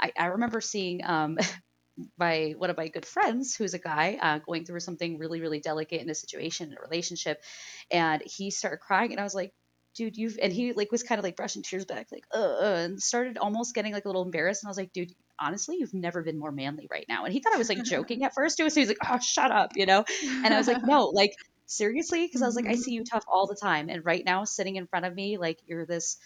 I, 0.00 0.12
I 0.18 0.26
remember 0.26 0.60
seeing 0.60 1.04
um, 1.04 1.38
my 2.18 2.54
one 2.56 2.70
of 2.70 2.76
my 2.76 2.88
good 2.88 3.06
friends 3.06 3.54
who's 3.54 3.74
a 3.74 3.78
guy 3.78 4.18
uh, 4.20 4.38
going 4.38 4.64
through 4.64 4.80
something 4.80 5.18
really 5.18 5.40
really 5.40 5.60
delicate 5.60 6.00
in 6.00 6.08
a 6.08 6.14
situation 6.14 6.70
in 6.70 6.78
a 6.78 6.80
relationship 6.80 7.42
and 7.90 8.22
he 8.24 8.50
started 8.50 8.78
crying 8.78 9.10
and 9.10 9.20
i 9.20 9.24
was 9.24 9.34
like 9.34 9.52
dude 9.94 10.16
you've 10.16 10.38
and 10.40 10.52
he 10.52 10.72
like 10.72 10.90
was 10.92 11.02
kind 11.02 11.18
of 11.18 11.24
like 11.24 11.36
brushing 11.36 11.62
tears 11.62 11.84
back 11.84 12.06
like 12.12 12.24
uh, 12.34 12.38
uh 12.38 12.82
and 12.84 13.02
started 13.02 13.38
almost 13.38 13.74
getting 13.74 13.92
like 13.92 14.04
a 14.04 14.08
little 14.08 14.22
embarrassed 14.22 14.62
and 14.62 14.68
i 14.68 14.70
was 14.70 14.78
like 14.78 14.92
dude 14.92 15.12
honestly 15.38 15.76
you've 15.78 15.94
never 15.94 16.22
been 16.22 16.38
more 16.38 16.52
manly 16.52 16.86
right 16.90 17.06
now 17.08 17.24
and 17.24 17.32
he 17.32 17.40
thought 17.40 17.54
i 17.54 17.58
was 17.58 17.68
like 17.68 17.82
joking 17.82 18.24
at 18.24 18.34
first 18.34 18.56
too 18.56 18.68
so 18.70 18.74
he 18.74 18.80
was 18.80 18.88
like 18.88 19.10
oh 19.10 19.18
shut 19.18 19.50
up 19.50 19.72
you 19.74 19.86
know 19.86 20.04
and 20.44 20.54
i 20.54 20.58
was 20.58 20.68
like 20.68 20.82
no 20.84 21.06
like 21.06 21.34
seriously 21.70 22.26
because 22.26 22.42
i 22.42 22.46
was 22.46 22.56
like 22.56 22.66
i 22.68 22.74
Mhm. 22.74 22.82
see 22.82 22.92
you 22.92 23.04
tough 23.04 23.24
all 23.28 23.46
the 23.46 23.56
time 23.56 23.88
and 23.88 24.04
right 24.04 24.24
now 24.24 24.44
sitting 24.44 24.76
in 24.76 24.86
front 24.86 25.06
of 25.06 25.14
me 25.14 25.38
like 25.38 25.60
you're 25.66 25.86
this 25.86 26.18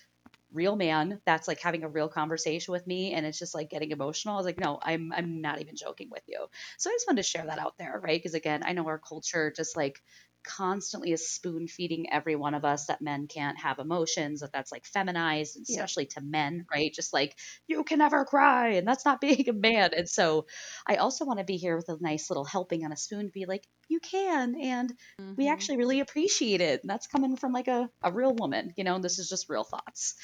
real 0.53 0.77
man 0.77 1.21
that's 1.27 1.49
like 1.49 1.61
having 1.61 1.83
a 1.83 1.89
real 1.89 2.09
conversation 2.09 2.73
with 2.73 2.87
me 2.87 3.13
and 3.13 3.27
it's 3.27 3.39
just 3.39 3.55
like 3.55 3.71
getting 3.71 3.91
emotional. 3.91 4.35
I 4.35 4.37
was 4.39 4.47
like, 4.47 4.59
no, 4.59 4.79
I'm 4.81 5.13
I'm 5.13 5.41
not 5.41 5.61
even 5.61 5.75
joking 5.77 6.11
with 6.11 6.23
you. 6.29 6.47
So 6.79 6.91
I 6.91 6.95
just 6.95 7.07
wanted 7.09 7.23
to 7.23 7.29
share 7.29 7.47
that 7.47 7.59
out 7.59 7.77
there, 7.79 8.01
right? 8.03 8.21
Because 8.21 8.35
again, 8.35 8.63
I 8.65 8.73
know 8.73 8.87
our 8.87 8.99
culture 9.01 9.53
just 9.57 9.77
like 9.77 10.01
constantly 10.45 11.13
is 11.13 11.29
spoon 11.29 11.67
feeding 11.69 12.11
every 12.13 12.37
one 12.37 12.55
of 12.55 12.65
us 12.65 12.87
that 12.87 13.03
men 13.03 13.27
can't 13.27 13.59
have 13.59 13.79
emotions, 13.79 14.41
that 14.41 14.53
that's 14.53 14.73
like 14.73 14.85
feminized, 14.87 15.59
especially 15.63 16.07
to 16.07 16.21
men, 16.21 16.67
right? 16.73 16.93
Just 16.95 17.13
like 17.13 17.37
you 17.67 17.83
can 17.85 17.99
never 17.99 18.25
cry 18.25 18.71
and 18.71 18.87
that's 18.87 19.05
not 19.05 19.21
being 19.23 19.49
a 19.49 19.53
man. 19.53 19.91
And 19.95 20.09
so 20.09 20.47
I 20.87 20.97
also 20.97 21.25
want 21.25 21.39
to 21.39 21.45
be 21.45 21.57
here 21.57 21.77
with 21.77 21.89
a 21.89 21.97
nice 22.01 22.31
little 22.31 22.45
helping 22.45 22.85
on 22.85 22.93
a 22.93 22.97
spoon 22.97 23.27
to 23.27 23.33
be 23.33 23.47
like, 23.47 23.67
you 23.89 24.01
can 24.01 24.55
and 24.61 24.93
we 25.37 25.49
Mhm. 25.49 25.49
actually 25.49 25.79
really 25.79 26.01
appreciate 26.01 26.61
it. 26.61 26.81
And 26.83 26.91
that's 26.91 27.07
coming 27.07 27.37
from 27.37 27.53
like 27.53 27.69
a, 27.69 27.91
a 28.03 28.13
real 28.13 28.35
woman, 28.35 28.73
you 28.77 28.85
know, 28.85 28.95
and 28.95 29.05
this 29.05 29.19
is 29.19 29.29
just 29.29 29.49
real 29.49 29.65
thoughts. 29.65 30.15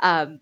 Um, 0.00 0.40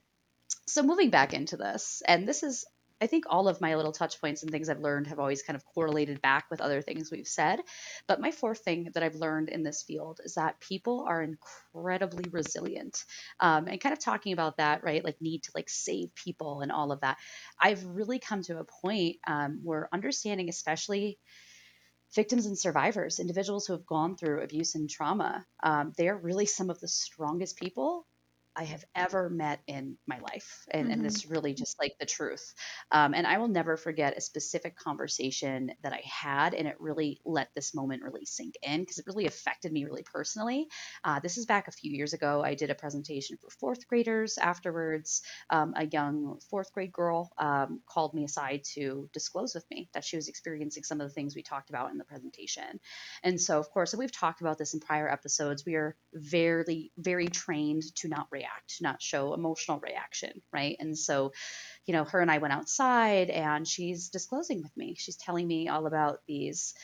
so 0.66 0.82
moving 0.82 1.11
back 1.11 1.34
into 1.34 1.57
this, 1.57 2.03
and 2.07 2.26
this 2.28 2.43
is, 2.43 2.64
I 3.01 3.07
think 3.07 3.24
all 3.28 3.49
of 3.49 3.61
my 3.61 3.74
little 3.74 3.92
touch 3.92 4.20
points 4.20 4.42
and 4.42 4.51
things 4.51 4.68
I've 4.68 4.80
learned 4.80 5.09
have 5.09 5.18
always 5.18 5.42
kind 5.42 5.57
of 5.57 5.64
correlated 5.64 6.22
back 6.22 6.47
with 6.51 6.61
other 6.61 6.80
things 6.80 7.11
we've 7.11 7.28
said. 7.28 7.61
But 8.07 8.20
my 8.20 8.30
fourth 8.30 8.61
thing 8.61 8.90
that 8.94 9.03
I've 9.03 9.16
learned 9.16 9.51
in 9.51 9.62
this 9.62 9.82
field 9.82 10.20
is 10.24 10.34
that 10.34 10.61
people 10.61 11.05
are 11.07 11.22
incredibly 11.22 12.24
resilient. 12.30 13.05
Um, 13.38 13.68
and 13.68 13.80
kind 13.80 13.92
of 13.92 13.99
talking 13.99 14.32
about 14.32 14.57
that, 14.57 14.82
right? 14.82 15.05
Like 15.05 15.20
need 15.20 15.42
to 15.44 15.53
like 15.55 15.68
save 15.68 16.14
people 16.14 16.62
and 16.62 16.72
all 16.72 16.90
of 16.90 17.01
that. 17.01 17.18
I've 17.61 17.84
really 17.84 18.18
come 18.18 18.42
to 18.42 18.59
a 18.59 18.64
point 18.64 19.16
um, 19.26 19.61
where 19.62 19.88
understanding, 19.92 20.49
especially 20.49 21.18
victims 22.14 22.47
and 22.47 22.59
survivors, 22.59 23.18
individuals 23.18 23.66
who 23.66 23.74
have 23.74 23.84
gone 23.84 24.16
through 24.16 24.42
abuse 24.42 24.74
and 24.74 24.88
trauma, 24.88 25.44
um, 25.62 25.92
they're 25.99 26.16
really 26.16 26.47
some 26.47 26.70
of 26.70 26.80
the 26.80 26.88
strongest 26.88 27.59
people 27.59 28.07
I 28.57 28.65
have 28.65 28.85
ever 28.95 29.29
met 29.29 29.61
in 29.67 29.99
my 30.07 30.19
life. 30.21 30.67
And, 30.71 30.91
and 30.91 31.01
hmm 31.01 31.07
it's 31.07 31.27
really 31.27 31.55
just 31.55 31.79
like 31.79 31.95
the 32.01 32.07
truth. 32.07 32.55
Um, 32.91 33.15
and 33.15 33.27
I 33.27 33.39
will 33.39 33.49
never 33.49 33.77
forget 33.77 34.17
a 34.17 34.21
specific 34.21 34.77
conversation 34.77 35.73
that 35.83 35.93
I 35.93 36.03
had, 36.05 36.55
and 36.55 36.67
it 36.67 36.81
really 36.81 37.21
let 37.25 37.51
this 37.55 37.75
moment 37.75 38.03
really 38.03 38.25
sink 38.25 38.55
in 38.63 38.81
because 38.81 38.99
it 38.99 39.07
really 39.07 39.27
affected 39.27 39.73
me 39.73 39.85
really 39.85 40.03
personally. 40.03 40.69
Uh, 41.05 41.21
this 41.21 41.39
is 41.39 41.47
back 41.47 41.69
a 41.69 41.73
few 41.73 41.93
years 41.93 42.13
ago. 42.13 42.43
I 42.43 42.55
did 42.55 42.71
a 42.71 42.75
presentation 42.75 43.37
for 43.37 43.51
fourth 43.51 43.87
graders. 43.89 44.39
Afterwards, 44.39 45.23
um, 45.51 45.75
a 45.77 45.87
young 45.87 46.39
fourth 46.51 46.73
grade 46.73 46.93
girl 46.93 47.33
um, 47.39 47.81
called 47.87 48.15
me 48.15 48.25
aside 48.25 48.65
to 48.75 49.09
disclose 49.13 49.55
with 49.55 49.65
me 49.71 49.89
that 49.93 50.05
she 50.05 50.17
was 50.17 50.29
experiencing 50.29 50.83
some 50.83 51.01
of 51.01 51.09
the 51.09 51.15
things 51.15 51.37
we 51.37 51.43
talked 51.43 51.71
about 51.71 51.91
in 51.91 51.99
the 51.99 52.05
presentation. 52.05 52.81
And 53.23 53.41
so, 53.41 53.59
of 53.59 53.71
course, 53.71 53.93
and 53.93 54.01
we've 54.01 54.13
talked 54.13 54.41
about 54.41 54.59
this 54.59 54.75
in 54.75 54.81
prior 54.81 55.09
episodes, 55.09 55.65
we 55.67 55.75
are 55.75 55.97
very, 56.15 56.93
very 56.99 57.29
trained 57.29 57.83
to 57.97 58.09
not 58.09 58.27
react, 58.31 58.45
to 58.68 58.82
not 58.82 59.03
show 59.03 59.34
emotional 59.34 59.80
reaction, 59.80 60.42
right? 60.53 60.76
And 60.80 60.97
so, 60.99 61.32
you 61.86 61.92
know, 61.92 62.05
her 62.05 62.20
and 62.20 62.30
I 62.30 62.38
went 62.38 62.55
outside 62.55 63.30
and 63.30 63.66
she's 63.66 64.09
disclosing 64.09 64.62
with 64.62 64.76
me. 64.76 64.94
She's 64.99 65.16
telling 65.16 65.47
me 65.47 65.68
all 65.68 65.86
about 65.86 66.20
these 66.26 66.74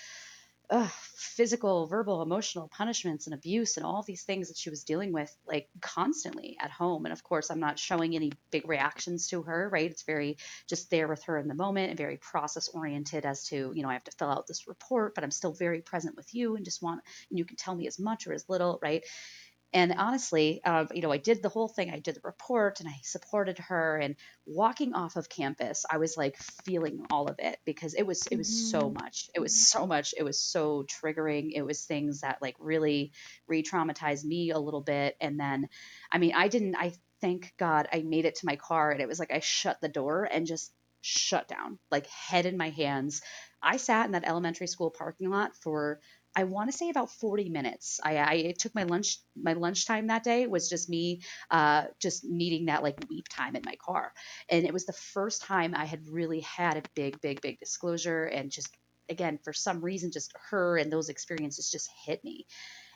ugh, 0.71 0.91
physical, 1.15 1.87
verbal, 1.87 2.23
emotional 2.23 2.67
punishments 2.69 3.27
and 3.27 3.35
abuse 3.35 3.77
and 3.77 3.85
all 3.85 4.03
these 4.03 4.23
things 4.23 4.49
that 4.49 4.57
she 4.57 4.71
was 4.71 4.85
dealing 4.85 5.13
with 5.13 5.35
like 5.47 5.69
constantly 5.83 6.57
at 6.59 6.71
home. 6.71 7.05
And 7.05 7.13
of 7.13 7.23
course, 7.23 7.51
I'm 7.51 7.61
not 7.61 7.79
showing 7.79 8.15
any 8.15 8.33
big 8.51 8.67
reactions 8.67 9.29
to 9.29 9.43
her, 9.43 9.69
right? 9.71 9.91
It's 9.91 10.05
very 10.05 10.39
just 10.69 10.91
there 10.91 11.09
with 11.09 11.23
her 11.25 11.37
in 11.37 11.47
the 11.47 11.55
moment 11.55 11.91
and 11.91 11.99
very 11.99 12.17
process 12.17 12.69
oriented 12.69 13.27
as 13.27 13.45
to, 13.49 13.73
you 13.75 13.83
know, 13.83 13.91
I 13.91 13.95
have 13.95 14.05
to 14.05 14.13
fill 14.13 14.31
out 14.31 14.47
this 14.47 14.67
report, 14.67 15.15
but 15.15 15.25
I'm 15.25 15.31
still 15.31 15.53
very 15.53 15.83
present 15.83 16.17
with 16.17 16.35
you 16.35 16.57
and 16.57 16.65
just 16.65 16.83
want, 16.83 17.03
and 17.29 17.39
you 17.39 17.45
can 17.45 17.57
tell 17.57 17.75
me 17.75 17.87
as 17.87 17.99
much 17.99 18.27
or 18.27 18.33
as 18.33 18.49
little, 18.49 18.79
right? 18.81 19.05
And 19.75 19.95
honestly, 19.97 20.61
uh, 20.65 20.87
you 20.93 21.01
know, 21.01 21.11
I 21.13 21.17
did 21.17 21.43
the 21.43 21.49
whole 21.49 21.69
thing. 21.69 21.91
I 21.91 21.99
did 21.99 22.17
the 22.17 22.21
report 22.25 22.81
and 22.81 22.89
I 22.89 22.97
supported 23.03 23.59
her. 23.59 23.97
And 23.99 24.17
walking 24.45 24.93
off 24.95 25.17
of 25.17 25.29
campus, 25.31 25.85
I 25.91 25.97
was 25.99 26.17
like 26.17 26.37
feeling 26.37 27.07
all 27.11 27.29
of 27.29 27.37
it 27.39 27.59
because 27.65 27.95
it 27.95 28.03
was 28.07 28.27
it 28.27 28.37
was 28.37 28.51
so 28.53 28.91
Mhm. 28.91 28.95
much. 28.95 29.31
It 29.35 29.41
was 29.41 29.57
so 29.57 29.87
much. 29.87 30.15
It 30.17 30.23
was 30.25 30.41
so 30.41 30.85
triggering. 30.85 31.53
It 31.55 31.63
was 31.63 31.85
things 31.85 32.21
that 32.21 32.43
like 32.43 32.57
really 32.59 33.13
re-traumatized 33.47 34.25
me 34.25 34.51
a 34.51 34.59
little 34.59 34.83
bit. 34.83 35.17
And 35.21 35.41
then, 35.41 35.69
I 36.11 36.19
mean, 36.19 36.33
I 36.35 36.49
didn't. 36.49 36.77
I 36.77 36.93
thank 37.21 37.53
God 37.59 37.89
I 37.93 38.03
made 38.03 38.25
it 38.25 38.37
to 38.37 38.47
my 38.47 38.57
car, 38.57 38.91
and 38.91 39.01
it 39.01 39.09
was 39.09 39.19
like 39.19 39.33
I 39.33 39.41
shut 39.41 39.81
the 39.81 39.89
door 39.89 40.29
and 40.31 40.47
just 40.47 40.73
shut 41.01 41.49
down, 41.49 41.79
like 41.91 42.07
head 42.07 42.47
in 42.47 42.57
my 42.57 42.71
hands. 42.71 43.23
I 43.63 43.77
sat 43.77 44.07
in 44.07 44.13
that 44.13 44.27
elementary 44.27 44.67
school 44.67 44.91
parking 44.91 45.31
lot 45.31 45.57
for 45.57 46.01
I 46.35 46.45
want 46.45 46.71
to 46.71 46.77
say 46.77 46.89
about 46.89 47.11
40 47.11 47.49
minutes. 47.49 48.01
I, 48.03 48.17
I 48.17 48.33
it 48.35 48.59
took 48.59 48.75
my 48.75 48.85
lunch 48.85 49.19
my 49.37 49.53
lunchtime 49.53 50.07
that 50.09 50.25
day 50.25 50.47
was 50.47 50.69
just 50.69 50.89
me 50.89 51.23
uh, 51.51 51.85
just 52.01 52.25
needing 52.25 52.67
that 52.67 52.83
like 52.83 52.99
weep 53.09 53.29
time 53.29 53.57
in 53.57 53.63
my 53.65 53.77
car, 53.77 54.13
and 54.49 54.65
it 54.65 54.73
was 54.73 54.87
the 54.87 54.93
first 54.93 55.43
time 55.43 55.75
I 55.75 55.85
had 55.85 56.09
really 56.09 56.41
had 56.41 56.77
a 56.77 56.83
big 56.95 57.21
big 57.21 57.41
big 57.41 57.59
disclosure 57.59 58.25
and 58.25 58.51
just 58.51 58.69
again 59.09 59.39
for 59.45 59.53
some 59.53 59.81
reason 59.81 60.11
just 60.13 60.33
her 60.51 60.79
and 60.79 60.93
those 60.93 61.09
experiences 61.09 61.71
just 61.71 61.89
hit 62.07 62.23
me. 62.25 62.47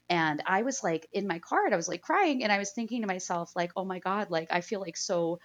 And 0.08 0.40
i 0.46 0.62
was 0.62 0.84
like 0.84 1.08
in 1.12 1.26
my 1.26 1.40
car 1.40 1.64
and 1.64 1.74
i 1.74 1.76
was 1.76 1.88
like 1.88 2.00
crying 2.00 2.44
and 2.44 2.52
i 2.52 2.58
was 2.58 2.70
thinking 2.70 3.00
to 3.00 3.08
myself 3.08 3.50
like 3.56 3.72
oh 3.74 3.84
my 3.84 3.98
god 3.98 4.30
like 4.30 4.46
i 4.52 4.60
feel 4.60 4.80
like 4.80 4.96
so 4.96 5.40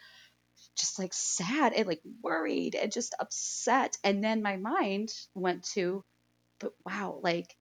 just 0.78 1.00
like 1.00 1.14
sad 1.14 1.74
and 1.74 1.88
like 1.88 2.02
worried 2.22 2.76
and 2.76 2.92
just 2.92 3.16
upset. 3.20 3.98
And 4.04 4.24
then 4.24 4.42
my 4.42 4.58
mind 4.58 5.14
went 5.34 5.64
to 5.74 6.04
but 6.60 6.74
wow, 6.86 7.20
like 7.24 7.56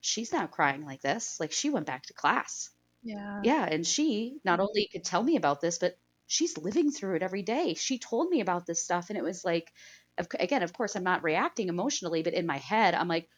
she's 0.00 0.32
not 0.32 0.50
crying 0.52 0.84
like 0.84 1.00
this. 1.02 1.38
Like 1.40 1.52
she 1.52 1.70
went 1.70 1.86
back 1.86 2.04
to 2.04 2.14
class. 2.14 2.70
Yeah. 3.02 3.42
Yeah, 3.42 3.64
and 3.66 3.86
she 3.86 4.38
not 4.44 4.60
only 4.60 4.88
could 4.92 5.04
tell 5.04 5.22
me 5.22 5.36
about 5.36 5.60
this, 5.60 5.78
but 5.78 5.98
she's 6.26 6.58
living 6.58 6.90
through 6.90 7.16
it 7.16 7.22
every 7.22 7.42
day. 7.42 7.74
She 7.74 7.98
told 7.98 8.30
me 8.30 8.40
about 8.40 8.66
this 8.66 8.82
stuff, 8.82 9.10
and 9.10 9.18
it 9.18 9.24
was 9.24 9.44
like, 9.44 9.72
again, 10.40 10.62
of 10.62 10.72
course, 10.72 10.96
I'm 10.96 11.04
not 11.04 11.22
reacting 11.24 11.68
emotionally, 11.68 12.22
but 12.22 12.34
in 12.34 12.46
my 12.46 12.58
head, 12.58 12.94
I'm 12.94 13.08
like, 13.08 13.28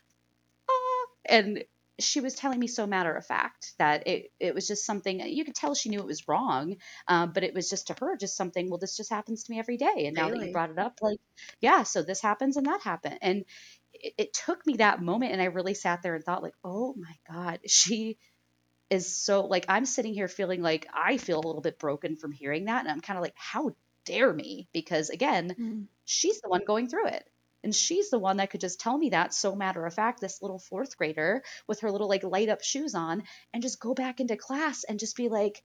ah, 0.71 1.07
and 1.29 1.65
she 2.01 2.21
was 2.21 2.35
telling 2.35 2.61
me 2.61 2.67
so 2.69 2.87
matter 2.87 3.15
of 3.15 3.27
fact 3.27 3.75
that 3.79 4.07
it, 4.07 4.33
it 4.39 4.55
was 4.55 4.69
just 4.69 4.87
something 4.87 5.21
you 5.21 5.45
could 5.45 5.55
tell 5.55 5.75
she 5.75 5.89
knew 5.89 5.99
it 6.01 6.07
was 6.07 6.29
wrong 6.29 6.77
um, 7.09 7.33
but 7.33 7.43
it 7.43 7.55
was 7.55 7.69
just 7.69 7.89
to 7.89 7.95
her 8.01 8.17
just 8.17 8.37
something 8.37 8.71
well 8.71 8.79
this 8.79 8.97
just 8.97 9.11
happens 9.11 9.45
to 9.45 9.53
me 9.53 9.59
every 9.59 9.77
day 9.77 10.07
and 10.07 10.15
now 10.15 10.31
that 10.31 10.41
you 10.41 10.49
brought 10.49 10.71
it 10.71 10.79
up 10.79 10.99
like 11.03 11.19
yeah 11.61 11.83
so 11.83 12.03
this 12.03 12.21
happens 12.21 12.57
and 12.57 12.67
that 12.67 12.81
happened 12.83 13.19
and 13.21 13.45
it, 14.01 14.15
it 14.19 14.33
took 14.33 14.67
me 14.67 14.77
that 14.77 15.03
moment 15.03 15.33
and 15.33 15.43
i 15.43 15.47
really 15.47 15.75
sat 15.75 16.03
there 16.03 16.15
and 16.15 16.25
thought 16.25 16.43
like 16.43 16.55
oh 16.65 16.95
my 16.97 17.15
god 17.29 17.61
she 17.67 18.17
is 18.91 19.15
so 19.15 19.47
like 19.47 19.67
i'm 19.69 19.85
sitting 19.85 20.15
here 20.15 20.29
feeling 20.29 20.63
like 20.63 20.87
i 20.93 21.17
feel 21.17 21.37
a 21.39 21.47
little 21.47 21.61
bit 21.61 21.79
broken 21.79 22.17
from 22.17 22.33
hearing 22.33 22.67
that 22.67 22.81
and 22.81 22.89
i'm 22.91 23.01
kind 23.01 23.19
of 23.19 23.23
like 23.23 23.35
how 23.37 23.71
dare 24.05 24.33
me 24.33 24.69
because 24.73 25.11
again 25.11 25.55
mm. 25.59 25.85
she's 26.05 26.41
the 26.41 26.49
one 26.49 26.63
going 26.67 26.89
through 26.89 27.07
it 27.07 27.29
and 27.65 27.75
she's 27.75 28.11
the 28.11 28.19
one 28.19 28.37
that 28.37 28.51
could 28.51 28.61
just 28.61 28.81
tell 28.81 28.97
me 28.97 29.11
that 29.11 29.35
so 29.35 29.55
matter 29.55 29.85
of 29.85 29.95
fact, 29.95 30.21
this 30.21 30.43
little 30.43 30.59
fourth 30.59 30.97
grader 30.97 31.43
with 31.67 31.81
her 31.81 31.91
little 31.91 32.09
like 32.09 32.23
light 32.23 32.49
up 32.49 32.63
shoes 32.63 32.95
on 32.95 33.25
and 33.53 33.63
just 33.63 33.81
go 33.81 33.95
back 33.95 34.21
into 34.21 34.37
class 34.37 34.85
and 34.85 34.99
just 34.99 35.17
be 35.17 35.29
like, 35.29 35.63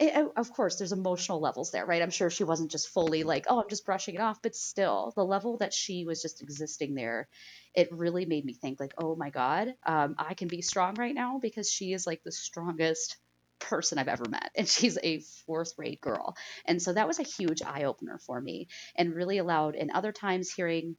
it, 0.00 0.12
eh, 0.16 0.24
of 0.36 0.52
course, 0.52 0.76
there's 0.76 0.92
emotional 0.92 1.40
levels 1.40 1.70
there, 1.70 1.86
right? 1.86 2.02
I'm 2.02 2.10
sure 2.10 2.30
she 2.30 2.44
wasn't 2.44 2.70
just 2.70 2.88
fully 2.88 3.22
like, 3.22 3.46
oh, 3.48 3.60
I'm 3.60 3.68
just 3.68 3.86
brushing 3.86 4.14
it 4.16 4.20
off, 4.20 4.42
but 4.42 4.56
still, 4.56 5.12
the 5.14 5.24
level 5.24 5.58
that 5.58 5.74
she 5.74 6.04
was 6.06 6.22
just 6.22 6.42
existing 6.42 6.94
there, 6.94 7.28
it 7.74 7.88
really 7.92 8.24
made 8.26 8.44
me 8.44 8.54
think, 8.54 8.80
like, 8.80 8.94
oh 8.98 9.14
my 9.14 9.30
God, 9.30 9.74
um, 9.86 10.16
I 10.18 10.34
can 10.34 10.48
be 10.48 10.62
strong 10.62 10.94
right 10.94 11.14
now 11.14 11.38
because 11.40 11.70
she 11.70 11.92
is 11.92 12.06
like 12.06 12.22
the 12.24 12.32
strongest 12.32 13.18
person 13.60 13.98
I've 13.98 14.08
ever 14.08 14.28
met. 14.28 14.50
And 14.56 14.66
she's 14.66 14.98
a 15.02 15.20
fourth 15.46 15.76
grade 15.76 16.00
girl. 16.00 16.34
And 16.64 16.80
so 16.80 16.94
that 16.94 17.06
was 17.06 17.18
a 17.18 17.24
huge 17.24 17.62
eye 17.62 17.84
opener 17.84 18.18
for 18.18 18.40
me 18.40 18.68
and 18.96 19.14
really 19.14 19.38
allowed, 19.38 19.74
in 19.76 19.90
other 19.90 20.12
times, 20.12 20.50
hearing 20.50 20.96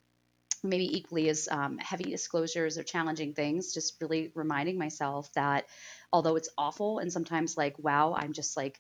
maybe 0.64 0.98
equally 0.98 1.30
as 1.30 1.48
um, 1.50 1.78
heavy 1.78 2.06
disclosures 2.06 2.78
or 2.78 2.84
challenging 2.84 3.34
things, 3.34 3.74
just 3.74 4.00
really 4.02 4.32
reminding 4.36 4.78
myself 4.78 5.32
that 5.34 5.66
although 6.14 6.36
it's 6.36 6.50
awful 6.58 7.00
and 7.00 7.12
sometimes 7.12 7.58
like, 7.58 7.78
wow, 7.80 8.14
I'm 8.16 8.34
just 8.34 8.56
like, 8.56 8.80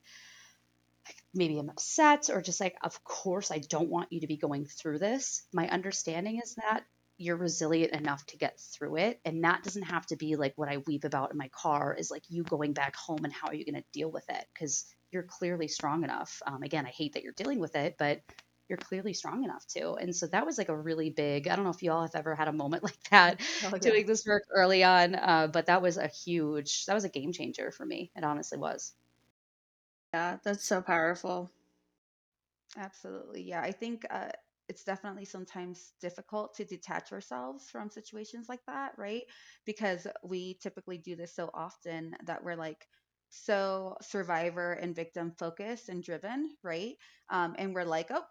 maybe 1.33 1.57
I'm 1.57 1.69
upset 1.69 2.29
or 2.31 2.41
just 2.41 2.59
like, 2.59 2.75
of 2.83 3.03
course, 3.03 3.51
I 3.51 3.59
don't 3.59 3.89
want 3.89 4.11
you 4.11 4.21
to 4.21 4.27
be 4.27 4.37
going 4.37 4.65
through 4.65 4.99
this. 4.99 5.43
My 5.53 5.67
understanding 5.69 6.39
is 6.43 6.55
that 6.55 6.83
you're 7.17 7.37
resilient 7.37 7.93
enough 7.93 8.25
to 8.27 8.37
get 8.37 8.59
through 8.59 8.97
it. 8.97 9.19
And 9.23 9.43
that 9.43 9.63
doesn't 9.63 9.83
have 9.83 10.05
to 10.07 10.15
be 10.15 10.35
like 10.35 10.53
what 10.55 10.69
I 10.69 10.77
weep 10.77 11.03
about 11.03 11.31
in 11.31 11.37
my 11.37 11.49
car 11.49 11.95
is 11.97 12.09
like 12.09 12.23
you 12.29 12.43
going 12.43 12.73
back 12.73 12.95
home 12.95 13.23
and 13.23 13.31
how 13.33 13.49
are 13.49 13.53
you 13.53 13.65
going 13.65 13.81
to 13.81 13.87
deal 13.93 14.11
with 14.11 14.27
it? 14.29 14.45
Because 14.53 14.85
you're 15.11 15.23
clearly 15.23 15.67
strong 15.67 16.03
enough. 16.03 16.41
Um, 16.45 16.63
again, 16.63 16.85
I 16.85 16.89
hate 16.89 17.13
that 17.13 17.23
you're 17.23 17.33
dealing 17.33 17.59
with 17.59 17.75
it, 17.75 17.95
but 17.99 18.21
you're 18.71 18.79
clearly 18.79 19.13
strong 19.13 19.45
enough 19.45 19.67
to. 19.75 19.95
And 19.95 20.15
so 20.15 20.27
that 20.29 20.47
was 20.47 20.57
like 20.57 20.69
a 20.69 20.77
really 20.77 21.11
big, 21.11 21.49
I 21.49 21.57
don't 21.57 21.65
know 21.65 21.71
if 21.71 21.83
you 21.83 21.91
all 21.91 22.03
have 22.03 22.15
ever 22.15 22.35
had 22.35 22.49
a 22.49 22.53
moment 22.53 22.83
like 22.89 23.03
that 23.11 23.41
oh, 23.63 23.75
yeah. 23.81 23.91
doing 23.91 24.07
this 24.07 24.25
work 24.25 24.43
early 24.51 24.83
on, 24.83 25.15
uh, 25.15 25.49
but 25.53 25.67
that 25.67 25.83
was 25.83 25.97
a 25.97 26.07
huge, 26.07 26.85
that 26.87 26.95
was 26.95 27.05
a 27.05 27.09
game 27.09 27.33
changer 27.33 27.71
for 27.71 27.85
me. 27.85 28.11
It 28.15 28.23
honestly 28.25 28.59
was. 28.59 28.93
Yeah, 30.13 30.37
that's 30.43 30.65
so 30.65 30.81
powerful. 30.81 31.51
Absolutely. 32.77 33.43
Yeah. 33.43 33.61
I 33.61 33.71
think 33.71 34.05
uh, 34.09 34.29
it's 34.69 34.83
definitely 34.83 35.25
sometimes 35.25 35.93
difficult 36.01 36.55
to 36.55 36.65
detach 36.65 37.11
ourselves 37.11 37.69
from 37.69 37.89
situations 37.89 38.47
like 38.49 38.61
that, 38.67 38.93
right? 38.97 39.23
Because 39.65 40.07
we 40.23 40.55
typically 40.55 40.97
do 40.97 41.15
this 41.15 41.35
so 41.35 41.49
often 41.53 42.15
that 42.25 42.43
we're 42.43 42.55
like, 42.55 42.87
so 43.33 43.95
survivor 44.01 44.73
and 44.73 44.95
victim 44.95 45.31
focused 45.39 45.89
and 45.89 46.03
driven, 46.03 46.51
right? 46.63 46.95
Um, 47.29 47.55
and 47.57 47.73
we're 47.73 47.85
like, 47.85 48.07
oh, 48.11 48.23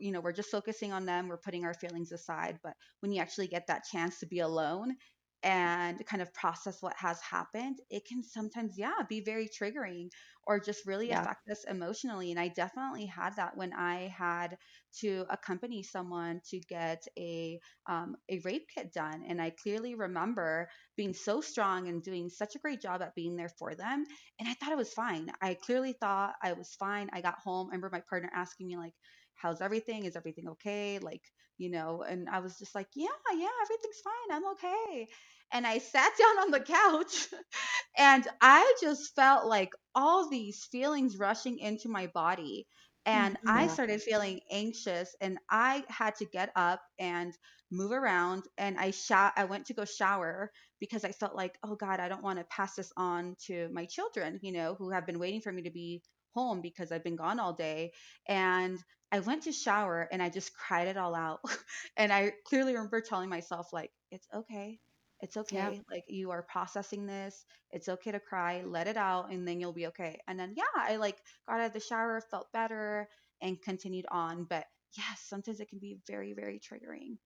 you 0.00 0.12
know 0.12 0.20
we're 0.20 0.32
just 0.32 0.50
focusing 0.50 0.92
on 0.92 1.06
them 1.06 1.28
we're 1.28 1.36
putting 1.36 1.64
our 1.64 1.74
feelings 1.74 2.12
aside 2.12 2.58
but 2.62 2.74
when 3.00 3.12
you 3.12 3.20
actually 3.20 3.46
get 3.46 3.66
that 3.66 3.84
chance 3.84 4.18
to 4.18 4.26
be 4.26 4.40
alone 4.40 4.96
and 5.44 6.04
kind 6.06 6.20
of 6.20 6.34
process 6.34 6.82
what 6.82 6.94
has 6.96 7.20
happened 7.20 7.78
it 7.90 8.04
can 8.04 8.24
sometimes 8.24 8.74
yeah 8.76 8.94
be 9.08 9.20
very 9.20 9.48
triggering 9.48 10.08
or 10.48 10.58
just 10.58 10.84
really 10.84 11.10
yeah. 11.10 11.20
affect 11.20 11.48
us 11.48 11.64
emotionally 11.70 12.32
and 12.32 12.40
i 12.40 12.48
definitely 12.48 13.06
had 13.06 13.36
that 13.36 13.56
when 13.56 13.72
i 13.72 14.12
had 14.16 14.56
to 14.92 15.24
accompany 15.30 15.80
someone 15.80 16.40
to 16.48 16.58
get 16.68 17.06
a 17.16 17.60
um, 17.86 18.16
a 18.28 18.40
rape 18.44 18.66
kit 18.74 18.92
done 18.92 19.22
and 19.28 19.40
i 19.40 19.50
clearly 19.62 19.94
remember 19.94 20.68
being 20.96 21.14
so 21.14 21.40
strong 21.40 21.86
and 21.88 22.02
doing 22.02 22.28
such 22.28 22.56
a 22.56 22.58
great 22.58 22.80
job 22.80 23.00
at 23.00 23.14
being 23.14 23.36
there 23.36 23.50
for 23.60 23.76
them 23.76 24.04
and 24.40 24.48
i 24.48 24.54
thought 24.54 24.72
it 24.72 24.78
was 24.78 24.92
fine 24.92 25.30
i 25.40 25.54
clearly 25.54 25.92
thought 25.92 26.34
i 26.42 26.52
was 26.52 26.74
fine 26.80 27.08
i 27.12 27.20
got 27.20 27.38
home 27.38 27.68
I 27.68 27.76
remember 27.76 27.90
my 27.92 28.02
partner 28.08 28.30
asking 28.34 28.66
me 28.66 28.76
like 28.76 28.94
how's 29.38 29.60
everything? 29.60 30.04
Is 30.04 30.16
everything 30.16 30.48
okay? 30.48 30.98
Like, 30.98 31.22
you 31.56 31.70
know, 31.70 32.02
and 32.02 32.28
I 32.28 32.40
was 32.40 32.58
just 32.58 32.74
like, 32.74 32.88
yeah, 32.94 33.08
yeah, 33.34 33.48
everything's 33.62 34.00
fine. 34.04 34.36
I'm 34.36 34.50
okay. 34.52 35.08
And 35.52 35.66
I 35.66 35.78
sat 35.78 36.12
down 36.18 36.44
on 36.44 36.50
the 36.50 36.60
couch 36.60 37.28
and 37.98 38.26
I 38.40 38.74
just 38.80 39.14
felt 39.14 39.46
like 39.46 39.70
all 39.94 40.28
these 40.28 40.64
feelings 40.70 41.18
rushing 41.18 41.58
into 41.58 41.88
my 41.88 42.08
body. 42.08 42.66
And 43.06 43.36
mm-hmm. 43.36 43.48
I 43.48 43.68
started 43.68 44.02
feeling 44.02 44.40
anxious 44.50 45.14
and 45.20 45.38
I 45.50 45.84
had 45.88 46.14
to 46.16 46.26
get 46.26 46.50
up 46.54 46.82
and 46.98 47.32
move 47.70 47.92
around 47.92 48.44
and 48.56 48.78
I 48.78 48.90
shot 48.90 49.34
I 49.36 49.44
went 49.44 49.66
to 49.66 49.74
go 49.74 49.84
shower 49.84 50.50
because 50.80 51.04
I 51.04 51.12
felt 51.12 51.34
like, 51.34 51.58
oh 51.62 51.74
God, 51.74 52.00
I 52.00 52.08
don't 52.08 52.22
want 52.22 52.38
to 52.38 52.44
pass 52.44 52.74
this 52.74 52.92
on 52.96 53.36
to 53.46 53.68
my 53.72 53.84
children, 53.84 54.38
you 54.42 54.52
know, 54.52 54.74
who 54.78 54.90
have 54.90 55.06
been 55.06 55.18
waiting 55.18 55.40
for 55.40 55.52
me 55.52 55.62
to 55.62 55.70
be 55.70 56.02
home 56.38 56.60
because 56.60 56.92
I've 56.92 57.04
been 57.04 57.16
gone 57.16 57.40
all 57.40 57.52
day. 57.52 57.92
And 58.26 58.78
I 59.10 59.20
went 59.20 59.42
to 59.44 59.52
shower 59.52 60.08
and 60.12 60.22
I 60.22 60.28
just 60.28 60.54
cried 60.54 60.88
it 60.88 60.96
all 60.96 61.14
out. 61.14 61.40
and 61.96 62.12
I 62.12 62.32
clearly 62.44 62.74
remember 62.74 63.00
telling 63.00 63.28
myself, 63.28 63.72
like, 63.72 63.90
it's 64.10 64.28
okay. 64.34 64.78
It's 65.20 65.36
okay. 65.36 65.56
Yep. 65.56 65.84
Like, 65.90 66.04
you 66.08 66.30
are 66.30 66.42
processing 66.42 67.06
this. 67.06 67.44
It's 67.72 67.88
okay 67.88 68.12
to 68.12 68.20
cry. 68.20 68.62
Let 68.64 68.86
it 68.86 68.96
out 68.96 69.32
and 69.32 69.46
then 69.46 69.58
you'll 69.60 69.72
be 69.72 69.88
okay. 69.88 70.20
And 70.28 70.38
then, 70.38 70.54
yeah, 70.56 70.64
I 70.76 70.96
like 70.96 71.18
got 71.48 71.60
out 71.60 71.66
of 71.66 71.72
the 71.72 71.80
shower, 71.80 72.22
felt 72.30 72.52
better, 72.52 73.08
and 73.42 73.60
continued 73.60 74.06
on. 74.10 74.44
But 74.44 74.66
yes, 74.96 75.20
sometimes 75.26 75.60
it 75.60 75.68
can 75.68 75.78
be 75.78 75.98
very, 76.06 76.34
very 76.34 76.60
triggering. 76.60 77.16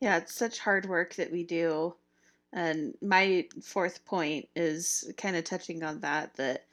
Yeah, 0.00 0.18
it's 0.18 0.34
such 0.34 0.58
hard 0.58 0.86
work 0.86 1.14
that 1.16 1.32
we 1.32 1.44
do. 1.44 1.94
And 2.52 2.94
my 3.02 3.48
fourth 3.62 4.04
point 4.04 4.48
is 4.54 5.12
kind 5.16 5.34
of 5.34 5.44
touching 5.44 5.82
on 5.82 6.00
that 6.00 6.36
that 6.36 6.66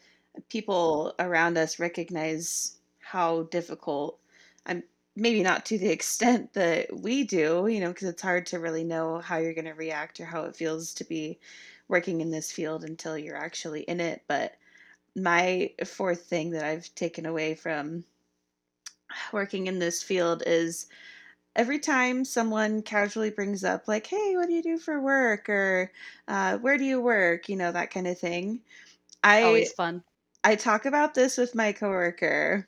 people 0.50 1.14
around 1.20 1.58
us 1.58 1.80
recognize 1.80 2.78
how 3.00 3.44
difficult 3.44 4.20
I'm 4.66 4.84
maybe 5.16 5.44
not 5.44 5.66
to 5.68 5.78
the 5.78 5.90
extent 5.92 6.54
that 6.54 6.88
we 6.96 7.24
do, 7.24 7.68
you 7.68 7.80
know, 7.80 7.90
because 7.90 8.08
it's 8.08 8.22
hard 8.22 8.46
to 8.48 8.60
really 8.60 8.84
know 8.84 9.20
how 9.20 9.38
you're 9.38 9.54
going 9.54 9.66
to 9.66 9.74
react 9.74 10.20
or 10.20 10.26
how 10.26 10.44
it 10.44 10.56
feels 10.56 10.94
to 10.96 11.04
be 11.04 11.40
working 11.88 12.22
in 12.22 12.32
this 12.32 12.52
field 12.52 12.84
until 12.84 13.18
you're 13.18 13.36
actually 13.36 13.82
in 13.82 14.00
it. 14.00 14.22
But 14.28 14.56
my 15.16 15.72
fourth 15.86 16.24
thing 16.24 16.52
that 16.52 16.64
I've 16.64 16.94
taken 16.96 17.26
away 17.26 17.56
from 17.56 18.06
working 19.34 19.68
in 19.68 19.80
this 19.80 20.02
field 20.02 20.44
is 20.46 20.88
every 21.56 21.80
time 21.80 22.24
someone 22.24 22.82
casually 22.82 23.30
brings 23.30 23.64
up, 23.64 23.88
like, 23.88 24.08
hey, 24.08 24.36
what 24.36 24.48
do 24.48 24.54
you 24.54 24.64
do 24.64 24.78
for 24.78 25.02
work? 25.02 25.50
Or 25.50 25.92
uh, 26.28 26.58
where 26.60 26.78
do 26.78 26.86
you 26.86 27.02
work? 27.02 27.50
You 27.50 27.58
know, 27.58 27.72
that 27.72 27.92
kind 27.92 28.08
of 28.08 28.18
thing. 28.18 28.62
I 29.24 29.44
always 29.44 29.72
fun. 29.74 30.04
I 30.44 30.56
talk 30.56 30.86
about 30.86 31.14
this 31.14 31.38
with 31.38 31.56
my 31.56 31.72
coworker. 31.72 32.68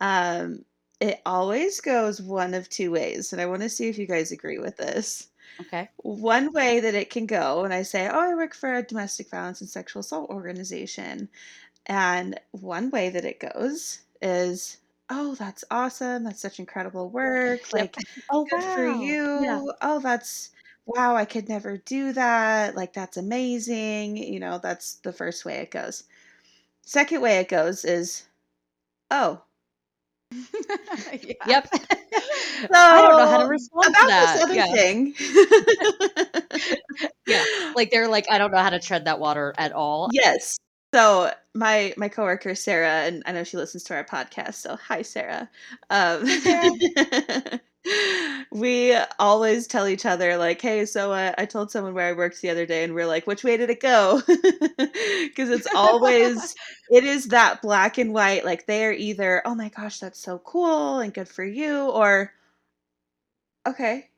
Um, 0.00 0.64
it 1.00 1.20
always 1.24 1.80
goes 1.80 2.20
one 2.20 2.54
of 2.54 2.68
two 2.68 2.90
ways, 2.90 3.32
and 3.32 3.40
I 3.40 3.46
want 3.46 3.62
to 3.62 3.68
see 3.68 3.88
if 3.88 3.98
you 3.98 4.06
guys 4.06 4.32
agree 4.32 4.58
with 4.58 4.76
this. 4.76 5.28
Okay. 5.60 5.88
One 5.96 6.52
way 6.52 6.80
that 6.80 6.94
it 6.94 7.10
can 7.10 7.26
go, 7.26 7.64
and 7.64 7.72
I 7.72 7.82
say, 7.82 8.08
Oh, 8.08 8.30
I 8.30 8.34
work 8.34 8.54
for 8.54 8.74
a 8.74 8.82
domestic 8.82 9.28
violence 9.30 9.60
and 9.60 9.70
sexual 9.70 10.00
assault 10.00 10.30
organization. 10.30 11.28
And 11.86 12.38
one 12.52 12.90
way 12.90 13.10
that 13.10 13.24
it 13.24 13.40
goes 13.40 14.00
is, 14.22 14.78
Oh, 15.10 15.34
that's 15.34 15.64
awesome. 15.70 16.24
That's 16.24 16.40
such 16.40 16.58
incredible 16.58 17.08
work. 17.08 17.72
Like, 17.72 17.96
oh, 18.30 18.44
good 18.44 18.62
wow. 18.62 18.74
for 18.74 18.86
you. 18.86 19.42
Yeah. 19.42 19.64
Oh, 19.80 20.00
that's 20.00 20.50
wow. 20.86 21.16
I 21.16 21.24
could 21.24 21.48
never 21.48 21.78
do 21.78 22.12
that. 22.12 22.76
Like, 22.76 22.92
that's 22.92 23.16
amazing. 23.16 24.16
You 24.16 24.38
know, 24.38 24.58
that's 24.62 24.94
the 24.96 25.12
first 25.12 25.44
way 25.44 25.56
it 25.56 25.70
goes. 25.70 26.04
Second 26.88 27.20
way 27.20 27.36
it 27.36 27.50
goes 27.50 27.84
is, 27.84 28.22
Oh, 29.10 29.42
Yep. 30.32 31.68
So 31.68 31.78
I 32.72 33.02
don't 33.02 33.18
know 33.18 33.28
how 33.28 33.42
to 33.42 33.46
respond 33.46 33.90
about 33.90 34.00
to 34.00 34.06
that. 34.06 34.32
this 34.32 34.42
other 34.42 34.54
yeah. 34.54 34.72
thing. 34.72 35.14
yeah, 37.26 37.44
like 37.76 37.90
they're 37.90 38.08
like, 38.08 38.24
I 38.30 38.38
don't 38.38 38.50
know 38.52 38.62
how 38.62 38.70
to 38.70 38.80
tread 38.80 39.04
that 39.04 39.20
water 39.20 39.54
at 39.58 39.72
all. 39.72 40.08
Yes. 40.12 40.56
So 40.94 41.30
my 41.54 41.92
my 41.98 42.08
coworker 42.08 42.54
Sarah, 42.54 43.02
and 43.02 43.22
I 43.26 43.32
know 43.32 43.44
she 43.44 43.58
listens 43.58 43.84
to 43.84 43.94
our 43.94 44.04
podcast. 44.04 44.54
So 44.54 44.76
hi, 44.76 45.02
Sarah. 45.02 45.50
Um, 45.90 46.24
we 48.50 48.96
always 49.18 49.66
tell 49.66 49.86
each 49.86 50.06
other 50.06 50.36
like 50.36 50.60
hey 50.60 50.84
so 50.84 51.12
uh, 51.12 51.32
i 51.38 51.44
told 51.44 51.70
someone 51.70 51.94
where 51.94 52.08
i 52.08 52.12
worked 52.12 52.40
the 52.40 52.50
other 52.50 52.66
day 52.66 52.84
and 52.84 52.94
we're 52.94 53.06
like 53.06 53.26
which 53.26 53.44
way 53.44 53.56
did 53.56 53.70
it 53.70 53.80
go 53.80 54.20
because 54.26 55.50
it's 55.50 55.68
always 55.74 56.54
it 56.90 57.04
is 57.04 57.26
that 57.26 57.62
black 57.62 57.98
and 57.98 58.12
white 58.12 58.44
like 58.44 58.66
they're 58.66 58.92
either 58.92 59.42
oh 59.44 59.54
my 59.54 59.68
gosh 59.68 59.98
that's 59.98 60.20
so 60.20 60.38
cool 60.38 61.00
and 61.00 61.14
good 61.14 61.28
for 61.28 61.44
you 61.44 61.88
or 61.90 62.32
okay 63.66 64.08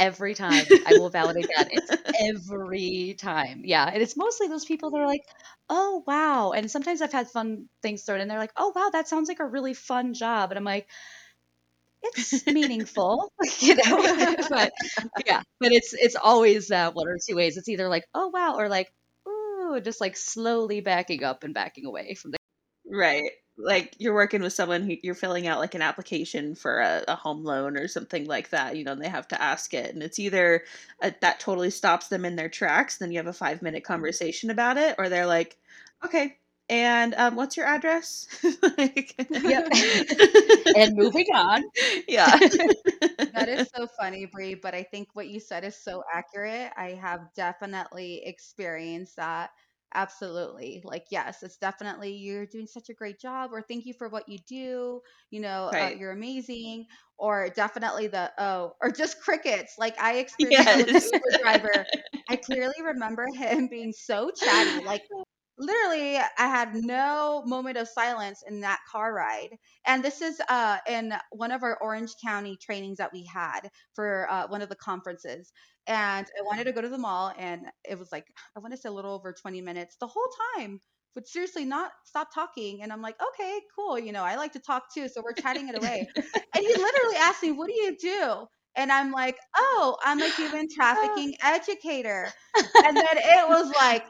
every 0.00 0.34
time. 0.34 0.64
I 0.86 0.94
will 0.98 1.10
validate 1.10 1.48
that. 1.54 1.68
It's 1.70 1.90
every 2.24 3.14
time. 3.18 3.62
Yeah. 3.64 3.88
And 3.92 4.02
it's 4.02 4.16
mostly 4.16 4.48
those 4.48 4.64
people 4.64 4.90
that 4.90 5.00
are 5.00 5.06
like, 5.06 5.26
oh, 5.68 6.02
wow. 6.06 6.52
And 6.52 6.68
sometimes 6.70 7.02
I've 7.02 7.12
had 7.12 7.28
fun 7.28 7.68
things 7.82 8.02
thrown 8.02 8.20
in. 8.20 8.26
They're 8.26 8.38
like, 8.38 8.54
oh, 8.56 8.72
wow, 8.74 8.88
that 8.92 9.06
sounds 9.06 9.28
like 9.28 9.40
a 9.40 9.46
really 9.46 9.74
fun 9.74 10.14
job. 10.14 10.50
And 10.50 10.58
I'm 10.58 10.64
like, 10.64 10.88
it's 12.02 12.46
meaningful, 12.46 13.32
you 13.60 13.76
know. 13.76 14.36
but 14.50 14.72
yeah, 15.26 15.42
but 15.58 15.72
it's 15.72 15.92
it's 15.94 16.16
always 16.16 16.68
that 16.68 16.94
one 16.94 17.08
or 17.08 17.18
two 17.24 17.36
ways. 17.36 17.56
It's 17.56 17.68
either 17.68 17.88
like, 17.88 18.04
oh 18.14 18.28
wow, 18.28 18.56
or 18.58 18.68
like, 18.68 18.92
ooh, 19.28 19.80
just 19.82 20.00
like 20.00 20.16
slowly 20.16 20.80
backing 20.80 21.24
up 21.24 21.44
and 21.44 21.54
backing 21.54 21.86
away 21.86 22.14
from 22.14 22.32
the 22.32 22.38
right. 22.90 23.30
Like 23.62 23.94
you're 23.98 24.14
working 24.14 24.40
with 24.40 24.54
someone 24.54 24.82
who 24.82 24.96
you're 25.02 25.14
filling 25.14 25.46
out 25.46 25.58
like 25.58 25.74
an 25.74 25.82
application 25.82 26.54
for 26.54 26.80
a, 26.80 27.04
a 27.08 27.14
home 27.14 27.44
loan 27.44 27.76
or 27.76 27.88
something 27.88 28.24
like 28.24 28.50
that, 28.50 28.76
you 28.76 28.84
know, 28.84 28.92
and 28.92 29.02
they 29.02 29.08
have 29.08 29.28
to 29.28 29.42
ask 29.42 29.74
it, 29.74 29.92
and 29.92 30.02
it's 30.02 30.18
either 30.18 30.64
a, 31.02 31.12
that 31.20 31.40
totally 31.40 31.70
stops 31.70 32.08
them 32.08 32.24
in 32.24 32.36
their 32.36 32.48
tracks, 32.48 32.96
then 32.96 33.12
you 33.12 33.18
have 33.18 33.26
a 33.26 33.32
five 33.34 33.60
minute 33.60 33.82
mm-hmm. 33.82 33.92
conversation 33.92 34.50
about 34.50 34.78
it, 34.78 34.94
or 34.98 35.10
they're 35.10 35.26
like, 35.26 35.58
okay, 36.04 36.38
and 36.70 37.14
um, 37.16 37.36
what's 37.36 37.56
your 37.58 37.66
address? 37.66 38.28
like, 38.78 39.14
yep. 39.42 39.68
and 40.76 40.96
moving 40.96 41.26
on. 41.34 41.64
Yeah. 42.08 42.38
that 43.34 43.48
is 43.48 43.68
so 43.74 43.86
funny, 44.00 44.26
Brie, 44.26 44.54
but 44.54 44.74
I 44.74 44.84
think 44.84 45.08
what 45.14 45.28
you 45.28 45.40
said 45.40 45.64
is 45.64 45.76
so 45.76 46.04
accurate. 46.12 46.72
I 46.76 46.92
have 46.92 47.20
definitely 47.36 48.22
experienced 48.24 49.16
that. 49.16 49.50
Absolutely. 49.94 50.82
Like, 50.84 51.06
yes, 51.10 51.42
it's 51.42 51.56
definitely 51.56 52.12
you're 52.14 52.46
doing 52.46 52.66
such 52.66 52.90
a 52.90 52.94
great 52.94 53.20
job, 53.20 53.50
or 53.52 53.62
thank 53.62 53.86
you 53.86 53.94
for 53.94 54.08
what 54.08 54.28
you 54.28 54.38
do. 54.48 55.00
You 55.30 55.40
know, 55.40 55.72
uh, 55.76 55.90
you're 55.96 56.12
amazing. 56.12 56.86
Or 57.18 57.50
definitely 57.50 58.08
the, 58.08 58.30
oh, 58.38 58.74
or 58.80 58.90
just 58.92 59.20
crickets. 59.20 59.76
Like, 59.78 60.00
I 60.00 60.18
experienced 60.18 60.86
with 60.92 60.94
Yes. 60.94 61.10
Uber 61.12 61.32
driver. 61.42 61.86
I 62.28 62.36
clearly 62.36 62.74
remember 62.84 63.26
him 63.34 63.68
being 63.68 63.92
so 63.92 64.30
chatty. 64.30 64.80
Like, 64.84 65.02
literally 65.60 66.16
i 66.16 66.24
had 66.38 66.74
no 66.74 67.42
moment 67.46 67.76
of 67.76 67.86
silence 67.86 68.42
in 68.48 68.60
that 68.60 68.80
car 68.90 69.12
ride. 69.14 69.50
And 69.86 70.02
this 70.02 70.22
is 70.22 70.40
uh 70.48 70.78
in 70.88 71.12
one 71.30 71.52
of 71.52 71.62
our 71.62 71.76
orange 71.80 72.12
county 72.24 72.56
trainings 72.60 72.98
that 72.98 73.12
we 73.12 73.24
had 73.24 73.68
for 73.94 74.26
uh, 74.30 74.46
one 74.48 74.62
of 74.62 74.68
the 74.68 74.76
conferences. 74.76 75.52
And 75.86 76.26
i 76.38 76.42
wanted 76.42 76.64
to 76.64 76.72
go 76.72 76.80
to 76.80 76.88
the 76.88 76.98
mall 76.98 77.32
and 77.38 77.66
it 77.84 77.98
was 77.98 78.10
like 78.10 78.26
i 78.56 78.60
want 78.60 78.72
to 78.72 78.78
say 78.80 78.88
a 78.88 78.92
little 78.92 79.12
over 79.14 79.32
20 79.32 79.60
minutes 79.60 79.96
the 80.00 80.06
whole 80.06 80.28
time 80.56 80.80
would 81.14 81.26
seriously 81.26 81.64
not 81.64 81.90
stop 82.04 82.28
talking. 82.34 82.82
And 82.82 82.92
i'm 82.92 83.02
like 83.02 83.16
okay 83.20 83.60
cool 83.76 83.98
you 83.98 84.12
know 84.12 84.24
i 84.24 84.36
like 84.36 84.52
to 84.52 84.60
talk 84.60 84.84
too 84.94 85.08
so 85.08 85.22
we're 85.22 85.34
chatting 85.34 85.68
it 85.68 85.76
away. 85.76 86.08
And 86.54 86.64
he 86.64 86.74
literally 86.74 87.16
asked 87.18 87.42
me 87.42 87.52
what 87.52 87.68
do 87.68 87.74
you 87.74 87.96
do? 88.00 88.46
And 88.76 88.90
i'm 88.90 89.12
like 89.12 89.36
oh 89.56 89.96
i'm 90.04 90.22
a 90.22 90.30
human 90.30 90.68
trafficking 90.74 91.34
educator. 91.44 92.32
And 92.82 92.96
then 92.96 93.16
it 93.16 93.48
was 93.48 93.70
like 93.76 94.06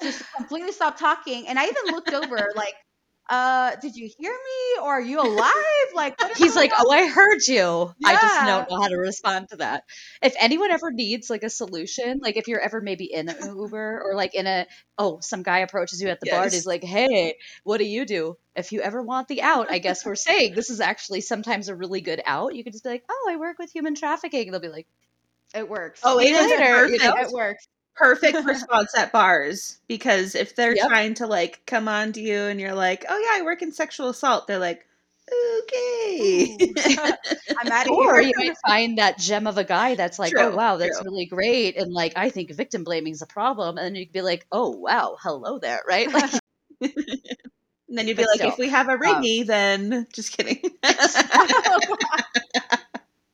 just 0.00 0.22
completely 0.36 0.72
stopped 0.72 0.98
talking. 0.98 1.46
And 1.48 1.58
I 1.58 1.64
even 1.64 1.90
looked 1.90 2.12
over, 2.12 2.52
like, 2.56 2.74
uh, 3.30 3.76
did 3.76 3.94
you 3.96 4.08
hear 4.18 4.32
me? 4.32 4.80
Or 4.82 4.94
are 4.94 5.00
you 5.00 5.20
alive? 5.20 5.52
Like, 5.94 6.18
what 6.20 6.30
is 6.30 6.38
He's 6.38 6.54
like, 6.56 6.72
on? 6.72 6.76
"Oh, 6.76 6.90
I 6.90 7.06
heard 7.08 7.46
you. 7.46 7.94
I 8.04 8.16
just 8.16 8.44
don't 8.44 8.68
know 8.70 8.80
how 8.80 8.88
to 8.88 8.96
respond 8.96 9.48
to 9.50 9.56
that." 9.56 9.84
If 10.22 10.34
anyone 10.38 10.70
ever 10.70 10.90
needs 10.90 11.30
like 11.30 11.42
a 11.42 11.50
solution, 11.50 12.18
like 12.22 12.36
if 12.36 12.48
you're 12.48 12.60
ever 12.60 12.80
maybe 12.80 13.04
in 13.12 13.28
an 13.28 13.56
Uber 13.56 14.02
or 14.04 14.14
like 14.14 14.34
in 14.34 14.46
a 14.46 14.66
oh, 14.98 15.20
some 15.20 15.42
guy 15.42 15.58
approaches 15.60 16.00
you 16.02 16.08
at 16.08 16.20
the 16.20 16.26
bar 16.26 16.44
and 16.44 16.52
Yes. 16.52 16.66
like, 16.66 16.84
"Hey, 16.84 17.36
what 17.64 17.78
do 17.78 17.84
you 17.84 18.04
do?" 18.06 18.36
If 18.56 18.72
you 18.72 18.80
ever 18.80 19.02
want 19.02 19.28
the 19.28 19.42
out, 19.42 19.70
I 19.70 19.78
guess 19.78 20.04
we're 20.04 20.14
saying 20.16 20.54
this 20.54 20.70
is 20.70 20.80
actually 20.80 21.20
sometimes 21.22 21.68
a 21.68 21.76
really 21.76 22.00
good 22.00 22.22
out. 22.26 22.54
You 22.54 22.64
could 22.64 22.72
just 22.72 22.84
be 22.84 22.90
like, 22.90 23.04
"Oh, 23.08 23.28
I 23.30 23.36
work 23.36 23.58
with 23.58 23.70
human 23.72 23.94
trafficking." 23.94 24.42
And 24.48 24.54
they'll 24.54 24.60
be 24.60 24.68
like, 24.68 24.88
It 25.54 25.68
works. 25.68 26.00
Oh, 26.02 26.18
"See 26.18 26.28
it 26.28 26.34
is 26.34 26.52
later," 26.52 26.86
you 26.88 26.98
know? 27.02 27.14
It 27.14 27.30
works. 27.32 27.66
Perfect 27.98 28.38
response 28.44 28.96
at 28.96 29.12
bars 29.12 29.78
because 29.88 30.34
if 30.34 30.54
they're 30.54 30.74
Yep. 30.74 30.86
trying 30.86 31.14
to 31.14 31.26
like 31.26 31.62
come 31.66 31.88
on 31.88 32.12
to 32.12 32.20
you 32.20 32.38
and 32.42 32.60
you're 32.60 32.74
like, 32.74 33.04
"Oh 33.08 33.18
yeah, 33.18 33.40
I 33.40 33.44
work 33.44 33.62
in 33.62 33.72
sexual 33.72 34.08
assault," 34.08 34.46
they're 34.46 34.58
like, 34.58 34.86
"Okay." 35.60 36.74
I'm 37.60 37.70
out 37.72 37.86
of 37.86 37.92
Or 38.12 38.20
here. 38.20 38.22
you 38.22 38.32
might 38.36 38.54
find 38.66 38.98
that 38.98 39.18
gem 39.18 39.46
of 39.46 39.58
a 39.58 39.64
guy 39.64 39.94
that's 39.96 40.18
like, 40.18 40.34
"Oh, 40.38 40.50
wow, 40.50 40.76
that's 40.76 41.00
true. 41.00 41.10
really 41.10 41.26
great," 41.26 41.76
and 41.76 41.92
like, 41.92 42.12
"I 42.16 42.30
think 42.30 42.50
victim 42.52 42.84
blaming 42.84 43.12
is 43.12 43.22
a 43.22 43.26
problem," 43.26 43.78
and 43.78 43.86
then 43.86 43.94
you 43.96 44.06
could 44.06 44.12
be 44.12 44.22
like, 44.22 44.46
"Oh, 44.52 44.70
wow, 44.70 45.16
hello 45.20 45.58
there," 45.58 45.82
right? 45.88 46.12
Like, 46.12 46.30
and 47.88 47.98
then 47.98 48.06
you'd 48.08 48.16
be 48.16 48.24
like, 48.26 48.44
"If 48.44 48.58
we 48.58 48.68
have 48.68 48.88
a 48.88 48.92
um, 48.92 49.46
then 49.46 50.06
just 50.12 50.36
kidding." 50.36 50.60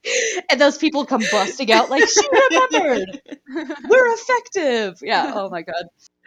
and 0.51 0.61
those 0.61 0.79
people 0.79 1.05
come 1.07 1.23
busting 1.31 1.71
out 1.73 1.91
like, 1.91 2.05
"She 2.09 2.27
remembered. 2.51 3.21
We're 3.89 4.15
effective." 4.15 4.99
Yeah. 5.03 5.33
Oh 5.35 5.51
my 5.51 5.63
god. 5.63 5.85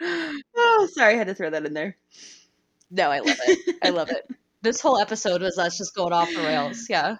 oh, 0.56 0.88
sorry, 0.92 1.14
I 1.14 1.16
had 1.16 1.26
to 1.28 1.34
throw 1.34 1.50
that 1.50 1.64
in 1.66 1.74
there. 1.74 1.96
No, 2.90 3.10
I 3.10 3.18
love 3.20 3.36
it. 3.46 3.76
I 3.82 3.90
love 3.90 4.10
it. 4.10 4.26
This 4.62 4.80
whole 4.80 4.98
episode 4.98 5.42
was 5.42 5.56
us 5.58 5.78
just 5.78 5.94
going 5.94 6.12
off 6.12 6.28
the 6.32 6.38
rails. 6.40 6.86
Yeah. 6.90 7.16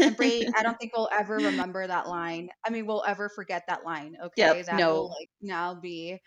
and 0.00 0.16
Brie, 0.16 0.48
I 0.56 0.62
don't 0.62 0.78
think 0.78 0.92
we'll 0.96 1.08
ever 1.12 1.36
remember 1.36 1.86
that 1.86 2.08
line. 2.08 2.48
I 2.66 2.70
mean, 2.70 2.86
we'll 2.86 3.04
ever 3.06 3.28
forget 3.28 3.64
that 3.68 3.84
line. 3.84 4.16
Okay, 4.22 4.32
Yep. 4.36 4.66
that 4.66 4.76
will 4.76 4.78
No. 4.78 5.02
like 5.18 5.28
now 5.42 5.74
be 5.74 6.18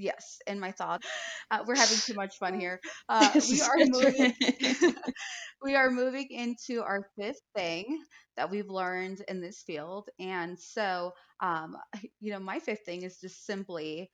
yes 0.00 0.38
in 0.46 0.58
my 0.60 0.72
thoughts. 0.72 1.06
Uh, 1.50 1.64
we're 1.66 1.76
having 1.76 1.98
too 1.98 2.14
much 2.14 2.36
fun 2.38 2.58
here. 2.58 2.80
Uh, 3.08 3.32
we 3.50 3.60
are 3.60 3.78
moving. 3.78 4.34
we 5.62 5.76
are 5.76 5.90
moving 5.90 6.26
into 6.30 6.82
our 6.82 7.08
fifth 7.18 7.40
thing 7.56 8.02
that 8.36 8.50
we've 8.50 8.68
learned 8.70 9.22
in 9.28 9.40
this 9.40 9.62
field, 9.66 10.08
and 10.18 10.58
so 10.58 11.12
um, 11.40 11.76
you 12.20 12.32
know, 12.32 12.40
my 12.40 12.58
fifth 12.60 12.84
thing 12.86 13.02
is 13.02 13.18
just 13.20 13.46
simply 13.46 14.10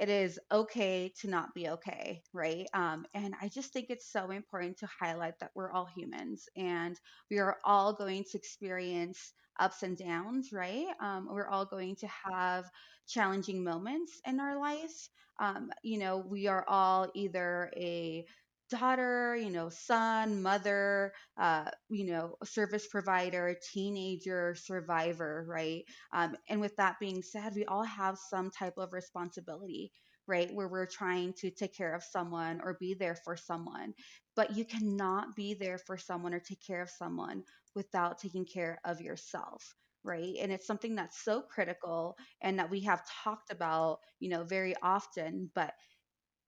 it 0.00 0.08
is 0.08 0.40
okay 0.50 1.12
to 1.20 1.28
not 1.28 1.54
be 1.54 1.68
okay, 1.68 2.22
right? 2.32 2.66
Um, 2.74 3.06
and 3.14 3.34
I 3.40 3.48
just 3.48 3.72
think 3.72 3.86
it's 3.90 4.10
so 4.10 4.30
important 4.30 4.78
to 4.78 4.88
highlight 5.00 5.38
that 5.40 5.52
we're 5.54 5.70
all 5.70 5.86
humans 5.86 6.48
and 6.56 6.98
we 7.30 7.38
are 7.38 7.58
all 7.64 7.92
going 7.92 8.24
to 8.30 8.38
experience 8.38 9.32
ups 9.58 9.82
and 9.82 9.96
downs, 9.96 10.52
right? 10.52 10.86
Um, 11.00 11.28
we're 11.30 11.48
all 11.48 11.64
going 11.66 11.96
to 11.96 12.08
have 12.32 12.64
challenging 13.08 13.62
moments 13.64 14.20
in 14.26 14.40
our 14.40 14.58
life. 14.58 15.08
Um, 15.40 15.70
you 15.82 15.98
know, 15.98 16.18
we 16.18 16.46
are 16.46 16.64
all 16.68 17.10
either 17.14 17.70
a 17.76 18.24
daughter, 18.70 19.36
you 19.36 19.50
know, 19.50 19.68
son, 19.68 20.42
mother, 20.42 21.12
uh, 21.38 21.70
you 21.90 22.06
know, 22.06 22.36
service 22.44 22.86
provider, 22.88 23.56
teenager, 23.72 24.54
survivor, 24.54 25.44
right? 25.46 25.84
Um, 26.12 26.36
and 26.48 26.60
with 26.60 26.74
that 26.76 26.98
being 26.98 27.22
said, 27.22 27.52
we 27.54 27.64
all 27.66 27.84
have 27.84 28.18
some 28.18 28.50
type 28.50 28.74
of 28.78 28.92
responsibility, 28.92 29.92
right? 30.26 30.52
Where 30.52 30.68
we're 30.68 30.86
trying 30.86 31.34
to 31.40 31.50
take 31.50 31.76
care 31.76 31.94
of 31.94 32.02
someone 32.02 32.60
or 32.64 32.76
be 32.80 32.94
there 32.94 33.16
for 33.24 33.36
someone. 33.36 33.92
But 34.36 34.56
you 34.56 34.64
cannot 34.64 35.36
be 35.36 35.54
there 35.54 35.78
for 35.78 35.96
someone 35.96 36.34
or 36.34 36.40
take 36.40 36.60
care 36.60 36.82
of 36.82 36.90
someone 36.90 37.44
without 37.74 38.18
taking 38.18 38.44
care 38.46 38.80
of 38.84 39.00
yourself. 39.00 39.74
Right. 40.02 40.36
And 40.38 40.52
it's 40.52 40.66
something 40.66 40.94
that's 40.96 41.18
so 41.22 41.42
critical 41.42 42.16
and 42.42 42.58
that 42.58 42.70
we 42.70 42.80
have 42.80 43.02
talked 43.24 43.50
about, 43.50 44.00
you 44.20 44.28
know, 44.28 44.44
very 44.44 44.74
often. 44.82 45.50
But 45.54 45.74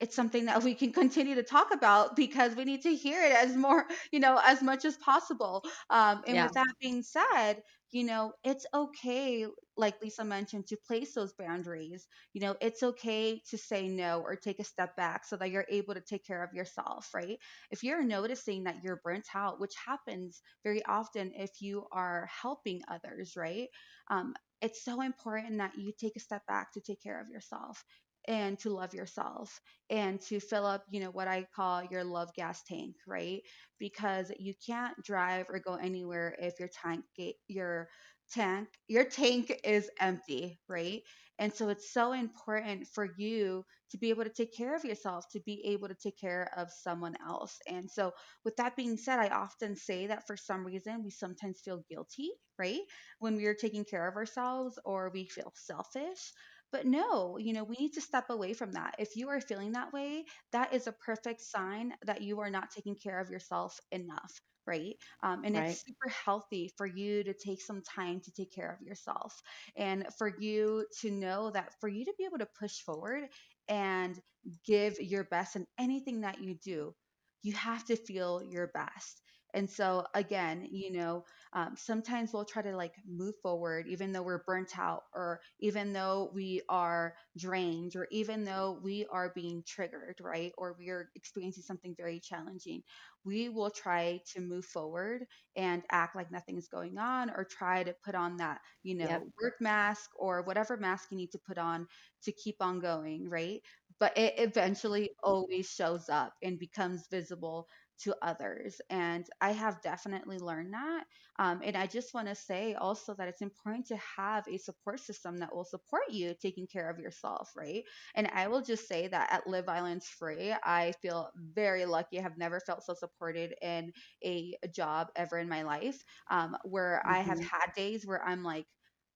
it's 0.01 0.15
something 0.15 0.47
that 0.47 0.63
we 0.63 0.75
can 0.75 0.93
continue 0.95 1.35
to 1.37 1.43
talk 1.43 1.73
about 1.73 2.17
because 2.17 2.55
we 2.55 2.65
need 2.65 2.83
to 2.83 2.95
hear 2.95 3.23
it 3.23 3.33
as 3.33 3.57
more, 3.57 3.87
you 4.13 4.21
know, 4.21 4.41
as 4.45 4.63
much 4.63 4.85
as 4.85 4.97
possible. 4.99 5.65
Um, 5.91 6.23
and 6.27 6.41
Yeah. 6.41 6.43
with 6.43 6.53
that 6.53 6.67
being 6.81 7.03
said, 7.03 7.63
you 7.93 8.05
know, 8.05 8.33
it's 8.45 8.67
okay, 8.75 9.47
like 9.77 10.01
Lisa 10.03 10.25
mentioned, 10.25 10.67
to 10.69 10.77
place 10.87 11.15
those 11.15 11.33
boundaries. 11.33 12.07
You 12.33 12.41
know, 12.43 12.57
it's 12.61 12.83
okay 12.83 13.41
to 13.51 13.59
say 13.59 13.89
no 13.89 14.21
or 14.21 14.37
take 14.37 14.59
a 14.61 14.65
step 14.65 14.97
back 14.97 15.25
so 15.25 15.37
that 15.37 15.51
you're 15.51 15.67
able 15.71 15.95
to 15.95 16.01
take 16.01 16.25
care 16.27 16.43
of 16.43 16.53
yourself, 16.53 17.09
right? 17.15 17.39
If 17.71 17.83
you're 17.85 18.05
noticing 18.05 18.65
that 18.65 18.83
you're 18.83 19.01
burnt 19.05 19.29
out, 19.35 19.61
which 19.61 19.75
happens 19.87 20.43
very 20.65 20.85
often 20.85 21.33
if 21.35 21.61
you 21.61 21.87
are 21.93 22.29
helping 22.43 22.83
others, 22.89 23.35
right? 23.37 23.69
Um, 24.11 24.35
it's 24.61 24.85
so 24.85 25.01
important 25.03 25.59
that 25.59 25.77
you 25.77 25.93
take 25.99 26.17
a 26.17 26.21
step 26.21 26.47
back 26.47 26.73
to 26.73 26.81
take 26.81 27.03
care 27.03 27.21
of 27.21 27.29
yourself 27.29 27.85
and 28.29 28.59
to 28.61 28.71
love 28.71 28.95
yourself 28.95 29.61
and 29.91 30.21
to 30.23 30.41
fill 30.41 30.67
up, 30.67 30.85
you 30.91 31.01
know, 31.01 31.11
what 31.11 31.29
I 31.29 31.47
call 31.55 31.85
your 31.85 32.05
love 32.05 32.31
gas 32.35 32.63
tank, 32.65 32.97
right? 33.07 33.43
Because 33.79 34.33
you 34.39 34.55
can't 34.67 34.97
drive 35.05 35.47
or 35.49 35.61
go 35.61 35.75
anywhere 35.75 36.35
if 36.39 36.59
your 36.59 36.69
tank 36.69 37.05
your 37.49 37.89
tank 38.33 38.69
your 38.89 39.05
tank 39.05 39.53
is 39.65 39.91
empty, 40.01 40.59
right? 40.69 41.03
And 41.39 41.53
so 41.53 41.69
it's 41.69 41.93
so 41.93 42.13
important 42.13 42.89
for 42.89 43.09
you 43.17 43.65
to 43.91 43.99
be 43.99 44.11
able 44.11 44.25
to 44.25 44.31
take 44.31 44.55
care 44.57 44.75
of 44.75 44.85
yourself, 44.85 45.27
to 45.33 45.41
be 45.41 45.63
able 45.67 45.89
to 45.89 45.95
take 45.95 46.19
care 46.19 46.51
of 46.57 46.71
someone 46.73 47.15
else. 47.25 47.59
And 47.69 47.91
so, 47.91 48.13
with 48.45 48.57
that 48.57 48.75
being 48.75 48.97
said, 48.97 49.19
I 49.21 49.29
often 49.29 49.77
say 49.77 50.07
that 50.09 50.27
for 50.27 50.37
some 50.37 50.65
reason 50.65 51.05
we 51.05 51.11
sometimes 51.11 51.61
feel 51.61 51.85
guilty, 51.89 52.31
right? 52.59 52.81
When 53.19 53.37
we 53.37 53.47
are 53.47 53.55
taking 53.55 53.85
care 53.85 54.09
of 54.09 54.17
ourselves 54.17 54.79
or 54.85 55.11
we 55.13 55.27
feel 55.29 55.53
selfish. 55.55 56.33
But 56.73 56.87
no, 56.87 57.39
you 57.39 57.53
know, 57.53 57.65
we 57.65 57.77
need 57.77 57.93
to 57.95 58.01
step 58.01 58.31
away 58.31 58.53
from 58.53 58.73
that. 58.73 58.97
If 58.99 59.17
you 59.17 59.29
are 59.31 59.41
feeling 59.41 59.73
that 59.73 59.93
way, 59.93 60.25
that 60.53 60.73
is 60.73 60.87
a 60.87 60.93
perfect 60.93 61.41
sign 61.41 61.95
that 62.03 62.23
you 62.23 62.41
are 62.41 62.51
not 62.51 62.71
taking 62.71 62.97
care 62.97 63.21
of 63.21 63.31
yourself 63.31 63.79
enough 63.91 64.41
right? 64.69 64.97
Um, 65.23 65.43
and 65.45 65.55
Right. 65.55 65.57
it's 65.57 65.85
super 65.87 66.09
healthy 66.09 66.73
for 66.77 66.87
you 66.87 67.23
to 67.23 67.33
take 67.33 67.63
some 67.63 67.83
time 67.83 68.21
to 68.23 68.33
take 68.33 68.51
care 68.51 68.73
of 68.73 68.83
yourself 68.83 69.41
and 69.77 70.09
for 70.19 70.27
you 70.41 70.87
to 71.01 71.11
know 71.13 71.51
that 71.51 71.73
for 71.81 71.89
you 71.89 72.05
to 72.05 72.15
be 72.19 72.25
able 72.25 72.39
to 72.39 72.49
push 72.59 72.81
forward 72.81 73.29
and 73.69 74.21
give 74.65 74.99
your 75.01 75.25
best 75.25 75.55
in 75.57 75.67
anything 75.79 76.23
that 76.23 76.41
you 76.41 76.55
do, 76.55 76.95
you 77.43 77.53
have 77.53 77.85
to 77.87 77.97
feel 77.97 78.43
your 78.43 78.69
best. 78.69 79.23
And 79.57 79.69
so, 79.71 80.07
again, 80.15 80.69
you 80.71 80.93
know, 80.93 81.25
um, 81.53 81.77
sometimes 81.77 82.33
we'll 82.33 82.45
try 82.45 82.63
to 82.63 82.77
like 82.77 82.95
move 83.07 83.35
forward, 83.43 83.89
even 83.89 84.13
though 84.13 84.23
we're 84.23 84.45
burnt 84.45 84.79
out, 84.79 85.05
or 85.15 85.41
even 85.61 85.93
though 85.93 86.31
we 86.35 86.63
are 86.69 87.17
drained, 87.39 87.97
or 87.97 88.07
even 88.13 88.45
though 88.45 88.79
we 88.85 89.07
are 89.07 89.33
being 89.35 89.65
triggered, 89.67 90.21
right? 90.21 90.53
Or 90.59 90.77
we 90.79 90.91
are 90.91 91.11
experiencing 91.17 91.65
something 91.65 91.97
very 91.97 92.21
challenging. 92.21 92.83
We 93.25 93.49
will 93.49 93.71
try 93.71 94.21
to 94.33 94.41
move 94.41 94.65
forward 94.67 95.27
and 95.57 95.85
act 95.91 96.15
like 96.17 96.31
nothing 96.31 96.59
is 96.59 96.69
going 96.69 96.99
on, 96.99 97.31
or 97.31 97.45
try 97.45 97.83
to 97.85 97.95
put 98.05 98.15
on 98.15 98.37
that, 98.39 98.61
you 98.83 98.95
Yep. 99.01 99.23
know, 99.23 99.33
work 99.41 99.55
mask 99.61 100.11
or 100.19 100.43
whatever 100.43 100.77
mask 100.77 101.11
you 101.11 101.17
need 101.17 101.33
to 101.33 101.39
put 101.47 101.59
on 101.59 101.89
to 102.23 102.33
keep 102.33 102.57
on 102.61 102.81
going, 102.81 103.29
right? 103.29 103.63
But 103.99 104.17
it 104.19 104.35
eventually 104.39 105.11
always 105.23 105.69
shows 105.71 106.09
up 106.09 106.35
and 106.43 106.59
becomes 106.59 107.09
visible 107.09 107.69
to 108.01 108.15
others. 108.23 108.81
And 108.91 109.27
I 109.41 109.53
have 109.53 109.81
definitely 109.83 110.39
learned 110.39 110.75
that. 110.75 111.05
Um, 111.39 111.61
and 111.65 111.77
I 111.77 111.87
just 111.87 112.15
want 112.15 112.29
to 112.29 112.35
say 112.35 112.75
also 112.75 113.15
that 113.15 113.29
it's 113.29 113.43
important 113.43 113.87
to 113.87 113.97
have 114.17 114.47
a 114.49 114.59
support 114.59 115.01
system 115.01 115.39
that 115.39 115.55
will 115.55 115.65
support 115.65 116.03
you 116.11 116.35
taking 116.41 116.67
care 116.67 116.89
of 116.91 116.99
yourself, 116.99 117.51
right? 117.57 117.85
And 118.15 118.29
I 118.33 118.49
will 118.49 118.63
just 118.63 118.89
say 118.89 119.09
that 119.09 119.33
at 119.33 119.47
Live 119.47 119.67
Violence 119.67 120.09
Free, 120.09 120.55
I 120.65 120.93
feel 121.03 121.31
very 121.37 121.85
lucky. 121.87 122.19
I 122.19 122.23
have 122.23 122.39
never 122.39 122.61
felt 122.61 122.85
so 122.85 122.95
supported 122.95 123.55
in 123.63 123.93
a 124.25 124.55
job 124.75 125.09
ever 125.17 125.39
in 125.39 125.49
my 125.49 125.63
life, 125.63 126.03
um, 126.31 126.57
where 126.65 127.03
I 127.07 127.21
have 127.21 127.39
hmm 127.39 127.51
had 127.51 127.73
days 127.77 128.07
where 128.07 128.23
I'm 128.25 128.43
like, 128.43 128.67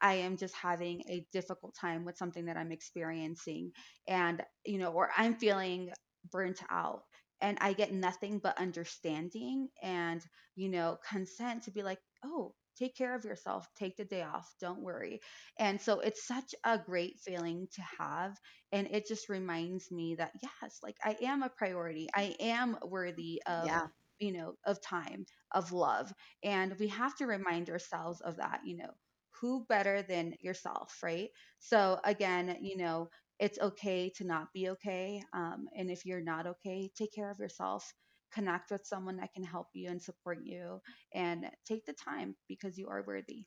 I 0.00 0.14
am 0.14 0.36
just 0.36 0.54
having 0.54 1.02
a 1.08 1.26
difficult 1.32 1.74
time 1.74 2.04
with 2.04 2.16
something 2.16 2.46
that 2.46 2.56
I'm 2.56 2.72
experiencing 2.72 3.72
and 4.08 4.42
you 4.64 4.78
know 4.78 4.92
or 4.92 5.10
i'm 5.16 5.34
feeling 5.34 5.92
burnt 6.30 6.62
out 6.70 7.02
and 7.40 7.58
i 7.60 7.72
get 7.72 7.92
nothing 7.92 8.38
but 8.38 8.58
understanding 8.58 9.68
and 9.82 10.22
you 10.56 10.68
know 10.68 10.98
consent 11.08 11.62
to 11.64 11.70
be 11.70 11.82
like 11.82 11.98
oh 12.24 12.54
take 12.76 12.96
care 12.96 13.14
of 13.14 13.24
yourself 13.24 13.66
take 13.76 13.96
the 13.96 14.04
day 14.04 14.22
off 14.22 14.54
don't 14.60 14.80
worry. 14.80 15.20
And 15.58 15.80
so 15.80 16.00
it's 16.00 16.26
such 16.26 16.54
a 16.64 16.78
great 16.78 17.18
feeling 17.20 17.68
to 17.74 17.82
have 17.98 18.36
and 18.72 18.88
it 18.90 19.06
just 19.06 19.28
reminds 19.28 19.90
me 19.90 20.14
that 20.16 20.32
yes 20.42 20.78
like 20.82 20.96
i 21.04 21.16
am 21.22 21.42
a 21.42 21.48
priority. 21.50 22.08
I 22.14 22.34
am 22.40 22.76
worthy 22.82 23.42
of 23.46 23.72
Yeah. 23.72 23.88
you 24.18 24.32
know 24.32 24.54
of 24.66 24.80
time 24.82 25.26
of 25.52 25.72
love 25.72 26.12
and 26.42 26.74
we 26.78 26.88
have 26.88 27.16
to 27.16 27.26
remind 27.26 27.70
ourselves 27.70 28.20
of 28.20 28.36
that 28.36 28.60
you 28.64 28.76
know 28.76 28.92
who 29.40 29.64
better 29.68 30.02
than 30.02 30.34
yourself 30.40 30.98
right? 31.02 31.30
So 31.58 31.98
again 32.04 32.58
you 32.60 32.76
know 32.76 33.08
it's 33.40 33.58
okay 33.58 34.12
to 34.16 34.24
not 34.24 34.52
be 34.52 34.68
okay. 34.68 35.22
Um, 35.32 35.66
and 35.76 35.90
if 35.90 36.04
you're 36.04 36.20
not 36.20 36.46
okay, 36.46 36.90
take 36.96 37.12
care 37.12 37.30
of 37.30 37.38
yourself. 37.38 37.92
Connect 38.32 38.70
with 38.70 38.86
someone 38.86 39.16
that 39.16 39.32
can 39.34 39.42
help 39.42 39.68
you 39.72 39.90
and 39.90 40.00
support 40.00 40.38
you, 40.44 40.80
and 41.12 41.46
take 41.66 41.84
the 41.86 41.94
time 41.94 42.36
because 42.48 42.78
you 42.78 42.86
are 42.86 43.02
worthy. 43.04 43.46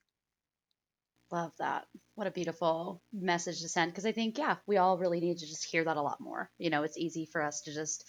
Love 1.32 1.52
that. 1.58 1.86
What 2.16 2.26
a 2.26 2.30
beautiful 2.30 3.02
message 3.12 3.62
to 3.62 3.68
send. 3.68 3.92
Because 3.92 4.04
I 4.04 4.12
think, 4.12 4.36
yeah, 4.36 4.56
we 4.66 4.76
all 4.76 4.98
really 4.98 5.20
need 5.20 5.38
to 5.38 5.46
just 5.46 5.64
hear 5.64 5.84
that 5.84 5.96
a 5.96 6.02
lot 6.02 6.20
more. 6.20 6.50
You 6.58 6.68
know, 6.68 6.82
it's 6.82 6.98
easy 6.98 7.24
for 7.24 7.40
us 7.40 7.62
to 7.62 7.72
just 7.72 8.04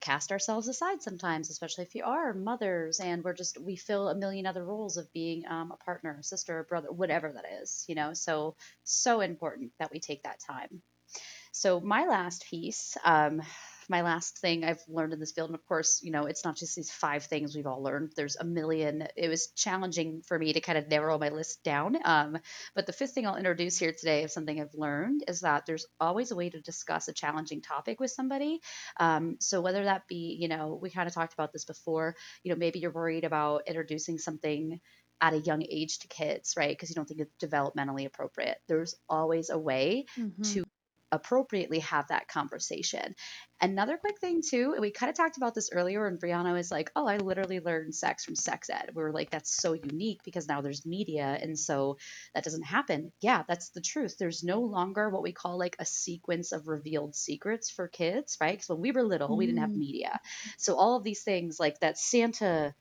cast 0.00 0.32
ourselves 0.32 0.68
aside 0.68 1.00
sometimes, 1.00 1.48
especially 1.48 1.84
if 1.84 1.94
you 1.94 2.04
are 2.04 2.34
mothers 2.34 2.98
and 2.98 3.22
we're 3.22 3.34
just, 3.34 3.58
we 3.60 3.76
fill 3.76 4.08
a 4.08 4.16
million 4.16 4.46
other 4.46 4.64
roles 4.64 4.96
of 4.96 5.12
being 5.12 5.46
um, 5.46 5.70
a 5.70 5.76
partner, 5.84 6.18
sister, 6.22 6.66
brother, 6.68 6.90
whatever 6.90 7.32
that 7.32 7.44
is, 7.62 7.84
you 7.88 7.94
know. 7.94 8.12
So, 8.14 8.56
so 8.82 9.20
important 9.20 9.70
that 9.78 9.92
we 9.92 10.00
take 10.00 10.24
that 10.24 10.40
time. 10.40 10.82
So 11.58 11.80
my 11.80 12.04
last 12.04 12.44
piece, 12.44 12.98
um, 13.02 13.40
my 13.88 14.02
last 14.02 14.38
thing 14.40 14.62
I've 14.62 14.82
learned 14.88 15.14
in 15.14 15.20
this 15.20 15.32
field, 15.32 15.48
and 15.48 15.54
of 15.58 15.64
course, 15.64 16.02
you 16.02 16.10
know, 16.10 16.26
it's 16.26 16.44
not 16.44 16.56
just 16.56 16.76
these 16.76 16.90
five 16.90 17.24
things 17.24 17.56
we've 17.56 17.66
all 17.66 17.82
learned. 17.82 18.12
There's 18.14 18.36
a 18.36 18.44
million. 18.44 19.08
It 19.16 19.30
was 19.30 19.52
challenging 19.52 20.20
for 20.20 20.38
me 20.38 20.52
to 20.52 20.60
kind 20.60 20.76
of 20.76 20.88
narrow 20.88 21.16
my 21.18 21.30
list 21.30 21.64
down. 21.64 21.96
Um, 22.04 22.36
but 22.74 22.84
the 22.84 22.92
fifth 22.92 23.12
thing 23.14 23.26
I'll 23.26 23.36
introduce 23.36 23.78
here 23.78 23.92
today 23.98 24.24
of 24.24 24.30
something 24.30 24.60
I've 24.60 24.74
learned 24.74 25.24
is 25.28 25.40
that 25.40 25.64
there's 25.64 25.86
always 25.98 26.30
a 26.30 26.36
way 26.36 26.50
to 26.50 26.60
discuss 26.60 27.08
a 27.08 27.14
challenging 27.14 27.62
topic 27.62 28.00
with 28.00 28.10
somebody. 28.10 28.60
Um, 29.00 29.38
so 29.40 29.62
whether 29.62 29.84
that 29.84 30.06
be, 30.08 30.36
you 30.38 30.48
know, 30.48 30.78
we 30.82 30.90
kind 30.90 31.08
of 31.08 31.14
talked 31.14 31.32
about 31.32 31.54
this 31.54 31.64
before. 31.64 32.16
You 32.42 32.52
know, 32.52 32.58
maybe 32.58 32.80
you're 32.80 32.90
worried 32.92 33.24
about 33.24 33.62
introducing 33.66 34.18
something 34.18 34.78
at 35.22 35.32
a 35.32 35.38
young 35.38 35.62
age 35.62 36.00
to 36.00 36.08
kids, 36.08 36.54
right? 36.58 36.68
Because 36.76 36.90
you 36.90 36.94
don't 36.96 37.06
think 37.08 37.20
it's 37.20 37.34
developmentally 37.42 38.04
appropriate. 38.04 38.58
There's 38.68 38.94
always 39.08 39.48
a 39.48 39.58
way 39.58 40.04
Mhm. 40.16 40.36
to 40.52 40.64
appropriately 41.12 41.80
have 41.80 42.08
that 42.08 42.28
conversation. 42.28 43.14
Another 43.60 43.96
quick 43.96 44.18
thing 44.20 44.42
too, 44.46 44.72
and 44.72 44.80
we 44.82 44.90
kind 44.90 45.08
of 45.08 45.16
talked 45.16 45.38
about 45.38 45.54
this 45.54 45.70
earlier, 45.72 46.06
and 46.06 46.20
Brianna 46.20 46.52
was 46.52 46.70
like, 46.70 46.90
"Oh, 46.94 47.06
I 47.06 47.16
literally 47.16 47.60
learned 47.60 47.94
sex 47.94 48.24
from 48.24 48.34
sex 48.36 48.68
ed." 48.68 48.90
We 48.94 49.02
were 49.02 49.12
like, 49.12 49.30
"That's 49.30 49.50
so 49.58 49.72
unique 49.72 50.20
because 50.24 50.46
now 50.48 50.60
there's 50.60 50.84
media, 50.84 51.38
and 51.40 51.58
so 51.58 51.96
that 52.34 52.44
doesn't 52.44 52.64
happen." 52.64 53.12
Yeah, 53.20 53.44
that's 53.48 53.70
the 53.70 53.80
truth. 53.80 54.16
There's 54.18 54.42
no 54.44 54.60
longer 54.60 55.08
what 55.08 55.22
we 55.22 55.32
call 55.32 55.58
like 55.58 55.76
a 55.78 55.86
sequence 55.86 56.52
of 56.52 56.68
revealed 56.68 57.14
secrets 57.14 57.70
for 57.70 57.88
kids, 57.88 58.36
right? 58.40 58.52
Because 58.52 58.68
when 58.68 58.80
we 58.80 58.92
were 58.92 59.02
little, 59.04 59.36
we 59.36 59.46
didn't 59.46 59.60
have 59.60 59.74
Mm. 59.74 59.78
media, 59.78 60.20
so 60.58 60.76
all 60.76 60.96
of 60.96 61.04
these 61.04 61.22
things 61.22 61.58
like 61.58 61.78
that 61.80 61.98
Santa 61.98 62.74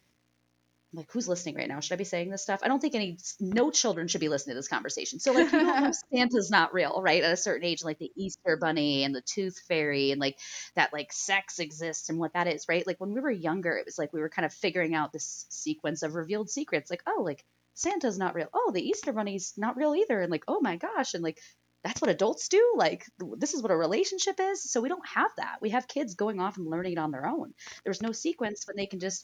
like 0.96 1.12
who's 1.12 1.28
listening 1.28 1.56
right 1.56 1.68
now? 1.68 1.80
Should 1.80 1.94
i 1.94 1.98
be 1.98 2.04
saying 2.04 2.30
this 2.30 2.42
stuff? 2.42 2.62
I 2.64 2.68
don't 2.68 2.80
think 2.80 2.96
any 2.96 3.18
no 3.40 3.72
children 3.72 4.08
should 4.08 4.22
be 4.22 4.30
listening 4.30 4.54
to 4.54 4.60
this 4.60 4.68
conversation. 4.68 5.20
So 5.20 5.32
like 5.34 5.52
you 5.52 5.64
know 5.64 5.92
santa's 6.14 6.50
not 6.50 6.74
real 6.74 7.02
right? 7.02 7.24
At 7.24 7.32
a 7.32 7.38
certain 7.38 7.66
age 7.66 7.84
like 7.84 8.00
the 8.00 8.12
easter 8.16 8.58
bunny 8.58 9.04
and 9.04 9.14
the 9.14 9.22
tooth 9.22 9.60
fairy 9.68 10.12
and 10.12 10.22
like 10.22 10.38
that 10.76 10.94
like 10.94 11.12
sex 11.12 11.60
exists 11.60 12.10
and 12.10 12.20
what 12.20 12.34
that 12.34 12.48
is 12.48 12.66
right? 12.70 12.86
Like 12.86 13.00
when 13.00 13.14
we 13.14 13.22
were 13.22 13.32
younger 13.32 13.78
it 13.78 13.86
was 13.86 13.98
like 13.98 14.14
we 14.14 14.22
were 14.22 14.30
kind 14.30 14.46
of 14.46 14.54
figuring 14.54 14.96
out 14.96 15.14
this 15.14 15.46
sequence 15.50 16.04
of 16.04 16.16
revealed 16.16 16.50
secrets 16.50 16.90
like 16.90 17.04
oh 17.08 17.22
like 17.24 17.44
santa's 17.74 18.18
not 18.18 18.36
real. 18.36 18.50
Oh 18.54 18.72
the 18.74 18.88
easter 18.88 19.14
bunny's 19.14 19.54
not 19.58 19.78
real 19.78 19.96
either. 19.96 20.22
And 20.22 20.32
like 20.32 20.46
oh 20.48 20.60
my 20.62 20.78
gosh. 20.78 21.14
And 21.14 21.24
like 21.24 21.40
that's 21.84 22.02
what 22.02 22.10
adults 22.10 22.50
do? 22.50 22.74
Like 22.76 23.06
this 23.38 23.54
is 23.54 23.62
what 23.62 23.72
a 23.72 23.76
relationship 23.78 24.40
is? 24.40 24.64
So 24.64 24.82
we 24.82 24.90
don't 24.90 25.08
have 25.08 25.30
that. 25.38 25.58
We 25.62 25.70
have 25.70 25.88
kids 25.88 26.16
going 26.16 26.40
off 26.40 26.58
and 26.58 26.68
learning 26.68 26.94
it 26.94 26.98
on 26.98 27.12
their 27.12 27.28
own. 27.28 27.54
There's 27.84 28.02
no 28.02 28.12
sequence 28.12 28.66
when 28.66 28.76
they 28.76 28.88
can 28.88 29.00
just 29.00 29.24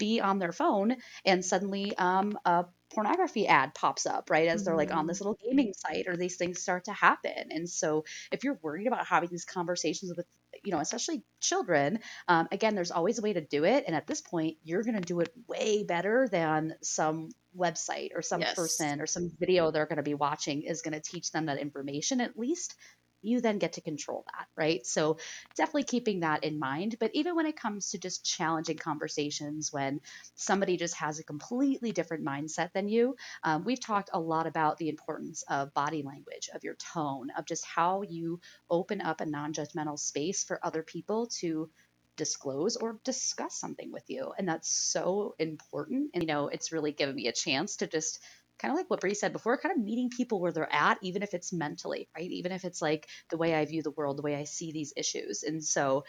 be 0.00 0.20
on 0.20 0.40
their 0.40 0.52
phone 0.52 0.96
and 1.24 1.44
suddenly 1.44 1.96
um, 1.98 2.38
a 2.44 2.66
pornography 2.92 3.46
ad 3.46 3.74
pops 3.74 4.06
up 4.06 4.30
right 4.30 4.48
as 4.48 4.64
they're 4.64 4.76
like 4.76 4.92
on 4.92 5.06
Mhm. 5.06 5.08
this 5.08 5.20
little 5.20 5.38
gaming 5.44 5.72
site 5.74 6.08
or 6.08 6.16
these 6.16 6.38
things 6.38 6.60
start 6.60 6.86
to 6.86 6.92
happen 6.92 7.50
and 7.50 7.70
so 7.70 8.04
if 8.32 8.42
you're 8.44 8.58
worried 8.62 8.88
about 8.88 9.06
having 9.06 9.30
these 9.30 9.44
conversations 9.44 10.12
with 10.16 10.26
you 10.64 10.72
know 10.72 10.80
especially 10.80 11.22
children 11.40 12.00
um, 12.28 12.48
again 12.52 12.74
there's 12.74 12.90
always 12.90 13.18
a 13.18 13.22
way 13.22 13.32
to 13.32 13.40
do 13.40 13.64
it 13.64 13.84
and 13.86 13.94
at 13.94 14.08
this 14.08 14.20
point 14.20 14.56
you're 14.64 14.82
going 14.82 14.96
to 14.96 15.00
do 15.00 15.20
it 15.20 15.32
way 15.48 15.84
better 15.84 16.28
than 16.30 16.74
some 16.82 17.28
website 17.56 18.10
or 18.14 18.22
some 18.22 18.44
Yes. 18.44 18.56
person 18.56 19.00
or 19.00 19.06
some 19.06 19.30
video 19.38 19.70
they're 19.70 19.86
going 19.86 19.96
to 19.98 20.02
be 20.02 20.14
watching 20.14 20.62
is 20.62 20.82
going 20.82 20.94
to 20.94 21.00
teach 21.00 21.30
them 21.30 21.46
that 21.46 21.58
information 21.58 22.20
at 22.20 22.38
least 22.38 22.74
you 23.22 23.40
then 23.40 23.58
get 23.58 23.74
to 23.74 23.80
control 23.80 24.24
that, 24.32 24.46
right? 24.56 24.86
So 24.86 25.18
definitely 25.56 25.84
keeping 25.84 26.20
that 26.20 26.44
in 26.44 26.58
mind. 26.58 26.96
But 26.98 27.10
even 27.14 27.36
when 27.36 27.46
it 27.46 27.56
comes 27.56 27.90
to 27.90 27.98
just 27.98 28.24
challenging 28.24 28.78
conversations, 28.78 29.72
when 29.72 30.00
somebody 30.34 30.76
just 30.76 30.96
has 30.96 31.18
a 31.18 31.24
completely 31.24 31.92
different 31.92 32.24
mindset 32.24 32.72
than 32.72 32.88
you, 32.88 33.16
um, 33.42 33.64
we've 33.64 33.80
talked 33.80 34.10
a 34.12 34.20
lot 34.20 34.46
about 34.46 34.78
the 34.78 34.88
importance 34.88 35.44
of 35.48 35.74
body 35.74 36.02
language, 36.02 36.48
of 36.54 36.64
your 36.64 36.76
tone, 36.76 37.28
of 37.36 37.46
just 37.46 37.64
how 37.64 38.02
you 38.02 38.40
open 38.68 39.00
up 39.00 39.20
a 39.20 39.26
non 39.26 39.52
judgmental 39.52 39.98
space 39.98 40.44
for 40.44 40.58
other 40.64 40.82
people 40.82 41.26
to 41.26 41.70
disclose 42.16 42.76
or 42.76 43.00
discuss 43.02 43.54
something 43.54 43.90
with 43.92 44.04
you. 44.08 44.32
And 44.36 44.46
that's 44.46 44.68
so 44.70 45.34
important. 45.38 46.10
And, 46.12 46.22
you 46.22 46.26
know, 46.26 46.48
it's 46.48 46.70
really 46.70 46.92
given 46.92 47.14
me 47.14 47.28
a 47.28 47.32
chance 47.32 47.76
to 47.76 47.86
just 47.86 48.20
kind 48.60 48.72
of 48.72 48.78
like 48.78 48.90
what 48.90 49.00
Bree 49.00 49.14
said 49.14 49.32
before, 49.32 49.58
kind 49.58 49.76
of 49.76 49.82
meeting 49.82 50.10
people 50.10 50.40
where 50.40 50.52
they're 50.52 50.72
at, 50.72 50.98
even 51.02 51.22
if 51.22 51.34
it's 51.34 51.52
mentally, 51.52 52.08
right? 52.16 52.30
Even 52.30 52.52
if 52.52 52.64
it's 52.64 52.82
like 52.82 53.08
the 53.30 53.36
way 53.36 53.54
I 53.54 53.64
view 53.64 53.82
the 53.82 53.90
world, 53.90 54.18
the 54.18 54.22
way 54.22 54.36
I 54.36 54.44
see 54.44 54.72
these 54.72 54.92
issues. 54.96 55.42
And 55.42 55.62
so 55.64 56.04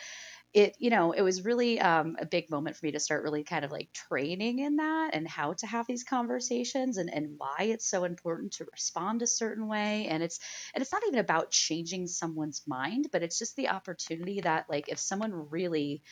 it 0.54 0.76
you 0.80 0.90
know 0.90 1.12
it 1.14 1.22
was 1.22 1.46
really 1.46 1.80
um, 1.80 2.18
a 2.20 2.26
big 2.26 2.50
moment 2.50 2.76
for 2.76 2.86
me 2.86 2.92
to 2.92 3.00
start 3.00 3.24
really 3.24 3.44
kind 3.44 3.64
of 3.64 3.72
like 3.72 3.90
training 3.94 4.60
in 4.60 4.76
that 4.78 5.12
and 5.14 5.28
how 5.28 5.54
to 5.54 5.66
have 5.66 5.88
these 5.88 6.04
conversations 6.04 6.98
and 6.98 7.14
and 7.14 7.36
why 7.38 7.56
it's 7.60 7.90
so 7.90 8.04
important 8.04 8.52
to 8.54 8.66
respond 8.72 9.22
a 9.22 9.28
certain 9.28 9.68
way 9.68 10.08
and 10.08 10.22
it's 10.22 10.40
and 10.74 10.82
it's 10.82 10.92
not 10.92 11.04
even 11.08 11.20
about 11.20 11.52
changing 11.52 12.08
someone's 12.08 12.64
mind 12.68 13.08
but 13.12 13.24
it's 13.24 13.40
just 13.40 13.56
the 13.56 13.70
opportunity 13.70 14.42
that 14.42 14.66
like 14.70 14.90
if 14.90 15.00
someone 15.00 15.50
really 15.50 16.04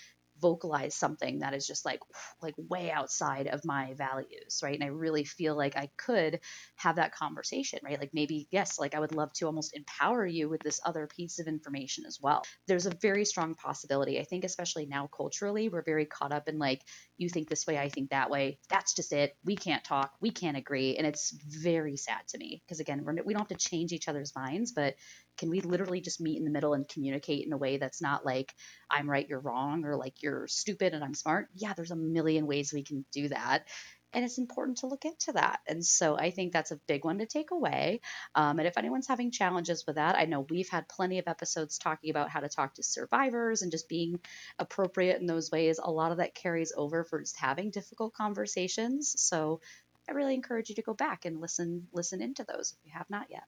vocalize 0.41 0.95
something 0.95 1.39
that 1.39 1.53
is 1.53 1.65
just 1.67 1.85
like 1.85 1.99
like 2.41 2.55
way 2.57 2.91
outside 2.91 3.47
of 3.47 3.65
my 3.65 3.93
values 3.95 4.61
right? 4.63 4.75
And 4.75 4.83
i 4.83 4.87
really 4.87 5.23
feel 5.23 5.55
like 5.55 5.75
i 5.77 5.89
could 5.97 6.39
have 6.75 6.95
that 6.97 7.13
conversation 7.13 7.79
right? 7.83 7.99
Like 7.99 8.11
maybe 8.13 8.47
yes 8.51 8.79
like 8.79 8.95
i 8.95 8.99
would 8.99 9.11
love 9.11 9.31
to 9.33 9.45
almost 9.45 9.75
empower 9.75 10.25
you 10.25 10.49
with 10.49 10.61
this 10.61 10.79
other 10.85 11.07
piece 11.07 11.39
of 11.39 11.47
information 11.47 12.05
as 12.05 12.19
well. 12.21 12.43
There's 12.67 12.85
a 12.85 12.95
very 13.01 13.25
strong 13.25 13.55
possibility 13.55 14.19
i 14.19 14.23
think 14.23 14.43
especially 14.43 14.85
now 14.85 15.07
culturally 15.07 15.69
we're 15.69 15.83
very 15.83 16.05
caught 16.05 16.31
up 16.31 16.47
in 16.47 16.59
like 16.59 16.81
you 17.17 17.29
think 17.29 17.49
this 17.49 17.67
way 17.67 17.77
i 17.77 17.89
think 17.89 18.09
that 18.09 18.29
way. 18.29 18.59
That's 18.69 18.93
just 18.93 19.13
it. 19.13 19.35
We 19.43 19.55
can't 19.55 19.83
talk. 19.83 20.11
We 20.21 20.31
can't 20.31 20.57
agree. 20.57 20.97
And 20.97 21.05
it's 21.05 21.31
very 21.31 21.97
sad 21.97 22.21
to 22.29 22.37
me 22.37 22.61
because 22.65 22.79
again 22.79 23.03
we're, 23.03 23.15
we 23.23 23.33
don't 23.33 23.47
have 23.47 23.59
to 23.59 23.69
change 23.69 23.91
each 23.91 24.07
other's 24.07 24.33
minds 24.35 24.71
but 24.71 24.95
can 25.39 25.49
we 25.49 25.61
literally 25.61 26.01
just 26.01 26.19
meet 26.19 26.37
in 26.37 26.43
the 26.43 26.51
middle 26.51 26.73
and 26.73 26.87
communicate 26.87 27.45
in 27.45 27.53
a 27.53 27.57
way 27.57 27.77
that's 27.77 28.01
not 28.01 28.25
like 28.25 28.53
i'm 28.91 29.09
right 29.09 29.27
you're 29.29 29.39
wrong 29.39 29.85
or 29.85 29.95
like 29.95 30.21
you're 30.21 30.47
stupid 30.47 30.93
and 30.93 31.03
i'm 31.03 31.13
smart 31.13 31.47
yeah 31.55 31.73
there's 31.73 31.91
a 31.91 31.95
million 31.95 32.45
ways 32.45 32.73
we 32.73 32.83
can 32.83 33.05
do 33.11 33.29
that 33.29 33.63
and 34.11 34.25
it's 34.25 34.39
important 34.39 34.79
to 34.79 34.87
look 34.87 35.05
into 35.05 35.31
that 35.31 35.59
and 35.67 35.85
so 35.85 36.17
i 36.17 36.31
think 36.31 36.51
that's 36.51 36.71
a 36.71 36.79
big 36.87 37.05
one 37.05 37.19
to 37.19 37.25
take 37.25 37.51
away 37.51 38.01
um, 38.35 38.59
and 38.59 38.67
if 38.67 38.77
anyone's 38.77 39.07
having 39.07 39.31
challenges 39.31 39.85
with 39.87 39.95
that 39.95 40.15
i 40.15 40.25
know 40.25 40.45
we've 40.49 40.69
had 40.69 40.87
plenty 40.89 41.19
of 41.19 41.27
episodes 41.27 41.77
talking 41.77 42.09
about 42.09 42.29
how 42.29 42.39
to 42.39 42.49
talk 42.49 42.73
to 42.73 42.83
survivors 42.83 43.61
and 43.61 43.71
just 43.71 43.87
being 43.87 44.19
appropriate 44.57 45.19
in 45.19 45.27
those 45.27 45.51
ways. 45.51 45.79
A 45.81 45.91
lot 45.91 46.11
of 46.11 46.17
that 46.17 46.35
carries 46.35 46.73
over 46.75 47.03
for 47.03 47.19
just 47.19 47.39
having 47.39 47.71
difficult 47.71 48.13
conversations 48.13 49.15
so 49.17 49.61
i 50.09 50.11
really 50.11 50.33
encourage 50.33 50.69
you 50.69 50.75
to 50.75 50.81
go 50.81 50.93
back 50.93 51.25
and 51.25 51.39
listen 51.39 51.87
listen 51.93 52.21
into 52.21 52.43
those 52.43 52.73
if 52.73 52.85
you 52.85 52.91
have 52.93 53.09
not 53.09 53.27
yet 53.29 53.43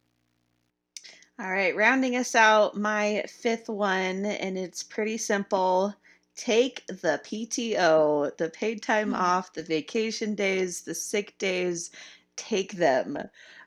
all 1.42 1.50
right, 1.52 1.76
rounding 1.76 2.16
us 2.16 2.36
out, 2.36 2.78
my 2.78 3.24
fifth 3.28 3.68
one, 3.70 4.26
and 4.26 4.58
it's 4.58 4.84
pretty 4.84 5.18
simple. 5.18 5.94
Take 6.36 6.86
the 6.88 7.20
PTO, 7.24 8.30
the 8.38 8.50
paid 8.50 8.82
time 8.84 9.12
Mm. 9.12 9.18
off, 9.20 9.54
the 9.54 9.64
vacation 9.64 10.36
days, 10.36 10.82
the 10.82 10.94
sick 10.96 11.38
days, 11.40 11.90
take 12.36 12.74
them. 12.74 13.18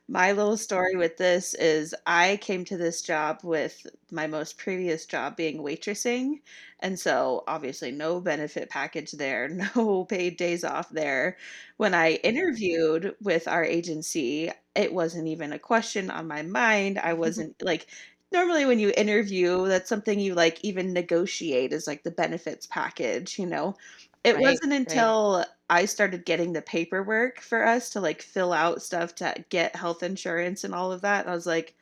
My 0.09 0.33
little 0.33 0.57
story 0.57 0.95
with 0.97 1.17
this 1.17 1.55
is 1.55 1.95
I 2.07 2.37
came 2.43 2.65
to 2.67 2.77
this 2.77 3.03
job 3.03 3.41
with 3.43 3.87
my 4.11 4.27
most 4.29 4.57
previous 4.59 5.05
job 5.07 5.37
being 5.37 5.59
waitressing. 5.59 6.41
And 6.81 6.99
so, 7.01 7.43
obviously, 7.49 7.91
no 7.91 8.21
benefit 8.21 8.71
package 8.71 9.13
there, 9.13 9.49
no 9.77 10.05
paid 10.05 10.37
days 10.37 10.63
off 10.65 10.91
there. 10.91 11.39
When 11.79 11.95
I 11.95 12.13
interviewed 12.23 13.17
with 13.21 13.49
our 13.49 13.65
agency, 13.65 14.51
it 14.75 14.93
wasn't 14.93 15.29
even 15.29 15.53
a 15.53 15.59
question 15.59 16.11
on 16.11 16.29
my 16.29 16.43
mind. 16.43 16.99
I 16.99 17.11
mm-hmm. 17.11 17.21
wasn't 17.21 17.63
like, 17.63 17.87
normally 18.33 18.65
when 18.65 18.79
you 18.79 18.93
interview, 18.97 19.67
that's 19.69 19.89
something 19.89 20.19
you 20.19 20.35
like 20.35 20.59
even 20.63 20.93
negotiate 20.93 21.73
is 21.73 21.87
like 21.87 22.03
the 22.03 22.11
benefits 22.11 22.67
package, 22.67 23.39
you 23.39 23.47
know? 23.47 23.77
It 24.25 24.35
right 24.35 24.43
wasn't 24.43 24.73
right 24.73 24.81
until 24.81 25.45
I 25.69 25.85
started 25.85 26.25
getting 26.25 26.53
the 26.53 26.63
paperwork 26.63 27.41
for 27.41 27.65
us 27.67 27.91
to 27.91 28.01
like 28.01 28.23
fill 28.23 28.53
out 28.53 28.83
stuff 28.83 29.15
to 29.17 29.35
get 29.51 29.77
health 29.77 30.03
insurance 30.03 30.65
and 30.65 30.75
all 30.75 30.93
of 30.93 31.03
that. 31.03 31.29
I 31.29 31.35
was 31.35 31.47
like, 31.47 31.75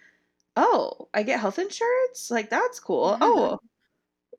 "Oh, 0.56 1.08
I 1.14 1.22
get 1.22 1.40
health 1.40 1.58
insurance? 1.58 2.30
Like 2.30 2.50
that's 2.50 2.80
cool. 2.80 3.16
Oh, 3.20 3.60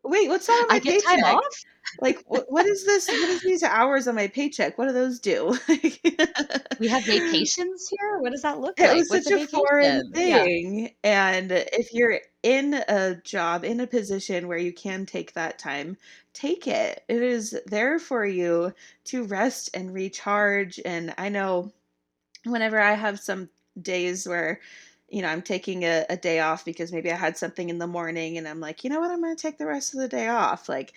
wait, 0.03 0.29
what's 0.29 0.47
that 0.47 0.59
on 0.61 0.69
i 0.69 0.77
my 0.77 0.79
get 0.79 0.99
time 0.99 1.23
paycheck? 1.23 1.23
off 1.23 1.65
Like 2.01 2.23
what 2.27 2.45
what 2.49 2.65
is 2.65 2.85
this? 2.85 3.13
What 3.17 3.29
is 3.29 3.43
these 3.43 3.63
hours 3.63 4.07
on 4.07 4.15
my 4.15 4.27
paycheck? 4.27 4.77
What 4.77 4.87
do 4.87 4.93
those 4.93 5.19
do?" 5.19 5.57
we 6.79 6.87
have 6.87 7.05
vacations 7.05 7.87
here 7.89 8.19
what 8.19 8.31
does 8.31 8.41
that 8.43 8.59
look 8.59 8.77
It 8.77 8.83
like 8.83 8.91
It 8.91 8.95
was 8.95 9.09
what's 9.09 9.29
such 9.29 9.31
a 9.31 9.39
a 9.39 9.47
foreign 9.47 10.01
vacation 10.11 10.13
yeah 10.15 10.47
thing, 10.51 10.95
and 11.03 11.51
if 11.51 11.93
you're 11.93 12.19
in 12.43 12.73
a 12.87 13.15
job, 13.23 13.63
in 13.63 13.79
a 13.79 13.87
position 13.87 14.47
where 14.47 14.57
you 14.57 14.73
can 14.73 15.05
take 15.05 15.33
that 15.33 15.59
time, 15.59 15.97
take 16.33 16.67
it. 16.67 17.03
It 17.07 17.21
is 17.21 17.55
there 17.67 17.99
for 17.99 18.25
you 18.25 18.73
to 19.05 19.23
rest 19.25 19.69
and 19.73 19.93
recharge, 19.93 20.79
and 20.85 21.13
I 21.17 21.29
know 21.29 21.71
whenever 22.45 22.79
I 22.79 22.93
have 22.93 23.19
some 23.19 23.49
days 23.81 24.27
where, 24.27 24.59
you 25.13 25.21
know, 25.21 25.27
I'm 25.27 25.43
taking 25.43 25.83
a, 25.85 26.05
a 26.09 26.17
day 26.17 26.39
off 26.39 26.65
because 26.65 26.91
maybe 26.91 27.11
I 27.11 27.15
had 27.15 27.37
something 27.37 27.69
in 27.69 27.77
the 27.77 27.85
morning 27.87 28.39
and 28.39 28.47
I'm 28.47 28.59
like, 28.59 28.83
you 28.83 28.89
know 28.89 28.99
what, 28.99 29.11
I'm 29.11 29.21
going 29.21 29.35
to 29.35 29.41
take 29.41 29.59
the 29.59 29.67
rest 29.67 29.93
of 29.93 29.99
the 29.99 30.07
day 30.07 30.27
off. 30.27 30.67
Like, 30.67 30.93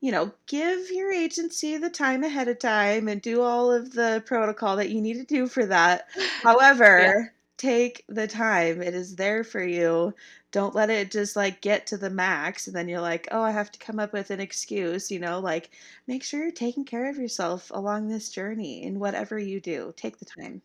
you 0.00 0.10
know, 0.10 0.32
give 0.46 0.90
your 0.90 1.12
agency 1.12 1.76
the 1.76 1.88
time 1.88 2.24
ahead 2.24 2.48
of 2.48 2.58
time 2.58 3.06
and 3.06 3.22
do 3.22 3.42
all 3.42 3.70
of 3.72 3.92
the 3.92 4.24
protocol 4.26 4.76
that 4.76 4.90
you 4.90 5.00
need 5.00 5.14
to 5.14 5.24
do 5.24 5.46
for 5.46 5.66
that. 5.66 6.08
yeah 6.16 6.24
However, 6.42 7.32
take 7.58 8.04
the 8.08 8.26
time. 8.26 8.82
It 8.82 8.94
is 8.94 9.14
there 9.14 9.44
for 9.44 9.62
you. 9.62 10.14
Don't 10.50 10.74
let 10.74 10.90
it 10.90 11.12
just 11.12 11.36
like 11.36 11.60
get 11.60 11.86
to 11.88 11.96
the 11.96 12.10
max 12.10 12.66
and 12.66 12.74
then 12.74 12.88
you're 12.88 13.00
like, 13.00 13.28
oh, 13.30 13.42
I 13.42 13.52
have 13.52 13.70
to 13.70 13.78
come 13.78 14.00
up 14.00 14.12
with 14.12 14.30
an 14.32 14.40
excuse, 14.40 15.12
you 15.12 15.20
know, 15.20 15.38
like 15.38 15.70
make 16.08 16.24
sure 16.24 16.42
you're 16.42 16.50
taking 16.50 16.84
care 16.84 17.08
of 17.08 17.18
yourself 17.18 17.70
along 17.72 18.08
this 18.08 18.30
journey 18.30 18.82
in 18.82 18.98
whatever 18.98 19.38
you 19.38 19.60
do. 19.60 19.94
Take 19.96 20.18
the 20.18 20.24
time. 20.24 20.62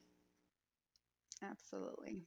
Absolutely. 1.42 2.26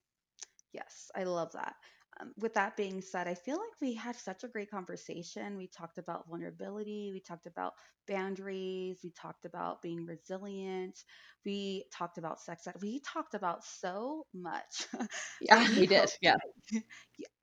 Yes, 0.78 1.10
I 1.16 1.24
love 1.24 1.52
that. 1.52 1.76
Um, 2.20 2.32
with 2.38 2.54
that 2.54 2.76
being 2.76 3.00
said, 3.02 3.28
I 3.28 3.34
feel 3.34 3.56
like 3.58 3.80
we 3.80 3.94
had 3.94 4.16
such 4.16 4.44
a 4.44 4.48
great 4.48 4.70
conversation. 4.70 5.56
We 5.56 5.68
talked 5.68 5.98
about 5.98 6.28
vulnerability, 6.28 7.10
we 7.12 7.20
talked 7.20 7.46
about 7.46 7.74
boundaries, 8.06 9.00
we 9.04 9.10
talked 9.10 9.44
about 9.46 9.82
being 9.82 10.06
resilient, 10.06 11.04
we 11.44 11.84
talked 11.92 12.18
about 12.18 12.40
sex 12.40 12.66
ed, 12.66 12.76
we 12.82 13.00
talked 13.00 13.34
about 13.34 13.64
so 13.64 14.26
much. 14.34 14.86
Yeah. 15.40 15.64
we 15.74 15.86
we 15.86 15.86
did 15.86 16.10
hope 16.10 16.12
yeah 16.20 16.36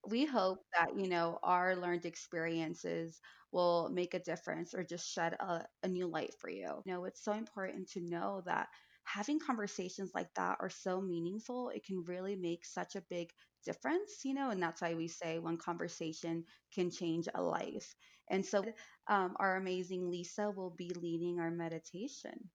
we 0.07 0.25
hope 0.25 0.59
that 0.73 0.97
you 0.97 1.07
know 1.07 1.39
our 1.43 1.75
learned 1.75 2.05
experiences 2.05 3.19
will 3.51 3.89
make 3.89 4.13
a 4.13 4.19
difference 4.19 4.73
or 4.73 4.83
just 4.83 5.07
shed 5.11 5.33
a, 5.39 5.65
a 5.83 5.87
new 5.87 6.07
light 6.07 6.33
for 6.39 6.49
you 6.49 6.81
you 6.85 6.93
know 6.93 7.05
it's 7.05 7.23
so 7.23 7.33
important 7.33 7.89
to 7.89 8.01
know 8.01 8.41
that 8.45 8.67
having 9.05 9.39
conversations 9.39 10.11
like 10.13 10.33
that 10.35 10.57
are 10.59 10.69
so 10.69 11.01
meaningful 11.01 11.69
it 11.69 11.85
can 11.85 12.03
really 12.05 12.35
make 12.35 12.65
such 12.65 12.95
a 12.95 13.03
big 13.09 13.29
difference 13.65 14.21
you 14.23 14.33
know 14.33 14.49
and 14.51 14.61
that's 14.61 14.81
why 14.81 14.93
we 14.93 15.07
say 15.07 15.39
one 15.39 15.57
conversation 15.57 16.43
can 16.73 16.91
change 16.91 17.27
a 17.33 17.41
life. 17.41 17.95
And 18.29 18.45
so 18.45 18.63
um, 19.07 19.35
our 19.39 19.55
amazing 19.57 20.09
lisa 20.09 20.49
will 20.51 20.71
be 20.71 20.89
leading 20.89 21.39
our 21.39 21.51
meditation 21.51 22.49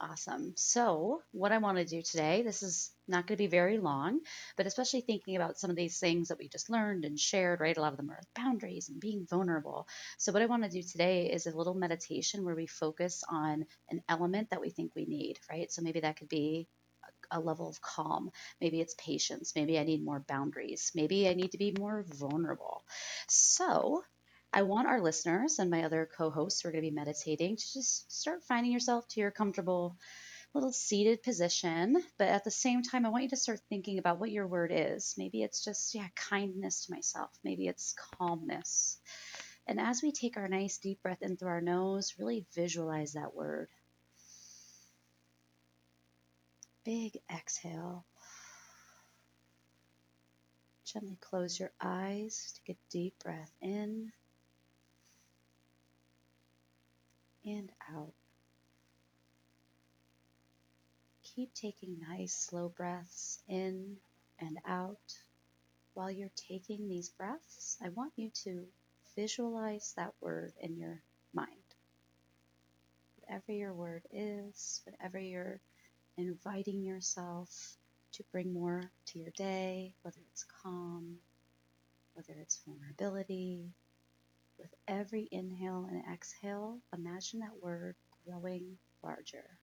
Awesome. 0.00 0.52
So, 0.56 1.22
what 1.30 1.52
I 1.52 1.58
want 1.58 1.78
to 1.78 1.84
do 1.84 2.02
today, 2.02 2.42
this 2.42 2.62
is 2.62 2.90
not 3.06 3.26
going 3.26 3.36
to 3.36 3.42
be 3.42 3.46
very 3.46 3.78
long, 3.78 4.20
but 4.56 4.66
especially 4.66 5.00
thinking 5.02 5.36
about 5.36 5.58
some 5.58 5.70
of 5.70 5.76
these 5.76 5.98
things 6.00 6.28
that 6.28 6.38
we 6.38 6.48
just 6.48 6.68
learned 6.70 7.04
and 7.04 7.18
shared, 7.18 7.60
right? 7.60 7.76
A 7.76 7.80
lot 7.80 7.92
of 7.92 7.96
them 7.98 8.10
are 8.10 8.20
boundaries 8.34 8.88
and 8.88 9.00
being 9.00 9.26
vulnerable. 9.30 9.86
So, 10.18 10.32
what 10.32 10.42
I 10.42 10.46
want 10.46 10.64
to 10.64 10.68
do 10.68 10.82
today 10.82 11.30
is 11.30 11.46
a 11.46 11.56
little 11.56 11.74
meditation 11.74 12.44
where 12.44 12.56
we 12.56 12.66
focus 12.66 13.22
on 13.28 13.64
an 13.90 14.02
element 14.08 14.50
that 14.50 14.60
we 14.60 14.70
think 14.70 14.92
we 14.96 15.06
need, 15.06 15.38
right? 15.48 15.70
So, 15.72 15.82
maybe 15.82 16.00
that 16.00 16.16
could 16.16 16.28
be 16.28 16.68
a 17.30 17.40
level 17.40 17.68
of 17.68 17.80
calm. 17.80 18.30
Maybe 18.60 18.80
it's 18.80 18.94
patience. 18.98 19.52
Maybe 19.56 19.78
I 19.78 19.84
need 19.84 20.04
more 20.04 20.20
boundaries. 20.28 20.92
Maybe 20.94 21.28
I 21.28 21.34
need 21.34 21.52
to 21.52 21.58
be 21.58 21.74
more 21.78 22.04
vulnerable. 22.08 22.84
So, 23.28 24.02
I 24.54 24.62
want 24.62 24.86
our 24.86 25.00
listeners 25.00 25.58
and 25.58 25.70
my 25.70 25.84
other 25.84 26.08
co 26.16 26.30
hosts 26.30 26.60
who 26.60 26.68
are 26.68 26.72
going 26.72 26.84
to 26.84 26.90
be 26.90 26.94
meditating 26.94 27.56
to 27.56 27.72
just 27.72 28.12
start 28.12 28.44
finding 28.44 28.70
yourself 28.70 29.08
to 29.08 29.20
your 29.20 29.30
comfortable 29.30 29.96
little 30.52 30.72
seated 30.72 31.22
position. 31.22 32.02
But 32.18 32.28
at 32.28 32.44
the 32.44 32.50
same 32.50 32.82
time, 32.82 33.06
I 33.06 33.08
want 33.08 33.24
you 33.24 33.30
to 33.30 33.36
start 33.36 33.60
thinking 33.70 33.98
about 33.98 34.20
what 34.20 34.30
your 34.30 34.46
word 34.46 34.70
is. 34.74 35.14
Maybe 35.16 35.42
it's 35.42 35.64
just, 35.64 35.94
yeah, 35.94 36.08
kindness 36.16 36.84
to 36.84 36.92
myself. 36.92 37.30
Maybe 37.42 37.66
it's 37.66 37.94
calmness. 38.18 38.98
And 39.66 39.80
as 39.80 40.02
we 40.02 40.12
take 40.12 40.36
our 40.36 40.48
nice 40.48 40.76
deep 40.76 41.02
breath 41.02 41.22
in 41.22 41.38
through 41.38 41.48
our 41.48 41.62
nose, 41.62 42.14
really 42.18 42.44
visualize 42.54 43.14
that 43.14 43.34
word. 43.34 43.68
Big 46.84 47.16
exhale. 47.34 48.04
Gently 50.84 51.16
close 51.22 51.58
your 51.58 51.72
eyes. 51.80 52.52
Take 52.66 52.76
a 52.76 52.78
deep 52.90 53.14
breath 53.22 53.52
in 53.62 54.12
and 57.44 57.70
out. 57.94 58.12
Keep 61.34 61.54
taking 61.54 61.98
nice, 62.08 62.34
slow 62.34 62.68
breaths 62.68 63.38
in 63.48 63.96
and 64.38 64.58
out. 64.66 65.16
While 65.94 66.10
you're 66.10 66.30
taking 66.36 66.88
these 66.88 67.08
breaths, 67.10 67.76
I 67.82 67.88
want 67.90 68.12
you 68.16 68.30
to 68.44 68.64
visualize 69.16 69.92
that 69.96 70.12
word 70.20 70.52
in 70.60 70.76
your 70.76 71.02
mind. 71.32 71.48
Whatever 73.20 73.52
your 73.52 73.72
word 73.72 74.02
is, 74.12 74.82
whatever 74.84 75.18
you're 75.18 75.60
inviting 76.16 76.82
yourself 76.82 77.76
to 78.12 78.24
bring 78.32 78.52
more 78.52 78.82
to 79.06 79.18
your 79.18 79.30
day, 79.30 79.94
whether 80.02 80.20
it's 80.32 80.44
calm, 80.62 81.16
whether 82.14 82.34
it's 82.40 82.60
vulnerability, 82.66 83.70
With 84.62 84.74
every 84.86 85.28
inhale 85.32 85.88
and 85.90 86.04
exhale, 86.14 86.78
imagine 86.96 87.40
that 87.40 87.60
word 87.60 87.96
growing 88.24 88.78
larger. 89.02 89.58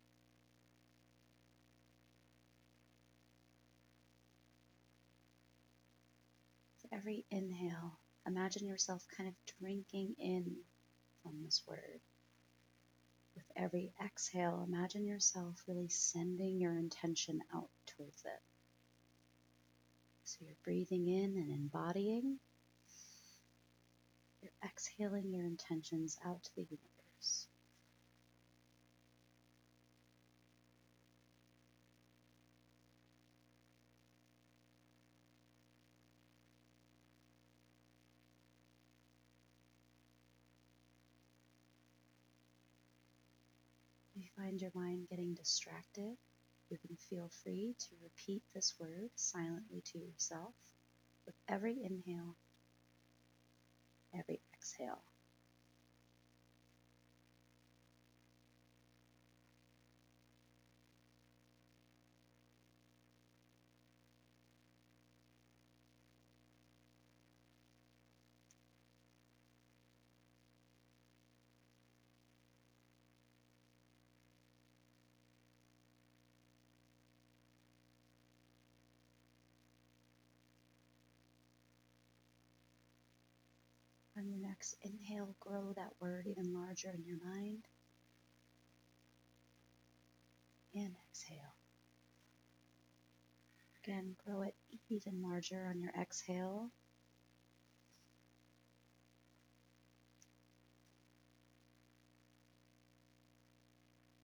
With 6.83 6.91
every 6.91 7.25
inhale, 7.31 7.97
imagine 8.27 8.67
yourself 8.67 9.07
kind 9.15 9.29
of 9.29 9.35
drinking 9.57 10.15
in 10.19 10.57
from 11.23 11.43
this 11.45 11.63
word. 11.65 12.01
With 13.35 13.45
every 13.55 13.93
exhale, 14.03 14.65
imagine 14.67 15.05
yourself 15.05 15.63
really 15.65 15.87
sending 15.87 16.59
your 16.59 16.77
intention 16.77 17.39
out 17.55 17.69
towards 17.85 18.21
it. 18.25 18.41
So 20.25 20.39
you're 20.41 20.55
breathing 20.65 21.07
in 21.07 21.37
and 21.37 21.51
embodying. 21.51 22.39
You're 24.41 24.51
exhaling 24.63 25.33
your 25.33 25.45
intentions 25.45 26.17
out 26.25 26.43
to 26.43 26.49
the 26.55 26.61
universe. 26.63 27.47
If 44.15 44.23
you 44.23 44.29
find 44.37 44.61
your 44.61 44.71
mind 44.73 45.07
getting 45.09 45.33
distracted, 45.33 46.17
you 46.69 46.77
can 46.77 46.95
feel 47.09 47.29
free 47.43 47.75
to 47.79 47.87
repeat 48.03 48.43
this 48.53 48.73
word 48.79 49.09
silently 49.15 49.81
to 49.85 49.97
yourself 49.97 50.53
with 51.25 51.35
every 51.47 51.77
inhale, 51.83 52.35
every 54.13 54.41
exhale. 54.53 55.03
On 84.19 84.27
your 84.27 84.39
next 84.39 84.75
inhale, 84.81 85.33
grow 85.39 85.71
that 85.77 85.93
word 86.01 86.27
even 86.27 86.53
larger 86.53 86.89
in 86.89 87.05
your 87.05 87.19
mind. 87.23 87.63
And 90.75 90.93
exhale. 91.09 91.55
Again, 93.81 94.17
grow 94.25 94.41
it 94.41 94.55
even 94.89 95.21
larger 95.21 95.67
on 95.69 95.79
your 95.79 95.93
exhale. 95.97 96.69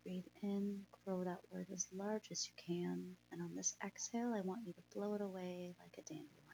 Breathe 0.03 0.25
in, 0.43 0.81
grow 1.05 1.23
that 1.23 1.39
word 1.53 1.67
as 1.73 1.87
large 1.95 2.27
as 2.31 2.47
you 2.47 2.53
can. 2.57 3.15
And 3.31 3.41
on 3.41 3.55
this 3.55 3.77
exhale, 3.83 4.33
I 4.35 4.41
want 4.41 4.67
you 4.67 4.73
to 4.73 4.81
blow 4.93 5.13
it 5.13 5.21
away 5.21 5.73
like 5.79 5.97
a 5.97 6.01
dandelion. 6.01 6.44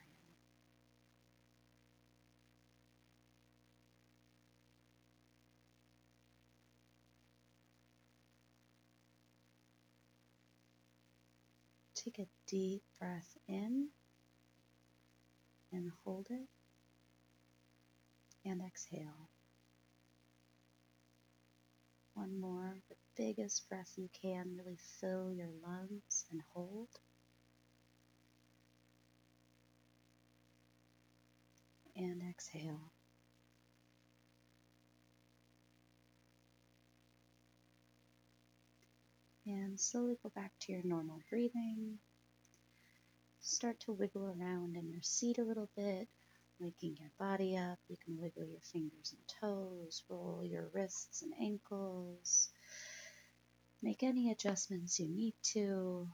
Take 12.03 12.17
a 12.17 12.27
deep 12.47 12.81
breath 12.99 13.37
in 13.47 13.89
and 15.71 15.91
hold 16.03 16.27
it 16.31 16.47
and 18.43 18.59
exhale. 18.65 19.29
One 22.15 22.39
more, 22.39 22.75
the 22.89 22.95
biggest 23.15 23.69
breath 23.69 23.93
you 23.97 24.09
can. 24.19 24.57
Really 24.57 24.79
fill 24.99 25.31
your 25.31 25.49
lungs 25.63 26.25
and 26.31 26.41
hold. 26.53 26.89
And 31.95 32.23
exhale. 32.27 32.91
And 39.51 39.77
slowly 39.77 40.17
go 40.23 40.29
back 40.33 40.51
to 40.61 40.71
your 40.71 40.81
normal 40.85 41.19
breathing. 41.29 41.99
Start 43.41 43.81
to 43.81 43.91
wiggle 43.91 44.25
around 44.25 44.77
in 44.77 44.89
your 44.89 45.01
seat 45.01 45.39
a 45.39 45.43
little 45.43 45.67
bit, 45.75 46.07
waking 46.57 46.95
your 47.01 47.11
body 47.19 47.57
up. 47.57 47.77
You 47.89 47.97
can 48.05 48.17
wiggle 48.17 48.45
your 48.45 48.61
fingers 48.61 49.13
and 49.13 49.39
toes, 49.41 50.03
roll 50.07 50.41
your 50.45 50.69
wrists 50.73 51.21
and 51.21 51.33
ankles. 51.37 52.47
Make 53.81 54.03
any 54.03 54.31
adjustments 54.31 55.01
you 55.01 55.09
need 55.09 55.33
to. 55.51 56.07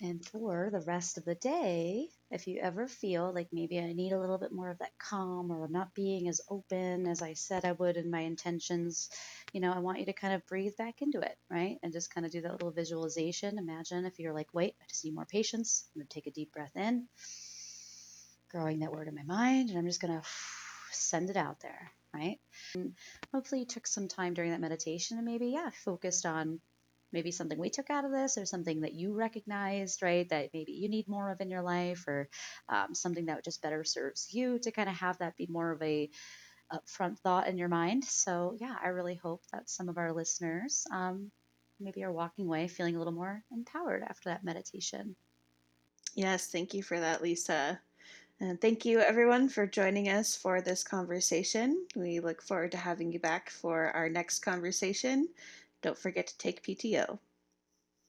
And 0.00 0.24
for 0.24 0.70
the 0.70 0.80
rest 0.80 1.18
of 1.18 1.24
the 1.24 1.34
day, 1.34 2.08
if 2.30 2.46
you 2.46 2.58
ever 2.60 2.86
feel 2.86 3.32
like 3.32 3.48
maybe 3.52 3.78
I 3.78 3.92
need 3.92 4.12
a 4.12 4.20
little 4.20 4.38
bit 4.38 4.52
more 4.52 4.70
of 4.70 4.78
that 4.78 4.98
calm 4.98 5.50
or 5.50 5.64
I'm 5.64 5.72
not 5.72 5.94
being 5.94 6.28
as 6.28 6.40
open 6.50 7.06
as 7.06 7.22
I 7.22 7.32
said 7.32 7.64
I 7.64 7.72
would 7.72 7.96
in 7.96 8.10
my 8.10 8.20
intentions, 8.20 9.08
you 9.52 9.60
know, 9.60 9.72
I 9.72 9.78
want 9.78 10.00
you 10.00 10.06
to 10.06 10.12
kind 10.12 10.34
of 10.34 10.46
breathe 10.46 10.76
back 10.76 11.00
into 11.00 11.20
it, 11.20 11.36
right? 11.50 11.78
And 11.82 11.92
just 11.92 12.12
kind 12.12 12.26
of 12.26 12.32
do 12.32 12.42
that 12.42 12.52
little 12.52 12.70
visualization. 12.70 13.58
Imagine 13.58 14.04
if 14.04 14.18
you're 14.18 14.34
like, 14.34 14.52
wait, 14.52 14.74
I 14.80 14.84
just 14.88 15.04
need 15.04 15.14
more 15.14 15.24
patience. 15.24 15.88
I'm 15.94 16.00
going 16.00 16.08
to 16.08 16.14
take 16.14 16.26
a 16.26 16.30
deep 16.30 16.52
breath 16.52 16.76
in, 16.76 17.08
growing 18.50 18.80
that 18.80 18.92
word 18.92 19.08
in 19.08 19.14
my 19.14 19.22
mind, 19.22 19.70
and 19.70 19.78
I'm 19.78 19.86
just 19.86 20.00
going 20.02 20.20
to 20.20 20.26
send 20.92 21.30
it 21.30 21.36
out 21.36 21.60
there, 21.60 21.90
right? 22.14 22.38
And 22.74 22.94
hopefully, 23.32 23.60
you 23.60 23.66
took 23.66 23.86
some 23.86 24.08
time 24.08 24.34
during 24.34 24.50
that 24.50 24.60
meditation 24.60 25.16
and 25.16 25.26
maybe, 25.26 25.48
yeah, 25.48 25.70
focused 25.70 26.26
on 26.26 26.60
maybe 27.12 27.30
something 27.30 27.58
we 27.58 27.70
took 27.70 27.90
out 27.90 28.04
of 28.04 28.10
this 28.10 28.36
or 28.36 28.46
something 28.46 28.80
that 28.80 28.94
you 28.94 29.12
recognized 29.12 30.02
right 30.02 30.28
that 30.28 30.50
maybe 30.52 30.72
you 30.72 30.88
need 30.88 31.08
more 31.08 31.30
of 31.30 31.40
in 31.40 31.50
your 31.50 31.62
life 31.62 32.06
or 32.06 32.28
um, 32.68 32.94
something 32.94 33.26
that 33.26 33.44
just 33.44 33.62
better 33.62 33.84
serves 33.84 34.28
you 34.32 34.58
to 34.58 34.70
kind 34.70 34.88
of 34.88 34.96
have 34.96 35.18
that 35.18 35.36
be 35.36 35.46
more 35.48 35.70
of 35.70 35.82
a 35.82 36.10
upfront 36.72 37.18
thought 37.20 37.48
in 37.48 37.56
your 37.56 37.68
mind. 37.68 38.04
So 38.04 38.56
yeah 38.60 38.76
i 38.82 38.88
really 38.88 39.14
hope 39.14 39.42
that 39.52 39.70
some 39.70 39.88
of 39.88 39.98
our 39.98 40.12
listeners 40.12 40.86
um, 40.92 41.30
maybe 41.80 42.04
are 42.04 42.12
walking 42.12 42.46
away 42.46 42.68
feeling 42.68 42.96
a 42.96 42.98
little 42.98 43.12
more 43.12 43.42
empowered 43.52 44.02
after 44.02 44.28
that 44.30 44.44
meditation. 44.44 45.16
Yes 46.14 46.46
thank 46.46 46.74
you 46.74 46.82
for 46.82 46.98
that 47.00 47.22
lisa. 47.22 47.80
And 48.40 48.60
thank 48.60 48.84
you 48.84 49.00
everyone 49.00 49.48
for 49.48 49.66
joining 49.66 50.10
us 50.10 50.36
for 50.36 50.60
this 50.60 50.84
conversation. 50.84 51.86
We 51.96 52.20
look 52.20 52.40
forward 52.40 52.70
to 52.70 52.76
having 52.78 53.10
you 53.10 53.18
back 53.18 53.50
for 53.50 53.90
our 53.90 54.08
next 54.08 54.40
conversation 54.40 55.28
don't 55.82 55.98
forget 55.98 56.26
to 56.28 56.38
take 56.38 56.62
PTO. 56.62 57.18